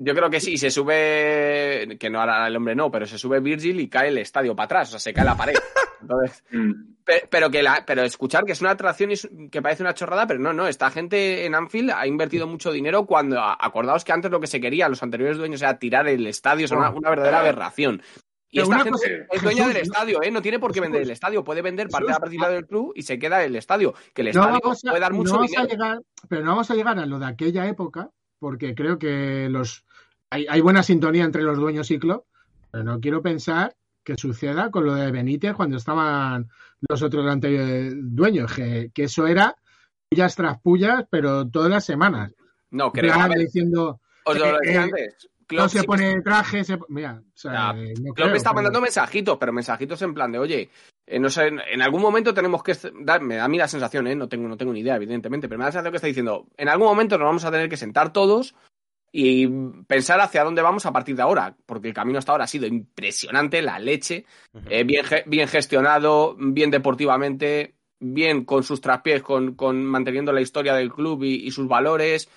Yo 0.00 0.14
creo 0.14 0.30
que 0.30 0.38
sí, 0.40 0.56
se 0.56 0.70
sube, 0.70 1.96
que 1.98 2.08
no 2.10 2.20
ahora 2.20 2.46
el 2.46 2.54
hombre 2.56 2.74
no, 2.76 2.90
pero 2.90 3.04
se 3.06 3.18
sube 3.18 3.40
Virgil 3.40 3.80
y 3.80 3.88
cae 3.88 4.08
el 4.08 4.18
estadio 4.18 4.54
para 4.54 4.66
atrás, 4.66 4.88
o 4.88 4.90
sea, 4.92 5.00
se 5.00 5.12
cae 5.12 5.24
la 5.24 5.36
pared. 5.36 5.54
Entonces, 6.00 6.44
Mm. 6.52 6.94
pe- 7.04 7.26
pero 7.28 7.50
que 7.50 7.60
la, 7.60 7.82
pero 7.84 8.02
escuchar 8.04 8.44
que 8.44 8.52
es 8.52 8.60
una 8.60 8.70
atracción 8.70 9.10
que 9.50 9.60
parece 9.60 9.82
una 9.82 9.94
chorrada, 9.94 10.28
pero 10.28 10.38
no, 10.38 10.52
no, 10.52 10.68
esta 10.68 10.90
gente 10.92 11.44
en 11.44 11.56
Anfield 11.56 11.90
ha 11.90 12.06
invertido 12.06 12.46
mucho 12.46 12.70
dinero 12.70 13.04
cuando, 13.04 13.40
acordaos 13.40 14.04
que 14.04 14.12
antes 14.12 14.30
lo 14.30 14.38
que 14.38 14.46
se 14.46 14.60
quería, 14.60 14.88
los 14.88 15.02
anteriores 15.02 15.36
dueños 15.38 15.60
era 15.60 15.76
tirar 15.80 16.06
el 16.06 16.24
estadio, 16.28 16.66
es 16.66 16.70
una, 16.70 16.90
una 16.90 17.10
verdadera 17.10 17.40
aberración. 17.40 18.00
Y 18.50 18.60
esta 18.60 18.76
gente 18.76 18.90
cosa- 18.90 19.06
es 19.30 19.42
dueña 19.42 19.64
Jesús, 19.64 19.74
del 19.74 19.82
estadio, 19.82 20.22
¿eh? 20.22 20.30
No 20.30 20.40
tiene 20.40 20.58
por 20.58 20.72
qué 20.72 20.80
vender 20.80 21.02
el 21.02 21.10
estadio, 21.10 21.44
puede 21.44 21.62
vender 21.62 21.88
parte 21.88 22.06
de 22.06 22.12
la 22.12 22.18
partida 22.18 22.48
del 22.48 22.66
club 22.66 22.92
y 22.94 23.02
se 23.02 23.18
queda 23.18 23.44
el 23.44 23.56
estadio. 23.56 23.94
Que 24.14 24.22
el 24.22 24.28
estadio 24.28 24.56
a, 24.56 24.60
puede 24.60 25.00
dar 25.00 25.12
mucho 25.12 25.38
dinero. 25.38 25.66
llegar, 25.66 26.00
pero 26.28 26.42
no 26.44 26.52
vamos 26.52 26.70
a 26.70 26.74
llegar 26.74 26.98
a 26.98 27.06
lo 27.06 27.18
de 27.18 27.26
aquella 27.26 27.66
época, 27.68 28.10
porque 28.38 28.74
creo 28.74 28.98
que 28.98 29.48
los 29.50 29.84
hay, 30.30 30.46
hay 30.48 30.60
buena 30.60 30.82
sintonía 30.82 31.24
entre 31.24 31.42
los 31.42 31.58
dueños 31.58 31.90
y 31.90 31.98
club, 31.98 32.24
pero 32.70 32.84
no 32.84 33.00
quiero 33.00 33.22
pensar 33.22 33.74
que 34.02 34.16
suceda 34.16 34.70
con 34.70 34.86
lo 34.86 34.94
de 34.94 35.10
Benítez 35.10 35.54
cuando 35.54 35.76
estaban 35.76 36.48
los 36.88 37.02
otros 37.02 37.26
anteriores 37.26 37.94
dueños, 37.96 38.52
que, 38.54 38.90
que 38.94 39.04
eso 39.04 39.26
era 39.26 39.56
pullas 40.08 40.36
tras 40.36 40.60
pullas, 40.60 41.04
pero 41.10 41.48
todas 41.48 41.70
las 41.70 41.84
semanas. 41.84 42.32
No, 42.70 42.92
creo. 42.92 43.14
Diciendo, 43.36 44.00
os 44.24 44.38
lo 44.38 44.58
decía 44.58 44.72
eh, 44.72 44.78
antes. 44.78 45.28
Klopp 45.48 45.62
no 45.62 45.68
se 45.68 45.78
sí 45.78 45.80
que 45.82 45.86
pone 45.86 46.20
traje, 46.22 46.62
se... 46.62 46.78
mira, 46.88 47.20
o 47.26 47.36
sea, 47.36 47.70
eh, 47.76 47.94
no 48.00 48.12
Klopp 48.12 48.28
creo, 48.28 48.34
está 48.36 48.50
pero- 48.50 48.54
mandando 48.56 48.80
mensajitos, 48.80 49.36
pero 49.38 49.52
mensajitos 49.52 50.00
en 50.02 50.14
plan 50.14 50.30
de, 50.30 50.38
oye, 50.38 50.68
eh, 51.06 51.18
no 51.18 51.28
sé, 51.30 51.46
en, 51.48 51.60
en 51.60 51.82
algún 51.82 52.02
momento 52.02 52.32
tenemos 52.34 52.62
que 52.62 52.76
dar, 53.00 53.20
me 53.22 53.36
da 53.36 53.44
a 53.44 53.48
mí 53.48 53.58
la 53.58 53.66
sensación, 53.66 54.06
¿eh? 54.06 54.14
no 54.14 54.28
tengo, 54.28 54.46
no 54.46 54.56
tengo 54.56 54.72
ni 54.72 54.80
idea, 54.80 54.96
evidentemente, 54.96 55.48
pero 55.48 55.58
me 55.58 55.62
da 55.64 55.68
la 55.68 55.72
sensación 55.72 55.92
que 55.92 55.96
está 55.96 56.06
diciendo, 56.06 56.46
en 56.56 56.68
algún 56.68 56.86
momento 56.86 57.16
nos 57.18 57.26
vamos 57.26 57.44
a 57.44 57.50
tener 57.50 57.68
que 57.68 57.76
sentar 57.76 58.12
todos 58.12 58.54
y 59.10 59.46
pensar 59.86 60.20
hacia 60.20 60.44
dónde 60.44 60.60
vamos 60.60 60.84
a 60.84 60.92
partir 60.92 61.16
de 61.16 61.22
ahora, 61.22 61.56
porque 61.64 61.88
el 61.88 61.94
camino 61.94 62.18
hasta 62.18 62.32
ahora 62.32 62.44
ha 62.44 62.48
sido 62.48 62.66
impresionante, 62.66 63.62
la 63.62 63.78
leche, 63.78 64.26
eh, 64.68 64.84
bien, 64.84 65.02
ge- 65.04 65.24
bien 65.26 65.48
gestionado, 65.48 66.36
bien 66.38 66.70
deportivamente, 66.70 67.74
bien 68.00 68.44
con 68.44 68.62
sus 68.62 68.82
traspiés, 68.82 69.22
con, 69.22 69.54
con 69.54 69.82
manteniendo 69.82 70.30
la 70.30 70.42
historia 70.42 70.74
del 70.74 70.92
club 70.92 71.24
y, 71.24 71.46
y 71.46 71.50
sus 71.50 71.66
valores. 71.66 72.28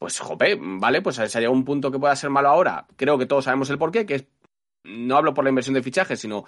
Pues, 0.00 0.18
jope, 0.18 0.56
vale, 0.58 1.02
pues 1.02 1.16
se 1.16 1.44
ha 1.44 1.50
un 1.50 1.62
punto 1.62 1.90
que 1.90 1.98
pueda 1.98 2.16
ser 2.16 2.30
malo 2.30 2.48
ahora. 2.48 2.86
Creo 2.96 3.18
que 3.18 3.26
todos 3.26 3.44
sabemos 3.44 3.68
el 3.68 3.76
porqué, 3.76 4.06
que 4.06 4.14
es, 4.14 4.24
no 4.82 5.14
hablo 5.14 5.34
por 5.34 5.44
la 5.44 5.50
inversión 5.50 5.74
de 5.74 5.82
fichajes, 5.82 6.18
sino 6.18 6.46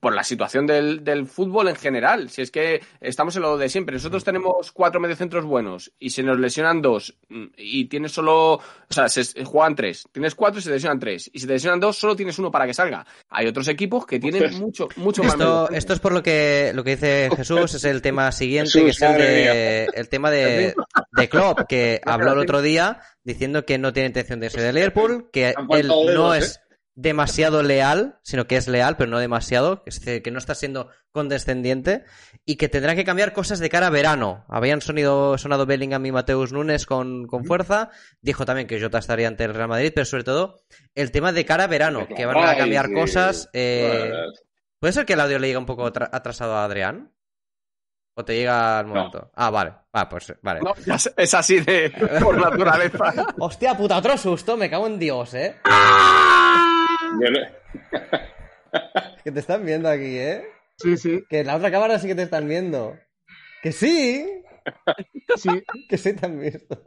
por 0.00 0.14
la 0.14 0.24
situación 0.24 0.66
del, 0.66 1.04
del 1.04 1.26
fútbol 1.26 1.68
en 1.68 1.76
general. 1.76 2.30
Si 2.30 2.42
es 2.42 2.50
que 2.50 2.80
estamos 3.00 3.36
en 3.36 3.42
lo 3.42 3.56
de 3.56 3.68
siempre. 3.68 3.94
Nosotros 3.94 4.24
tenemos 4.24 4.72
cuatro 4.72 5.00
mediocentros 5.00 5.44
buenos 5.44 5.92
y 5.98 6.10
se 6.10 6.22
nos 6.22 6.38
lesionan 6.38 6.82
dos 6.82 7.16
mm, 7.28 7.46
y 7.56 7.86
tienes 7.86 8.12
solo, 8.12 8.54
o 8.54 8.62
sea, 8.88 9.08
se, 9.08 9.24
se 9.24 9.44
juegan 9.44 9.74
tres. 9.74 10.08
Tienes 10.12 10.34
cuatro 10.34 10.60
y 10.60 10.62
se 10.62 10.70
lesionan 10.70 10.98
tres. 10.98 11.30
Y 11.32 11.40
si 11.40 11.46
te 11.46 11.54
lesionan 11.54 11.80
dos, 11.80 11.96
solo 11.96 12.16
tienes 12.16 12.38
uno 12.38 12.50
para 12.50 12.66
que 12.66 12.74
salga. 12.74 13.06
Hay 13.28 13.46
otros 13.46 13.68
equipos 13.68 14.06
que 14.06 14.18
tienen 14.18 14.58
mucho, 14.58 14.88
mucho 14.96 15.22
más. 15.22 15.34
Esto, 15.34 15.70
esto 15.70 15.92
es 15.92 16.00
por 16.00 16.12
lo 16.12 16.22
que, 16.22 16.72
lo 16.74 16.84
que 16.84 16.90
dice 16.90 17.30
Jesús, 17.36 17.74
es 17.74 17.84
el 17.84 18.02
tema 18.02 18.32
siguiente, 18.32 18.70
Jesús, 18.70 18.82
que 18.82 18.90
es 18.90 19.02
el, 19.02 19.18
de, 19.18 19.88
el 19.94 20.08
tema 20.08 20.30
de, 20.30 20.74
de 21.12 21.28
Klopp, 21.28 21.60
que 21.68 22.00
habló 22.04 22.32
el 22.32 22.38
otro 22.38 22.62
día 22.62 23.00
diciendo 23.24 23.66
que 23.66 23.78
no 23.78 23.92
tiene 23.92 24.08
intención 24.08 24.40
de 24.40 24.46
irse 24.46 24.60
de 24.60 24.72
Liverpool, 24.72 25.28
que 25.30 25.54
él 25.70 25.88
no 25.88 26.04
dedos, 26.04 26.36
¿eh? 26.36 26.38
es 26.38 26.60
demasiado 27.00 27.62
leal, 27.62 28.18
sino 28.24 28.48
que 28.48 28.56
es 28.56 28.66
leal, 28.66 28.96
pero 28.96 29.08
no 29.08 29.20
demasiado, 29.20 29.84
que, 29.84 30.30
no 30.32 30.38
está 30.38 30.56
siendo 30.56 30.88
condescendiente 31.12 32.02
y 32.44 32.56
que 32.56 32.68
tendrá 32.68 32.96
que 32.96 33.04
cambiar 33.04 33.32
cosas 33.32 33.60
de 33.60 33.70
cara 33.70 33.86
a 33.86 33.90
verano. 33.90 34.44
Habían 34.48 34.80
sonido, 34.80 35.38
sonado 35.38 35.64
Bellingham 35.64 36.04
y 36.06 36.10
Mateus 36.10 36.52
Nunes 36.52 36.86
con, 36.86 37.28
con 37.28 37.44
fuerza, 37.44 37.90
dijo 38.20 38.44
también 38.44 38.66
que 38.66 38.80
Jota 38.80 38.98
estaría 38.98 39.28
ante 39.28 39.44
el 39.44 39.54
Real 39.54 39.68
Madrid, 39.68 39.92
pero 39.94 40.06
sobre 40.06 40.24
todo 40.24 40.60
el 40.96 41.12
tema 41.12 41.30
de 41.30 41.44
cara 41.44 41.64
a 41.64 41.68
verano, 41.68 42.08
que 42.08 42.26
van 42.26 42.36
a 42.38 42.56
cambiar 42.56 42.92
cosas. 42.92 43.48
eh, 43.52 44.12
¿Puede 44.80 44.92
ser 44.92 45.06
que 45.06 45.12
el 45.12 45.20
audio 45.20 45.38
le 45.38 45.46
llegue 45.46 45.58
un 45.58 45.66
poco 45.66 45.86
atra- 45.86 46.10
atrasado 46.12 46.56
a 46.56 46.64
Adrián? 46.64 47.12
¿O 48.16 48.24
te 48.24 48.34
llega 48.34 48.80
al 48.80 48.86
momento? 48.86 49.30
Ah, 49.36 49.50
vale. 49.50 49.72
Ah, 49.92 50.08
pues 50.08 50.34
vale. 50.42 50.60
No, 50.62 50.74
es- 50.92 51.12
es 51.16 51.34
así 51.34 51.60
de 51.60 51.92
por 52.20 52.36
naturaleza. 52.36 53.14
Hostia 53.38 53.76
puta, 53.76 53.96
otro 53.98 54.18
susto, 54.18 54.56
me 54.56 54.68
cago 54.68 54.88
en 54.88 54.98
Dios, 54.98 55.34
eh. 55.34 55.54
Que 59.24 59.32
te 59.32 59.40
están 59.40 59.64
viendo 59.64 59.88
aquí, 59.88 60.16
eh. 60.18 60.44
Sí, 60.76 60.96
sí, 60.96 61.24
Que 61.28 61.40
en 61.40 61.46
la 61.48 61.56
otra 61.56 61.70
cámara 61.70 61.98
sí 61.98 62.06
que 62.06 62.14
te 62.14 62.22
están 62.22 62.48
viendo. 62.48 62.96
Que 63.62 63.72
sí, 63.72 64.26
sí. 65.36 65.50
que 65.88 65.98
sí 65.98 66.12
te 66.14 66.26
han 66.26 66.40
visto. 66.40 66.86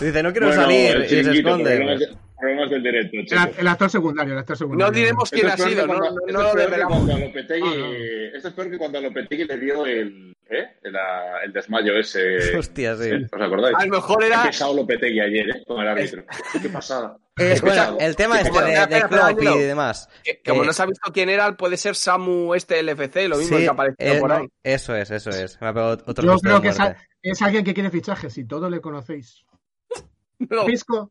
Dice, 0.00 0.22
no 0.22 0.32
quiero 0.32 0.48
Bueno, 0.48 0.62
salir 0.62 0.96
el 0.96 1.04
y 1.04 1.08
se 1.08 1.20
esconde. 1.20 1.76
Problemas, 1.76 2.00
de- 2.00 2.16
problemas 2.38 2.70
del 2.70 2.82
directo, 2.82 3.16
El, 3.16 3.26
chicos. 3.26 3.58
el 3.58 3.66
actor 3.68 3.90
secundario, 3.90 4.32
el 4.34 4.38
actor 4.38 4.56
secundario. 4.56 4.86
No 4.86 4.92
diremos 4.92 5.30
quién 5.30 5.46
ha 5.48 5.56
sido, 5.56 5.86
no, 5.86 5.94
no, 5.94 6.04
esto 6.04 6.14
no 6.20 6.26
es 6.26 6.32
lo 6.32 6.38
peor 6.40 6.52
que 6.54 6.60
desvelamos. 6.62 6.96
cuando 6.98 7.14
a 7.14 7.18
Lopetegui- 7.18 8.30
Ah, 8.32 8.36
Esto 8.36 8.48
es 8.48 8.54
peor 8.54 8.70
que 8.70 8.78
cuando 8.78 8.98
a 8.98 9.00
Lopetegui 9.00 9.44
le 9.44 9.58
dio 9.58 9.86
el, 9.86 10.36
¿eh? 10.50 10.66
el, 10.82 10.96
ah, 10.96 11.38
el 11.44 11.52
desmayo 11.52 11.96
ese. 11.98 12.36
Hostia, 12.58 12.96
sí. 12.96 13.10
¿Os 13.32 13.40
acordáis? 13.42 13.76
A 13.78 13.86
lo 13.86 13.92
mejor 13.96 14.22
era. 14.24 14.42
pesado 14.44 14.74
Lopetegui 14.74 15.20
ayer, 15.20 15.48
¿eh? 15.50 15.64
Con 15.66 15.80
el 15.80 15.88
árbitro. 15.88 16.24
Qué 16.62 16.68
pasada. 16.68 17.16
Eh, 17.38 17.60
pesado. 17.62 17.98
el 18.00 18.16
tema 18.16 18.40
este 18.40 18.60
de, 18.62 18.86
de 18.86 19.02
Klopp 19.08 19.40
y 19.42 19.58
demás. 19.60 20.08
que- 20.24 20.40
Como 20.46 20.62
Eh, 20.62 20.66
no 20.66 20.72
se 20.72 20.82
ha 20.82 20.86
visto 20.86 21.12
quién 21.12 21.28
era, 21.28 21.56
puede 21.56 21.76
ser 21.76 21.94
Samu 21.94 22.54
este 22.54 22.80
LFC, 22.82 23.28
lo 23.28 23.36
mismo 23.38 23.56
Sí, 23.56 23.62
que 23.64 23.68
ha 23.68 23.72
aparecido 23.72 24.14
eh, 24.14 24.20
por 24.20 24.32
ahí. 24.32 24.48
Eso 24.62 24.94
es, 24.96 25.10
eso 25.10 25.30
es. 25.30 25.60
Me 25.60 25.68
ha 25.68 25.72
pegado 25.72 25.92
otro 26.06 26.24
Yo 26.24 26.38
creo 26.38 26.60
que 26.60 26.68
es, 26.68 26.78
muerte. 26.78 26.98
a- 27.00 27.04
es 27.22 27.42
alguien 27.42 27.64
que 27.64 27.74
quiere 27.74 27.90
fichajes 27.90 28.36
y 28.38 28.44
todos 28.44 28.70
le 28.70 28.80
conocéis. 28.80 29.44
No. 30.50 30.64
Pisco, 30.66 31.10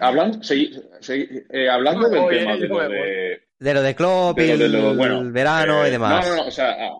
Hablando, 0.00 0.38
segui- 0.38 1.44
eh, 1.50 1.68
hablando 1.68 2.08
del 2.08 2.28
tema 2.28 2.52
de 2.54 2.60
yo 2.60 2.66
lo 2.68 2.76
me 2.78 2.88
de, 2.88 3.42
De 3.58 3.74
lo 3.74 3.82
de 3.82 3.94
Klopp 3.94 4.38
y 4.38 4.42
de 4.46 4.52
lo 4.56 4.58
de 4.58 4.64
el 4.66 4.72
lo- 4.72 4.94
bueno, 4.96 5.30
verano 5.32 5.84
eh, 5.84 5.88
y 5.88 5.90
demás. 5.92 6.26
No, 6.26 6.34
no, 6.36 6.42
no, 6.42 6.48
o 6.48 6.50
sea, 6.50 6.70
ah, 6.78 6.96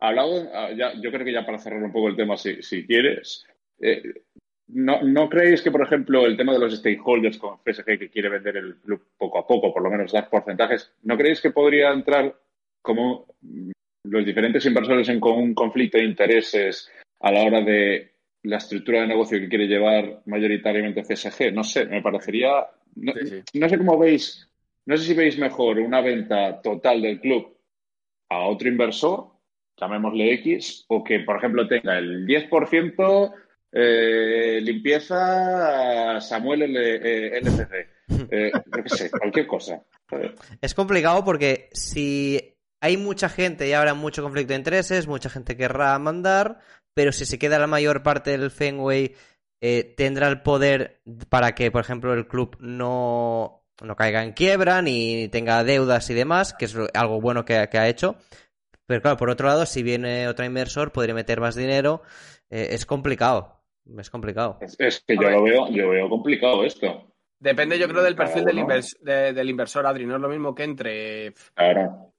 hablado, 0.00 0.48
ah, 0.54 0.68
ya, 0.76 0.92
yo 1.00 1.10
creo 1.10 1.24
que 1.24 1.32
ya 1.32 1.44
para 1.44 1.58
cerrar 1.58 1.82
un 1.82 1.92
poco 1.92 2.08
el 2.08 2.16
tema, 2.16 2.36
si, 2.36 2.62
si 2.62 2.86
quieres, 2.86 3.44
eh, 3.80 4.02
no, 4.68 5.02
¿no 5.02 5.28
creéis 5.28 5.62
que, 5.62 5.70
por 5.70 5.82
ejemplo, 5.82 6.26
el 6.26 6.36
tema 6.36 6.52
de 6.52 6.58
los 6.58 6.76
stakeholders 6.76 7.38
con 7.38 7.58
PSG 7.64 7.98
que 7.98 8.10
quiere 8.10 8.28
vender 8.28 8.56
el 8.56 8.76
club 8.76 9.02
poco 9.16 9.38
a 9.38 9.46
poco, 9.46 9.72
por 9.72 9.82
lo 9.82 9.90
menos 9.90 10.12
dar 10.12 10.28
porcentajes, 10.28 10.92
¿no 11.02 11.16
creéis 11.16 11.40
que 11.40 11.50
podría 11.50 11.90
entrar 11.90 12.34
como 12.82 13.26
los 14.04 14.24
diferentes 14.24 14.64
inversores 14.66 15.08
en 15.08 15.22
un 15.22 15.54
conflicto 15.54 15.98
de 15.98 16.04
intereses 16.04 16.90
a 17.20 17.32
la 17.32 17.42
hora 17.42 17.60
de 17.62 18.12
la 18.42 18.58
estructura 18.58 19.00
de 19.00 19.08
negocio 19.08 19.38
que 19.38 19.48
quiere 19.48 19.66
llevar 19.66 20.22
mayoritariamente 20.26 21.02
CSG. 21.02 21.52
No 21.52 21.64
sé, 21.64 21.86
me 21.86 22.02
parecería. 22.02 22.66
No, 22.94 23.12
no 23.54 23.68
sé 23.68 23.78
cómo 23.78 23.98
veis, 23.98 24.48
no 24.86 24.96
sé 24.96 25.04
si 25.04 25.14
veis 25.14 25.38
mejor 25.38 25.78
una 25.78 26.00
venta 26.00 26.60
total 26.62 27.02
del 27.02 27.20
club 27.20 27.56
a 28.30 28.46
otro 28.46 28.68
inversor, 28.68 29.28
llamémosle 29.78 30.32
X, 30.34 30.84
o 30.88 31.04
que, 31.04 31.20
por 31.20 31.36
ejemplo, 31.36 31.68
tenga 31.68 31.98
el 31.98 32.26
10% 32.26 33.32
eh, 33.72 34.60
limpieza 34.62 36.20
Samuel 36.20 36.62
LCC. 36.62 37.72
Eh, 38.30 38.52
qué 38.84 38.88
sé, 38.88 39.10
cualquier 39.10 39.46
cosa. 39.46 39.82
Es 40.60 40.74
complicado 40.74 41.24
porque 41.24 41.68
si 41.72 42.56
hay 42.80 42.96
mucha 42.96 43.28
gente 43.28 43.68
y 43.68 43.72
habrá 43.72 43.94
mucho 43.94 44.22
conflicto 44.22 44.52
de 44.52 44.58
intereses, 44.58 45.06
mucha 45.06 45.30
gente 45.30 45.56
querrá 45.56 45.98
mandar, 45.98 46.60
pero 46.94 47.12
si 47.12 47.26
se 47.26 47.38
queda 47.38 47.58
la 47.58 47.66
mayor 47.66 48.02
parte 48.02 48.30
del 48.36 48.50
Fenway, 48.50 49.14
eh, 49.60 49.94
tendrá 49.96 50.28
el 50.28 50.42
poder 50.42 51.00
para 51.28 51.54
que, 51.54 51.70
por 51.70 51.80
ejemplo, 51.80 52.14
el 52.14 52.28
club 52.28 52.56
no, 52.60 53.64
no 53.82 53.96
caiga 53.96 54.22
en 54.22 54.32
quiebra 54.32 54.82
ni 54.82 55.28
tenga 55.28 55.64
deudas 55.64 56.08
y 56.10 56.14
demás, 56.14 56.54
que 56.54 56.66
es 56.66 56.76
algo 56.94 57.20
bueno 57.20 57.44
que, 57.44 57.56
ha 57.56 57.88
hecho. 57.88 58.16
Pero 58.86 59.02
claro, 59.02 59.16
por 59.16 59.30
otro 59.30 59.48
lado, 59.48 59.66
si 59.66 59.82
viene 59.82 60.28
otro 60.28 60.44
inversor, 60.44 60.92
podría 60.92 61.14
meter 61.14 61.40
más 61.40 61.54
dinero. 61.54 62.02
Eh, 62.50 62.68
es 62.70 62.86
complicado. 62.86 63.57
Es 63.96 64.10
complicado. 64.10 64.58
Es, 64.60 64.76
que 65.06 65.16
yo 65.16 65.30
lo 65.30 65.42
veo, 65.42 65.68
yo 65.70 65.90
veo 65.90 66.08
complicado 66.08 66.64
esto. 66.64 67.12
Depende, 67.40 67.78
yo 67.78 67.88
creo, 67.88 68.02
del 68.02 68.16
perfil 68.16 68.44
del, 68.44 69.34
del, 69.34 69.50
inversor, 69.50 69.86
Adri. 69.86 70.04
No 70.04 70.16
es 70.16 70.20
lo 70.20 70.28
mismo 70.28 70.54
que 70.54 70.64
entre 70.64 71.34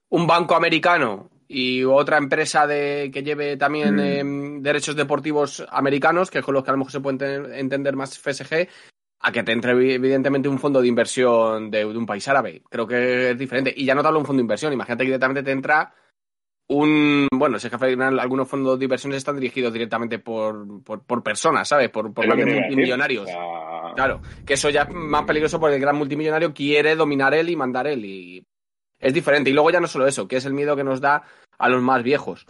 un 0.10 0.26
banco 0.26 0.56
americano 0.56 1.30
y 1.48 1.84
otra 1.84 2.18
empresa 2.18 2.68
de, 2.68 3.10
que 3.12 3.24
lleve 3.24 3.58
también 3.58 3.96
mm. 3.96 4.00
em, 4.00 4.62
derechos 4.62 4.96
deportivos 4.96 5.66
americanos, 5.70 6.30
que 6.30 6.40
es 6.40 6.46
con 6.46 6.54
los 6.54 6.64
que 6.64 6.70
a 6.70 6.74
lo 6.74 6.78
mejor 6.78 6.92
se 6.92 7.02
puede 7.02 7.60
entender 7.60 7.96
más 7.96 8.18
FSG, 8.18 8.68
a 9.22 9.32
que 9.32 9.44
te 9.44 9.52
entre 9.52 9.72
evidentemente 9.72 10.48
un 10.48 10.60
fondo 10.60 10.82
de 10.82 10.88
inversión 10.88 11.70
de, 11.70 11.86
un 11.86 12.06
país 12.06 12.28
árabe. 12.28 12.62
Creo 12.70 12.88
que 12.88 13.32
es 13.32 13.38
diferente. 13.38 13.74
Y 13.76 13.86
ya 13.86 13.96
no 13.96 14.02
te 14.02 14.08
hablo 14.08 14.20
de 14.20 14.22
un 14.22 14.28
fondo 14.28 14.40
de 14.40 14.46
inversión, 14.46 14.72
imagínate 14.72 15.04
que 15.04 15.10
directamente 15.10 15.44
te 15.44 15.52
entra 15.52 15.94
un. 16.70 17.28
Bueno, 17.32 17.58
es 17.58 17.68
que 17.68 17.76
al 17.76 17.92
final 17.92 18.20
algunos 18.20 18.48
fondos 18.48 18.78
de 18.80 18.86
inversión 18.86 19.14
están 19.14 19.40
dirigidos 19.40 19.74
directamente 19.74 20.20
por, 20.20 20.84
por, 20.84 21.24
personas, 21.24 21.68
¿sabes? 21.68 21.90
Por, 21.90 22.14
por 22.14 22.26
grandes 22.26 22.56
multimillonarios. 22.56 23.30
Claro, 23.96 24.22
que 24.46 24.54
eso 24.54 24.70
ya 24.70 24.84
es 24.84 24.90
más 24.94 25.24
peligroso 25.24 25.60
porque 25.60 25.76
el 25.76 25.82
gran 25.82 25.96
multimillonario 25.96 26.54
quiere 26.54 26.96
dominar 26.96 27.34
él 27.34 27.50
y 27.50 27.56
mandar 27.56 27.88
él. 27.88 28.06
Y 28.06 28.46
es 29.00 29.14
diferente. 29.14 29.50
Y 29.50 29.54
luego 29.54 29.72
ya 29.72 29.80
no 29.80 29.88
solo 29.88 30.08
eso, 30.08 30.28
que 30.28 30.38
es 30.38 30.46
el 30.46 30.54
miedo 30.54 30.76
que 30.76 30.84
nos 30.84 31.02
da 31.02 31.24
a 31.58 31.70
los 31.70 31.82
más 31.82 32.04
viejos. 32.04 32.46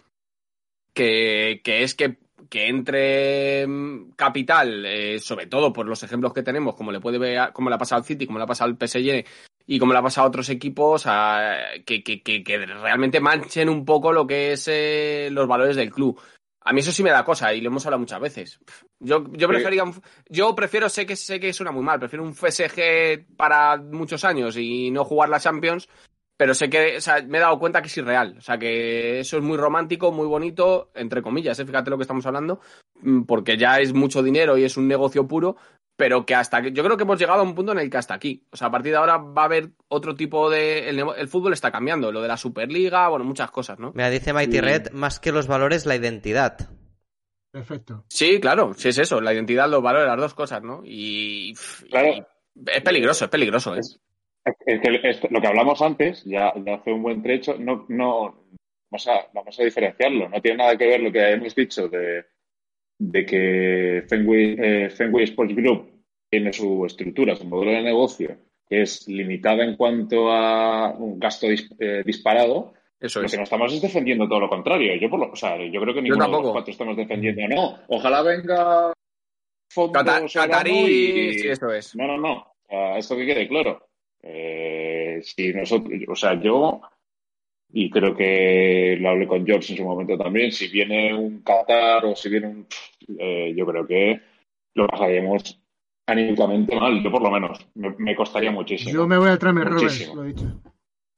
Que, 0.93 1.61
que 1.63 1.83
es 1.83 1.95
que, 1.95 2.17
que 2.49 2.67
entre 2.67 3.65
mm, 3.65 4.11
capital, 4.17 4.85
eh, 4.85 5.19
sobre 5.19 5.47
todo 5.47 5.71
por 5.71 5.85
los 5.85 6.03
ejemplos 6.03 6.33
que 6.33 6.43
tenemos, 6.43 6.75
como 6.75 6.91
le 6.91 6.99
puede 6.99 7.19
ver, 7.19 7.53
como 7.53 7.69
le 7.69 7.75
ha 7.75 7.79
pasado 7.79 7.99
al 7.99 8.05
City, 8.05 8.25
como 8.25 8.39
le 8.39 8.43
ha 8.43 8.47
pasado 8.47 8.69
al 8.69 8.75
PSG 8.75 9.23
y 9.71 9.77
como 9.77 9.93
le 9.93 9.99
ha 9.99 10.01
pasado 10.01 10.25
a 10.25 10.29
otros 10.29 10.49
equipos, 10.49 11.03
que, 11.85 12.03
que, 12.03 12.23
que, 12.23 12.57
realmente 12.65 13.19
manchen 13.19 13.69
un 13.69 13.85
poco 13.85 14.11
lo 14.11 14.25
que 14.25 14.53
es 14.53 14.67
eh, 14.67 15.29
los 15.31 15.47
valores 15.47 15.75
del 15.75 15.91
club. 15.91 16.19
A 16.61 16.73
mí 16.73 16.79
eso 16.79 16.91
sí 16.91 17.03
me 17.03 17.11
da 17.11 17.23
cosa 17.23 17.53
y 17.53 17.61
lo 17.61 17.67
hemos 17.67 17.85
hablado 17.85 17.99
muchas 17.99 18.19
veces. 18.19 18.59
Yo, 18.99 19.25
yo 19.31 19.47
prefería 19.47 19.83
yo 20.27 20.55
prefiero, 20.55 20.89
sé 20.89 21.05
que 21.05 21.15
sé 21.15 21.39
que 21.39 21.53
suena 21.53 21.71
muy 21.71 21.83
mal, 21.83 21.99
prefiero 21.99 22.23
un 22.23 22.33
PSG 22.33 23.35
para 23.37 23.77
muchos 23.77 24.25
años 24.25 24.57
y 24.57 24.89
no 24.89 25.05
jugar 25.05 25.29
la 25.29 25.39
Champions 25.39 25.87
pero 26.39 26.53
sé 26.53 26.69
que, 26.69 26.95
o 26.95 27.01
sea, 27.01 27.21
me 27.21 27.37
he 27.37 27.41
dado 27.41 27.59
cuenta 27.59 27.81
que 27.81 27.89
es 27.89 27.97
irreal. 27.97 28.35
O 28.37 28.41
sea, 28.41 28.57
que 28.57 29.19
eso 29.19 29.35
es 29.35 29.43
muy 29.43 29.57
romántico, 29.57 30.13
muy 30.13 30.25
bonito, 30.25 30.89
entre 30.95 31.21
comillas, 31.21 31.59
¿eh? 31.59 31.65
fíjate 31.65 31.89
lo 31.89 31.97
que 31.97 32.03
estamos 32.03 32.25
hablando, 32.25 32.61
mm, 33.01 33.23
porque 33.23 33.57
ya 33.57 33.81
es 33.81 33.93
mucho 33.93 34.23
dinero 34.23 34.57
y 34.57 34.63
es 34.63 34.77
un 34.77 34.87
negocio 34.87 35.27
puro, 35.27 35.57
pero 35.99 36.25
que 36.25 36.33
hasta 36.33 36.61
yo 36.61 36.81
creo 36.81 36.95
que 36.95 37.03
hemos 37.03 37.19
llegado 37.19 37.41
a 37.41 37.43
un 37.43 37.53
punto 37.53 37.73
en 37.73 37.79
el 37.79 37.89
que 37.89 37.97
hasta 37.97 38.13
aquí. 38.13 38.47
O 38.53 38.55
sea, 38.55 38.69
a 38.69 38.71
partir 38.71 38.93
de 38.93 38.99
ahora 38.99 39.17
va 39.17 39.41
a 39.41 39.45
haber 39.45 39.71
otro 39.89 40.15
tipo 40.15 40.49
de. 40.49 40.87
El, 40.87 41.27
fútbol 41.27 41.51
está 41.51 41.73
cambiando, 41.73 42.09
lo 42.09 42.21
de 42.21 42.29
la 42.29 42.37
Superliga, 42.37 43.09
bueno, 43.09 43.25
muchas 43.25 43.51
cosas, 43.51 43.79
¿no? 43.79 43.91
Me 43.93 44.09
dice 44.09 44.31
Mighty 44.31 44.61
Red, 44.61 44.91
más 44.91 45.19
que 45.19 45.33
los 45.33 45.47
valores, 45.47 45.85
la 45.85 45.97
identidad. 45.97 46.69
Perfecto. 47.51 48.05
Sí, 48.07 48.39
claro, 48.39 48.73
sí 48.75 48.87
es 48.87 48.97
eso, 48.97 49.19
la 49.19 49.33
identidad, 49.33 49.69
los 49.69 49.83
valores, 49.83 50.07
las 50.07 50.21
dos 50.21 50.33
cosas, 50.33 50.63
¿no? 50.63 50.83
Y. 50.85 51.53
Claro. 51.89 52.25
es 52.67 52.81
peligroso, 52.81 53.25
es 53.25 53.31
peligroso, 53.31 53.75
¿eh? 53.75 53.81
lo 55.29 55.41
que 55.41 55.47
hablamos 55.47 55.81
antes, 55.81 56.23
ya, 56.23 56.47
hace 56.47 56.93
un 56.93 57.03
buen 57.03 57.21
trecho, 57.21 57.57
no, 57.59 57.85
no 57.89 58.45
vamos, 58.89 59.07
a, 59.09 59.27
vamos 59.33 59.59
a 59.59 59.63
diferenciarlo. 59.63 60.29
No 60.29 60.41
tiene 60.41 60.59
nada 60.59 60.77
que 60.77 60.87
ver 60.87 61.01
lo 61.01 61.11
que 61.11 61.29
hemos 61.29 61.53
dicho 61.53 61.89
de, 61.89 62.23
de 62.99 63.25
que 63.25 64.03
Fenway, 64.07 64.55
eh, 64.59 64.89
Fenway 64.89 65.23
Sports 65.23 65.55
Group 65.55 65.89
tiene 66.29 66.53
su 66.53 66.85
estructura, 66.85 67.35
su 67.35 67.45
modelo 67.45 67.71
de 67.71 67.81
negocio, 67.81 68.37
que 68.67 68.81
es 68.83 69.07
limitada 69.07 69.63
en 69.63 69.75
cuanto 69.75 70.31
a 70.31 70.91
un 70.91 71.19
gasto 71.19 71.47
eh, 71.47 72.03
disparado. 72.05 72.73
Eso 72.99 73.21
lo 73.21 73.25
es. 73.25 73.31
que 73.31 73.37
no 73.37 73.43
estamos 73.43 73.73
es 73.73 73.81
defendiendo 73.81 74.27
todo 74.27 74.41
lo 74.41 74.49
contrario. 74.49 74.93
Yo, 74.95 75.09
por 75.09 75.19
lo, 75.19 75.31
o 75.31 75.35
sea, 75.35 75.57
yo 75.57 75.81
creo 75.81 75.93
que 75.93 76.01
ninguno 76.01 76.25
de 76.25 76.31
los 76.31 76.51
cuatro 76.51 76.71
estamos 76.71 76.97
defendiendo. 76.97 77.47
No, 77.47 77.79
ojalá 77.87 78.21
venga 78.21 78.93
fondos 79.71 80.33
Qatarí, 80.33 81.39
sí, 81.39 81.47
eso 81.47 81.71
es. 81.71 81.95
No, 81.95 82.05
no, 82.05 82.17
no. 82.17 82.53
O 82.67 82.97
esto 82.97 83.15
que 83.15 83.25
quede 83.25 83.47
claro. 83.47 83.87
Eh, 84.21 85.21
si 85.23 85.53
nosotros, 85.53 85.93
o 86.07 86.15
sea, 86.15 86.39
yo, 86.41 86.81
y 87.71 87.89
creo 87.89 88.15
que 88.15 88.97
lo 88.99 89.09
hablé 89.09 89.27
con 89.27 89.45
George 89.45 89.73
en 89.73 89.77
su 89.77 89.83
momento 89.83 90.17
también, 90.17 90.51
si 90.51 90.67
viene 90.67 91.13
un 91.13 91.41
Qatar 91.41 92.05
o 92.05 92.15
si 92.15 92.29
viene 92.29 92.47
un. 92.47 92.67
Eh, 93.17 93.53
yo 93.55 93.65
creo 93.65 93.85
que 93.85 94.21
lo 94.75 94.87
pasaríamos 94.87 95.61
anímicamente 96.07 96.75
mal, 96.75 97.03
yo 97.03 97.11
por 97.11 97.21
lo 97.21 97.31
menos. 97.31 97.67
Me, 97.75 98.15
costaría 98.15 98.51
muchísimo. 98.51 98.91
Yo 98.91 99.07
me 99.07 99.17
voy 99.17 99.29
al 99.29 99.39
Tramer 99.39 99.67
Roberts, 99.67 100.11
lo 100.13 100.23
he 100.23 100.27
dicho. 100.27 100.61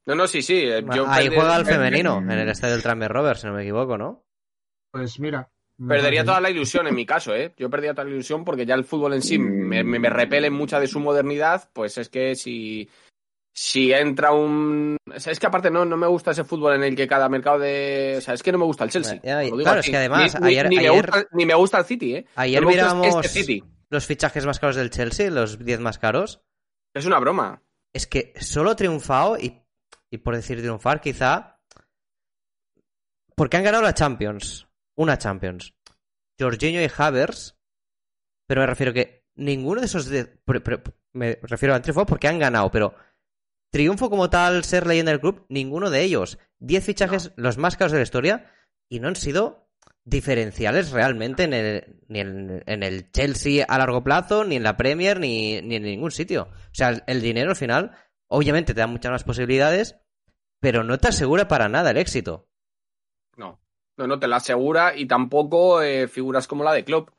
No, 0.05 0.15
no, 0.15 0.27
sí, 0.27 0.41
sí. 0.41 0.63
Eh, 0.65 0.83
Ahí 1.07 1.27
juega 1.27 1.57
el 1.57 1.65
femenino, 1.65 2.17
en 2.17 2.31
el 2.31 2.49
estadio 2.49 2.73
del 2.73 2.83
Tramer 2.83 3.11
Roberts, 3.11 3.41
si 3.41 3.47
no 3.47 3.53
me 3.53 3.61
equivoco, 3.61 3.97
¿no? 3.97 4.25
Pues 4.91 5.19
mira, 5.19 5.49
Perdería 5.87 6.23
toda 6.23 6.41
la 6.41 6.49
ilusión 6.49 6.87
en 6.87 6.95
mi 6.95 7.05
caso, 7.05 7.35
¿eh? 7.35 7.53
Yo 7.57 7.69
perdería 7.69 7.93
toda 7.93 8.05
la 8.05 8.11
ilusión 8.11 8.45
porque 8.45 8.65
ya 8.65 8.75
el 8.75 8.83
fútbol 8.83 9.13
en 9.13 9.21
sí 9.21 9.39
me, 9.39 9.83
me, 9.83 10.09
repele 10.09 10.51
mucha 10.51 10.79
de 10.79 10.87
su 10.87 10.99
modernidad, 10.99 11.69
pues 11.73 11.97
es 11.97 12.09
que 12.09 12.35
si, 12.35 12.87
si 13.53 13.91
entra 13.91 14.31
un... 14.31 14.97
es 15.13 15.39
que 15.39 15.47
aparte 15.47 15.69
no, 15.69 15.85
no 15.85 15.97
me 15.97 16.07
gusta 16.07 16.31
ese 16.31 16.43
fútbol 16.43 16.75
en 16.75 16.83
el 16.83 16.95
que 16.95 17.07
cada 17.07 17.29
mercado 17.29 17.59
de... 17.59 18.15
O 18.17 18.21
sea, 18.21 18.33
es 18.33 18.43
que 18.43 18.51
no 18.51 18.57
me 18.57 18.65
gusta 18.65 18.83
el 18.83 18.91
Chelsea. 18.91 19.19
claro, 19.19 19.79
es 19.79 19.89
que 19.89 19.97
además... 19.97 20.39
Ni, 20.39 20.47
ayer, 20.47 20.69
me 20.69 21.55
gusta, 21.55 21.79
el 21.79 21.85
City, 21.85 22.15
¿eh? 22.15 22.25
Ayer 22.35 22.65
miramos 22.65 23.25
este 23.25 23.63
los 23.89 24.05
fichajes 24.05 24.45
más 24.45 24.59
caros 24.59 24.77
del 24.77 24.89
Chelsea, 24.89 25.29
los 25.29 25.59
10 25.59 25.81
más 25.81 25.99
caros. 25.99 26.41
Es 26.93 27.05
una 27.05 27.19
broma. 27.19 27.61
Es 27.93 28.07
que 28.07 28.33
solo 28.39 28.73
triunfado, 28.75 29.37
y, 29.37 29.61
y 30.09 30.17
por 30.17 30.33
decir 30.33 30.61
triunfar 30.61 31.01
quizá, 31.01 31.59
porque 33.35 33.57
han 33.57 33.65
ganado 33.65 33.83
la 33.83 33.93
Champions 33.93 34.65
una 34.95 35.17
Champions. 35.17 35.73
Jorginho 36.39 36.81
y 36.81 36.89
Havers, 36.95 37.57
pero 38.47 38.61
me 38.61 38.67
refiero 38.67 38.93
que 38.93 39.25
ninguno 39.35 39.81
de 39.81 39.87
esos... 39.87 40.09
me 41.13 41.39
refiero 41.41 41.75
a 41.75 41.81
triunfo 41.81 42.05
porque 42.05 42.27
han 42.27 42.39
ganado, 42.39 42.71
pero 42.71 42.95
triunfo 43.71 44.09
como 44.09 44.29
tal, 44.29 44.63
ser 44.63 44.85
leyenda 44.85 45.11
del 45.11 45.21
club, 45.21 45.45
ninguno 45.49 45.89
de 45.89 46.03
ellos. 46.03 46.37
Diez 46.59 46.85
fichajes, 46.85 47.31
los 47.35 47.57
más 47.57 47.77
caros 47.77 47.91
de 47.91 47.99
la 47.99 48.03
historia, 48.03 48.51
y 48.89 48.99
no 48.99 49.07
han 49.07 49.15
sido 49.15 49.69
diferenciales 50.03 50.91
realmente 50.91 51.43
en 51.43 51.53
el, 51.53 52.01
ni 52.07 52.19
en, 52.19 52.83
el 52.83 53.11
Chelsea 53.11 53.65
a 53.67 53.77
largo 53.77 54.03
plazo, 54.03 54.43
ni 54.43 54.55
en 54.57 54.63
la 54.63 54.77
Premier, 54.77 55.19
ni, 55.19 55.61
ni 55.61 55.75
en 55.75 55.83
ningún 55.83 56.11
sitio. 56.11 56.49
O 56.51 56.73
sea, 56.73 56.89
el 57.07 57.21
dinero 57.21 57.51
al 57.51 57.55
final, 57.55 57.91
obviamente 58.27 58.73
te 58.73 58.81
da 58.81 58.87
muchas 58.87 59.11
más 59.11 59.23
posibilidades, 59.23 59.97
pero 60.59 60.83
no 60.83 60.97
te 60.97 61.07
asegura 61.07 61.47
para 61.47 61.69
nada 61.69 61.91
el 61.91 61.97
éxito. 61.97 62.47
No. 63.37 63.59
No, 63.97 64.07
no 64.07 64.19
te 64.19 64.27
la 64.27 64.37
asegura 64.37 64.95
y 64.95 65.05
tampoco 65.05 65.81
eh, 65.81 66.07
figuras 66.07 66.47
como 66.47 66.63
la 66.63 66.73
de 66.73 66.83
Klopp. 66.83 67.09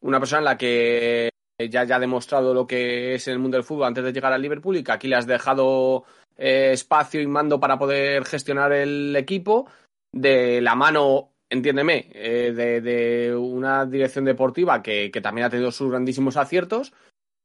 Una 0.00 0.18
persona 0.18 0.38
en 0.38 0.44
la 0.44 0.58
que 0.58 1.29
ya, 1.68 1.84
ya 1.84 1.96
ha 1.96 2.00
demostrado 2.00 2.54
lo 2.54 2.66
que 2.66 3.14
es 3.14 3.26
en 3.28 3.34
el 3.34 3.38
mundo 3.38 3.56
del 3.56 3.64
fútbol 3.64 3.86
antes 3.86 4.04
de 4.04 4.12
llegar 4.12 4.32
al 4.32 4.42
Liverpool 4.42 4.76
y 4.76 4.84
que 4.84 4.92
aquí 4.92 5.08
le 5.08 5.16
has 5.16 5.26
dejado 5.26 6.04
eh, 6.36 6.70
espacio 6.72 7.20
y 7.20 7.26
mando 7.26 7.60
para 7.60 7.78
poder 7.78 8.24
gestionar 8.24 8.72
el 8.72 9.14
equipo 9.16 9.68
de 10.12 10.60
la 10.60 10.74
mano, 10.74 11.32
entiéndeme, 11.48 12.10
eh, 12.12 12.52
de, 12.52 13.34
una 13.36 13.84
dirección 13.84 14.24
deportiva 14.24 14.82
que, 14.82 15.10
que 15.10 15.20
también 15.20 15.46
ha 15.46 15.50
tenido 15.50 15.70
sus 15.70 15.90
grandísimos 15.90 16.36
aciertos 16.36 16.92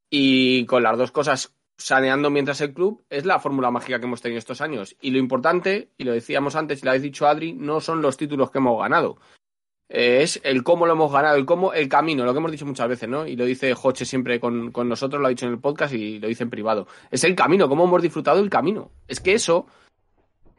y 0.09 0.66
con 0.66 0.84
las 0.84 0.97
dos 0.97 1.11
cosas 1.11 1.55
saneando 1.78 2.30
mientras 2.30 2.61
el 2.61 2.74
club 2.74 3.03
es 3.09 3.26
la 3.26 3.39
fórmula 3.39 3.72
mágica 3.72 3.99
que 3.99 4.05
hemos 4.05 4.22
tenido 4.22 4.39
estos 4.39 4.61
años. 4.61 4.95
Y 5.01 5.11
lo 5.11 5.18
importante, 5.18 5.89
y 5.97 6.03
lo 6.03 6.13
decíamos 6.13 6.55
antes 6.55 6.82
y 6.82 6.86
lo 6.86 6.91
habéis 6.91 7.03
dicho 7.03 7.28
Adri, 7.28 7.53
no 7.53 7.82
son 7.82 8.01
los 8.01 8.18
títulos 8.18 8.51
que 8.51 8.59
hemos 8.59 8.80
ganado. 8.80 9.18
Eh, 9.88 10.23
es 10.23 10.41
el 10.43 10.63
cómo 10.63 10.86
lo 10.86 10.93
hemos 10.93 11.11
ganado, 11.11 11.36
el 11.36 11.45
cómo, 11.45 11.73
el 11.73 11.88
camino, 11.88 12.25
lo 12.25 12.33
que 12.33 12.39
hemos 12.39 12.51
dicho 12.51 12.65
muchas 12.65 12.89
veces, 12.89 13.07
¿no? 13.07 13.27
Y 13.27 13.36
lo 13.36 13.45
dice 13.45 13.73
Joche 13.73 14.05
siempre 14.05 14.39
con, 14.39 14.71
con 14.71 14.89
nosotros, 14.89 15.21
lo 15.21 15.27
ha 15.27 15.29
dicho 15.29 15.45
en 15.45 15.51
el 15.51 15.59
podcast 15.59 15.93
y 15.93 16.19
lo 16.19 16.27
dice 16.27 16.43
en 16.43 16.49
privado. 16.49 16.88
Es 17.11 17.23
el 17.23 17.36
camino, 17.36 17.69
cómo 17.69 17.83
hemos 17.86 18.01
disfrutado 18.01 18.39
el 18.39 18.49
camino. 18.49 18.91
Es 19.07 19.19
que 19.19 19.33
eso 19.33 19.67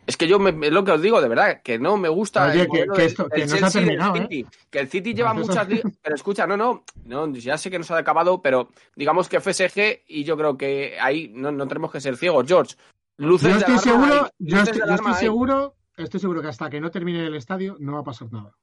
Es 0.06 0.16
que 0.16 0.28
yo 0.28 0.38
me, 0.38 0.50
es 0.66 0.72
lo 0.72 0.84
que 0.84 0.92
os 0.92 1.02
digo, 1.02 1.20
de 1.20 1.28
verdad, 1.28 1.60
que 1.62 1.78
no 1.80 1.96
me 1.96 2.08
gusta. 2.08 2.46
Oye, 2.46 2.62
el 2.62 2.68
que, 2.68 2.86
que 2.94 3.04
esto, 3.04 3.24
del 3.24 3.40
que 3.40 3.46
no 3.46 3.56
se 3.56 3.64
ha 3.64 3.70
terminado, 3.70 4.14
¿eh? 4.14 4.20
City. 4.22 4.46
Que 4.70 4.78
el 4.78 4.88
City 4.88 5.14
lleva 5.14 5.34
muchas 5.34 5.68
ligas. 5.68 5.92
Pero 6.00 6.14
escucha, 6.14 6.46
no, 6.46 6.56
no, 6.56 6.84
no, 7.04 7.32
ya 7.34 7.58
sé 7.58 7.68
que 7.70 7.78
no 7.78 7.84
se 7.84 7.92
ha 7.94 7.98
acabado, 7.98 8.40
pero 8.40 8.68
digamos 8.94 9.28
que 9.28 9.40
PSG, 9.40 10.04
y 10.06 10.22
yo 10.22 10.36
creo 10.36 10.56
que 10.56 10.96
ahí 11.00 11.32
no, 11.34 11.50
no 11.50 11.66
tenemos 11.66 11.90
que 11.90 12.00
ser 12.00 12.16
ciegos, 12.16 12.46
George. 12.46 12.76
Luces 13.16 13.50
Yo 13.50 13.58
estoy 13.58 13.78
seguro, 13.78 14.24
hay, 14.24 14.30
yo 14.38 14.58
estoy, 14.60 14.78
yo 14.78 14.94
estoy 14.94 15.12
hay. 15.12 15.18
seguro, 15.18 15.74
estoy 15.96 16.20
seguro 16.20 16.42
que 16.42 16.48
hasta 16.48 16.70
que 16.70 16.80
no 16.80 16.90
termine 16.92 17.26
el 17.26 17.34
estadio 17.34 17.76
no 17.80 17.94
va 17.94 18.00
a 18.00 18.04
pasar 18.04 18.32
nada. 18.32 18.54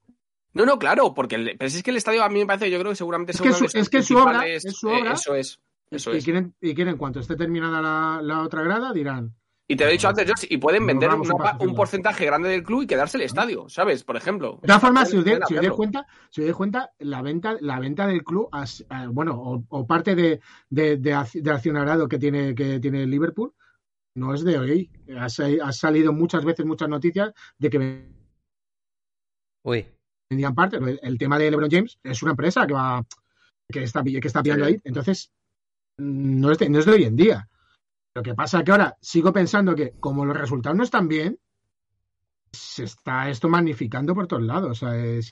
No, 0.53 0.65
no, 0.65 0.77
claro, 0.77 1.13
porque 1.13 1.35
el- 1.35 1.55
pero 1.57 1.69
si 1.69 1.77
es 1.77 1.83
que 1.83 1.91
el 1.91 1.97
estadio 1.97 2.23
a 2.23 2.29
mí 2.29 2.39
me 2.39 2.45
parece, 2.45 2.69
yo 2.69 2.79
creo 2.79 2.91
que 2.91 2.95
seguramente 2.95 3.31
Es 3.31 3.41
que 3.41 3.51
su- 3.53 3.65
es 3.65 3.89
que 3.89 4.03
su 4.03 4.15
obra- 4.17 4.47
es 4.47 4.63
su 4.63 4.87
obra. 4.87 5.11
eh, 5.11 5.13
eso 5.15 5.35
es, 5.35 5.59
eso 5.89 6.13
y, 6.13 6.17
es. 6.17 6.23
quieren, 6.23 6.53
y 6.61 6.75
quieren, 6.75 6.97
cuanto 6.97 7.19
esté 7.19 7.35
terminada 7.35 7.81
la, 7.81 8.21
la 8.21 8.41
otra 8.43 8.61
grada, 8.61 8.93
dirán, 8.93 9.33
Y 9.65 9.75
te 9.77 9.85
lo 9.85 9.89
he 9.89 9.93
dicho 9.93 10.09
antes, 10.09 10.25
George, 10.25 10.45
y 10.49 10.57
pueden 10.57 10.85
vender 10.85 11.09
una 11.09 11.55
un 11.59 11.73
porcentaje 11.73 12.25
grande 12.25 12.49
del 12.49 12.63
club 12.63 12.83
y 12.83 12.87
quedarse 12.87 13.15
el 13.17 13.23
estadio, 13.23 13.67
¿sabes? 13.69 14.03
Por 14.03 14.17
ejemplo. 14.17 14.59
De 14.61 14.67
todas 14.67 14.81
formas, 14.81 15.09
si 15.09 15.17
os, 15.17 15.23
si 15.23 15.55
dais 15.55 15.71
cuenta, 15.71 16.05
si 16.29 16.43
os 16.43 16.55
cuenta, 16.55 16.91
la 16.99 17.21
venta, 17.21 17.55
la 17.61 17.79
venta 17.79 18.05
del 18.05 18.23
club, 18.23 18.49
as- 18.51 18.81
eh, 18.81 19.07
bueno, 19.09 19.41
o, 19.41 19.63
o 19.69 19.87
parte 19.87 20.15
de, 20.15 20.41
de, 20.69 20.97
de, 20.97 21.15
ac- 21.15 21.41
de 21.41 21.49
accionariado 21.51 22.07
que 22.09 22.19
tiene, 22.19 22.53
que 22.53 22.79
tiene 22.79 23.07
Liverpool, 23.07 23.53
no 24.15 24.33
es 24.35 24.43
de 24.43 24.59
hoy. 24.59 24.91
Ha 25.17 25.71
salido 25.71 26.11
muchas 26.13 26.43
veces 26.45 26.65
muchas 26.65 26.89
noticias 26.89 27.31
de 27.57 27.69
que 27.69 28.05
Uy. 29.63 29.87
Parte. 30.55 30.77
El, 31.01 31.17
tema 31.17 31.37
de 31.37 31.51
LeBron 31.51 31.69
James 31.69 31.99
es 32.03 32.21
una 32.23 32.31
empresa 32.31 32.65
que 32.67 32.73
va, 32.73 33.05
que 33.69 33.83
está, 33.83 34.03
que 34.03 34.19
está 34.23 34.43
pillando 34.43 34.65
ahí. 34.65 34.79
Entonces, 34.83 35.31
no 35.97 36.51
es, 36.51 36.59
de, 36.59 36.69
no 36.69 36.79
es 36.79 36.85
de 36.85 36.91
hoy 36.91 37.03
en 37.03 37.15
día. 37.15 37.47
Lo 38.15 38.23
que 38.23 38.35
pasa 38.35 38.59
es 38.59 38.63
que 38.63 38.71
ahora 38.71 38.95
sigo 39.01 39.33
pensando 39.33 39.75
que 39.75 39.93
como 39.99 40.25
los 40.25 40.37
resultados 40.37 40.77
no 40.77 40.83
están 40.83 41.07
bien, 41.07 41.39
se 42.51 42.83
está 42.83 43.29
esto 43.29 43.49
magnificando 43.49 44.13
por 44.13 44.27
todos 44.27 44.43
lados. 44.43 44.83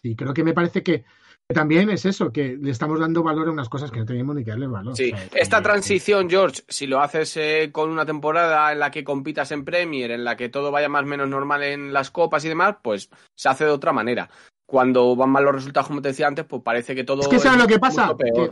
Y 0.01 0.15
creo 0.15 0.33
que 0.33 0.43
me 0.43 0.53
parece 0.53 0.81
que, 0.81 1.05
también 1.53 1.89
es 1.89 2.05
eso, 2.05 2.31
que 2.31 2.57
le 2.59 2.71
estamos 2.71 2.99
dando 2.99 3.23
valor 3.23 3.47
a 3.47 3.51
unas 3.51 3.69
cosas 3.69 3.91
que 3.91 3.99
no 3.99 4.05
teníamos 4.05 4.35
ni 4.35 4.43
que 4.43 4.51
darle 4.51 4.67
valor. 4.67 4.95
Sí, 4.95 5.11
esta 5.33 5.57
que- 5.57 5.63
transición, 5.63 6.29
George, 6.29 6.63
si 6.67 6.87
lo 6.87 7.01
haces 7.01 7.37
eh, 7.37 7.69
con 7.71 7.89
una 7.89 8.05
temporada 8.05 8.71
en 8.71 8.79
la 8.79 8.89
que 8.89 9.03
compitas 9.03 9.51
en 9.51 9.65
Premier, 9.65 10.11
en 10.11 10.23
la 10.23 10.35
que 10.35 10.49
todo 10.49 10.71
vaya 10.71 10.89
más 10.89 11.03
o 11.03 11.07
menos 11.07 11.27
normal 11.27 11.63
en 11.63 11.93
las 11.93 12.09
copas 12.09 12.43
y 12.45 12.49
demás, 12.49 12.77
pues 12.81 13.09
se 13.35 13.49
hace 13.49 13.65
de 13.65 13.71
otra 13.71 13.93
manera. 13.93 14.29
Cuando 14.71 15.17
van 15.17 15.29
mal 15.29 15.43
los 15.43 15.53
resultados, 15.55 15.87
como 15.89 16.01
te 16.01 16.07
decía 16.07 16.27
antes, 16.27 16.45
pues 16.45 16.61
parece 16.63 16.95
que 16.95 17.03
todo 17.03 17.21
Es 17.21 17.27
que 17.27 17.39
¿sabes 17.39 17.59
lo 17.59 17.67
que 17.67 17.77
pasa? 17.77 18.05
mucho 18.05 18.17
peor. 18.17 18.51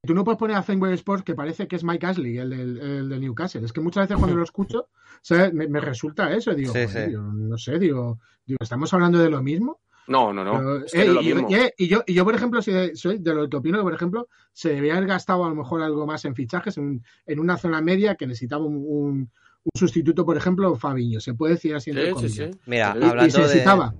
Que 0.00 0.06
tú 0.06 0.14
no 0.14 0.22
puedes 0.22 0.38
poner 0.38 0.56
a 0.56 0.62
Fenway 0.62 0.94
Sports 0.94 1.24
que 1.24 1.34
parece 1.34 1.66
que 1.66 1.74
es 1.74 1.82
Mike 1.82 2.06
Ashley, 2.06 2.38
el 2.38 2.50
del, 2.50 2.78
el 2.78 3.08
del 3.08 3.20
Newcastle. 3.20 3.64
Es 3.64 3.72
que 3.72 3.80
muchas 3.80 4.04
veces 4.04 4.16
cuando 4.16 4.36
lo 4.36 4.44
escucho, 4.44 4.86
¿sabes? 5.22 5.52
Me, 5.52 5.66
me 5.66 5.80
resulta 5.80 6.32
eso. 6.32 6.54
Digo, 6.54 6.72
Sí, 6.72 6.86
sí. 6.86 7.00
digo, 7.08 7.22
no 7.22 7.58
sé, 7.58 7.80
digo, 7.80 8.20
digo, 8.46 8.58
¿estamos 8.60 8.94
hablando 8.94 9.18
de 9.18 9.28
lo 9.28 9.42
mismo? 9.42 9.80
No, 10.06 10.32
no, 10.32 10.44
no. 10.44 10.52
Pero, 10.52 10.84
es 10.84 10.92
que 10.92 11.02
eh, 11.02 11.04
no 11.06 11.10
es 11.10 11.14
lo 11.16 11.20
y, 11.22 11.34
mismo. 11.34 11.48
y- 11.50 11.84
y 11.84 11.88
yo, 11.88 12.02
y 12.06 12.14
yo, 12.14 12.24
por 12.24 12.34
ejemplo, 12.36 12.62
si- 12.62 12.94
soy 12.94 13.18
de 13.18 13.34
lo 13.34 13.48
que 13.48 13.56
opino 13.56 13.78
que, 13.78 13.82
por 13.84 13.94
ejemplo, 13.94 14.28
se 14.52 14.70
debía 14.72 14.94
haber 14.96 15.08
gastado 15.08 15.44
a 15.44 15.48
lo 15.48 15.56
mejor 15.56 15.82
algo 15.82 16.06
más 16.06 16.24
en 16.24 16.36
fichajes 16.36 16.78
en, 16.78 17.02
en 17.26 17.40
una 17.40 17.56
zona 17.58 17.80
media 17.80 18.14
que 18.14 18.26
necesitaba 18.28 18.64
un, 18.64 18.76
un- 18.86 19.30
un 19.64 19.70
sustituto, 19.78 20.24
por 20.24 20.36
ejemplo, 20.36 20.74
Fabiño. 20.76 21.20
Se 21.20 21.34
puede 21.34 21.54
decir 21.54 21.74
así 21.74 21.90
entre 21.90 22.04
Sí, 22.06 22.08
sí, 22.08 22.14
comillas. 22.14 22.54
sí. 22.54 22.60
Mira. 22.66 22.94
Y- 22.96 23.00
y, 23.04 23.08
hablando 23.08 23.30
se 23.32 23.38
de. 23.40 23.46
necesitaba. 23.48 23.94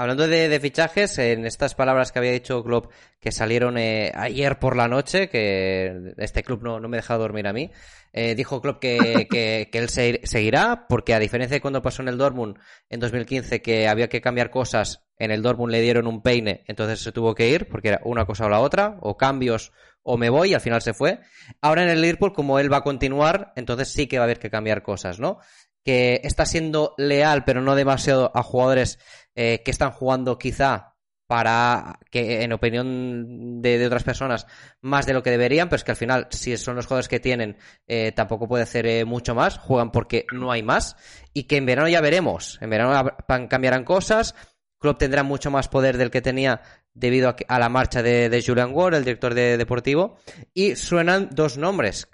Hablando 0.00 0.28
de, 0.28 0.60
fichajes, 0.60 1.18
en 1.18 1.44
estas 1.44 1.74
palabras 1.74 2.12
que 2.12 2.20
había 2.20 2.30
dicho 2.30 2.62
Klopp 2.62 2.92
que 3.18 3.32
salieron 3.32 3.76
eh, 3.78 4.12
ayer 4.14 4.60
por 4.60 4.76
la 4.76 4.86
noche, 4.86 5.28
que 5.28 6.14
este 6.18 6.44
club 6.44 6.62
no, 6.62 6.78
no 6.78 6.88
me 6.88 6.98
deja 6.98 7.16
dormir 7.16 7.48
a 7.48 7.52
mí, 7.52 7.72
eh, 8.12 8.36
dijo 8.36 8.62
Klopp 8.62 8.78
que, 8.78 9.26
que, 9.28 9.68
que 9.72 9.78
él 9.78 9.88
se- 9.88 10.20
seguirá, 10.22 10.86
porque 10.88 11.14
a 11.14 11.18
diferencia 11.18 11.56
de 11.56 11.60
cuando 11.60 11.82
pasó 11.82 12.02
en 12.02 12.08
el 12.08 12.16
Dortmund 12.16 12.58
en 12.88 13.00
2015, 13.00 13.60
que 13.60 13.88
había 13.88 14.08
que 14.08 14.20
cambiar 14.20 14.50
cosas, 14.52 15.04
en 15.18 15.32
el 15.32 15.42
Dortmund 15.42 15.72
le 15.72 15.80
dieron 15.82 16.06
un 16.06 16.22
peine, 16.22 16.62
entonces 16.68 17.00
se 17.00 17.10
tuvo 17.10 17.34
que 17.34 17.48
ir, 17.48 17.66
porque 17.68 17.88
era 17.88 18.00
una 18.04 18.24
cosa 18.24 18.46
o 18.46 18.48
la 18.48 18.60
otra, 18.60 18.98
o 19.00 19.16
cambios 19.16 19.72
o 20.04 20.16
me 20.16 20.30
voy, 20.30 20.50
y 20.52 20.54
al 20.54 20.60
final 20.60 20.80
se 20.80 20.94
fue. 20.94 21.18
Ahora 21.60 21.82
en 21.82 21.88
el 21.88 22.00
Liverpool, 22.00 22.32
como 22.32 22.60
él 22.60 22.72
va 22.72 22.76
a 22.76 22.82
continuar, 22.84 23.52
entonces 23.56 23.88
sí 23.92 24.06
que 24.06 24.18
va 24.18 24.22
a 24.22 24.26
haber 24.26 24.38
que 24.38 24.48
cambiar 24.48 24.84
cosas, 24.84 25.18
¿no? 25.18 25.40
que 25.84 26.20
está 26.24 26.44
siendo 26.44 26.92
leal, 26.98 27.44
pero 27.44 27.62
no 27.62 27.74
demasiado 27.74 28.30
a 28.34 28.42
jugadores 28.42 28.98
eh, 29.40 29.62
que 29.64 29.70
están 29.70 29.92
jugando 29.92 30.36
quizá 30.36 30.96
para 31.28 32.00
que, 32.10 32.42
en 32.42 32.52
opinión 32.52 33.62
de, 33.62 33.86
otras 33.86 34.02
personas, 34.02 34.48
más 34.80 35.06
de 35.06 35.12
lo 35.12 35.22
que 35.22 35.30
deberían, 35.30 35.68
pero 35.68 35.76
es 35.76 35.84
que 35.84 35.92
al 35.92 35.96
final, 35.96 36.26
si 36.30 36.56
son 36.56 36.74
los 36.74 36.86
jugadores 36.86 37.06
que 37.06 37.20
tienen, 37.20 37.56
eh, 37.86 38.10
tampoco 38.10 38.48
puede 38.48 38.64
hacer 38.64 38.84
eh, 38.88 39.04
mucho 39.04 39.36
más, 39.36 39.56
juegan 39.58 39.92
porque 39.92 40.26
no 40.32 40.50
hay 40.50 40.64
más, 40.64 40.96
y 41.32 41.44
que 41.44 41.56
en 41.56 41.66
verano 41.66 41.88
ya 41.88 42.00
veremos, 42.00 42.58
en 42.60 42.70
verano 42.70 43.12
cambiarán 43.48 43.84
cosas, 43.84 44.34
Klopp 44.80 44.98
tendrá 44.98 45.22
mucho 45.22 45.52
más 45.52 45.68
poder 45.68 45.98
del 45.98 46.10
que 46.10 46.20
tenía 46.20 46.60
debido 46.92 47.28
a, 47.28 47.36
a 47.46 47.60
la 47.60 47.68
marcha 47.68 48.02
de, 48.02 48.42
Julian 48.44 48.72
Ward, 48.72 48.94
el 48.94 49.04
director 49.04 49.34
de 49.34 49.56
deportivo, 49.56 50.16
y 50.52 50.74
suenan 50.74 51.28
dos 51.30 51.58
nombres 51.58 52.08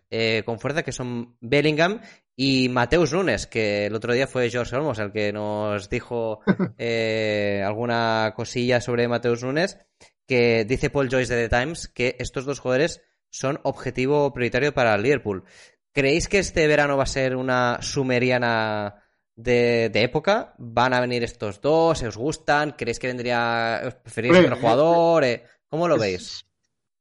con 0.44 0.60
fuerza 0.60 0.82
que 0.82 0.92
son 0.92 1.38
Bellingham 1.40 2.02
y 2.37 2.68
Mateus 2.68 3.12
Nunes, 3.12 3.47
que 3.47 3.87
el 3.87 3.95
otro 3.95 4.12
día 4.12 4.26
fue 4.26 4.51
George 4.51 4.74
Olmos 4.74 4.99
el 4.99 5.12
que 5.12 5.32
nos 5.32 5.89
dijo 5.89 6.41
eh, 6.78 7.62
alguna 7.64 8.32
cosilla 8.35 8.80
sobre 8.80 9.09
Mateus 9.09 9.43
Nunes, 9.43 9.78
que 10.26 10.64
dice 10.64 10.91
Paul 10.91 11.09
Joyce 11.11 11.35
de 11.35 11.49
The 11.49 11.57
Times 11.57 11.89
que 11.89 12.16
estos 12.18 12.45
dos 12.45 12.59
jugadores 12.59 13.03
son 13.30 13.61
objetivo 13.62 14.32
prioritario 14.32 14.72
para 14.74 14.97
Liverpool. 14.97 15.45
¿Creéis 15.93 16.28
que 16.28 16.39
este 16.39 16.66
verano 16.66 16.97
va 16.97 17.05
a 17.05 17.07
ser 17.07 17.37
una 17.37 17.78
sumeriana 17.80 18.97
de, 19.37 19.91
de 19.93 20.03
época? 20.03 20.55
¿Van 20.59 20.93
a 20.93 21.01
venir 21.01 21.22
estos 21.22 21.61
dos? 21.61 22.03
¿Os 22.03 22.16
gustan? 22.16 22.72
¿Creéis 22.72 22.99
que 22.99 23.07
vendría... 23.07 23.80
¿Os 23.87 23.95
preferís 23.95 24.37
otro 24.37 24.57
jugador? 24.57 25.24
Eh, 25.24 25.45
¿Cómo 25.68 25.87
lo 25.87 25.99
veis? 25.99 26.47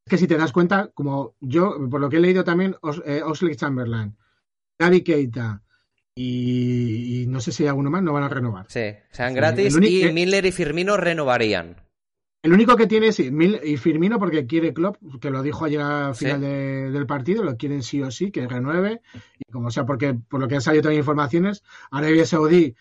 Es 0.06 0.10
que 0.10 0.18
si 0.18 0.28
te 0.28 0.38
das 0.38 0.52
cuenta, 0.52 0.92
como 0.94 1.36
yo, 1.40 1.76
por 1.90 2.02
lo 2.02 2.10
que 2.10 2.18
he 2.18 2.20
leído 2.20 2.44
también, 2.44 2.76
Os, 2.82 3.02
eh, 3.06 3.24
Chamberlain, 3.56 4.16
Gaby 4.86 5.02
Keita 5.04 5.62
y, 6.16 7.24
y 7.24 7.28
no 7.28 7.40
sé 7.40 7.52
si 7.52 7.64
hay 7.64 7.70
alguno 7.70 7.90
más, 7.90 8.04
no 8.04 8.14
van 8.14 8.24
a 8.24 8.30
renovar. 8.30 8.66
Sí, 8.70 8.94
sean 9.12 9.30
Sí, 9.32 9.36
gratis 9.36 9.76
y 9.82 10.12
Miller 10.12 10.46
y 10.46 10.52
Firmino 10.52 10.98
renovarían. 10.98 11.76
El 12.44 12.52
único 12.54 12.76
que 12.76 12.88
tiene 12.88 13.08
es 13.08 13.20
Mil- 13.32 13.62
y 13.64 13.78
Firmino 13.78 14.20
porque 14.20 14.46
quiere 14.46 14.74
Klopp, 14.74 14.98
que 15.22 15.30
lo 15.32 15.42
dijo 15.42 15.64
ayer 15.66 15.80
al 15.82 16.14
Sí. 16.14 16.26
final 16.26 16.42
de- 16.42 16.92
del 16.92 17.06
partido, 17.06 17.42
lo 17.44 17.56
quieren 17.56 17.82
sí 17.82 18.02
o 18.02 18.12
sí, 18.12 18.32
que 18.32 18.46
renueve. 18.48 19.02
Y 19.40 19.50
como 19.52 19.72
sea, 19.72 19.86
porque 19.86 20.14
por 20.14 20.42
lo 20.42 20.48
que 20.50 20.56
han 20.56 20.62
salido 20.62 20.84
también 20.84 21.00
informaciones, 21.00 21.64
Arabia 21.90 22.26
Saudí, 22.26 22.76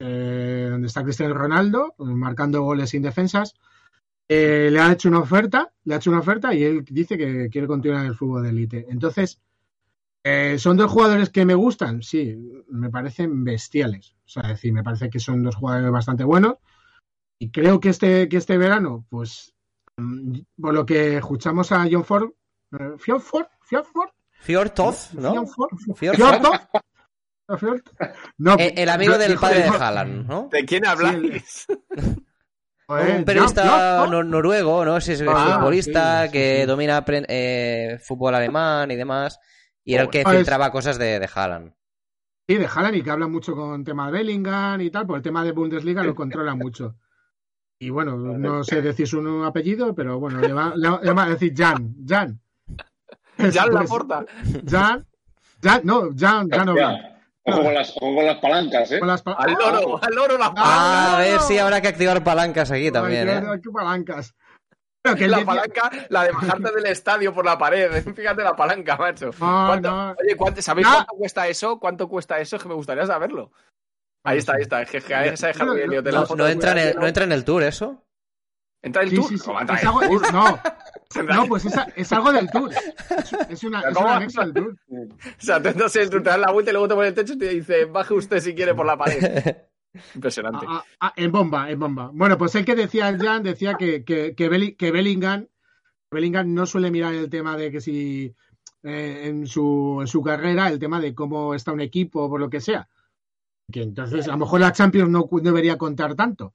eh, 0.00 0.68
donde 0.70 0.86
está 0.86 1.02
Cristiano 1.04 1.34
Ronaldo, 1.34 1.94
marcando 1.98 2.62
goles 2.62 2.90
sin 2.90 3.02
defensas, 3.02 3.54
eh, 4.26 4.70
le 4.72 4.80
ha 4.80 4.90
hecho 4.92 5.10
una 5.10 5.20
oferta, 5.20 5.70
le 5.84 5.94
ha 5.94 5.96
hecho 5.98 6.10
una 6.10 6.20
oferta 6.20 6.54
y 6.54 6.64
él 6.64 6.82
dice 6.90 7.18
que 7.18 7.50
quiere 7.50 7.66
continuar 7.66 8.00
en 8.00 8.06
el 8.08 8.14
fútbol 8.16 8.42
de 8.44 8.48
élite. 8.48 8.86
Entonces, 8.88 9.38
eh, 10.24 10.58
¿son 10.58 10.76
dos 10.76 10.90
jugadores 10.90 11.30
que 11.30 11.44
me 11.44 11.54
gustan? 11.54 12.02
Sí, 12.02 12.34
me 12.68 12.90
parecen 12.90 13.44
bestiales. 13.44 14.14
O 14.24 14.28
sea, 14.28 14.42
es 14.44 14.48
decir, 14.48 14.72
me 14.72 14.82
parece 14.82 15.10
que 15.10 15.18
son 15.20 15.42
dos 15.42 15.54
jugadores 15.56 15.90
bastante 15.90 16.24
buenos. 16.24 16.54
Y 17.38 17.50
creo 17.50 17.78
que 17.80 17.90
este, 17.90 18.28
que 18.28 18.38
este 18.38 18.56
verano, 18.58 19.04
pues, 19.10 19.54
mm, 19.98 20.38
por 20.60 20.72
lo 20.74 20.86
que 20.86 21.16
escuchamos 21.18 21.70
a 21.72 21.86
John 21.90 22.04
Ford, 22.04 22.30
eh, 22.72 22.94
Fjord 22.98 23.20
Ford, 23.20 23.46
Fjord 23.60 23.84
Ford, 23.86 24.10
¿no? 25.14 25.34
No, 28.38 28.56
Eh, 28.58 28.74
el 28.78 28.88
amigo 28.88 29.18
del 29.18 29.38
padre 29.38 29.62
de 29.64 29.68
Haaland, 29.68 30.26
¿no? 30.26 30.48
¿De 30.50 30.64
quién 30.64 30.86
habláis? 30.86 31.66
Un 32.88 33.24
periodista 33.24 34.06
nor- 34.06 34.26
noruego, 34.26 34.84
¿no? 34.84 34.98
Es, 34.98 35.08
es 35.08 35.22
Ah, 35.26 35.56
futbolista 35.56 36.22
sí, 36.22 36.26
sí, 36.28 36.32
que 36.32 36.66
domina 36.66 37.02
eh, 37.06 37.98
fútbol 38.02 38.34
alemán 38.34 38.90
y 38.90 38.96
demás. 38.96 39.38
Y 39.84 39.94
era 39.94 40.04
el 40.04 40.10
que 40.10 40.22
Ah, 40.24 40.30
es- 40.32 40.36
filtraba 40.38 40.70
cosas 40.72 40.98
de, 40.98 41.18
de 41.18 41.28
Haaland. 41.32 41.72
Sí, 42.48 42.56
de 42.56 42.66
Haaland 42.66 42.96
y 42.96 43.02
que 43.02 43.10
habla 43.10 43.26
mucho 43.26 43.54
con 43.54 43.84
tema 43.84 44.06
de 44.06 44.12
Bellingham 44.12 44.80
y 44.80 44.90
tal, 44.90 45.06
por 45.06 45.16
el 45.16 45.22
tema 45.22 45.44
de 45.44 45.52
Bundesliga 45.52 46.02
lo 46.02 46.14
controla 46.14 46.54
mucho. 46.54 46.96
Y 47.78 47.90
bueno, 47.90 48.16
no 48.16 48.64
sé 48.64 48.80
decir 48.82 49.06
su 49.06 49.44
apellido, 49.44 49.94
pero 49.94 50.18
bueno, 50.20 50.40
le 50.40 50.52
va, 50.52 50.72
le 50.76 50.88
va- 50.88 51.00
le 51.02 51.12
va 51.12 51.24
a 51.24 51.28
decir 51.30 51.52
Jan, 51.56 51.94
Jan. 52.06 52.40
Ya 53.52 53.66
la 53.66 53.78
Pues, 53.80 53.90
porta. 53.90 54.24
Jan, 54.68 55.06
Jan, 55.62 55.80
no, 55.84 56.10
Jan, 56.16 56.48
Jan 56.50 56.68
Oblak. 56.68 57.14
Ojo 57.46 57.62
con 57.62 57.74
las, 57.74 57.90
ojo 57.96 58.14
con 58.14 58.24
las 58.26 58.38
palancas, 58.38 58.92
¿eh? 58.92 58.98
Con 59.00 59.08
las 59.08 59.20
pa- 59.22 59.32
Al 59.34 59.52
loro, 59.52 60.02
al 60.02 60.14
loro 60.14 60.38
la 60.38 60.52
Ah, 60.56 61.16
a 61.16 61.18
ver 61.20 61.40
si 61.40 61.58
habrá 61.58 61.82
que 61.82 61.88
activar 61.88 62.24
palancas 62.24 62.70
aquí 62.70 62.84
Ay, 62.86 62.90
también, 62.92 63.26
qué- 63.26 63.34
¿eh? 63.36 63.60
qué 63.62 63.70
palancas. 63.70 64.34
Pero 65.04 65.16
que 65.16 65.28
La 65.28 65.44
palanca, 65.44 65.90
la 66.08 66.24
de 66.24 66.32
bajarte 66.32 66.72
del 66.76 66.86
estadio 66.86 67.34
por 67.34 67.44
la 67.44 67.58
pared. 67.58 68.02
Fíjate 68.16 68.42
la 68.42 68.56
palanca, 68.56 68.96
macho. 68.96 69.26
No, 69.26 69.32
¿Cuánto- 69.68 69.90
no. 69.90 70.10
Oye, 70.12 70.34
¿cuánto- 70.34 70.62
¿sabéis 70.62 70.86
No. 70.86 70.94
cuánto 70.94 71.14
cuesta 71.16 71.46
eso? 71.48 71.78
¿Cuánto 71.78 72.08
cuesta 72.08 72.38
eso? 72.40 72.56
Es 72.56 72.62
que 72.62 72.68
me 72.70 72.74
gustaría 72.74 73.04
saberlo. 73.06 73.52
Ahí 74.24 74.38
está, 74.38 74.54
ahí 74.54 74.62
está. 74.62 74.80
Es 74.80 74.90
que, 74.90 74.96
esa 74.96 75.52
te 75.52 76.10
la 76.10 76.20
No, 76.20 76.26
foto 76.26 76.36
no 76.36 76.48
entra 76.48 76.72
en 76.72 76.78
el, 76.78 76.96
no 76.96 77.06
entra 77.06 77.24
en 77.24 77.32
el 77.32 77.44
tour 77.44 77.62
eso. 77.62 78.02
¿Entra 78.82 79.02
el 79.02 79.10
Sí, 79.10 79.16
Tour? 79.16 79.28
sí, 79.28 79.36
sí. 79.38 79.44
¿Cómo 79.44 79.60
entra 79.60 79.76
Es 79.76 79.82
el 79.82 79.88
algo- 79.88 80.00
Tour? 80.00 80.32
no, 80.32 80.60
no, 81.34 81.46
pues 81.48 81.64
es, 81.66 81.74
es 81.96 82.12
algo 82.12 82.32
del 82.32 82.50
tour. 82.50 82.70
Es, 83.50 83.62
una, 83.64 83.80
es 83.80 83.94
¿Cómo? 83.94 84.06
un 84.06 84.12
anexo 84.12 84.40
del 84.40 84.54
tour. 84.54 84.76
O 84.88 85.42
sea, 85.44 85.62
tú 85.62 85.68
entras 85.68 85.96
en 85.96 86.02
el 86.02 86.10
Tour, 86.10 86.22
te 86.22 86.30
das 86.30 86.38
la 86.38 86.50
vuelta 86.50 86.70
y 86.70 86.72
luego 86.72 86.88
te 86.88 86.94
pone 86.94 87.08
el 87.08 87.14
techo 87.14 87.34
y 87.34 87.38
te 87.38 87.48
dice, 87.50 87.84
baje 87.84 88.14
usted 88.14 88.40
si 88.40 88.54
quiere 88.54 88.74
por 88.74 88.86
la 88.86 88.96
pared. 88.96 89.56
Impresionante. 90.14 90.66
Ah, 90.68 90.84
ah, 91.00 91.08
ah, 91.08 91.12
en 91.16 91.30
bomba, 91.32 91.70
en 91.70 91.78
bomba. 91.78 92.10
Bueno, 92.12 92.36
pues 92.36 92.54
el 92.54 92.64
que 92.64 92.74
decía 92.74 93.08
el 93.08 93.18
Jan 93.18 93.42
decía 93.42 93.74
que, 93.74 94.04
que, 94.04 94.34
que, 94.34 94.50
Belli- 94.50 94.76
que 94.76 94.90
Bellingham, 94.90 95.46
Bellingham 96.10 96.52
no 96.52 96.66
suele 96.66 96.90
mirar 96.90 97.14
el 97.14 97.30
tema 97.30 97.56
de 97.56 97.70
que 97.70 97.80
si 97.80 98.34
eh, 98.82 99.22
en, 99.24 99.46
su, 99.46 99.98
en 100.00 100.06
su 100.06 100.22
carrera, 100.22 100.68
el 100.68 100.78
tema 100.78 101.00
de 101.00 101.14
cómo 101.14 101.54
está 101.54 101.72
un 101.72 101.80
equipo 101.80 102.22
o 102.24 102.28
por 102.28 102.40
lo 102.40 102.50
que 102.50 102.60
sea. 102.60 102.88
Que 103.70 103.82
entonces 103.82 104.28
a 104.28 104.32
lo 104.32 104.38
mejor 104.38 104.60
la 104.60 104.72
Champions 104.72 105.10
no 105.10 105.28
debería 105.40 105.78
contar 105.78 106.14
tanto. 106.14 106.54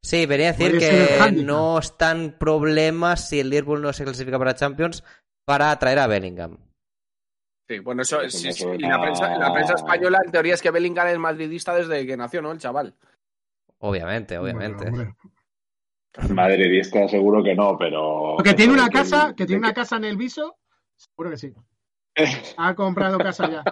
Sí, 0.00 0.26
venía 0.26 0.50
a 0.50 0.52
decir 0.52 0.78
que 0.78 1.32
no 1.44 1.78
están 1.78 2.36
problemas 2.38 3.28
si 3.28 3.40
el 3.40 3.50
Liverpool 3.50 3.82
no 3.82 3.92
se 3.92 4.04
clasifica 4.04 4.38
para 4.38 4.54
Champions 4.54 5.02
para 5.44 5.70
atraer 5.70 5.98
a 5.98 6.06
Bellingham. 6.06 6.58
Sí, 7.72 7.78
bueno, 7.78 8.02
eso, 8.02 8.28
sí, 8.28 8.52
sí, 8.52 8.66
y 8.78 8.82
la 8.82 9.00
prensa, 9.00 9.34
la 9.38 9.52
prensa 9.52 9.74
española 9.74 10.18
en 10.24 10.30
teoría 10.30 10.52
es 10.54 10.60
que 10.60 10.70
Bellingham 10.70 11.08
es 11.08 11.18
madridista 11.18 11.74
desde 11.74 12.06
que 12.06 12.16
nació, 12.18 12.42
¿no? 12.42 12.52
El 12.52 12.58
chaval. 12.58 12.94
Obviamente, 13.78 14.36
obviamente. 14.36 14.90
Bueno. 14.90 15.16
Madridista 16.28 17.08
seguro 17.08 17.42
que 17.42 17.54
no, 17.54 17.78
pero... 17.78 18.36
Que 18.44 18.52
tiene 18.52 18.74
una 18.74 18.88
que- 18.88 18.98
casa, 18.98 19.32
que 19.34 19.46
tiene 19.46 19.60
una 19.60 19.72
casa 19.72 19.96
en 19.96 20.04
el 20.04 20.18
viso, 20.18 20.56
seguro 20.96 21.30
que 21.30 21.36
sí. 21.38 21.52
Ha 22.58 22.74
comprado 22.74 23.16
casa 23.18 23.50
ya. 23.50 23.64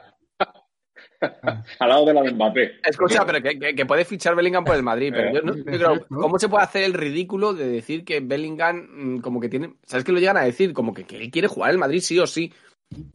Al 1.79 1.89
lado 1.91 2.07
de 2.07 2.15
la 2.15 2.23
de 2.23 2.33
Mbappé. 2.33 2.81
Escucha, 2.83 3.27
pero 3.27 3.43
que, 3.43 3.59
que- 3.59 3.75
que 3.75 3.85
puede 3.85 4.07
fichar 4.07 4.35
Bellingham 4.35 4.65
por 4.65 4.75
el 4.77 4.83
Madrid. 4.83 5.13
Pero 5.15 5.35
yo, 5.35 5.43
no- 5.43 5.55
yo 5.55 5.65
creo. 5.65 6.07
¿cómo 6.09 6.39
se 6.39 6.49
puede 6.49 6.65
hacer 6.65 6.85
el 6.85 6.95
ridículo 6.95 7.53
de 7.53 7.69
decir 7.69 8.07
que 8.07 8.21
Bellingham 8.21 8.89
mm, 8.91 9.21
como 9.21 9.39
que 9.39 9.51
tiene... 9.51 9.75
¿Sabes 9.85 10.05
qué 10.05 10.13
lo 10.13 10.19
llegan 10.19 10.39
a 10.39 10.45
decir? 10.45 10.73
Como 10.73 10.95
que, 10.95 11.05
que 11.05 11.19
él 11.19 11.31
quiere 11.31 11.49
jugar 11.49 11.69
en 11.71 11.75
el 11.75 11.79
Madrid 11.81 12.01
sí 12.01 12.19
o 12.19 12.27
sí. 12.27 12.55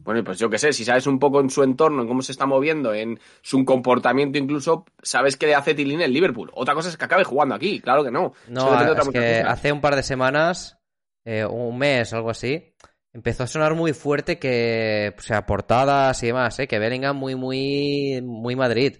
Bueno, 0.00 0.24
pues 0.24 0.38
yo 0.38 0.48
qué 0.48 0.58
sé, 0.58 0.72
si 0.72 0.84
sabes 0.84 1.06
un 1.06 1.18
poco 1.18 1.40
en 1.40 1.50
su 1.50 1.62
entorno, 1.62 2.02
en 2.02 2.08
cómo 2.08 2.22
se 2.22 2.32
está 2.32 2.46
moviendo, 2.46 2.94
en 2.94 3.20
su 3.42 3.64
comportamiento 3.64 4.38
incluso, 4.38 4.86
sabes 5.02 5.36
que 5.36 5.46
le 5.46 5.54
hace 5.54 5.74
tilín 5.74 6.00
el 6.00 6.12
Liverpool. 6.12 6.50
Otra 6.54 6.74
cosa 6.74 6.88
es 6.88 6.96
que 6.96 7.04
acabe 7.04 7.24
jugando 7.24 7.54
aquí, 7.54 7.80
claro 7.80 8.02
que 8.02 8.10
no. 8.10 8.32
No, 8.48 8.92
es 8.92 9.08
que 9.10 9.40
hace 9.40 9.72
un 9.72 9.80
par 9.80 9.94
de 9.94 10.02
semanas, 10.02 10.78
eh, 11.24 11.44
un 11.44 11.76
mes, 11.76 12.12
algo 12.14 12.30
así, 12.30 12.72
empezó 13.12 13.42
a 13.42 13.46
sonar 13.46 13.74
muy 13.74 13.92
fuerte 13.92 14.38
que, 14.38 15.14
o 15.18 15.22
sea, 15.22 15.44
portadas 15.44 16.22
y 16.22 16.28
demás, 16.28 16.58
¿eh? 16.58 16.66
que 16.66 16.78
Bellingham 16.78 17.16
muy, 17.16 17.34
muy, 17.34 18.20
muy 18.22 18.56
Madrid. 18.56 18.98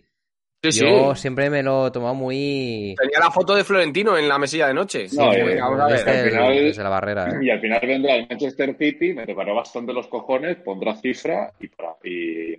Sí, 0.73 0.81
sí. 0.81 0.85
Yo 0.87 1.15
siempre 1.15 1.49
me 1.51 1.63
lo 1.63 1.87
he 1.89 1.91
tomado 1.91 2.15
muy... 2.15 2.95
Tenía 3.01 3.19
la 3.21 3.31
foto 3.31 3.55
de 3.55 3.65
Florentino 3.65 4.17
en 4.17 4.29
la 4.29 4.39
mesilla 4.39 4.69
de 4.69 4.75
noche. 4.75 5.05
No, 5.13 5.33
Sí, 5.33 5.39
eh, 5.41 5.59
vamos 5.61 5.81
a 5.81 5.87
ver. 5.87 5.97
desde, 5.97 6.11
al 6.11 6.17
el- 6.25 6.31
final- 6.31 6.55
desde 6.65 6.83
la 6.83 6.89
barrera. 6.89 7.29
¿eh? 7.29 7.39
Y 7.45 7.51
al 7.51 7.61
final 7.61 7.81
vendrá 7.83 8.17
el 8.17 8.27
Manchester 8.29 8.77
City, 8.79 9.13
me 9.15 9.27
tocará 9.27 9.53
bastante 9.53 9.93
los 9.93 10.07
cojones, 10.09 10.57
pondrá 10.59 10.95
cifra 10.97 11.53
y 11.61 11.69
para. 11.69 11.97
Y, 12.05 12.57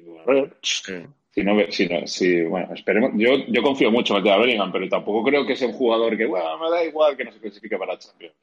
si 1.32 1.44
no, 1.44 1.54
si 1.70 1.88
no, 1.88 2.08
si, 2.08 2.42
bueno, 2.44 2.74
esperemos. 2.74 3.12
Yo, 3.16 3.30
yo 3.48 3.62
confío 3.62 3.92
mucho 3.92 4.16
en 4.18 4.24
meter 4.24 4.34
a 4.38 4.42
Bellingham, 4.42 4.72
pero 4.72 4.90
tampoco 4.90 5.24
creo 5.24 5.46
que 5.46 5.56
sea 5.56 5.68
un 5.68 5.74
jugador 5.76 6.18
que, 6.18 6.26
bueno, 6.26 6.58
me 6.58 6.70
da 6.70 6.84
igual 6.84 7.16
que 7.16 7.26
no 7.26 7.32
se 7.32 7.40
clasifique 7.40 7.78
para 7.78 7.98
Champions. 7.98 8.34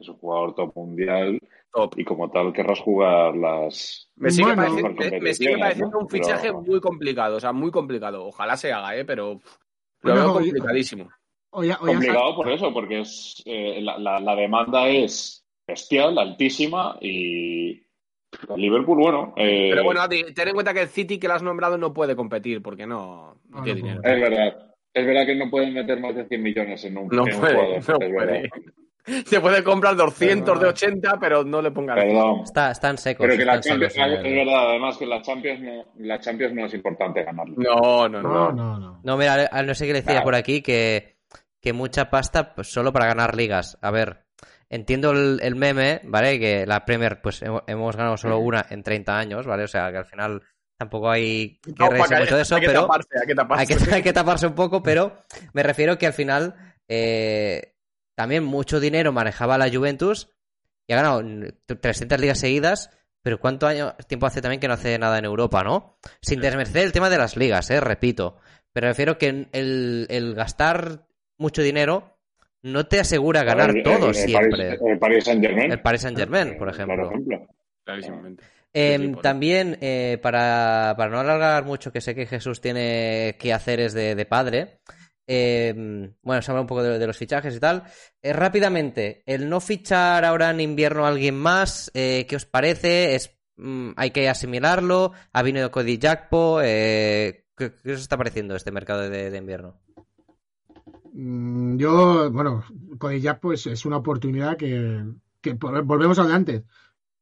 Es 0.00 0.08
un 0.08 0.16
jugador 0.16 0.54
top 0.54 0.74
mundial 0.74 1.38
Top. 1.72 1.94
y 1.96 2.04
como 2.04 2.30
tal 2.30 2.52
querrás 2.52 2.80
jugar 2.80 3.34
las. 3.34 4.10
Me 4.16 4.30
sigue, 4.30 4.48
Bueno, 4.54 4.62
pareciendo, 4.62 5.10
me- 5.10 5.20
me 5.20 5.34
sigue 5.34 5.58
pareciendo 5.58 5.90
¿no? 5.92 5.98
un 6.00 6.08
fichaje 6.08 6.48
Pero- 6.48 6.60
muy 6.60 6.80
complicado, 6.80 7.36
o 7.36 7.40
sea, 7.40 7.52
muy 7.52 7.70
complicado. 7.70 8.26
Ojalá 8.26 8.56
se 8.56 8.72
haga, 8.72 8.94
¿eh? 8.96 9.04
Pero 9.06 9.38
pff, 9.38 9.56
lo 10.02 10.14
veo 10.14 10.32
complicadísimo. 10.34 11.08
Ya 11.62 11.76
complicado 11.78 12.34
por 12.36 12.50
eso, 12.50 12.72
porque 12.72 13.00
es 13.00 13.42
eh, 13.46 13.80
la, 13.82 13.98
la- 13.98 14.20
la 14.20 14.34
demanda 14.36 14.88
es 14.88 15.44
bestial, 15.66 16.18
altísima 16.18 16.96
y 17.00 17.82
Liverpool, 18.56 18.98
bueno, 18.98 19.34
eh, 19.36 19.68
Pero 19.70 19.84
bueno, 19.84 20.00
Adi, 20.00 20.32
ten 20.34 20.48
en 20.48 20.54
cuenta 20.54 20.72
que 20.72 20.80
el 20.82 20.88
City 20.88 21.18
que 21.18 21.28
lo 21.28 21.34
has 21.34 21.42
nombrado 21.42 21.76
no 21.78 21.92
puede 21.92 22.16
competir 22.16 22.62
porque 22.62 22.86
no, 22.86 23.36
tiene 23.62 23.80
no 23.80 23.86
dinero. 23.88 24.00
es 24.04 24.20
verdad. 24.20 24.68
Es 24.94 25.06
verdad 25.06 25.24
que 25.26 25.34
no 25.36 25.48
pueden 25.50 25.72
meter 25.72 26.00
más 26.00 26.14
de 26.14 26.26
100 26.26 26.42
millones 26.42 26.84
en 26.84 26.98
un, 26.98 27.08
No 27.08 27.26
en 27.26 27.34
un 27.34 27.40
puede, 27.40 27.54
jugador. 27.54 27.88
no 27.88 28.14
puede. 28.14 28.50
Se 29.26 29.40
puede 29.40 29.64
comprar 29.64 29.96
200 29.96 30.54
de 30.54 30.60
Pero- 30.60 30.70
80, 30.70 31.18
pero 31.20 31.44
no 31.44 31.60
le 31.60 31.70
pongan. 31.70 31.96
Perdón. 31.96 32.40
Está, 32.44 32.70
están 32.70 32.98
secos. 32.98 33.26
Pero 33.26 33.36
que 33.38 33.44
la 33.44 33.60
Champions, 33.60 33.94
es 33.96 34.22
verdad, 34.22 34.70
además 34.70 34.96
que 34.96 35.06
la 35.06 35.20
Champions 35.22 35.60
no, 35.60 35.84
la 35.98 36.20
Champions 36.20 36.54
no 36.54 36.66
es 36.66 36.74
importante 36.74 37.22
ganarla. 37.24 37.54
No, 37.56 38.08
no, 38.08 38.22
no. 38.22 38.28
No, 38.28 38.52
no, 38.52 38.78
no. 38.78 39.00
No, 39.02 39.16
mira, 39.16 39.48
a- 39.50 39.62
no 39.62 39.74
sé 39.74 39.86
qué 39.86 39.92
le 39.92 40.00
decía 40.00 40.12
Claro. 40.12 40.24
por 40.24 40.34
aquí 40.36 40.62
que, 40.62 41.16
que 41.60 41.72
mucha 41.72 42.10
pasta 42.10 42.54
pues, 42.54 42.72
solo 42.72 42.92
para 42.92 43.06
ganar 43.06 43.34
ligas. 43.36 43.76
A 43.82 43.90
ver, 43.90 44.24
entiendo 44.70 45.10
el, 45.10 45.40
el 45.42 45.56
meme, 45.56 46.00
¿vale? 46.04 46.38
Que 46.38 46.64
la 46.66 46.84
Premier, 46.84 47.20
pues 47.20 47.42
hemo- 47.42 47.64
hemos 47.66 47.96
ganado 47.96 48.16
solo 48.16 48.38
una 48.38 48.64
en 48.70 48.82
30 48.82 49.18
años, 49.18 49.46
¿vale? 49.46 49.64
O 49.64 49.68
sea, 49.68 49.90
que 49.90 49.98
al 49.98 50.06
final 50.06 50.42
tampoco 50.78 51.10
hay 51.10 51.58
que 51.60 51.72
No, 51.78 51.88
reírse 51.90 52.18
mucho 52.20 52.36
de 52.36 52.42
eso, 52.42 52.54
hay 52.54 52.60
que 52.60 52.66
pero 52.68 52.82
taparse, 52.82 53.08
hay 53.20 53.26
que 53.26 53.34
taparse. 53.34 53.60
hay 53.60 53.66
que, 53.66 53.74
hay 53.96 54.02
que 54.02 54.12
taparse 54.12 54.46
un 54.46 54.54
poco, 54.54 54.82
pero 54.82 55.18
me 55.52 55.62
refiero 55.62 55.98
que 55.98 56.06
al 56.06 56.12
final 56.12 56.54
eh, 56.88 57.74
también 58.14 58.44
mucho 58.44 58.80
dinero 58.80 59.12
manejaba 59.12 59.58
la 59.58 59.70
Juventus 59.70 60.30
y 60.86 60.92
ha 60.92 60.96
ganado 60.96 61.22
300 61.80 62.20
ligas 62.20 62.38
seguidas, 62.38 62.90
pero 63.22 63.38
¿cuánto 63.40 63.66
año, 63.66 63.94
tiempo 64.08 64.26
hace 64.26 64.40
también 64.42 64.60
que 64.60 64.68
no 64.68 64.74
hace 64.74 64.98
nada 64.98 65.18
en 65.18 65.24
Europa, 65.24 65.62
no? 65.62 65.98
Sin 66.20 66.40
desmerecer 66.40 66.84
el 66.84 66.92
tema 66.92 67.08
de 67.08 67.18
las 67.18 67.36
ligas, 67.36 67.70
eh, 67.70 67.80
repito. 67.80 68.36
Pero 68.72 68.86
me 68.86 68.90
refiero 68.92 69.18
que 69.18 69.48
el, 69.52 70.06
el 70.10 70.34
gastar 70.34 71.06
mucho 71.38 71.62
dinero 71.62 72.18
no 72.62 72.86
te 72.86 73.00
asegura 73.00 73.44
ganar 73.44 73.70
El- 73.70 73.76
el- 73.78 73.82
todo 73.82 74.08
el 74.08 74.14
siempre. 74.14 74.76
Paris, 74.78 74.80
el 74.92 74.98
Paris 74.98 75.24
Saint 75.24 75.42
Germain. 75.42 75.72
El 75.72 75.80
Paris 75.80 76.00
Saint-Germain, 76.02 76.56
por 76.58 76.68
ejemplo. 76.68 77.10
Clarísimamente. 77.84 78.44
Eh, 78.74 78.96
Sí, 78.98 79.06
sí, 79.06 79.12
por- 79.12 79.22
también, 79.22 79.78
eh, 79.82 80.18
para, 80.22 80.94
para 80.96 81.10
no 81.10 81.20
alargar 81.20 81.64
mucho, 81.64 81.92
que 81.92 82.00
sé 82.00 82.14
que 82.14 82.26
Jesús 82.26 82.60
tiene 82.60 83.36
que 83.38 83.52
hacer 83.52 83.90
de, 83.92 84.14
de 84.14 84.24
padre, 84.26 84.78
eh, 85.26 86.12
bueno, 86.22 86.42
se 86.42 86.50
habla 86.50 86.62
un 86.62 86.66
poco 86.66 86.82
de, 86.82 87.06
los 87.06 87.16
fichajes 87.16 87.56
y 87.56 87.60
tal. 87.60 87.84
Eh, 88.20 88.32
rápidamente, 88.32 89.22
el 89.26 89.48
no 89.48 89.60
fichar 89.60 90.24
ahora 90.24 90.50
en 90.50 90.60
invierno 90.60 91.04
a 91.04 91.08
alguien 91.08 91.36
más, 91.36 91.90
eh, 91.94 92.26
¿qué 92.28 92.36
os 92.36 92.46
parece? 92.46 93.14
Es, 93.14 93.30
mm, 93.56 93.90
¿Hay 93.96 94.10
que 94.10 94.28
asimilarlo? 94.28 95.12
¿Ha 95.32 95.42
venido 95.42 95.70
Cody 95.70 95.98
Jackpo? 95.98 96.60
Eh, 96.62 97.46
¿qué, 97.56 97.66
os 97.66 98.00
está 98.00 98.16
pareciendo 98.16 98.56
este 98.56 98.72
mercado 98.72 99.08
de, 99.08 99.36
invierno? 99.36 99.80
Mm, 101.12 101.76
Yo, 101.76 102.30
bueno, 102.30 102.64
Codilla 102.98 103.38
pues 103.38 103.66
es 103.66 103.84
una 103.84 103.98
oportunidad 103.98 104.56
que, 104.56 105.04
que 105.40 105.52
volvemos 105.54 106.18
al 106.18 106.28
de 106.28 106.34
antes. 106.34 106.62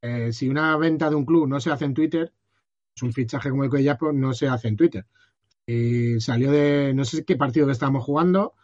Eh, 0.02 0.32
si 0.32 0.48
una 0.48 0.76
venta 0.76 1.10
de 1.10 1.16
un 1.16 1.26
club 1.26 1.46
no 1.46 1.60
se 1.60 1.70
hace 1.70 1.84
en 1.84 1.94
Twitter, 1.94 2.32
es 2.94 3.02
un 3.02 3.12
fichaje 3.12 3.50
como 3.50 3.64
el 3.64 3.70
Codilla 3.70 3.98
pues 3.98 4.14
no 4.14 4.32
se 4.32 4.48
hace 4.48 4.68
en 4.68 4.76
Twitter. 4.76 5.06
Y 5.72 6.20
salió 6.20 6.50
de, 6.50 6.92
no 6.94 7.04
sé 7.04 7.24
qué 7.24 7.36
partido 7.36 7.66
que 7.66 7.72
estábamos 7.72 8.04
jugando, 8.04 8.54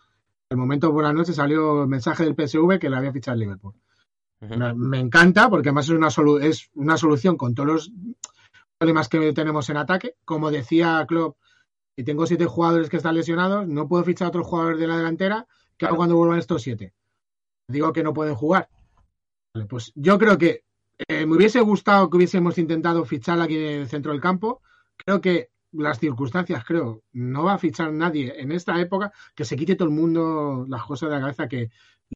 al 0.50 0.56
momento 0.58 0.92
por 0.92 1.04
la 1.04 1.12
noche 1.12 1.32
salió 1.32 1.82
el 1.82 1.88
mensaje 1.88 2.24
del 2.24 2.34
PSV 2.34 2.78
que 2.80 2.90
le 2.90 2.96
había 2.96 3.12
fichado 3.12 3.34
el 3.34 3.40
Liverpool. 3.40 3.74
Me, 4.40 4.74
me 4.74 4.98
encanta 4.98 5.48
porque 5.48 5.68
además 5.68 5.86
es 5.86 5.94
una, 5.94 6.08
solu- 6.08 6.42
es 6.42 6.68
una 6.74 6.96
solución 6.96 7.36
con 7.36 7.54
todos 7.54 7.66
los 7.68 7.92
problemas 8.78 9.08
que 9.08 9.32
tenemos 9.32 9.70
en 9.70 9.76
ataque. 9.76 10.14
Como 10.24 10.50
decía 10.50 11.04
Klopp, 11.08 11.36
si 11.96 12.04
tengo 12.04 12.26
siete 12.26 12.44
jugadores 12.46 12.88
que 12.90 12.96
están 12.98 13.14
lesionados, 13.14 13.66
no 13.68 13.88
puedo 13.88 14.04
fichar 14.04 14.26
a 14.26 14.28
otros 14.28 14.46
jugadores 14.46 14.78
de 14.80 14.86
la 14.86 14.96
delantera. 14.98 15.46
¿Qué 15.76 15.86
hago 15.86 15.96
cuando 15.96 16.16
vuelvan 16.16 16.38
estos 16.38 16.62
siete? 16.62 16.92
Digo 17.68 17.92
que 17.92 18.02
no 18.02 18.12
pueden 18.12 18.34
jugar. 18.34 18.68
Vale, 19.54 19.66
pues 19.66 19.92
yo 19.94 20.18
creo 20.18 20.36
que 20.38 20.64
eh, 21.08 21.24
me 21.26 21.36
hubiese 21.36 21.60
gustado 21.60 22.10
que 22.10 22.16
hubiésemos 22.16 22.58
intentado 22.58 23.04
fichar 23.04 23.40
aquí 23.40 23.56
en 23.56 23.80
el 23.82 23.88
centro 23.88 24.12
del 24.12 24.20
campo. 24.20 24.60
Creo 24.96 25.20
que 25.20 25.50
las 25.76 25.98
circunstancias, 25.98 26.64
creo, 26.64 27.02
no 27.12 27.44
va 27.44 27.54
a 27.54 27.58
fichar 27.58 27.92
nadie 27.92 28.40
en 28.40 28.52
esta 28.52 28.80
época 28.80 29.12
que 29.34 29.44
se 29.44 29.56
quite 29.56 29.76
todo 29.76 29.88
el 29.88 29.94
mundo 29.94 30.66
las 30.68 30.84
cosas 30.84 31.08
de 31.08 31.14
la 31.16 31.20
cabeza 31.20 31.48
que 31.48 31.70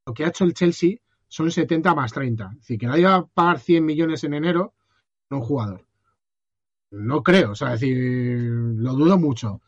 lo 0.06 0.14
que 0.14 0.24
ha 0.24 0.28
hecho 0.28 0.44
el 0.44 0.54
Chelsea 0.54 0.98
son 1.28 1.50
70 1.50 1.94
más 1.94 2.12
30. 2.12 2.50
Es 2.52 2.58
decir, 2.58 2.78
que 2.78 2.86
nadie 2.86 3.04
va 3.04 3.14
a 3.16 3.26
pagar 3.26 3.60
100 3.60 3.84
millones 3.84 4.24
en 4.24 4.34
enero 4.34 4.74
a 5.30 5.36
un 5.36 5.42
jugador. 5.42 5.86
No 6.90 7.22
creo, 7.22 7.52
o 7.52 7.54
sea, 7.54 7.74
es 7.74 7.80
decir, 7.80 7.96
lo 7.96 8.94
dudo 8.94 9.16
mucho. 9.16 9.60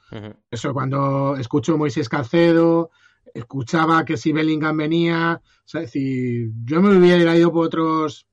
Eso 0.51 0.73
cuando 0.73 1.37
escucho 1.37 1.79
Moisés 1.79 2.09
Calcedo, 2.09 2.91
escuchaba 3.33 4.05
que 4.05 4.17
si 4.17 4.33
Bellingham 4.33 4.77
venía, 4.77 5.41
o 5.43 5.69
sea, 5.69 5.83
es 5.83 5.93
decir, 5.93 6.51
yo 6.65 6.83
me 6.83 6.97
hubiera 6.97 7.37
ido 7.37 7.53
por 7.53 7.67
otros 7.67 8.27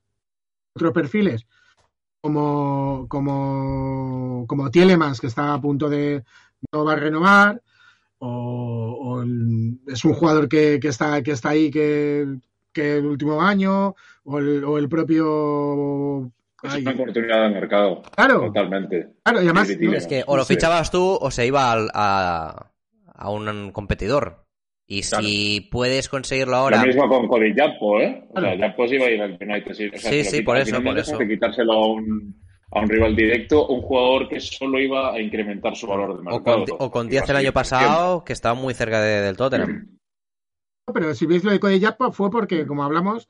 otros 0.73 0.93
perfiles, 0.93 1.45
como 2.21 3.07
como 3.09 4.45
como 4.47 4.71
Tielemans, 4.71 5.19
que 5.21 5.27
está 5.27 5.53
a 5.53 5.61
punto 5.61 5.89
de 5.89 6.23
no 6.73 6.83
va 6.85 6.93
a 6.93 6.97
renovar, 6.97 7.61
o, 8.19 8.97
o 9.01 9.21
el- 9.21 9.79
es 9.87 10.03
un 10.05 10.13
jugador 10.13 10.49
que, 10.49 10.79
que 10.79 10.89
está 10.89 11.21
que 11.23 11.31
está 11.31 11.49
ahí 11.49 11.71
que, 11.71 12.27
que 12.73 12.97
el 12.97 13.05
último 13.05 13.41
año, 13.41 13.95
o 14.25 14.39
el, 14.39 14.63
o 14.65 14.77
el 14.77 14.89
propio 14.89 16.31
Es 16.63 16.75
una 16.75 16.91
oportunidad 16.91 17.43
de 17.47 17.49
mercado. 17.55 18.01
claro, 18.15 18.41
Totalmente. 18.47 19.13
claro, 19.23 19.41
y 19.41 19.45
además 19.45 19.69
Es 19.69 20.07
que 20.07 20.23
o 20.27 20.35
lo 20.35 20.43
fichabas 20.45 20.91
tú 20.91 21.17
o 21.21 21.31
se 21.31 21.45
iba 21.47 21.71
al- 21.71 21.89
a, 21.93 22.67
a 23.15 23.29
un 23.29 23.71
competidor. 23.71 24.45
Y 24.91 25.03
si 25.03 25.61
puedes 25.71 26.09
conseguirlo 26.09 26.55
ahora. 26.55 26.81
Lo 26.81 26.87
mismo 26.87 27.07
con 27.07 27.27
Cody 27.27 27.53
Japo, 27.55 28.01
¿eh? 28.01 28.23
O 28.33 28.41
sea, 28.41 28.57
Japo 28.57 28.87
sí 28.87 28.95
iba 28.95 29.05
a 29.05 29.11
ir 29.11 29.21
al 29.21 29.37
United. 29.39 29.73
Sí, 29.73 29.87
o 29.93 29.97
sea, 29.97 30.23
Sí, 30.23 30.41
por 30.41 30.57
eso, 30.57 30.81
por 30.81 30.97
eso. 30.97 31.15
de 31.15 31.27
quitárselo 31.27 31.73
a 31.73 31.87
un, 31.93 32.41
a 32.71 32.79
un 32.79 32.89
rival 32.89 33.15
directo, 33.15 33.67
un 33.67 33.81
jugador 33.83 34.27
que 34.27 34.39
solo 34.39 34.79
iba 34.79 35.13
a 35.13 35.21
incrementar 35.21 35.75
su 35.75 35.85
valor 35.85 36.15
de 36.15 36.21
O 36.21 36.23
mercado. 36.23 36.65
con, 36.65 36.75
o 36.79 36.89
con 36.89 37.01
Iba 37.05 37.09
a 37.09 37.11
Díaz 37.11 37.29
el 37.29 37.35
año 37.35 37.53
pasado, 37.53 38.23
que 38.23 38.33
estaba 38.33 38.55
muy 38.55 38.73
cerca 38.73 38.99
de- 38.99 39.21
del 39.21 39.37
Tottenham. 39.37 39.99
Pero 40.91 41.13
si 41.13 41.27
veis 41.27 41.43
lo 41.43 41.51
de 41.51 41.59
Cody 41.59 41.79
Gakpo 41.79 42.11
fue 42.11 42.31
porque, 42.31 42.65
como 42.65 42.83
hablamos, 42.83 43.29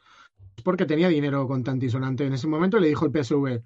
es 0.56 0.64
porque 0.64 0.86
tenía 0.86 1.10
dinero 1.10 1.46
con 1.46 1.62
Tantisonante. 1.66 2.26
En 2.26 2.32
ese 2.34 2.48
momento 2.48 2.80
le 2.80 2.88
dijo 2.88 3.06
el 3.06 3.12
PSV, 3.12 3.62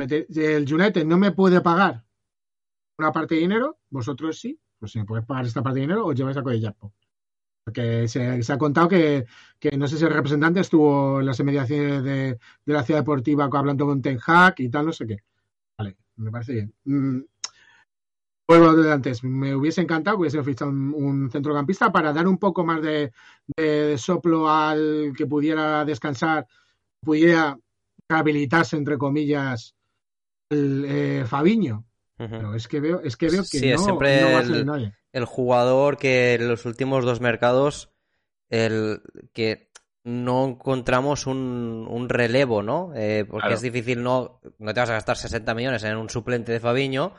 "Mete- 0.00 0.26
el 0.34 0.74
United 0.74 1.04
no 1.04 1.16
me 1.16 1.30
puede 1.30 1.60
pagar 1.60 2.02
una 2.98 3.12
parte 3.12 3.36
de 3.36 3.42
dinero, 3.42 3.78
vosotros 3.88 4.40
sí, 4.40 4.58
pues 4.80 4.90
si 4.90 4.98
me 4.98 5.04
podéis 5.04 5.26
pagar 5.26 5.44
esta 5.46 5.62
parte 5.62 5.76
de 5.78 5.82
dinero, 5.86 6.06
os 6.06 6.14
lleváis 6.16 6.36
a 6.36 6.42
Cody. 6.42 6.60
Porque 7.64 8.08
se, 8.08 8.42
se 8.42 8.52
ha 8.52 8.58
contado 8.58 8.88
que, 8.88 9.24
que 9.58 9.76
no 9.76 9.88
sé 9.88 9.96
si 9.96 10.04
el 10.04 10.12
representante 10.12 10.60
estuvo 10.60 11.20
en 11.20 11.26
las 11.26 11.40
inmediaciones 11.40 12.04
de, 12.04 12.38
de 12.66 12.72
la 12.72 12.82
ciudad 12.82 13.00
deportiva 13.00 13.48
hablando 13.50 13.86
con 13.86 14.02
Ten 14.02 14.18
Hag 14.24 14.54
y 14.58 14.68
tal, 14.68 14.86
no 14.86 14.92
sé 14.92 15.06
qué. 15.06 15.16
Vale, 15.78 15.96
me 16.16 16.30
parece 16.30 16.52
bien. 16.52 16.74
Mm, 16.84 17.20
Vuelvo 18.46 18.74
de 18.74 18.92
antes, 18.92 19.24
me 19.24 19.54
hubiese 19.54 19.80
encantado 19.80 20.18
que 20.18 20.20
hubiese 20.22 20.42
fichado 20.42 20.70
un, 20.70 20.92
un 20.94 21.30
centrocampista 21.30 21.90
para 21.90 22.12
dar 22.12 22.28
un 22.28 22.36
poco 22.36 22.62
más 22.62 22.82
de, 22.82 23.10
de 23.56 23.96
soplo 23.96 24.50
al 24.50 25.14
que 25.16 25.26
pudiera 25.26 25.82
descansar, 25.86 26.46
pudiera 27.00 27.58
rehabilitarse, 28.06 28.76
entre 28.76 28.98
comillas, 28.98 29.74
el 30.50 30.84
eh, 30.86 31.24
Fabiño. 31.26 31.86
Pero 32.18 32.54
es 32.54 32.68
que 32.68 32.80
veo, 32.80 33.00
es 33.00 33.16
que 33.16 33.30
veo 33.30 33.42
que 33.42 33.46
Sí, 33.58 33.70
no, 33.70 33.78
siempre 33.78 34.20
no 34.20 34.32
va 34.32 34.38
a 34.38 34.42
el- 34.42 34.46
ser 34.48 34.66
nadie. 34.66 34.94
El 35.14 35.24
jugador 35.24 35.96
que 35.96 36.34
en 36.34 36.48
los 36.48 36.66
últimos 36.66 37.04
dos 37.04 37.20
mercados 37.20 37.90
el 38.50 39.00
que 39.32 39.70
no 40.02 40.44
encontramos 40.44 41.26
un, 41.26 41.86
un 41.88 42.08
relevo, 42.08 42.62
¿no? 42.62 42.92
Eh, 42.94 43.24
porque 43.24 43.44
Claro. 43.44 43.54
es 43.54 43.62
difícil, 43.62 44.02
no, 44.02 44.40
no 44.58 44.74
te 44.74 44.80
vas 44.80 44.90
a 44.90 44.94
gastar 44.94 45.16
60 45.16 45.54
millones 45.54 45.82
en 45.84 45.96
un 45.96 46.10
suplente 46.10 46.52
de 46.52 46.60
Fabiño, 46.60 47.14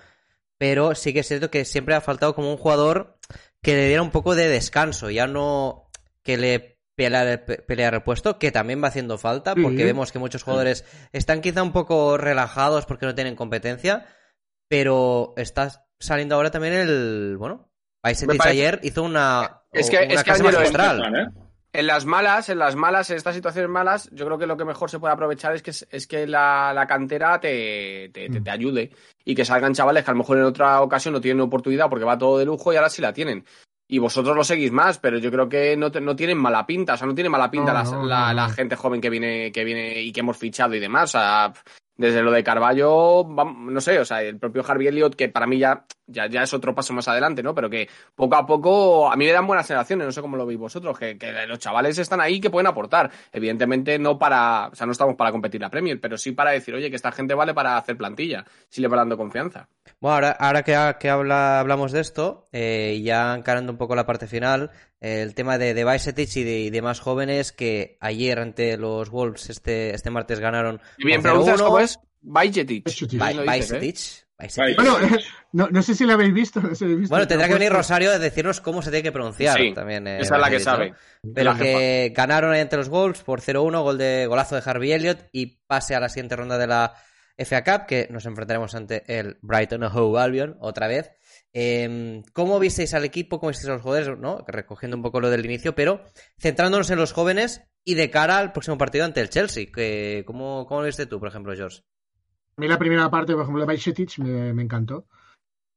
pero 0.58 0.93
sí 0.93 1.14
que 1.14 1.22
es 1.22 1.28
cierto 1.28 1.50
que 1.50 1.66
siempre 1.66 1.96
ha 1.96 2.02
faltado 2.02 2.36
como 2.36 2.52
un 2.52 2.58
jugador 2.58 3.18
que 3.62 3.74
le 3.76 3.88
diera 3.88 4.02
un 4.04 4.12
poco 4.12 4.36
de 4.36 4.50
descanso, 4.50 5.10
ya 5.10 5.26
no 5.26 5.89
que 6.22 6.38
le 6.38 6.80
peleara, 6.96 7.43
peleara 7.46 7.98
el 7.98 8.04
puesto, 8.04 8.38
que 8.38 8.52
también 8.52 8.84
va 8.84 8.89
haciendo 8.89 9.18
falta, 9.18 9.56
porque 9.56 9.84
vemos 9.86 10.12
que 10.12 10.20
muchos 10.20 10.43
jugadores 10.43 10.86
están 11.12 11.41
quizá 11.41 11.64
un 11.64 11.72
poco 11.74 12.18
relajados 12.18 12.86
porque 12.86 13.06
no 13.06 13.16
tienen 13.16 13.36
competencia, 13.36 14.06
pero 14.68 15.34
está 15.38 15.88
saliendo 16.00 16.36
ahora 16.36 16.52
también 16.52 16.74
el, 16.74 17.36
bueno, 17.39 17.72
Parece- 18.38 18.49
ayer 18.51 18.80
hizo 18.84 19.03
una, 19.03 19.62
Es 19.72 19.89
que- 19.89 19.97
una 19.97 20.06
es 20.14 20.24
que 20.24 20.32
magistral. 20.43 21.16
¿eh? 21.16 21.28
En 21.74 21.88
las 21.88 22.06
malas, 22.06 22.47
en 22.47 22.58
las 22.60 22.76
malas, 22.78 23.10
en 23.10 23.18
estas 23.18 23.36
situaciones 23.36 23.70
malas, 23.70 24.10
yo 24.14 24.26
creo 24.26 24.38
que 24.38 24.47
lo 24.47 24.56
que 24.56 24.64
mejor 24.64 24.89
se 24.89 24.97
puede 24.97 25.14
aprovechar 25.14 25.53
es 25.56 25.62
que, 25.62 25.72
es 25.72 26.08
que 26.08 26.26
la, 26.26 26.72
la 26.74 26.88
cantera 26.88 27.38
te, 27.39 28.10
te, 28.14 28.30
te- 28.30 28.39
te 28.41 28.49
ayude 28.49 28.91
y 29.26 29.36
que 29.36 29.43
salgan 29.43 29.74
chavales 29.74 30.06
que 30.06 30.12
a 30.12 30.14
lo 30.14 30.20
mejor 30.20 30.38
en 30.38 30.45
otra 30.45 30.80
ocasión 30.82 31.14
no 31.14 31.20
tienen 31.20 31.41
oportunidad 31.41 31.89
porque 31.89 32.06
va 32.06 32.18
todo 32.18 32.38
de 32.38 32.45
lujo 32.45 32.72
y 32.72 32.78
ahora 32.78 32.89
sí 32.89 33.01
la 33.01 33.12
tienen. 33.12 33.43
Y 33.89 33.99
vosotros 33.99 34.36
lo 34.38 34.43
seguís 34.45 34.72
más, 34.72 34.99
pero 34.99 35.18
yo 35.20 35.30
creo 35.30 35.49
que 35.49 35.76
no, 35.76 35.91
te- 35.91 35.99
no 36.01 36.16
tienen 36.16 36.38
mala 36.38 36.66
pinta, 36.66 36.93
o 36.93 36.97
sea, 36.97 37.08
no 37.08 37.14
tiene 37.14 37.30
mala 37.30 37.51
pinta 37.51 37.74
No, 37.74 37.80
las- 37.80 37.91
no, 37.91 38.06
la, 38.06 38.28
no, 38.30 38.34
la 38.34 38.49
gente 38.49 38.78
joven 38.78 39.01
que 39.01 39.10
viene, 39.10 39.51
que 39.51 39.64
viene 39.66 40.01
y 40.01 40.14
que 40.14 40.22
hemos 40.22 40.38
fichado 40.38 40.76
y 40.76 40.80
demás. 40.80 41.10
O 41.14 41.20
sea, 41.20 41.53
desde 41.98 42.22
lo 42.22 42.32
de 42.32 42.43
Carballo, 42.43 43.26
no 43.26 43.82
sé, 43.82 44.00
o 44.00 44.06
sea, 44.06 44.22
el 44.22 44.38
propio 44.38 44.64
Harvey 44.68 44.88
Elliott, 44.88 45.16
que 45.16 45.30
para 45.30 45.48
mí 45.48 45.58
ya, 45.58 45.86
ya, 46.08 46.28
ya 46.28 46.43
es 46.43 46.54
otro 46.54 46.76
paso 46.76 46.93
más 46.93 47.08
adelante, 47.08 47.41
¿no? 47.41 47.56
Pero 47.56 47.70
que 47.70 47.88
poco 48.16 48.36
a 48.36 48.46
poco 48.46 49.12
a 49.12 49.16
mí 49.16 49.26
me 49.26 49.32
dan 49.32 49.48
buenas 49.48 49.66
sensaciones, 49.68 50.06
no 50.06 50.12
sé 50.12 50.22
cómo 50.22 50.36
lo 50.38 50.46
veis 50.46 50.60
vosotros, 50.60 50.98
que, 51.00 51.18
los 51.48 51.60
chavales 51.60 51.98
están 51.98 52.20
ahí 52.22 52.39
que 52.41 52.50
pueden 52.50 52.68
aportar. 52.68 53.10
Evidentemente 53.32 53.98
no 53.98 54.18
para, 54.20 54.68
o 54.72 54.76
sea, 54.76 54.86
no 54.86 54.91
estamos 54.91 55.16
para 55.16 55.32
competir 55.32 55.62
la 55.62 55.70
Premier, 55.70 56.00
pero 56.02 56.18
sí 56.18 56.32
para 56.34 56.52
decir, 56.52 56.74
oye, 56.76 56.89
que 56.89 56.96
esta 56.96 57.12
gente 57.12 57.34
vale 57.34 57.54
para 57.54 57.78
hacer 57.78 57.96
plantilla, 57.98 58.43
si 58.70 58.82
le 58.82 58.88
va 58.88 58.98
dando 58.98 59.18
confianza. 59.18 59.68
Bueno, 60.00 60.16
ahora, 60.16 60.32
ahora 60.32 60.64
que, 60.64 60.76
ha- 60.76 60.98
que 60.98 61.10
habla, 61.10 61.60
hablamos 61.60 61.91
de 61.91 62.02
esto, 62.02 62.50
eh, 62.52 63.00
ya 63.04 63.34
encarando 63.36 63.72
un 63.72 63.78
poco 63.78 63.96
la 63.96 64.06
parte 64.06 64.28
final, 64.28 64.72
el 65.02 65.36
tema 65.36 65.58
de, 65.58 65.74
de 65.74 65.84
Bajcetic 65.84 66.36
y 66.38 66.43
de, 66.43 66.60
y 66.62 66.70
de 66.70 66.82
más 66.82 67.00
jóvenes 67.00 67.52
que 67.52 67.98
ayer 68.00 68.39
ante 68.39 68.78
los 68.78 69.10
Wolves 69.10 69.50
este, 69.50 69.93
este 69.93 70.10
martes 70.10 70.39
ganaron. 70.39 70.82
Y 70.98 71.06
bien 71.06 71.22
pronuncias 71.22 71.60
0-1. 71.60 71.66
cómo 71.66 71.80
es 71.80 72.00
dices, 73.54 73.72
¿eh? 73.72 73.80
Bueno, 74.76 74.98
no, 75.54 75.70
no 75.70 75.82
sé 75.82 75.96
si 75.96 76.06
lo 76.06 76.14
habéis 76.14 76.34
visto. 76.34 76.60
no 76.62 76.70
sé 76.70 76.76
si 76.76 76.84
lo 76.84 76.88
habéis 76.88 77.00
visto, 77.02 77.14
Bueno, 77.14 77.28
tendrá 77.28 77.48
que 77.48 77.54
venir 77.54 77.72
Rosario 77.72 78.12
a 78.12 78.20
decirnos 78.20 78.60
cómo 78.62 78.82
se 78.82 78.89
tiene 78.89 79.04
que 79.04 79.12
pronunciar 79.12 79.58
Sí, 79.58 79.74
también. 79.74 80.08
eh, 80.08 80.20
Esa 80.20 80.36
es 80.36 80.41
la 80.41 80.50
que 80.50 80.60
sabe. 80.60 80.93
Pero 81.34 81.54
La 81.54 81.60
que 81.60 82.14
ganaron 82.16 82.52
ahí 82.52 82.60
ante 82.62 82.76
los 82.78 82.89
Wolves 82.89 83.22
por 83.22 83.41
0-1, 83.41 83.82
gol 83.84 83.98
de 83.98 84.26
golazo 84.28 84.56
de 84.56 84.62
Harvey 84.66 84.91
Elliott 84.91 85.20
y 85.32 85.58
pase 85.68 85.96
a 85.96 86.00
la 86.00 86.10
siguiente 86.10 86.36
ronda 86.36 86.58
de 86.58 86.68
la 86.68 86.93
FA 87.38 87.64
Cup, 87.64 87.86
que 87.86 88.08
nos 88.12 88.26
enfrentaremos 88.26 88.76
ante 88.76 89.04
el 89.08 89.38
Brighton 89.41 89.84
Hove 89.84 90.20
Albion 90.22 90.58
otra 90.60 90.88
vez. 90.88 91.12
Eh, 91.58 92.22
¿Cómo 92.34 92.60
visteis 92.60 92.93
al 92.93 93.06
equipo? 93.06 93.39
¿Cómo 93.39 93.49
visteis 93.49 93.70
a 93.70 93.74
los 93.76 93.82
jugadores? 93.82 94.20
¿no? 94.20 94.43
Recogiendo 94.45 94.97
un 94.97 95.03
poco 95.03 95.22
lo 95.22 95.30
del 95.30 95.45
inicio, 95.45 95.74
pero 95.74 96.01
centrándonos 96.38 96.89
en 96.89 96.99
los 96.99 97.14
jóvenes 97.14 97.64
y 97.86 97.95
de 97.95 98.12
cara 98.12 98.39
al 98.39 98.51
próximo 98.51 98.78
partido 98.78 99.06
ante 99.06 99.22
el 99.22 99.30
Chelsea. 99.30 99.68
¿cómo, 100.26 100.66
¿Cómo 100.68 100.82
lo 100.82 100.88
viste 100.88 101.06
tú, 101.06 101.18
por 101.18 101.30
ejemplo, 101.30 101.56
George? 101.56 101.82
A 102.58 102.62
mí 102.62 102.68
la 102.68 102.78
primera 102.78 103.10
parte, 103.10 103.32
por 103.34 103.43
ejemplo, 103.43 103.62
de 103.62 103.68
Bajcetic 103.68 104.18
me, 104.20 104.62
encantó. 104.62 105.08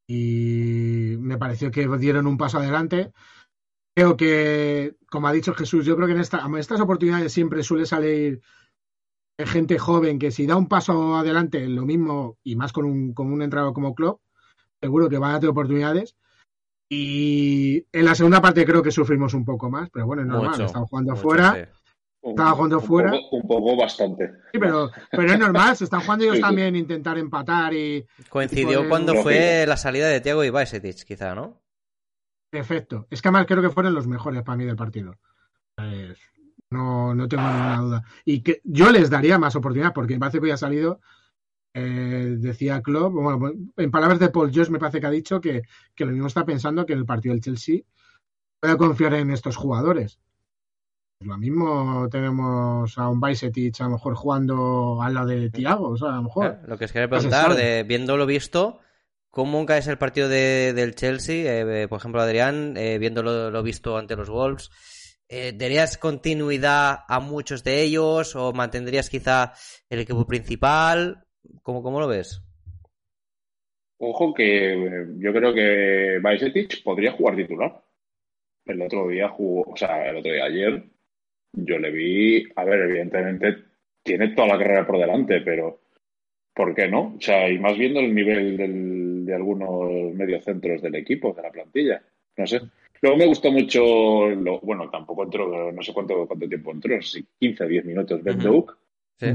Y 0.08 1.14
me 1.20 1.38
pareció 1.38 1.70
que 1.70 1.86
dieron 1.98 2.26
un 2.26 2.38
paso 2.38 2.58
adelante. 2.58 3.12
Creo 3.94 4.16
que, 4.16 4.96
como 5.08 5.28
ha 5.28 5.32
dicho 5.32 5.54
Jesús, 5.54 5.86
yo 5.86 5.94
creo 5.94 6.08
que 6.08 6.14
en, 6.14 6.20
esta, 6.20 6.44
en 6.44 6.56
estas 6.56 6.80
oportunidades 6.80 7.32
siempre 7.32 7.62
suele 7.62 7.86
salir 7.86 8.40
gente 9.38 9.78
joven 9.78 10.18
que 10.18 10.32
si 10.32 10.44
da 10.44 10.56
un 10.56 10.66
paso 10.66 11.14
adelante, 11.14 11.68
lo 11.68 11.86
mismo, 11.86 12.36
y 12.42 12.56
más 12.56 12.72
con 12.72 12.84
un, 12.84 13.14
con 13.14 13.32
un 13.32 13.42
entrado 13.42 13.72
como 13.72 13.94
Klopp, 13.94 14.20
seguro 14.80 15.08
que 15.08 15.18
van 15.18 15.34
a 15.34 15.40
tener 15.40 15.50
oportunidades. 15.50 16.16
Y 16.90 17.84
en 17.92 18.04
la 18.04 18.14
segunda 18.14 18.40
parte 18.40 18.64
creo 18.64 18.82
que 18.82 18.90
sufrimos 18.90 19.34
un 19.34 19.44
poco 19.44 19.70
más, 19.70 19.90
pero 19.90 20.06
bueno, 20.06 20.22
es 20.22 20.28
normal, 20.28 20.50
Mucho, 20.52 20.64
estamos 20.64 20.88
jugando 20.88 21.12
mucho, 21.12 21.22
fuera. 21.22 21.54
sí. 21.54 21.70
Estaba 22.30 22.50
jugando 22.52 22.78
un 22.78 22.84
fuera. 22.84 23.10
Poco, 23.12 23.36
un 23.36 23.46
poco 23.48 23.76
bastante. 23.76 24.30
Sí, 24.52 24.58
pero, 24.58 24.90
pero 25.10 25.32
es 25.32 25.38
normal, 25.38 25.76
se 25.76 25.84
están 25.84 26.00
jugando 26.00 26.24
ellos 26.24 26.36
Sí, 26.36 26.42
sí. 26.42 26.46
también 26.48 26.76
intentar 26.76 27.16
empatar 27.18 27.72
y, 27.74 28.04
Coincidió 28.28 28.88
cuando 28.88 29.14
fue 29.16 29.64
la 29.68 29.76
salida 29.76 30.08
de 30.08 30.20
Thiago 30.20 30.42
y 30.44 30.50
Bajcetic, 30.50 31.04
quizá, 31.04 31.34
¿no? 31.34 31.60
Perfecto. 32.50 33.06
Es 33.10 33.20
que 33.22 33.28
además 33.28 33.46
creo 33.46 33.62
que 33.62 33.70
fueron 33.70 33.94
los 33.94 34.06
mejores 34.06 34.42
para 34.42 34.56
mí 34.56 34.64
del 34.64 34.76
partido. 34.76 35.14
Es- 35.76 36.18
no, 36.70 37.14
no 37.14 37.28
tengo 37.28 37.44
ninguna 37.44 37.78
duda. 37.80 38.04
Y 38.24 38.42
que 38.42 38.60
yo 38.64 38.90
les 38.90 39.08
daría 39.10 39.38
más 39.38 39.54
oportunidad, 39.56 39.94
porque 39.94 40.14
me 40.14 40.20
parece 40.20 40.38
que 40.38 40.44
hoy 40.46 40.50
ha 40.50 40.56
salido, 40.58 41.00
eh, 41.74 42.36
decía 42.38 42.80
Klopp, 42.82 43.12
bueno, 43.12 43.52
en 43.76 43.90
palabras 43.90 44.18
de 44.18 44.30
Paul 44.30 44.50
Jones 44.52 44.70
me 44.70 44.78
parece 44.78 45.00
que 45.00 45.06
ha 45.06 45.10
dicho 45.10 45.40
que, 45.40 45.62
que 45.94 46.04
lo 46.04 46.12
mismo 46.12 46.26
está 46.26 46.44
pensando 46.44 46.84
que 46.86 46.92
en 46.94 47.00
el 47.00 47.06
partido 47.06 47.34
del 47.34 47.42
Chelsea 47.42 47.80
puede 48.60 48.76
confiar 48.76 49.14
en 49.14 49.30
estos 49.30 49.56
jugadores. 49.56 50.18
Lo 51.20 51.36
mismo 51.36 52.08
tenemos 52.10 52.96
a 52.96 53.08
un 53.08 53.18
Bajcetic 53.18 53.80
a 53.80 53.84
lo 53.84 53.90
mejor 53.90 54.14
jugando 54.14 55.02
al 55.02 55.14
lado 55.14 55.26
de 55.28 55.50
Thiago, 55.50 55.88
o 55.90 55.96
sea, 55.96 56.10
a 56.10 56.16
lo 56.16 56.22
mejor. 56.24 56.46
Eh, 56.46 56.58
Lo 56.68 56.78
que 56.78 56.84
os 56.84 56.92
quería 56.92 57.08
preguntar, 57.08 57.54
de, 57.56 57.82
viendo 57.82 58.16
lo 58.16 58.24
visto, 58.24 58.78
¿cómo 59.30 59.66
es 59.68 59.86
el 59.88 59.98
partido 59.98 60.28
de- 60.28 60.72
del 60.74 60.94
Chelsea? 60.94 61.44
Eh, 61.60 61.88
por 61.88 61.98
ejemplo, 61.98 62.20
Adrián, 62.20 62.76
eh, 62.76 62.98
viendo 62.98 63.22
lo, 63.24 63.50
lo 63.50 63.62
visto 63.64 63.98
ante 63.98 64.14
los 64.14 64.30
Wolves, 64.30 64.70
eh, 65.28 65.52
¿darías 65.56 65.98
continuidad 65.98 67.00
a 67.08 67.18
muchos 67.20 67.64
de 67.64 67.82
ellos 67.82 68.36
o 68.36 68.52
mantendrías 68.52 69.10
quizá 69.10 69.52
el 69.90 69.98
equipo 70.00 70.24
principal? 70.26 71.24
¿Cómo, 71.62 71.82
cómo 71.82 72.00
lo 72.00 72.08
ves? 72.08 72.42
Ojo 73.98 74.32
que 74.32 74.74
eh, 74.74 75.06
yo 75.18 75.32
creo 75.32 75.52
que 75.52 76.18
Bajcetic 76.20 76.82
podría 76.82 77.12
jugar 77.12 77.36
titular. 77.36 77.82
El 78.64 78.82
otro 78.82 79.08
día 79.08 79.28
jugó, 79.28 79.62
o 79.72 79.76
sea, 79.76 80.08
el 80.08 80.16
otro 80.18 80.32
día 80.32 80.44
ayer, 80.44 80.84
yo 81.52 81.78
le 81.78 81.90
vi, 81.90 82.46
a 82.54 82.64
ver, 82.64 82.80
evidentemente 82.82 83.56
tiene 84.02 84.28
toda 84.28 84.48
la 84.48 84.58
carrera 84.58 84.86
por 84.86 84.98
delante, 84.98 85.40
pero 85.40 85.80
¿por 86.54 86.74
qué 86.74 86.86
no? 86.88 87.14
O 87.16 87.20
sea, 87.20 87.48
y 87.48 87.58
más 87.58 87.76
viendo 87.78 88.00
el 88.00 88.14
nivel 88.14 88.56
del- 88.56 89.24
de 89.26 89.34
algunos 89.34 90.14
mediocentros 90.14 90.82
del 90.82 90.94
equipo, 90.96 91.32
de 91.32 91.42
la 91.42 91.50
plantilla, 91.50 92.02
no 92.36 92.46
sé. 92.46 92.60
Luego 93.00 93.16
me 93.16 93.26
gustó 93.26 93.50
mucho, 93.52 94.28
lo, 94.28 94.60
bueno, 94.60 94.90
tampoco 94.90 95.24
entró, 95.24 95.72
no 95.72 95.82
sé 95.82 95.92
cuánto, 95.92 96.26
cuánto 96.26 96.48
tiempo 96.48 96.70
entró, 96.72 97.00
si 97.00 97.24
15 97.38 97.64
o 97.64 97.68
10 97.68 97.84
minutos, 97.84 98.22
Ben 98.22 98.38
Ujú. 98.38 98.48
Doak, 98.48 98.78
Sí. 99.18 99.26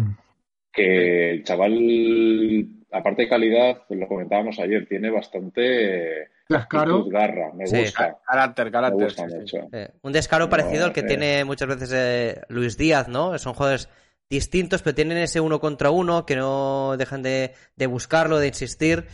Que 0.73 1.31
el 1.31 1.43
chaval, 1.43 2.65
aparte 2.91 3.21
de 3.23 3.29
calidad, 3.29 3.83
lo 3.89 4.07
comentábamos 4.07 4.57
ayer, 4.59 4.87
tiene 4.87 5.11
bastante 5.11 6.29
Descaro. 6.49 6.95
actitud, 6.97 7.11
garra, 7.13 7.51
me 7.53 7.67
Sí. 7.67 7.77
gusta, 7.79 8.17
Carácter, 8.25 8.65
me 8.65 8.71
carácter. 8.71 9.03
gusta 9.05 9.23
sí, 9.29 9.29
sí. 9.31 9.37
mucho. 9.39 9.57
Eh, 9.71 9.89
un 10.01 10.11
descaro 10.11 10.45
No, 10.45 10.49
parecido 10.49 10.85
al 10.85 10.93
que 10.93 11.01
eh. 11.01 11.03
tiene 11.03 11.43
muchas 11.45 11.67
veces 11.67 11.91
eh, 11.93 12.41
Luis 12.49 12.77
Díaz, 12.77 13.07
¿no? 13.07 13.37
Son 13.37 13.53
jugadores 13.53 13.87
distintos, 14.29 14.81
pero 14.81 14.95
tienen 14.95 15.17
ese 15.19 15.39
uno 15.39 15.59
contra 15.59 15.91
uno 15.91 16.25
que 16.25 16.35
no 16.35 16.95
dejan 16.97 17.21
de, 17.21 17.53
de 17.75 17.85
buscarlo, 17.87 18.39
de 18.39 18.47
insistir. 18.47 19.05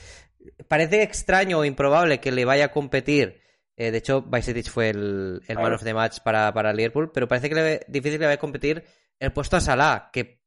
Parece 0.68 1.03
extraño 1.03 1.60
o 1.60 1.66
improbable 1.66 2.20
que 2.20 2.32
le 2.32 2.45
vaya 2.45 2.66
a 2.66 2.72
competir 2.72 3.41
Eh, 3.82 3.91
de 3.91 3.97
hecho, 3.99 4.22
Bajcetic 4.22 4.68
fue 4.70 4.89
el, 4.89 5.41
el 5.47 5.55
man 5.55 5.72
of 5.74 5.84
the 5.86 5.93
match 5.93 6.20
para, 6.20 6.51
para 6.53 6.74
Liverpool, 6.74 7.12
pero 7.14 7.30
parece 7.30 7.47
que 7.47 7.55
le 7.55 7.62
ve 7.62 7.80
difícil 7.88 8.20
le 8.20 8.26
va 8.28 8.34
a 8.34 8.38
competir 8.38 8.84
el 9.22 9.32
puesto 9.32 9.55
a 9.55 9.62
Salah, 9.62 10.10
que 10.12 10.39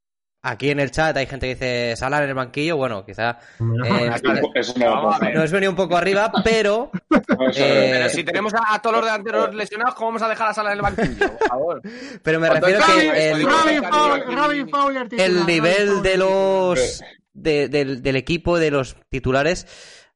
aquí 0.42 0.70
en 0.70 0.80
el 0.80 0.90
chat 0.90 1.16
hay 1.16 1.26
gente 1.26 1.46
que 1.46 1.54
dice 1.54 1.96
Salah 1.96 2.22
en 2.22 2.28
el 2.30 2.34
banquillo, 2.34 2.76
bueno, 2.76 3.04
quizá 3.06 3.38
eh, 3.60 4.10
ver. 5.20 5.34
nos 5.34 5.50
venido 5.50 5.70
un 5.70 5.76
poco 5.76 5.96
arriba, 5.96 6.32
pero 6.44 6.90
eh, 7.54 7.88
Pero 7.92 8.08
si 8.08 8.24
tenemos 8.24 8.52
a, 8.54 8.74
a 8.74 8.82
todos 8.82 8.96
los 8.96 9.04
delanteros 9.04 9.54
lesionados, 9.54 9.94
¿cómo 9.94 10.08
vamos 10.08 10.22
a 10.22 10.28
dejar 10.28 10.48
a 10.48 10.54
Sala 10.54 10.72
en 10.72 10.76
el 10.78 10.82
banquillo? 10.82 11.28
Por 11.38 11.48
favor. 11.48 11.82
pero 12.22 12.40
me 12.40 12.48
Cuando 12.48 12.66
refiero 12.66 12.86
que 12.86 13.30
el, 13.30 13.38
digo, 13.38 13.50
Robin 13.50 13.82
Robin 13.82 13.90
Fowler, 13.90 14.22
Fowler- 14.24 14.36
Robin 14.36 14.68
Fowler 14.68 15.08
titular, 15.08 15.26
el 15.30 15.34
Robin 15.40 15.46
nivel 15.46 16.02
de 16.02 16.16
los 16.16 17.02
de- 17.34 17.68
del, 17.68 18.02
del 18.02 18.16
equipo, 18.16 18.58
de 18.58 18.70
los 18.70 18.96
titulares, 19.08 19.66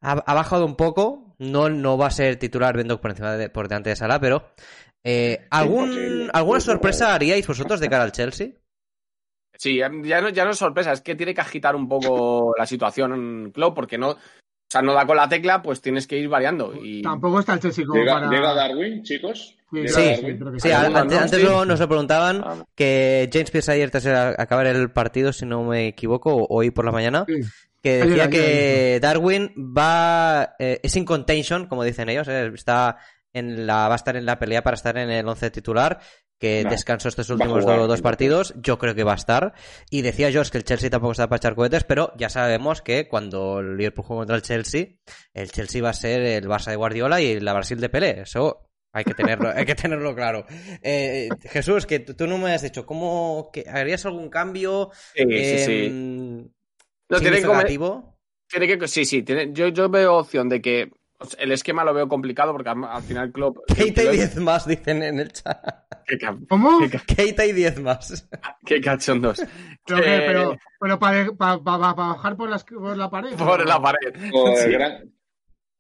ha, 0.01 0.13
ha 0.13 0.35
bajado 0.35 0.65
un 0.67 0.77
poco. 0.77 1.23
No, 1.39 1.69
no 1.69 1.99
va 1.99 2.07
a 2.07 2.11
ser 2.11 2.37
titular 2.37 2.75
Vendok 2.77 3.01
por 3.03 3.11
encima 3.11 3.37
de, 3.37 3.51
por 3.51 3.69
delante 3.69 3.91
de 3.91 3.97
Salah, 3.97 4.19
pero 4.19 4.49
eh, 5.05 5.47
¿algún, 5.51 5.91
Imposible. 5.91 6.31
¿alguna 6.33 6.61
sorpresa 6.61 7.15
haríais 7.15 7.47
vosotros 7.47 7.79
de 7.79 7.89
cara 7.91 8.05
al 8.05 8.13
Chelsea? 8.13 8.49
Sí, 9.59 9.77
ya 9.77 9.89
no, 9.89 10.29
ya 10.31 10.45
no 10.45 10.51
es 10.51 10.59
sorpresa, 10.59 10.93
es 10.93 11.01
que 11.01 11.15
tiene 11.15 11.35
que 11.35 11.41
agitar 11.41 11.75
un 11.77 11.89
poco 11.89 12.55
la 12.59 12.67
situación 12.67 13.51
Klopp, 13.55 13.75
porque 13.75 13.99
no, 13.99 14.11
o 14.11 14.17
sea, 14.69 14.83
no 14.83 14.93
da 14.95 15.07
con 15.07 15.17
la 15.17 15.29
tecla, 15.29 15.63
pues 15.63 15.81
tienes 15.81 16.07
que 16.07 16.19
ir 16.19 16.29
variando. 16.29 16.73
Y 16.75 17.03
Tampoco 17.03 17.41
está 17.41 17.55
el 17.55 17.61
Chelsea 17.61 17.85
como 17.87 18.01
Llega, 18.01 18.15
para... 18.15 18.31
llega 18.31 18.55
Darwin, 18.55 19.03
chicos. 19.03 19.57
Sí, 19.73 19.79
Llega 19.79 19.89
Sí, 20.59 20.69
Darwin. 20.69 20.97
antes, 20.97 21.17
¿no? 21.17 21.23
antes 21.25 21.41
Sí. 21.41 21.47
lo- 21.47 21.65
nos 21.65 21.81
lo 21.81 21.89
preguntaban 21.89 22.43
Ah, 22.45 22.65
que 22.75 23.29
James 23.33 23.51
Pierce 23.51 23.73
ayer 23.73 23.91
tras 23.91 24.07
acabar 24.07 24.67
el 24.67 24.91
partido, 24.91 25.33
si 25.33 25.47
no 25.47 25.63
me 25.65 25.89
equivoco, 25.89 26.35
o 26.35 26.47
hoy 26.51 26.71
por 26.71 26.85
la 26.85 26.93
mañana, 26.93 27.25
Sí. 27.27 27.41
que 27.83 27.99
decía 27.99 28.25
ayer, 28.25 28.31
que 28.31 28.99
Darwin 29.01 29.53
va 29.57 30.55
eh, 30.59 30.81
es 30.83 30.97
in 30.97 31.05
contention, 31.05 31.67
como 31.67 31.85
dicen 31.85 32.09
ellos, 32.09 32.27
eh, 32.29 32.51
está 32.55 32.99
en 33.33 33.67
la 33.67 33.87
va 33.89 33.95
a 33.95 33.97
estar 33.97 34.17
en 34.17 34.25
la 34.27 34.39
pelea 34.39 34.63
para 34.63 34.75
estar 34.75 34.97
en 34.99 35.11
el 35.11 35.27
11 35.29 35.51
titular, 35.51 36.01
que 36.39 36.65
No, 36.65 36.71
descansó 36.71 37.09
estos 37.09 37.31
últimos 37.31 37.63
jugar, 37.63 37.79
dos 37.89 37.99
sí. 37.99 38.03
partidos, 38.03 38.55
yo 38.57 38.79
creo 38.79 38.95
que 38.95 39.05
va 39.05 39.13
a 39.13 39.17
estar. 39.17 39.55
Y 39.91 40.03
decía 40.03 40.31
George 40.31 40.51
que 40.51 40.59
el 40.59 40.65
Chelsea 40.65 40.91
tampoco 40.91 41.13
está 41.13 41.29
para 41.29 41.39
echar 41.39 41.55
cohetes, 41.55 41.85
pero 41.85 42.13
ya 42.17 42.29
sabemos 42.29 42.83
que 42.83 43.09
cuando 43.09 43.61
el 43.61 43.77
Liverpool 43.77 44.05
juega 44.05 44.21
contra 44.21 44.37
el 44.37 44.43
Chelsea, 44.43 44.87
el 45.35 45.51
Chelsea 45.51 45.83
va 45.83 45.91
a 45.91 45.95
ser 45.95 46.21
el 46.23 46.47
Barça 46.49 46.71
de 46.71 46.77
Guardiola 46.77 47.21
y 47.21 47.41
la 47.41 47.53
Brasil 47.55 47.81
de 47.81 47.89
Pelé. 47.89 48.21
Eso 48.23 48.69
hay 48.93 49.05
que 49.05 49.15
tenerlo, 49.15 49.51
hay 49.55 49.65
que 49.65 49.75
tenerlo 49.75 50.15
claro. 50.15 50.47
Eh, 50.83 51.29
Jesús, 51.45 51.87
que 51.87 52.01
tú 52.01 52.27
no 52.27 52.39
me 52.39 52.53
has 52.53 52.63
dicho, 52.63 52.87
¿cómo 52.87 53.51
que 53.53 53.65
harías 53.69 54.05
algún 54.07 54.29
cambio? 54.29 54.91
sí, 55.15 55.25
sí, 55.25 55.59
sí. 55.59 56.51
No, 57.09 57.19
tiene 57.19 57.41
que 57.41 57.47
tiene 58.49 58.89
sí, 58.89 59.05
sí, 59.05 59.23
tiene- 59.23 59.53
yo, 59.53 59.69
yo 59.69 59.89
veo 59.89 60.17
opción 60.17 60.49
de 60.49 60.61
que 60.61 60.91
el 61.39 61.53
esquema 61.53 61.85
lo 61.85 61.95
veo 61.95 62.09
complicado 62.09 62.53
porque 62.53 62.69
al, 62.69 62.85
al 62.85 63.03
final 63.03 63.33
Klopp... 63.33 63.59
Keita 63.75 64.05
y 64.05 64.09
10 64.09 64.37
más, 64.37 64.67
dicen 64.67 65.03
en 65.03 65.19
el 65.21 65.33
chat. 65.33 65.86
Qué, 66.07 66.19
ca- 66.19 66.39
¿Cómo? 66.49 66.79
Keita 67.17 67.45
y 67.47 67.53
10 67.53 67.81
más. 67.81 68.29
qué 68.65 68.81
cachondos. 68.81 69.43
Pero, 69.87 70.03
que- 70.03 70.17
Eh, 70.17 70.23
pero, 70.27 70.59
pero 70.81 70.99
para, 70.99 71.27
para, 71.33 71.59
para 71.63 71.93
bajar 71.93 72.37
por, 72.37 72.49
las, 72.49 72.65
por 72.65 72.97
la 72.97 73.09
pared. 73.11 73.35
Por 73.35 73.67
la 73.67 73.81
pared. 73.81 74.15
Joder, 74.33 74.59
Sí. 74.59 74.71
gran, 74.73 75.13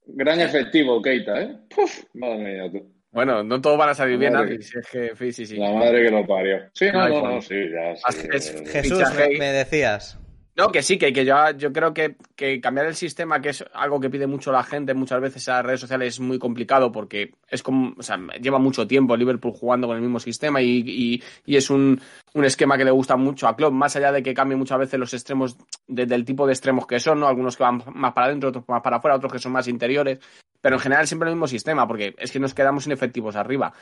gran 0.07 0.41
efectivo, 0.41 1.03
Keita, 1.03 1.41
¿eh? 1.43 1.57
Puf, 1.75 2.05
madre 2.15 2.39
mía, 2.39 2.71
tú. 2.71 2.93
Bueno, 3.11 3.43
no 3.43 3.61
todos 3.61 3.79
van 3.79 3.89
a 3.89 3.95
salir 3.95 4.19
bien, 4.19 4.33
Madre. 4.35 4.55
Adri, 4.55 4.63
si 4.63 4.79
es 4.79 4.87
que, 4.91 5.13
sí, 5.17 5.33
sí, 5.33 5.47
sí. 5.47 5.57
La 5.57 5.73
madre 5.73 6.05
que 6.05 6.11
lo 6.11 6.27
parió. 6.27 6.59
Sí, 6.75 6.87
no, 6.93 7.09
no, 7.09 7.21
Juan. 7.21 7.35
no, 7.37 7.43
sí, 7.43 7.55
ya. 7.73 7.97
Sí, 8.13 8.29
es- 8.33 8.55
eh, 8.55 8.65
Jesús, 8.67 9.03
me, 9.17 9.39
me 9.39 9.47
decías. 9.53 10.19
No, 10.57 10.73
que 10.73 10.83
sí, 10.83 10.97
que, 10.97 11.13
que 11.13 11.27
yo, 11.27 11.35
creo 11.71 11.93
que, 11.93 12.17
cambiar 12.63 12.87
el 12.87 12.95
sistema, 12.95 13.43
que 13.43 13.51
es 13.51 13.63
algo 13.75 14.01
que 14.01 14.09
pide 14.09 14.27
mucho 14.27 14.51
la 14.51 14.63
gente, 14.63 14.95
muchas 14.95 15.21
veces 15.21 15.47
a 15.51 15.57
las 15.57 15.67
redes 15.67 15.81
sociales 15.81 16.15
es 16.15 16.21
muy 16.21 16.39
complicado 16.39 16.91
porque 16.91 17.35
es 17.51 17.63
como, 17.63 17.95
o 17.99 18.03
sea, 18.03 18.17
lleva 18.41 18.59
mucho 18.59 18.87
tiempo 18.87 19.15
Liverpool 19.19 19.53
jugando 19.53 19.87
con 19.87 19.97
el 19.97 20.03
mismo 20.03 20.19
sistema 20.19 20.63
y, 20.63 21.23
es 21.47 21.69
un, 21.69 22.01
esquema 22.43 22.79
que 22.79 22.87
le 22.87 22.91
gusta 22.91 23.17
mucho 23.17 23.47
a 23.47 23.55
Klopp, 23.55 23.75
más 23.75 23.97
allá 23.97 24.13
de 24.13 24.23
que 24.23 24.33
cambie 24.33 24.57
muchas 24.57 24.79
veces 24.79 24.99
los 24.99 25.13
extremos 25.13 25.59
de- 25.89 26.07
del 26.07 26.25
tipo 26.25 26.47
de 26.47 26.55
extremos 26.55 26.87
que 26.87 27.01
son, 27.01 27.21
¿no? 27.21 27.29
Algunos 27.29 27.55
que 27.55 27.63
van 27.63 27.83
más 27.95 28.15
para 28.15 28.29
adentro, 28.29 28.49
otros 28.49 28.65
más 28.67 28.81
para 28.81 28.97
afuera, 28.97 29.17
otros 29.17 29.33
que 29.33 29.39
son 29.39 29.53
más 29.53 29.69
interiores, 29.69 30.21
pero 30.63 30.77
en 30.77 30.81
general 30.81 31.07
siempre 31.07 31.29
el 31.29 31.35
mismo 31.35 31.49
sistema 31.49 31.87
porque 31.87 32.15
es 32.17 32.33
que 32.33 32.41
nos 32.41 32.55
quedamos 32.55 32.87
inefectivos 32.87 33.37
arriba. 33.37 33.75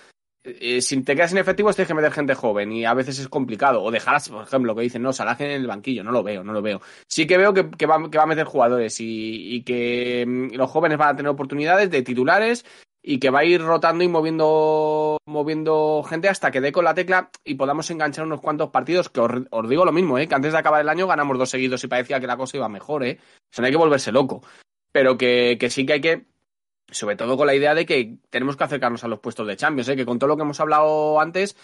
Eh, 0.45 0.83
si 0.83 1.03
te 1.03 1.17
quedas 1.17 1.33
inefectivos 1.33 1.75
tienes 1.75 1.89
que 1.89 1.95
meter 1.95 2.13
gente 2.13 2.35
joven 2.35 2.71
y 2.71 2.85
a 2.85 2.93
veces 2.95 3.19
es 3.19 3.29
complicado. 3.29 3.83
O 3.83 3.91
dejarás, 3.91 4.29
por 4.29 4.43
ejemplo, 4.43 4.73
lo 4.73 4.77
que 4.77 4.83
dicen, 4.83 5.03
no, 5.03 5.13
Salah 5.13 5.37
en 5.39 5.51
el 5.51 5.67
banquillo, 5.67 6.05
no 6.05 6.13
lo 6.13 6.23
veo, 6.23 6.45
no 6.45 6.53
lo 6.53 6.61
veo. 6.61 6.81
Sí 7.09 7.27
que 7.27 7.39
veo 7.39 7.55
que, 7.55 7.71
que 7.71 7.87
va 7.87 7.97
a 7.97 8.27
meter 8.27 8.45
jugadores 8.45 9.01
y, 9.01 9.55
y 9.57 9.63
que 9.63 10.25
mm, 10.27 10.55
los 10.55 10.71
jóvenes 10.71 10.99
van 10.99 11.09
a 11.11 11.17
tener 11.17 11.31
oportunidades 11.31 11.91
de 11.91 12.03
titulares 12.03 12.65
y 13.07 13.19
que 13.19 13.29
va 13.31 13.41
a 13.41 13.45
ir 13.45 13.61
rotando 13.61 14.03
y 14.03 14.09
moviendo, 14.09 15.19
moviendo 15.27 16.03
gente 16.09 16.29
hasta 16.31 16.51
que 16.51 16.63
dé 16.63 16.73
con 16.73 16.85
la 16.85 16.95
tecla 16.95 17.31
y 17.45 17.55
podamos 17.55 17.91
enganchar 17.91 18.25
unos 18.25 18.41
cuantos 18.41 18.71
partidos 18.71 19.11
que 19.11 19.21
os, 19.21 19.31
os 19.51 19.69
digo 19.69 19.85
lo 19.85 19.93
mismo, 19.93 20.19
¿eh? 20.19 20.27
que 20.27 20.35
antes 20.35 20.53
de 20.53 20.59
acabar 20.59 20.81
el 20.81 20.89
año 20.89 21.07
ganamos 21.07 21.39
dos 21.39 21.51
seguidos 21.51 21.85
y 21.85 21.89
parecía 21.89 22.19
que 22.19 22.27
la 22.27 22.39
cosa 22.39 22.57
iba 22.57 22.69
mejor, 22.69 23.05
¿eh? 23.05 23.19
O 23.21 23.55
sea, 23.55 23.63
no 23.63 23.67
hay 23.67 23.73
que 23.73 23.79
volverse 23.79 24.11
loco. 24.11 24.43
Pero 24.91 25.19
que, 25.19 25.59
que 25.61 25.69
sí 25.69 25.85
que 25.85 25.93
hay 25.93 26.01
que 26.01 26.25
sobre 26.91 27.17
todo 27.17 27.37
con 27.37 27.47
la 27.47 27.55
idea 27.55 27.75
de 27.75 27.87
que 27.87 28.19
tenemos 28.31 28.57
que 28.57 28.65
acercarnos 28.65 29.05
a 29.05 29.09
los 29.09 29.21
puestos 29.21 29.47
de 29.47 29.57
Champions, 29.57 29.89
¿eh? 29.89 29.97
que 29.97 30.07
con 30.07 30.19
todo 30.19 30.29
lo 30.29 30.37
que 30.37 30.43
hemos 30.43 30.61
hablado 30.61 31.21
antes, 31.21 31.57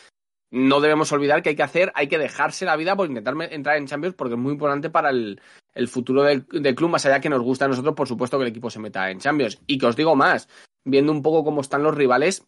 no 0.50 0.80
debemos 0.80 1.12
olvidar 1.12 1.42
que 1.42 1.50
hay 1.50 1.56
que 1.56 1.62
hacer, 1.62 1.92
hay 1.94 2.08
que 2.08 2.18
dejarse 2.18 2.64
la 2.64 2.76
vida 2.76 2.96
por 2.96 3.08
intentar 3.08 3.34
entrar 3.52 3.76
en 3.76 3.86
Champions 3.86 4.16
porque 4.16 4.34
es 4.34 4.40
muy 4.40 4.52
importante 4.52 4.90
para 4.90 5.10
el, 5.10 5.40
el 5.74 5.88
futuro 5.88 6.22
del, 6.24 6.46
del 6.50 6.74
club, 6.74 6.90
más 6.90 7.06
allá 7.06 7.20
que 7.20 7.28
nos 7.28 7.42
gusta 7.42 7.66
a 7.66 7.68
nosotros, 7.68 7.94
por 7.94 8.08
supuesto 8.08 8.36
que 8.38 8.44
el 8.44 8.50
equipo 8.50 8.70
se 8.70 8.80
meta 8.80 9.10
en 9.10 9.20
Champions. 9.20 9.60
Y 9.66 9.78
que 9.78 9.86
os 9.86 9.96
digo 9.96 10.16
más, 10.16 10.48
viendo 10.84 11.12
un 11.12 11.22
poco 11.22 11.44
cómo 11.44 11.60
están 11.60 11.82
los 11.82 11.94
rivales, 11.94 12.44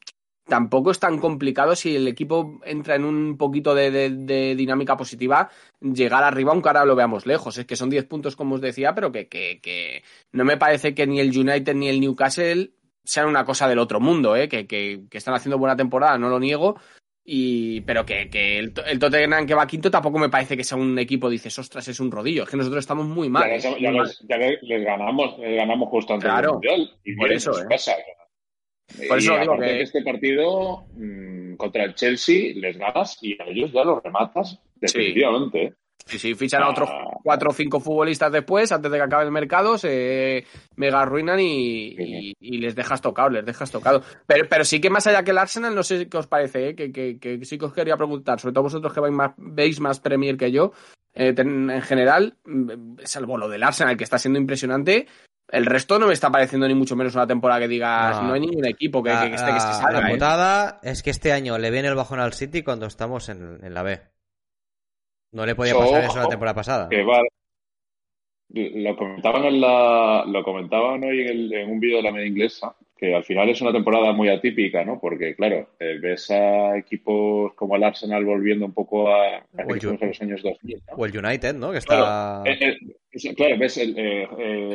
tampoco 0.46 0.90
es 0.90 0.98
tan 0.98 1.18
complicado 1.18 1.74
si 1.76 1.94
el 1.96 2.08
equipo 2.08 2.60
entra 2.64 2.96
en 2.96 3.04
un 3.04 3.36
poquito 3.36 3.74
de, 3.74 3.90
de- 3.90 4.10
de 4.10 4.54
dinámica 4.56 4.96
positiva, 4.96 5.48
llegar 5.80 6.24
arriba, 6.24 6.52
aunque 6.52 6.68
ahora 6.68 6.84
lo 6.84 6.96
veamos 6.96 7.26
lejos. 7.26 7.58
Es 7.58 7.66
que 7.66 7.76
son 7.76 7.90
10 7.90 8.04
puntos, 8.06 8.36
como 8.36 8.56
os 8.56 8.60
decía, 8.60 8.94
pero 8.94 9.12
que, 9.12 9.28
que, 9.28 9.60
que 9.62 10.02
no 10.32 10.44
me 10.44 10.56
parece 10.56 10.94
que 10.94 11.06
ni 11.06 11.20
el 11.20 11.36
United 11.36 11.74
ni 11.74 11.88
el 11.88 12.00
Newcastle 12.00 12.70
sean 13.04 13.28
una 13.28 13.44
cosa 13.44 13.68
del 13.68 13.78
otro 13.78 13.98
mundo, 14.00 14.36
¿eh? 14.36 14.48
que, 14.48 14.66
que, 14.66 15.02
que 15.10 15.18
están 15.18 15.34
haciendo 15.34 15.58
buena 15.58 15.76
temporada, 15.76 16.18
no 16.18 16.28
lo 16.28 16.38
niego. 16.38 16.76
Y, 17.24 17.82
pero 17.82 18.04
que, 18.04 18.28
que 18.28 18.58
el, 18.58 18.72
el 18.84 18.98
Tottenham 18.98 19.46
que 19.46 19.54
va 19.54 19.64
quinto 19.66 19.92
tampoco 19.92 20.18
me 20.18 20.28
parece 20.28 20.56
que 20.56 20.64
sea 20.64 20.76
un 20.76 20.98
equipo, 20.98 21.30
dices, 21.30 21.56
ostras, 21.56 21.86
es 21.86 22.00
un 22.00 22.10
rodillo. 22.10 22.42
Es 22.42 22.48
que 22.48 22.56
nosotros 22.56 22.80
estamos 22.82 23.06
muy 23.06 23.28
mal. 23.28 23.44
ya, 23.48 23.54
les, 23.70 23.80
ya 23.80 23.90
les- 23.92 24.18
ya 24.28 24.36
les- 24.38 24.62
les 24.62 24.84
ganamos, 24.84 25.38
les 25.38 25.56
ganamos 25.56 25.88
justo 25.88 26.14
antes 26.14 26.28
Claro, 26.28 26.58
del 26.60 26.70
Mundial. 26.80 26.96
Y 27.04 27.14
por 27.14 27.32
eso, 27.32 27.52
¿eh? 27.62 27.66
casa. 27.70 27.92
Por 29.08 29.18
Y 29.20 29.24
eso 29.24 29.32
digo 29.38 29.52
aparte 29.54 29.66
que- 29.72 29.76
que 29.78 29.82
este 29.82 30.02
partido 30.02 30.84
mm, 30.94 31.54
contra 31.56 31.84
el 31.84 31.94
Chelsea 31.94 32.52
les 32.56 32.76
ganas 32.76 33.18
y 33.22 33.40
a 33.40 33.46
ellos 33.46 33.72
ya 33.72 33.84
los 33.84 34.02
rematas 34.02 34.58
definitivamente. 34.76 35.74
Sí, 36.06 36.18
sí, 36.18 36.34
fichan 36.34 36.62
a 36.62 36.68
otros 36.70 36.88
Ah. 36.90 37.04
cuatro 37.22 37.50
o 37.50 37.52
cinco 37.52 37.78
futbolistas 37.80 38.32
después, 38.32 38.70
antes 38.72 38.90
de 38.90 38.98
que 38.98 39.04
acabe 39.04 39.24
el 39.24 39.30
mercado, 39.30 39.78
se 39.78 40.44
mega 40.76 41.00
arruinan 41.00 41.38
y, 41.40 41.94
y- 41.98 42.32
y 42.40 42.58
les 42.58 42.74
dejas 42.74 43.00
tocado, 43.00 43.30
les 43.30 43.44
dejas 43.46 43.70
tocado. 43.70 44.02
Pero, 44.26 44.46
pero 44.48 44.64
sí 44.64 44.80
que 44.80 44.90
más 44.90 45.06
allá 45.06 45.22
que 45.22 45.30
el 45.30 45.38
Arsenal, 45.38 45.74
no 45.74 45.82
sé 45.82 46.08
qué 46.08 46.16
os 46.18 46.26
parece, 46.26 46.70
¿eh? 46.70 46.74
que, 46.74 46.90
que- 46.92 47.18
que 47.18 47.44
sí 47.44 47.56
que 47.58 47.66
os 47.66 47.72
quería 47.72 47.96
preguntar, 47.96 48.40
sobre 48.40 48.52
todo 48.52 48.64
vosotros 48.64 48.92
que 48.92 49.00
vais 49.00 49.14
más, 49.14 49.32
veis 49.36 49.78
más 49.80 50.00
Premier 50.00 50.36
que 50.36 50.50
yo, 50.50 50.72
eh, 51.14 51.32
ten- 51.32 51.70
en 51.70 51.82
general, 51.82 52.36
mm, 52.44 52.70
salvo 53.04 53.38
lo 53.38 53.48
del 53.48 53.62
Arsenal, 53.62 53.96
que 53.96 54.04
está 54.04 54.18
siendo 54.18 54.38
impresionante, 54.40 55.06
el 55.50 55.66
resto 55.66 55.98
no 55.98 56.06
me 56.06 56.14
está 56.14 56.30
pareciendo 56.30 56.66
ni 56.66 56.74
mucho 56.74 56.96
menos 56.96 57.14
una 57.14 57.26
temporada 57.26 57.60
que 57.60 57.68
digas, 57.68 58.16
No. 58.22 58.28
no, 58.28 58.34
hay 58.34 58.40
ningún 58.40 58.66
equipo 58.66 59.02
que, 59.02 59.10
que, 59.10 59.28
que 59.28 59.34
esté 59.36 59.52
que 59.52 59.60
se 59.60 59.66
La- 59.68 59.72
salga. 59.74 60.00
la 60.00 60.08
¿eh? 60.08 60.12
putada 60.14 60.80
es 60.82 61.02
que 61.02 61.10
este 61.10 61.32
año 61.32 61.58
le 61.58 61.70
viene 61.70 61.88
el 61.88 61.94
bajón 61.94 62.20
al 62.20 62.32
City 62.32 62.62
cuando 62.62 62.86
estamos 62.86 63.28
en, 63.28 63.58
en 63.62 63.74
la 63.74 63.82
B. 63.82 64.00
No 65.32 65.46
le 65.46 65.54
podía 65.54 65.74
pasar 65.74 66.04
eso 66.04 66.16
la 66.18 66.28
temporada 66.28 66.54
pasada. 66.54 66.88
Que 66.88 67.02
va- 67.02 67.22
lo 68.54 68.96
comentaban 68.96 69.44
en 69.46 69.60
la, 69.62 70.24
lo 70.26 70.42
comentaban 70.44 71.02
hoy 71.04 71.22
en, 71.22 71.28
el- 71.28 71.52
en 71.54 71.70
un 71.70 71.80
vídeo 71.80 71.96
de 71.98 72.02
la 72.02 72.12
media 72.12 72.26
inglesa, 72.28 72.76
que 73.02 73.12
al 73.12 73.24
final 73.24 73.48
es 73.50 73.60
una 73.60 73.72
temporada 73.72 74.12
muy 74.12 74.28
atípica, 74.28 74.84
¿no? 74.84 75.00
Porque, 75.00 75.34
claro, 75.34 75.70
eh, 75.80 75.98
ves 76.00 76.30
a 76.30 76.76
equipos 76.76 77.52
como 77.54 77.74
el 77.74 77.82
Arsenal 77.82 78.24
volviendo 78.24 78.64
un 78.64 78.72
poco 78.72 79.12
a, 79.12 79.38
a 79.38 79.64
los 79.66 80.20
años 80.20 80.40
2000, 80.40 80.82
¿no? 80.86 80.94
O 80.94 81.04
el 81.04 81.18
United, 81.18 81.52
¿no? 81.54 81.72
Que 81.72 81.78
está... 81.78 82.42
Claro, 82.44 82.62
eh, 82.62 82.78
eh, 83.10 83.34
claro, 83.34 83.58
ves 83.58 83.78
el, 83.78 83.98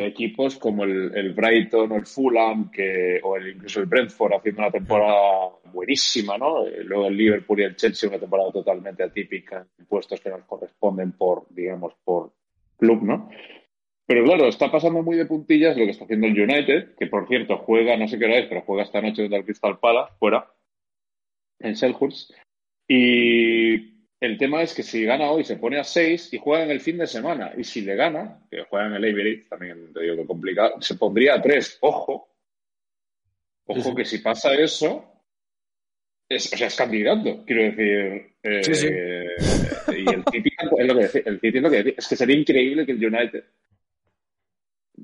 equipos 0.04 0.58
como 0.58 0.84
el, 0.84 1.16
el 1.16 1.34
Brighton 1.34 1.90
o 1.90 1.96
el 1.96 2.06
Fulham 2.06 2.70
que, 2.70 3.22
o 3.24 3.38
el, 3.38 3.56
incluso 3.56 3.80
el 3.80 3.86
Brentford 3.86 4.34
haciendo 4.34 4.62
una 4.62 4.72
temporada 4.72 5.48
buenísima, 5.72 6.38
¿no? 6.38 6.66
Luego 6.84 7.08
el 7.08 7.16
Liverpool 7.16 7.62
y 7.62 7.64
el 7.64 7.78
Chelsea 7.78 8.10
una 8.10 8.20
temporada 8.20 8.52
totalmente 8.52 9.04
atípica 9.04 9.66
en 9.80 9.86
puestos 9.86 10.20
que 10.20 10.30
nos 10.30 10.44
corresponden 10.44 11.14
por, 11.14 11.46
digamos, 11.50 11.94
por 12.04 12.34
club, 12.78 13.04
¿no? 13.04 13.30
Pero 14.08 14.24
claro, 14.24 14.48
está 14.48 14.72
pasando 14.72 15.04
muy 15.04 15.18
de 15.18 15.26
puntillas 15.26 15.76
lo 15.76 15.84
que 15.84 15.92
está 15.92 16.06
haciendo 16.06 16.28
el 16.28 16.42
United, 16.42 16.96
que 16.96 17.08
por 17.08 17.28
cierto 17.28 17.58
juega, 17.58 17.98
no 17.98 18.08
sé 18.08 18.18
qué 18.18 18.26
hora 18.26 18.40
es, 18.40 18.48
pero 18.48 18.62
juega 18.62 18.84
esta 18.84 19.02
noche 19.02 19.24
contra 19.24 19.40
el 19.40 19.44
Crystal 19.46 19.78
Palace, 19.80 20.14
fuera, 20.18 20.50
en 21.60 21.76
Selhurst. 21.76 22.32
Y 22.88 24.08
el 24.22 24.38
tema 24.38 24.62
es 24.62 24.74
que 24.74 24.82
si 24.82 25.04
gana 25.04 25.30
hoy 25.30 25.44
se 25.44 25.58
pone 25.58 25.78
a 25.78 25.84
6 25.84 26.34
y 26.34 26.38
juega 26.38 26.64
en 26.64 26.72
el 26.72 26.80
fin 26.80 26.98
de 26.98 27.06
semana. 27.06 27.52
Y 27.58 27.66
si 27.66 27.82
le 27.82 27.96
gana, 27.96 28.48
que 28.50 28.64
juega 28.64 28.88
en 28.88 28.94
el 28.94 29.04
Everett, 29.04 29.50
también 29.50 29.92
te 29.94 30.02
digo 30.02 30.16
que 30.16 30.26
complicado, 30.26 30.82
se 30.82 30.96
pondría 30.96 31.36
a 31.36 31.42
3. 31.42 31.80
Ojo. 31.82 32.30
Ojo 33.66 33.94
que 33.94 34.06
si 34.06 34.20
pasa 34.20 34.54
eso, 34.54 35.22
es, 36.30 36.54
o 36.54 36.58
sea, 36.58 36.68
es 36.68 36.76
candidato, 36.76 37.44
quiero 37.46 37.64
decir. 37.64 38.36
eh, 38.44 38.64
Sí, 38.64 38.74
sí. 38.74 38.88
Y 38.88 40.14
el 40.14 40.24
City, 40.32 40.50
es 40.78 40.88
lo 40.88 40.96
que 40.96 41.02
decía, 41.02 41.22
el 41.26 41.40
City 41.42 41.58
es 41.58 41.64
lo 41.64 41.70
que 41.70 41.78
decía, 41.78 41.94
es 41.98 42.08
que 42.08 42.16
sería 42.16 42.38
increíble 42.38 42.86
que 42.86 42.94
el 42.94 43.06
United 43.06 43.44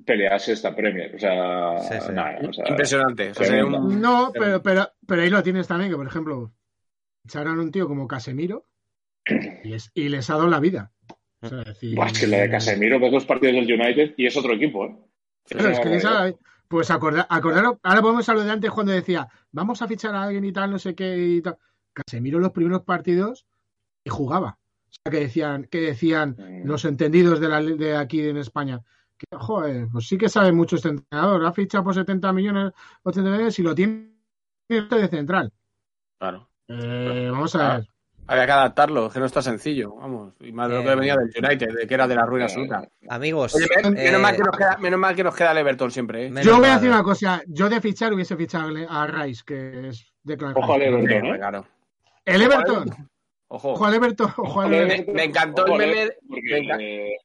pelease 0.06 0.52
esta 0.52 0.76
Premier. 0.76 1.16
O 1.16 1.20
sea, 1.20 1.80
Sí, 1.80 1.96
sí. 2.08 2.12
nada, 2.14 2.40
o 2.50 2.54
sea, 2.54 2.66
Impresionante. 2.70 3.32
O 3.32 3.34
sea, 3.34 3.46
sería 3.46 3.62
tremendo. 3.64 3.88
un- 3.88 4.02
No, 4.02 4.32
pero, 4.34 4.62
pero, 4.62 4.90
pero 5.08 5.22
ahí 5.22 5.30
lo 5.30 5.44
tienes 5.44 5.68
también, 5.68 5.90
que 5.92 5.98
por 5.98 6.08
ejemplo, 6.08 6.52
echaron 7.26 7.60
a 7.60 7.62
un 7.62 7.72
tío 7.72 7.88
como 7.88 8.08
Casemiro 8.08 8.66
y, 9.64 9.74
es- 9.74 9.92
y 9.94 10.10
les 10.10 10.30
ha 10.30 10.34
dado 10.36 10.48
la 10.48 10.60
vida. 10.60 10.92
O 11.42 11.48
sea, 11.48 11.60
es 11.62 11.66
decir, 11.66 11.96
Buah, 11.96 12.08
es 12.08 12.20
que 12.20 12.28
lo 12.28 12.38
de 12.38 12.50
Casemiro 12.50 13.00
ves 13.00 13.12
los 13.12 13.26
partidos 13.26 13.56
del 13.56 13.80
United 13.82 14.14
y 14.18 14.26
es 14.26 14.38
otro 14.38 14.54
equipo, 14.54 14.86
¿eh? 14.86 14.98
Es 15.50 15.80
que 15.80 16.00
la. 16.00 16.34
Pues 16.70 16.90
acorda- 16.90 17.28
acordaros, 17.30 17.78
ahora 17.84 18.02
podemos 18.02 18.28
hablar 18.30 18.46
de 18.46 18.52
antes 18.52 18.72
cuando 18.72 18.94
decía, 18.94 19.28
vamos 19.52 19.82
a 19.82 19.88
fichar 19.88 20.16
a 20.16 20.24
alguien 20.24 20.44
y 20.46 20.52
tal, 20.54 20.72
no 20.72 20.80
sé 20.80 20.96
qué 20.96 21.18
y 21.18 21.42
tal. 21.42 21.58
Casemiro 21.94 22.40
los 22.40 22.52
primeros 22.52 22.82
partidos 22.84 23.46
y 24.04 24.10
jugaba. 24.10 24.58
O 24.88 24.92
sea, 25.04 25.12
que 25.12 25.20
decían, 25.20 25.66
que 25.66 25.82
decían 25.82 26.36
Mm. 26.38 26.66
los 26.68 26.86
entendidos 26.86 27.40
de, 27.40 27.48
la, 27.50 27.62
de 27.62 27.96
aquí 27.96 28.28
en 28.28 28.38
España. 28.38 28.82
Que, 29.30 29.38
joder, 29.38 29.88
pues 29.92 30.08
sí 30.08 30.18
que 30.18 30.30
sabe 30.30 30.52
mucho 30.52 30.76
este 30.76 30.90
entrenador. 30.90 31.46
Ha 31.46 31.54
fichado 31.54 31.84
por 31.84 31.94
70 31.94 32.34
millones, 32.34 32.74
80 33.04 33.30
millones 33.30 33.60
y 33.60 33.64
lo 33.64 33.76
tiene 33.76 34.10
de 34.70 35.08
central. 35.08 35.52
Claro. 36.20 36.50
Eh, 36.68 37.30
vamos 37.32 37.56
a 37.56 37.78
ver. 37.78 37.88
Había 38.26 38.46
que 38.46 38.52
adaptarlo, 38.54 39.08
es 39.08 39.14
que 39.14 39.20
no 39.20 39.26
está 39.26 39.42
sencillo, 39.42 39.96
vamos. 39.96 40.34
Y 40.40 40.54
más 40.54 40.70
de 40.70 40.76
lo 40.76 40.82
Eh, 40.82 40.86
que 40.86 40.96
venía 40.96 41.16
del 41.18 41.30
United, 41.46 41.76
de 41.76 41.86
que 41.88 41.94
era 41.94 42.08
de 42.08 42.16
la 42.16 42.26
ruina 42.26 42.46
absoluta. 42.46 42.88
Amigos, 43.10 43.54
Oye, 43.54 43.68
men- 43.84 43.98
eh, 43.98 44.04
menos, 44.06 44.22
mal 44.22 44.36
que 44.38 44.44
nos 44.44 44.58
queda, 44.58 44.78
menos 44.78 45.00
mal 45.00 45.16
que 45.16 45.24
nos 45.26 45.36
queda 45.36 45.52
el 45.52 45.58
Everton 45.58 45.92
siempre, 45.92 46.28
¿eh? 46.28 46.34
Yo 46.42 46.58
voy 46.58 46.68
a 46.70 46.76
decir 46.76 46.90
una 46.90 47.04
cosa. 47.04 47.42
Yo 47.48 47.68
de 47.68 47.82
fichar 47.82 48.14
hubiese 48.14 48.38
fichado 48.38 48.70
a 48.90 49.08
Rice, 49.08 49.44
que 49.46 49.90
es 49.90 50.14
de 50.24 50.38
Ojo 50.56 50.74
al. 50.74 50.82
Everton, 50.84 51.26
¿eh? 51.26 51.38
claro. 51.38 51.66
El 52.24 52.42
Everton. 52.44 53.10
Ojo. 53.56 53.74
Ojo 53.74 53.86
al 53.86 53.94
Everton. 53.94 54.32
Ojo 54.38 54.42
al 54.42 54.48
Ojo 54.48 54.62
al 54.62 54.74
Everton. 54.74 55.06
Me- 55.08 55.14
me 55.14 55.24
encantó 55.26 55.66
el 55.68 55.72
meme- 55.74 56.14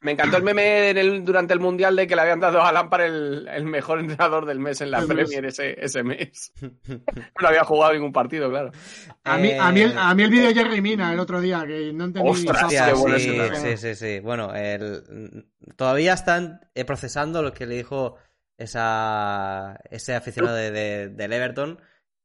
Me 0.03 0.13
encantó 0.13 0.37
el 0.37 0.43
meme 0.43 0.91
en 0.91 0.99
el- 0.99 1.25
durante 1.25 1.55
el 1.55 1.61
Mundial 1.61 1.97
de 1.97 2.07
que 2.07 2.15
le 2.15 2.21
habían 2.21 2.39
dado 2.41 2.61
a 2.63 2.71
Lampard 2.71 3.01
el, 3.03 3.49
el 3.49 3.65
mejor 3.65 3.99
entrenador 4.01 4.45
del 4.45 4.59
mes 4.59 4.81
en 4.83 4.91
la. 4.91 5.01
Premier 5.07 5.47
ese, 5.47 5.83
ese 5.83 6.03
mes. 6.03 6.53
No 7.41 7.49
había 7.49 7.65
jugado 7.65 7.93
ningún 7.95 8.13
partido, 8.13 8.51
claro. 8.51 8.73
A 9.25 9.39
mí, 9.39 9.53
a 9.53 9.73
mí, 9.73 9.81
el, 9.81 9.93
Eh, 9.93 9.95
a 9.97 10.15
mí 10.15 10.23
el 10.25 10.31
vídeo 10.31 10.49
de 10.49 10.55
Jerry 10.55 10.81
Mina 10.83 11.13
el 11.15 11.21
otro 11.21 11.41
día, 11.41 11.65
que 11.67 11.93
no 11.95 12.05
entendí. 12.05 12.29
Ostras, 12.29 12.67
qué 12.69 12.93
bueno 12.93 13.19
sí, 13.19 13.39
sí, 13.55 13.77
sí, 13.79 13.95
sí. 13.95 14.21
Bueno, 14.21 14.55
el- 14.55 15.47
todavía 15.77 16.13
están 16.13 16.61
eh, 16.75 16.85
procesando 16.85 17.43
lo 17.43 17.53
que 17.55 17.67
le 17.67 17.77
dijo 17.77 18.17
esa, 18.59 19.79
ese 19.91 20.15
aficionado 20.15 20.57
de, 20.57 20.71
de- 20.71 21.09
del 21.09 21.33
Everton, 21.33 21.81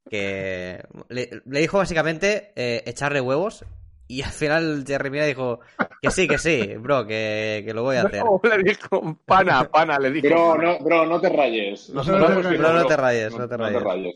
que 0.10 0.84
le, 1.10 1.30
le 1.45 1.60
dijo 1.62 1.78
básicamente 1.78 2.51
eh, 2.56 2.84
echarle 2.86 3.22
huevos 3.22 3.64
y 4.08 4.22
al 4.22 4.32
final 4.32 4.84
Jerry 4.86 5.10
Mina 5.10 5.26
dijo 5.26 5.60
que 6.01 6.12
sí, 6.12 6.28
que 6.28 6.38
sí, 6.38 6.76
bro, 6.78 7.06
que, 7.08 7.64
que 7.66 7.74
lo 7.74 7.84
voy 7.84 7.95
a 7.97 8.04
hacer. 8.04 8.24
No, 8.24 8.39
le 8.58 8.64
dijo, 8.64 9.18
pana, 9.26 9.64
pana, 9.70 9.97
le 9.99 10.12
dijo. 10.12 10.28
Bro, 10.28 10.58
no, 10.62 10.80
bro, 10.80 11.06
no 11.06 11.20
te 11.22 11.30
rayes. 11.30 11.89
No, 11.89 12.04
No, 12.04 12.20
no 12.20 12.41
te- 12.49 12.58
bro, 12.58 12.74
no 12.74 12.86
te 12.86 12.97
rayes, 12.97 13.34
no 13.36 13.47
te 13.47 13.58
rayes. 13.58 14.16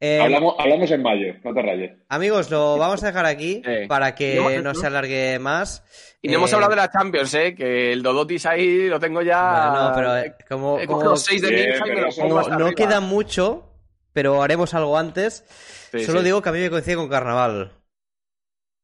Eh, 0.00 0.20
hablamos, 0.20 0.54
hablamos 0.58 0.90
en 0.90 1.02
mayo, 1.02 1.34
no 1.44 1.52
te 1.54 1.62
rayes. 1.62 1.92
Amigos, 2.08 2.50
lo 2.50 2.78
vamos 2.78 3.02
a 3.02 3.06
dejar 3.06 3.26
aquí 3.26 3.62
Eh. 3.66 3.86
para 3.88 4.14
que 4.14 4.36
No, 4.36 4.50
no 4.50 4.62
no. 4.62 4.74
se 4.74 4.86
alargue 4.86 5.38
más. 5.38 5.82
Y 6.22 6.28
no 6.28 6.34
hemos 6.34 6.50
Eh, 6.50 6.54
hablado 6.54 6.70
de 6.70 6.76
la 6.76 6.90
Champions, 6.90 7.34
¿eh? 7.34 7.54
Que 7.54 7.92
el 7.92 8.02
Dodotis 8.02 8.46
ahí 8.46 8.88
lo 8.88 8.98
tengo 8.98 9.22
ya. 9.22 9.70
bueno, 9.70 9.92
pero 9.94 10.16
eh, 10.18 10.34
como, 10.48 10.78
He 10.80 10.86
como- 10.86 11.16
seis 11.16 11.42
de 11.42 11.50
Bien, 11.50 11.72
pero 11.84 12.08
no, 12.28 12.58
no 12.58 12.72
queda 12.72 13.00
mucho, 13.00 13.72
pero 14.12 14.42
haremos 14.42 14.72
algo 14.74 14.96
antes. 14.98 15.44
Sí, 15.92 16.04
Solo 16.04 16.20
sí. 16.20 16.24
digo 16.26 16.42
que 16.42 16.48
a 16.48 16.52
mí 16.52 16.60
me 16.60 16.70
coincide 16.70 16.96
con 16.96 17.08
carnaval. 17.08 17.72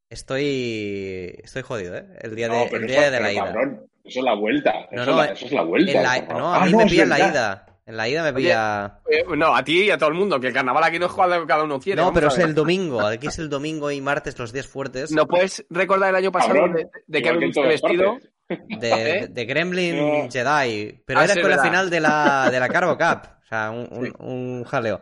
Estoy. 0.09 1.39
Estoy 1.43 1.61
jodido, 1.63 1.95
¿eh? 1.97 2.05
El 2.21 2.35
día 2.35 2.47
de, 2.47 2.55
No, 2.55 2.63
el 2.63 2.69
pero 2.69 2.87
día 2.87 3.01
eso, 3.03 3.11
de 3.11 3.19
la 3.19 3.31
ida. 3.33 3.43
cabrón, 3.45 3.81
eso 4.03 4.19
es 4.19 4.25
la 4.25 4.33
vuelta. 4.35 4.73
No, 4.91 5.01
eso, 5.03 5.11
no, 5.11 5.21
es 5.23 5.27
la, 5.29 5.33
eso 5.33 5.45
es 5.45 5.51
la 5.51 5.61
vuelta. 5.63 6.01
La- 6.01 6.21
no, 6.33 6.53
a 6.53 6.61
Ah, 6.61 6.65
mí 6.65 6.73
me 6.75 6.85
pilla 6.85 7.03
en 7.03 7.09
la 7.09 7.19
ida. 7.19 7.65
En 7.87 7.97
la 7.97 8.09
ida 8.09 8.23
me 8.23 8.33
pilla. 8.33 8.99
Eh, 9.09 9.23
no, 9.37 9.55
a 9.55 9.63
ti 9.63 9.83
y 9.83 9.91
a 9.91 9.97
todo 9.97 10.09
el 10.09 10.15
mundo, 10.15 10.39
que 10.39 10.47
el 10.47 10.53
carnaval 10.53 10.83
aquí 10.83 10.97
no 10.97 11.05
es 11.05 11.11
cuando 11.11 11.45
cada 11.45 11.63
uno 11.63 11.79
quiere. 11.79 12.01
No, 12.01 12.11
pero 12.13 12.29
es 12.29 12.37
el 12.39 12.55
domingo. 12.55 13.01
Aquí 13.01 13.27
es 13.27 13.37
el 13.39 13.49
domingo 13.49 13.91
y 13.91 14.01
martes, 14.01 14.37
los 14.39 14.51
días 14.51 14.65
fuertes. 14.67 15.11
¿No 15.11 15.27
puedes 15.27 15.63
recordar 15.69 16.09
el 16.09 16.15
año 16.15 16.31
pasado 16.31 16.53
Cabrón, 16.55 16.73
de, 16.73 16.87
de 17.21 17.31
viniste 17.31 17.53
todas 17.61 17.69
vestido? 17.69 18.17
De, 19.29 19.45
Gremlin 19.47 19.97
No. 19.97 20.29
Jedi. 20.31 21.01
Pero 21.05 21.19
Ah, 21.19 21.23
era 21.25 21.33
sí, 21.33 21.41
con 21.41 21.49
la 21.49 21.63
final 21.63 21.89
de 21.89 21.99
la, 21.99 22.49
de 22.51 22.59
la 22.59 22.69
Carbo 22.69 22.95
Cup. 22.97 23.27
O 23.43 23.47
sea, 23.47 23.71
un, 23.71 23.87
un- 23.91 24.05
Sí. 24.05 24.11
un 24.19 24.63
jaleo. 24.65 25.01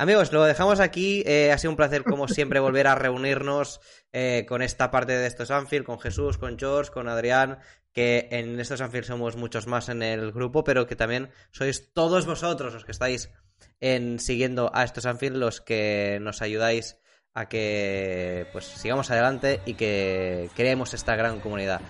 Amigos, 0.00 0.32
lo 0.32 0.44
dejamos 0.44 0.80
aquí. 0.80 1.22
Eh, 1.26 1.52
ha 1.52 1.58
sido 1.58 1.72
un 1.72 1.76
placer, 1.76 2.04
como 2.04 2.26
siempre, 2.26 2.58
volver 2.58 2.86
a 2.86 2.94
reunirnos 2.94 3.82
eh, 4.14 4.46
con 4.48 4.62
esta 4.62 4.90
parte 4.90 5.12
de 5.12 5.26
estos 5.26 5.50
Anfield, 5.50 5.84
con 5.84 6.00
Jesús, 6.00 6.38
con 6.38 6.58
George, 6.58 6.90
con 6.90 7.06
Adrián. 7.06 7.58
Que 7.92 8.26
en 8.30 8.58
estos 8.58 8.80
Anfield 8.80 9.04
somos 9.04 9.36
muchos 9.36 9.66
más 9.66 9.90
en 9.90 10.02
el 10.02 10.32
grupo, 10.32 10.64
pero 10.64 10.86
que 10.86 10.96
también 10.96 11.28
sois 11.50 11.92
todos 11.92 12.24
vosotros 12.24 12.72
los 12.72 12.86
que 12.86 12.92
estáis 12.92 13.30
en 13.78 14.20
siguiendo 14.20 14.70
a 14.72 14.84
estos 14.84 15.04
Anfield, 15.04 15.36
los 15.36 15.60
que 15.60 16.16
nos 16.22 16.40
ayudáis 16.40 16.96
a 17.34 17.50
que 17.50 18.46
pues 18.52 18.64
sigamos 18.64 19.10
adelante 19.10 19.60
y 19.66 19.74
que 19.74 20.48
creemos 20.56 20.94
esta 20.94 21.14
gran 21.14 21.40
comunidad. 21.40 21.82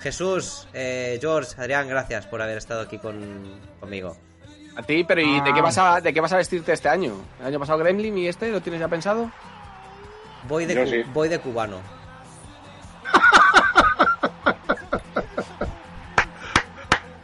Jesús, 0.00 0.66
eh, 0.72 1.18
George, 1.20 1.60
Adrián, 1.60 1.86
gracias 1.86 2.26
por 2.28 2.40
haber 2.40 2.56
estado 2.56 2.80
aquí 2.80 2.96
con, 2.96 3.60
conmigo. 3.78 4.16
A 4.78 4.82
ti, 4.82 5.02
pero 5.02 5.20
¿y 5.20 5.40
de, 5.40 5.50
Ah. 5.50 5.54
qué 5.54 5.60
vas 5.60 5.76
a, 5.76 6.00
de 6.00 6.14
qué 6.14 6.20
vas 6.20 6.32
a 6.32 6.36
vestirte 6.36 6.72
este 6.72 6.88
año? 6.88 7.14
¿El 7.40 7.46
año 7.46 7.58
pasado 7.58 7.78
Gremlin 7.80 8.16
y 8.16 8.28
este? 8.28 8.48
¿Lo 8.50 8.60
tienes 8.60 8.80
ya 8.80 8.86
pensado? 8.86 9.28
Voy 10.46 10.66
de, 10.66 10.86
sí. 10.86 11.02
voy 11.12 11.28
de 11.28 11.40
cubano. 11.40 11.78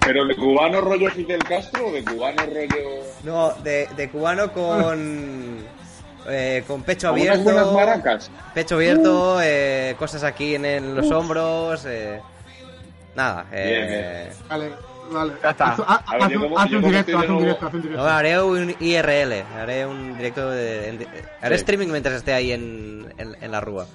¿Pero 0.00 0.26
de 0.26 0.36
cubano 0.36 0.80
rollo 0.82 1.10
Fidel 1.10 1.42
Castro 1.44 1.86
o 1.86 1.92
de 1.92 2.04
cubano 2.04 2.42
rollo. 2.44 3.02
No, 3.22 3.52
de, 3.62 3.88
de 3.96 4.10
cubano 4.10 4.52
con 4.52 5.64
eh, 6.28 6.62
con 6.66 6.82
pecho 6.82 7.10
unas 7.12 7.24
buenas 7.42 7.46
abierto, 7.46 7.72
maracas? 7.72 8.30
pecho 8.52 8.74
abierto, 8.74 9.38
eh, 9.42 9.94
cosas 9.98 10.22
aquí 10.24 10.54
en, 10.56 10.64
el- 10.66 10.94
los 10.94 11.10
hombros, 11.10 11.84
eh, 11.86 12.20
nada. 13.16 13.46
eh, 13.52 14.30
Vale, 14.48 14.72
vale. 15.12 15.32
Ya 15.42 15.50
está. 15.50 15.64
Haz, 15.72 15.78
haz- 15.80 16.00
A 16.06 16.12
ver, 16.14 16.22
haz 16.22 16.30
yo 16.30 16.40
un- 16.46 16.58
haz 16.58 16.70
directo, 16.70 17.10
de 17.12 17.16
haz 17.18 17.28
un 17.30 17.38
directo, 17.38 17.70
un 17.72 17.92
no, 17.92 18.04
haré 18.04 18.40
un 18.42 18.74
IRL, 18.80 19.42
haré 19.58 19.86
un 19.86 20.16
directo 20.16 20.50
de, 20.50 20.88
en- 20.88 21.06
haré 21.40 21.56
Sí. 21.56 21.60
streaming 21.62 21.88
mientras 21.88 22.16
esté 22.16 22.32
ahí 22.32 22.52
en, 22.52 23.12
en- 23.18 23.36
en 23.40 23.50
la 23.50 23.60
rúa. 23.60 23.86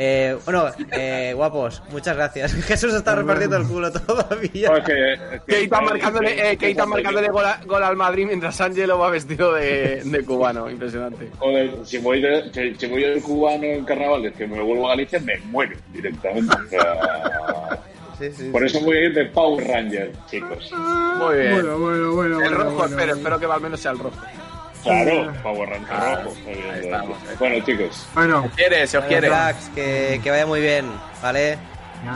Eh, 0.00 0.38
bueno, 0.44 0.66
eh, 0.92 1.32
guapos, 1.34 1.82
muchas 1.90 2.14
gracias. 2.16 2.52
Jesús 2.68 2.94
está 2.94 3.16
repartiendo 3.16 3.56
el 3.56 3.66
culo 3.66 3.90
todavía. 3.92 4.84
Que, 4.84 5.12
es 5.14 5.18
que- 5.42 5.54
Keita 5.56 5.80
marcándole, 5.80 6.52
eh, 6.52 6.56
Keita 6.56 6.86
marcándole 6.86 7.26
gol, 7.30 7.44
a- 7.44 7.60
gol 7.66 7.82
al 7.82 7.96
Madrid 7.96 8.24
mientras 8.26 8.60
Angelo 8.60 8.96
va 8.96 9.10
vestido 9.10 9.54
de, 9.54 10.02
de 10.04 10.24
cubano. 10.24 10.70
Impresionante. 10.70 11.28
Joder, 11.40 11.84
si 11.84 11.98
voy, 11.98 12.20
de, 12.22 12.48
si, 12.52 12.76
si 12.76 12.86
voy 12.86 13.02
del 13.02 13.20
cubano 13.20 13.64
en 13.64 13.84
carnavales, 13.84 14.34
que 14.34 14.46
me 14.46 14.60
vuelvo 14.62 14.86
a 14.86 14.90
Galicia, 14.90 15.18
me 15.18 15.36
muero 15.46 15.76
directamente. 15.92 16.54
O 16.54 16.68
sea, 16.68 17.80
Sí, 18.18 18.32
sí, 18.36 18.48
por 18.50 18.64
eso 18.64 18.80
voy 18.80 18.96
a 18.96 19.00
ir 19.04 19.14
de 19.14 19.24
Power 19.26 19.66
Ranger, 19.68 20.12
chicos. 20.28 20.72
Muy 20.72 21.36
bien. 21.36 21.52
Bueno, 21.54 21.78
bueno, 21.78 22.12
bueno. 22.12 22.36
El 22.40 22.42
bueno, 22.42 22.56
rojo, 22.58 22.70
bueno, 22.70 22.84
espero, 22.86 22.96
bueno. 22.96 23.14
espero 23.16 23.38
que 23.38 23.46
al 23.46 23.60
menos 23.60 23.80
sea 23.80 23.90
el 23.92 23.98
rojo. 23.98 24.16
Claro, 24.82 25.32
Power 25.42 25.68
Ranger 25.70 25.88
Ah, 25.92 26.20
rojo. 26.24 26.36
ahí 26.46 26.80
estamos, 26.84 27.18
ahí 27.28 27.36
Bueno, 27.38 27.64
chicos, 27.64 28.06
Bueno, 28.14 28.50
¿Quiere? 28.56 28.86
Se 28.86 28.98
os 28.98 29.04
quiere. 29.04 29.28
cracks, 29.28 29.68
que, 29.74 30.20
que 30.22 30.30
vaya 30.30 30.46
muy 30.46 30.60
bien, 30.60 30.86
¿vale? 31.22 31.58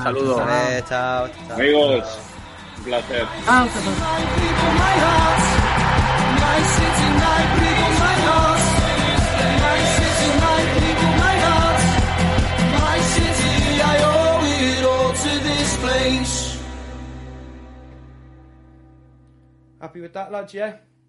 Saludos. 0.03 0.39
Vale, 0.47 0.83
chao. 0.89 1.29
chao. 1.49 1.57
amigos, 1.57 2.19
un 2.79 2.85
placer. 2.85 3.25
Ah, 3.47 3.67
Happy 19.81 20.01
with 20.01 20.13
that, 20.15 20.33
lads, 20.33 20.55
yeah? 20.55 20.79